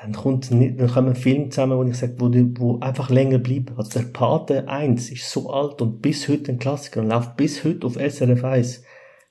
dann 0.00 0.12
kommt 0.12 0.50
dann 0.50 0.88
kommen 0.88 1.14
Filme 1.14 1.48
zusammen, 1.48 1.76
wo 1.76 1.82
ich 1.84 1.96
sage, 1.96 2.14
wo, 2.18 2.28
die, 2.28 2.54
wo 2.58 2.78
einfach 2.78 3.10
länger 3.10 3.38
bleiben. 3.38 3.74
Also 3.76 3.98
der 3.98 4.06
Pate 4.06 4.68
1 4.68 5.10
ist 5.10 5.30
so 5.30 5.50
alt 5.50 5.82
und 5.82 6.00
bis 6.00 6.28
heute 6.28 6.52
ein 6.52 6.58
Klassiker 6.58 7.00
und 7.00 7.08
läuft 7.08 7.36
bis 7.36 7.64
heute 7.64 7.86
auf 7.86 7.96
SRF 7.96 8.44
1. 8.44 8.82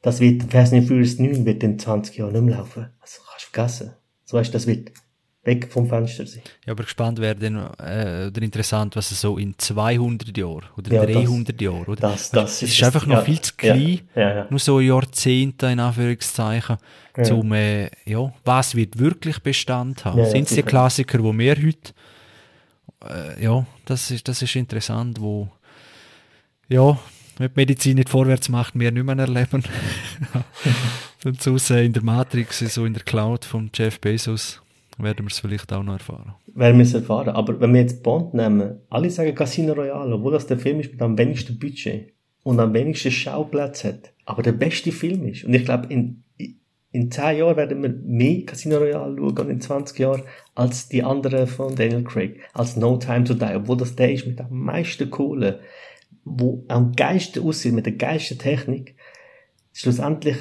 Das 0.02 0.20
wird, 0.20 0.44
Fast 0.44 0.74
and 0.74 0.88
Furious 0.88 1.20
9 1.20 1.46
wird 1.46 1.64
in 1.64 1.80
20 1.80 2.18
Jahren 2.18 2.34
nicht 2.34 2.44
mehr 2.44 2.58
laufen. 2.58 2.88
Also 3.00 3.22
kannst 3.30 3.48
du 3.48 3.52
vergessen. 3.52 3.94
So 4.26 4.38
weißt, 4.38 4.54
das 4.54 4.68
wird 4.68 4.92
weg 5.48 5.72
vom 5.72 5.88
Fenster 5.90 6.28
sein. 6.28 6.42
ja, 6.66 6.74
aber 6.74 6.84
gespannt 6.84 7.20
wäre 7.20 7.34
dann, 7.36 7.56
äh, 7.80 8.28
oder 8.28 8.42
interessant, 8.44 8.96
was 8.96 9.10
es 9.12 9.22
so 9.22 9.38
in 9.38 9.56
200 9.58 10.38
Jahren 10.38 10.66
oder 10.78 10.94
Ja, 10.94 11.06
das- 11.06 11.16
300 11.16 11.60
Jahren, 11.62 11.86
oder? 11.86 11.96
Das, 12.02 12.12
Weißt, 12.12 12.36
das 12.36 12.62
es 12.62 12.70
ist 12.74 12.84
einfach 12.84 13.06
noch 13.08 13.16
ja, 13.16 13.22
viel 13.24 13.42
zu 13.42 13.54
klein, 13.58 14.02
Ja, 14.16 14.46
nur 14.50 14.60
so 14.60 14.80
Jahrzehnte 14.80 15.68
in 15.68 15.80
Anführungszeichen, 15.80 16.78
Ja. 17.18 17.24
zum, 17.24 17.52
äh, 17.54 17.90
ja, 18.06 18.32
was 18.46 18.76
wird 18.76 19.00
wirklich 19.00 19.40
Bestand 19.40 20.06
haben? 20.06 20.24
Sind 20.26 20.48
es 20.50 20.56
die. 20.56 20.62
Klassiker, 20.64 21.24
wo 21.24 21.32
wir 21.36 21.56
heute, 21.56 21.94
äh, 23.10 23.44
ja, 23.44 23.66
das 23.86 24.12
ist, 24.12 24.28
das 24.28 24.42
ist 24.42 24.56
interessant, 24.56 25.20
wo, 25.20 25.48
ja, 26.70 27.00
wenn 27.38 27.48
die 27.50 27.54
Medizin 27.56 27.96
nicht 27.96 28.10
vorwärts 28.10 28.50
macht, 28.50 28.78
wir 28.78 28.92
nicht 28.92 29.04
mehr 29.06 29.18
erleben. 29.18 29.64
Und 31.24 31.42
sonst 31.42 31.70
äh, 31.72 31.84
in 31.86 31.94
der 31.94 32.04
Matrix, 32.04 32.60
so 32.60 32.86
in 32.86 32.94
der 32.94 33.04
Cloud 33.04 33.46
von 33.46 33.70
Jeff 33.74 34.00
Bezos, 34.00 34.62
werden 34.98 35.26
wir 35.26 35.32
es 35.32 35.40
vielleicht 35.40 35.72
auch 35.74 35.84
noch 35.84 35.94
erfahren. 35.94 36.36
Werden 36.48 36.78
wir 36.78 36.84
es 36.86 36.94
erfahren. 36.94 37.30
Aber 37.30 37.60
wenn 37.60 37.74
wir 37.74 37.82
jetzt 37.82 38.04
Bond 38.04 38.34
nehmen, 38.34 38.80
alle 38.90 39.10
sagen 39.10 39.36
Casino 39.36 39.74
Royale, 39.74 40.16
obwohl 40.16 40.34
das 40.34 40.48
der 40.48 40.58
Film 40.58 40.80
ist 40.80 40.92
mit 40.92 41.02
am 41.02 41.18
wenigsten 41.18 41.60
Budget 41.60 42.14
und 42.44 42.60
am 42.60 42.74
wenigsten 42.74 43.12
Schauplatz 43.12 43.84
hat, 43.84 44.14
aber 44.26 44.42
der 44.42 44.54
beste 44.54 44.92
Film 44.92 45.28
ist. 45.28 45.44
Und 45.44 45.54
ich 45.54 45.66
glaube, 45.66 45.92
in, 45.94 46.24
in 46.92 47.12
10 47.12 47.38
Jahren 47.38 47.58
werden 47.58 47.84
wir 47.84 47.90
mehr 47.90 48.46
Casino 48.46 48.78
Royale 48.78 49.16
schauen 49.18 49.38
und 49.38 49.50
in 49.50 49.62
20 49.62 50.00
Jahren 50.00 50.24
als 50.56 50.90
die 50.90 51.04
anderen 51.04 51.48
von 51.48 51.76
Daniel 51.76 52.04
Craig, 52.04 52.40
als 52.54 52.76
No 52.76 52.98
Time 52.98 53.24
to 53.24 53.36
Die, 53.36 53.56
obwohl 53.56 53.78
das 53.78 53.96
der 53.96 54.12
ist 54.12 54.26
mit 54.26 54.42
am 54.42 54.50
meisten 54.52 55.10
Kohle, 55.10 55.60
wo 56.24 56.66
am 56.68 56.94
geilsten 56.94 57.44
aussieht, 57.44 57.74
mit 57.74 57.86
der 57.86 57.94
geilsten 57.94 58.40
Technik. 58.40 58.96
Schlussendlich 59.74 60.38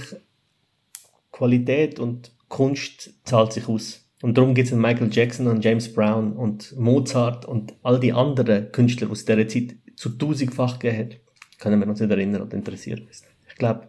Qualität 1.31 1.99
und 1.99 2.33
Kunst 2.49 3.13
zahlt 3.25 3.53
sich 3.53 3.69
aus. 3.69 4.06
Und 4.27 4.37
darum 4.37 4.55
gibt 4.55 4.67
es 4.67 4.75
Michael 4.75 5.09
Jackson 5.13 5.47
und 5.47 5.65
James 5.65 5.93
Brown 5.93 6.33
und 6.33 6.77
Mozart 6.77 7.45
und 7.45 7.75
all 7.85 8.01
die 8.01 8.13
anderen 8.13 8.73
Künstler, 8.73 9.09
es 9.13 9.23
in 9.23 9.37
dieser 9.37 9.47
Zeit 9.47 9.77
zu 9.95 10.09
tausendfach 10.19 10.81
gegeben 10.81 11.21
können 11.61 11.79
wir 11.79 11.87
uns 11.87 12.01
nicht 12.01 12.11
erinnern 12.11 12.43
oder 12.43 12.55
interessiert 12.55 13.03
sind. 13.15 13.29
Ich 13.49 13.55
glaube, 13.55 13.89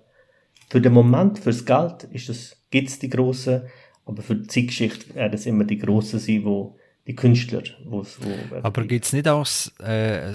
für 0.69 0.80
den 0.80 0.93
Moment, 0.93 1.39
fürs 1.39 1.65
Geld, 1.65 2.03
ist 2.11 2.30
das, 2.30 2.55
gibt's 2.69 2.99
die 2.99 3.09
Grossen, 3.09 3.64
aber 4.05 4.22
für 4.22 4.35
die 4.35 4.45
Zeitgeschichte 4.45 5.15
werden 5.15 5.34
es 5.34 5.47
immer 5.47 5.64
die 5.64 5.80
Grossen 5.80 6.19
sein, 6.19 6.45
wo 6.45 6.77
die 7.07 7.15
Künstler, 7.15 7.64
wo, 7.85 8.03
wo 8.03 8.57
Aber 8.61 8.84
gibt 8.84 9.05
es 9.05 9.14
nicht 9.14 9.27
auch 9.27 9.47
äh, 9.84 10.34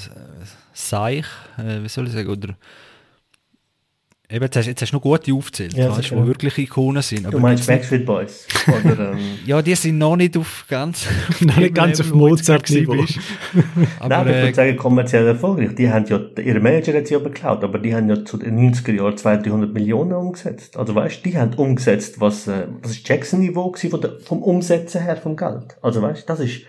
Seich, 0.73 1.27
äh, 1.59 1.81
wie 1.81 1.89
soll 1.89 2.09
ich 2.09 2.12
sagen, 2.12 2.29
oder 2.29 2.57
eben, 4.33 4.45
jetzt 4.45 4.57
hast, 4.57 4.67
jetzt 4.67 4.83
hast 4.83 4.91
du 4.93 4.97
noch 4.97 5.03
gute 5.03 5.33
aufgezählt, 5.33 5.75
Ja, 5.75 5.97
weißt, 5.97 6.13
wo 6.15 6.27
wirklich 6.27 6.59
Ikonen 6.59 7.03
sind. 7.03 7.25
du 7.25 7.29
Aber 7.29 7.39
meinst 7.41 7.67
gibt's 7.67 7.89
Backstreet 7.91 8.07
Boys? 8.07 8.47
Oder, 8.67 9.13
ähm, 9.13 9.19
ja, 9.47 9.61
die 9.63 9.75
sind 9.75 9.99
noch 9.99 10.17
nicht 10.17 10.37
auf 10.37 10.65
ganz, 10.69 11.07
Noch 11.41 11.57
nicht 11.57 11.75
ganz 11.75 12.01
auf 12.01 12.13
Mozart-Niveau. 12.13 12.93
gewesen 12.93 13.07
bist. 13.53 13.67
Nein, 13.77 13.87
Aber 14.01 14.17
aber 14.17 14.31
ich 14.31 14.37
äh, 14.37 14.43
würde 14.43 14.55
sagen, 14.55 14.77
kommerziell 14.77 15.27
erfolgreich. 15.27 15.75
Die 15.75 15.91
haben 15.91 16.07
ja, 16.07 16.21
ihre 16.43 16.61
Manager 16.61 16.95
hat 16.97 17.07
sie 17.07 17.15
ja 17.15 17.21
beklaut, 17.21 17.63
aber 17.63 17.79
die 17.79 17.95
haben 17.95 18.09
ja 18.09 18.25
zu 18.25 18.37
den 18.37 18.59
90er 18.59 18.93
Jahren 18.93 19.17
200, 19.17 19.47
300 19.47 19.73
Millionen 19.75 20.13
umgesetzt. 20.13 20.77
Also 20.77 20.95
weißt, 20.95 21.25
die 21.25 21.37
haben 21.37 21.55
umgesetzt, 21.55 22.21
was, 22.21 22.47
äh, 22.49 22.67
das 22.83 22.93
ist 22.93 23.09
Jackson-Niveau 23.09 23.71
gewesen 23.71 23.91
von 23.91 24.01
der, 24.01 24.19
vom 24.21 24.43
Umsetzen 24.43 25.03
her 25.03 25.17
vom 25.17 25.37
Geld. 25.37 25.77
Also 25.83 26.03
weißt, 26.03 26.29
das 26.29 26.41
ist 26.41 26.63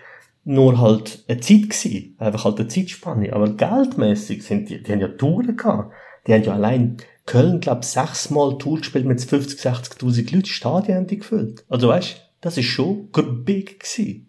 nur 0.44 0.78
halt 0.80 1.24
eine 1.26 1.40
Zeit 1.40 1.62
gewesen. 1.70 2.16
Einfach 2.18 2.44
halt 2.44 2.58
eine 2.58 2.68
Zeitspanne. 2.68 3.32
Aber 3.32 3.48
geldmäßig 3.48 4.42
sind 4.42 4.68
die, 4.68 4.82
die 4.82 4.92
haben 4.92 5.00
ja 5.00 5.08
Touren 5.08 5.56
gehabt. 5.56 5.92
Die 6.26 6.34
haben 6.34 6.42
ja 6.42 6.52
allein 6.54 6.96
Köln, 7.26 7.60
glaub, 7.60 7.84
sechsmal 7.84 8.58
Tour 8.58 8.78
gespielt 8.78 9.06
mit 9.06 9.20
50, 9.22 9.58
60.000 9.60 10.34
Leuten. 10.34 10.44
Stadien 10.46 10.96
haben 10.98 11.06
die 11.06 11.18
gefüllt. 11.18 11.64
Also 11.68 11.88
weißt, 11.88 12.20
Das 12.42 12.58
ist 12.58 12.66
schon 12.66 13.08
big 13.44 13.80
gewesen. 13.80 14.28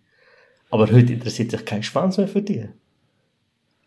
Aber 0.71 0.89
heute 0.91 1.13
interessiert 1.13 1.51
sich 1.51 1.65
kein 1.65 1.83
Schwanz 1.83 2.17
mehr 2.17 2.27
für 2.29 2.41
die. 2.41 2.67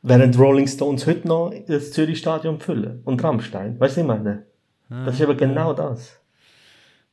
Während 0.02 0.38
Rolling 0.38 0.66
Stones 0.68 1.06
heute 1.06 1.26
noch 1.26 1.52
das 1.66 1.90
Zürich 1.92 2.18
Stadion 2.18 2.60
füllen. 2.60 3.00
Und 3.04 3.22
Rammstein. 3.24 3.80
Weißt 3.80 3.96
du, 3.96 4.02
ich 4.02 4.06
meine? 4.06 4.44
Das 4.90 5.14
ist 5.16 5.22
aber 5.22 5.34
genau 5.34 5.72
das. 5.74 6.12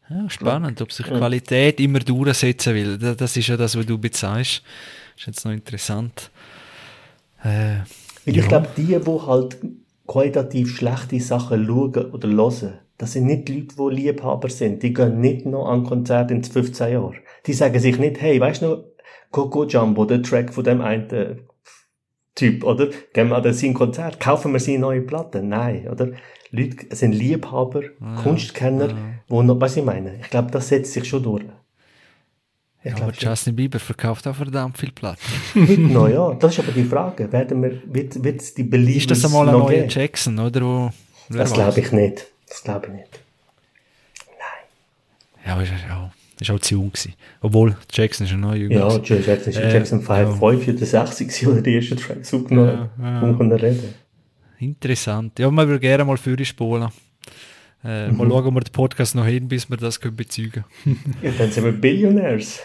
Ja, 0.10 0.30
spannend, 0.30 0.82
ob 0.82 0.92
sich 0.92 1.06
Qualität 1.08 1.80
immer 1.80 2.00
durchsetzen 2.00 2.76
will. 2.76 2.98
Da- 2.98 3.16
Das 3.16 3.36
ist 3.36 3.48
ja 3.48 3.58
das, 3.58 3.76
was 3.78 3.86
du 3.86 3.98
bezeichnest. 3.98 4.62
Das 5.16 5.22
ist 5.22 5.28
jetzt 5.28 5.46
noch 5.46 5.52
interessant. 5.52 6.30
Äh, 7.44 7.80
Weil 8.26 8.38
ich 8.38 8.48
glaube, 8.48 8.68
die, 8.78 8.86
die 8.86 8.96
halt 9.28 9.58
qualitativ 10.16 10.78
schlechte 10.78 11.20
Sachen 11.20 11.66
schauen 11.66 12.12
oder 12.14 12.30
hören, 12.30 12.80
das 12.98 13.12
sind 13.12 13.26
nicht 13.26 13.50
Leute, 13.50 13.76
die 13.76 13.96
Liebhaber 13.96 14.50
sind. 14.50 14.82
Die 14.82 14.94
gehen 14.94 15.20
nicht 15.20 15.46
noch 15.46 15.68
an 15.68 15.84
Konzert 15.84 16.32
in 16.32 16.42
15 16.42 16.94
Jahren. 16.94 17.18
Die 17.46 17.52
sagen 17.52 17.78
sich 17.80 18.00
nicht, 18.00 18.22
hey, 18.22 18.40
weißt 18.40 18.62
du 18.62 18.66
noch, 18.66 18.84
Coco 19.32 19.66
Jumbo, 19.66 20.06
der 20.06 20.22
Track 20.22 20.54
von 20.54 20.64
dem 20.64 20.80
einen 20.80 21.10
äh, 21.10 21.36
Typ, 22.34 22.64
oder? 22.64 22.88
Gehen 23.12 23.28
wir 23.28 23.36
an 23.36 23.54
sein 23.54 23.74
Konzert, 23.74 24.22
kaufen 24.22 24.54
wir 24.54 24.62
seine 24.62 24.80
neue 24.80 25.02
Platte? 25.02 25.44
Nein, 25.44 25.90
oder? 25.90 26.12
Leute 26.50 26.96
sind 26.96 27.12
Liebhaber, 27.12 27.82
Kunstkenner, 28.24 28.96
wo 29.28 29.44
noch, 29.44 29.60
was 29.60 29.76
ich 29.76 29.84
meine? 29.84 30.20
Ich 30.22 30.30
glaube, 30.30 30.50
das 30.50 30.70
setzt 30.70 30.94
sich 30.94 31.04
schon 31.04 31.24
durch. 31.24 31.44
Ich 32.86 32.92
ja, 32.92 33.02
aber 33.02 33.14
Justin 33.18 33.56
Bieber 33.56 33.80
verkauft 33.80 34.28
auch 34.28 34.36
verdammt 34.36 34.78
viel 34.78 34.92
Platten. 34.92 35.20
no, 35.92 36.08
ja, 36.08 36.36
das 36.36 36.54
ist 36.54 36.60
aber 36.60 36.72
die 36.72 36.84
Frage. 36.84 37.32
Werden 37.32 37.64
wir, 37.64 37.82
wird, 37.88 38.24
wird 38.24 38.56
die 38.56 38.64
Beliebers 38.64 38.98
Ist 38.98 39.12
das 39.12 39.26
einmal 39.26 39.50
ein 39.50 39.58
neuer 39.58 39.70
geben? 39.72 39.90
Jackson, 39.90 40.38
oder? 40.38 40.62
Wo, 40.62 40.92
Das 41.30 41.52
glaube 41.52 41.80
ich 41.80 41.92
nicht. 41.92 42.28
Das 42.48 42.64
glaube 42.64 42.86
ich 42.86 42.94
nicht. 42.94 43.20
Ja, 45.44 45.54
aber 45.54 45.64
ist, 45.64 45.72
ja, 45.72 46.12
ist 46.40 46.52
auch 46.52 46.60
zu 46.60 46.76
jung 46.76 46.92
gewesen. 46.92 47.14
Obwohl, 47.42 47.76
Jackson 47.92 48.26
ist 48.26 48.32
ja 48.32 48.38
noch 48.38 48.54
jünger. 48.54 48.76
Ja, 48.76 48.98
Jackson 49.00 49.52
ist 49.52 49.58
Äh, 49.58 49.74
Jackson 49.74 50.02
5, 50.02 50.10
ja. 50.10 50.32
5 50.32 50.68
oder 50.68 50.86
60 50.86 51.28
gewesen, 51.28 51.48
oder 51.52 51.62
die 51.62 51.76
ersten 51.76 51.98
Tracks 51.98 52.34
aufgenommen. 52.36 52.90
Ja, 53.00 53.04
ja. 53.04 53.22
Warum 53.22 53.38
kann 53.38 53.52
er 53.52 53.62
reden? 53.64 53.96
Interessant. 54.60 55.40
Ja, 55.40 55.50
man 55.50 55.68
würde 55.68 55.80
gerne 55.80 56.06
mal 56.06 56.18
für 56.18 56.44
spulen. 56.46 56.90
Äh, 57.86 58.08
Mhm. 58.12 58.18
Mal 58.18 58.30
schauen, 58.30 58.46
ob 58.48 58.54
wir 58.56 58.62
den 58.62 58.72
Podcast 58.72 59.16
noch 59.16 59.26
hin, 59.26 59.48
bis 59.48 59.70
wir 59.70 59.78
das 59.78 60.00
können 60.02 60.16
bezeugen 60.16 60.64
Ja, 61.22 61.32
dann 61.38 61.52
sind 61.52 61.64
wir 61.66 61.72
Billionaires. 61.72 62.60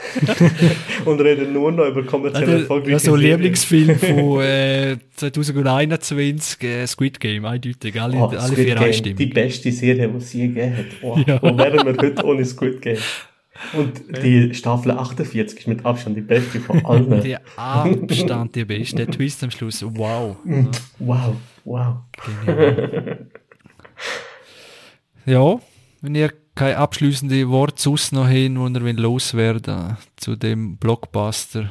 Und 1.05 1.21
reden 1.21 1.53
nur 1.53 1.71
noch 1.73 1.87
über 1.89 2.03
kommerzielle 2.05 2.47
können. 2.47 2.61
erfolgreiche 2.63 2.93
Ja, 2.93 2.99
so 2.99 3.15
ein 3.15 3.21
Serien. 3.21 3.37
Lieblingsfilm 3.41 3.99
von 3.99 4.41
äh, 4.41 4.97
2021, 5.17 6.63
äh, 6.63 6.87
Squid 6.87 7.21
Game, 7.21 7.45
eindeutig. 7.45 8.01
Alle, 8.01 8.17
Oh, 8.17 8.27
alle 8.29 8.41
Squid 8.41 8.57
vier 8.57 8.65
Game, 8.67 8.79
die 8.79 8.85
einstimmig. 8.85 9.35
beste 9.35 9.73
Serie, 9.73 10.09
die 10.09 10.17
es 10.17 10.33
je 10.33 10.49
gegeben 10.49 10.77
hat. 10.77 10.87
Oh, 11.03 11.19
Ja. 11.27 11.43
Wo 11.43 11.57
wären 11.59 11.87
wir 11.87 11.97
heute 12.03 12.25
ohne 12.25 12.45
Squid 12.45 12.81
Game? 12.81 12.99
Und 13.75 14.01
die 14.25 14.55
Staffel 14.55 14.93
48 14.93 15.59
ist 15.59 15.69
mit 15.69 15.85
Abstand 15.85 16.17
die 16.17 16.23
beste 16.23 16.61
von 16.61 16.83
allen. 16.83 17.21
Der 17.23 17.43
Abstand, 17.57 18.57
der 18.57 18.65
beste. 18.65 18.97
Der 18.97 19.11
Twist 19.11 19.45
am 19.45 19.51
Schluss, 19.51 19.85
wow. 19.87 20.35
Wow, 20.99 21.37
wow. 21.65 21.97
Ja, 25.31 25.61
wenn 26.01 26.17
ihr 26.17 26.33
keine 26.57 26.79
abschließende 26.79 27.49
Worte 27.51 27.81
sonst 27.81 28.13
noch 28.13 28.27
hin, 28.27 28.59
wo 28.59 28.67
ihr 28.67 28.93
loswerden 28.95 29.97
zu 30.17 30.35
dem 30.35 30.77
Blockbuster 30.77 31.71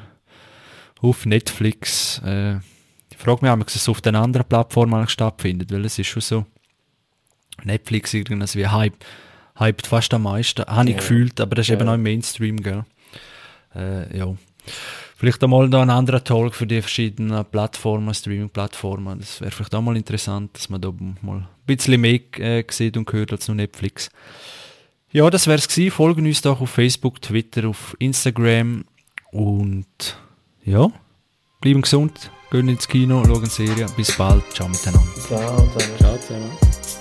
auf 1.01 1.25
Netflix. 1.25 2.21
Äh, 2.23 2.59
ich 3.11 3.17
frage 3.17 3.41
mich, 3.41 3.51
ob 3.51 3.67
es 3.67 3.89
auf 3.89 3.99
den 3.99 4.15
anderen 4.15 4.47
Plattformen 4.47 5.09
stattfindet, 5.09 5.73
weil 5.73 5.83
es 5.83 5.99
ist 5.99 6.07
schon 6.07 6.21
so. 6.21 6.45
Netflix 7.65 8.13
irgendwas 8.13 8.55
wie 8.55 8.65
Hype, 8.65 9.03
hypt 9.57 9.87
fast 9.87 10.13
am 10.13 10.23
meisten, 10.23 10.63
habe 10.63 10.91
ich 10.91 10.95
gefühlt, 10.95 11.41
aber 11.41 11.55
das 11.55 11.67
ist 11.67 11.73
eben 11.73 11.89
auch 11.89 11.95
im 11.95 12.03
Mainstream, 12.03 12.63
gell. 12.63 12.85
Äh, 13.75 14.17
ja. 14.17 14.33
Vielleicht 15.19 15.43
einmal 15.43 15.69
da 15.69 15.81
ein 15.81 15.89
anderer 15.89 16.23
Talk 16.23 16.55
für 16.55 16.65
die 16.65 16.81
verschiedenen 16.81 17.43
Plattformen, 17.43 18.13
Streaming-Plattformen. 18.13 19.19
Das 19.19 19.41
wäre 19.41 19.51
vielleicht 19.51 19.75
auch 19.75 19.81
mal 19.81 19.97
interessant, 19.97 20.55
dass 20.55 20.69
man 20.69 20.79
da 20.79 20.93
mal 21.21 21.39
ein 21.39 21.47
bisschen 21.65 21.99
mehr 21.99 22.21
äh, 22.37 22.63
sieht 22.69 22.95
und 22.95 23.11
hört 23.11 23.33
als 23.33 23.49
nur 23.49 23.55
Netflix. 23.55 24.09
Ja, 25.11 25.29
das 25.29 25.45
wär's 25.47 25.67
gewesen. 25.67 25.91
Folgen 25.91 26.25
uns 26.25 26.41
doch 26.41 26.61
auf 26.61 26.69
Facebook, 26.69 27.21
Twitter, 27.21 27.67
auf 27.67 27.97
Instagram 27.99 28.85
und 29.33 30.17
ja, 30.63 30.87
bleiben 31.59 31.81
gesund, 31.81 32.31
gehen 32.49 32.69
ins 32.69 32.87
Kino, 32.87 33.21
schauen 33.25 33.47
Serien. 33.47 33.89
Bis 33.97 34.15
bald, 34.15 34.43
ciao 34.53 34.69
miteinander. 34.69 35.11
Ciao, 35.27 35.67
ciao. 35.67 35.97
Ciao 35.97 36.17
zusammen. 36.17 36.98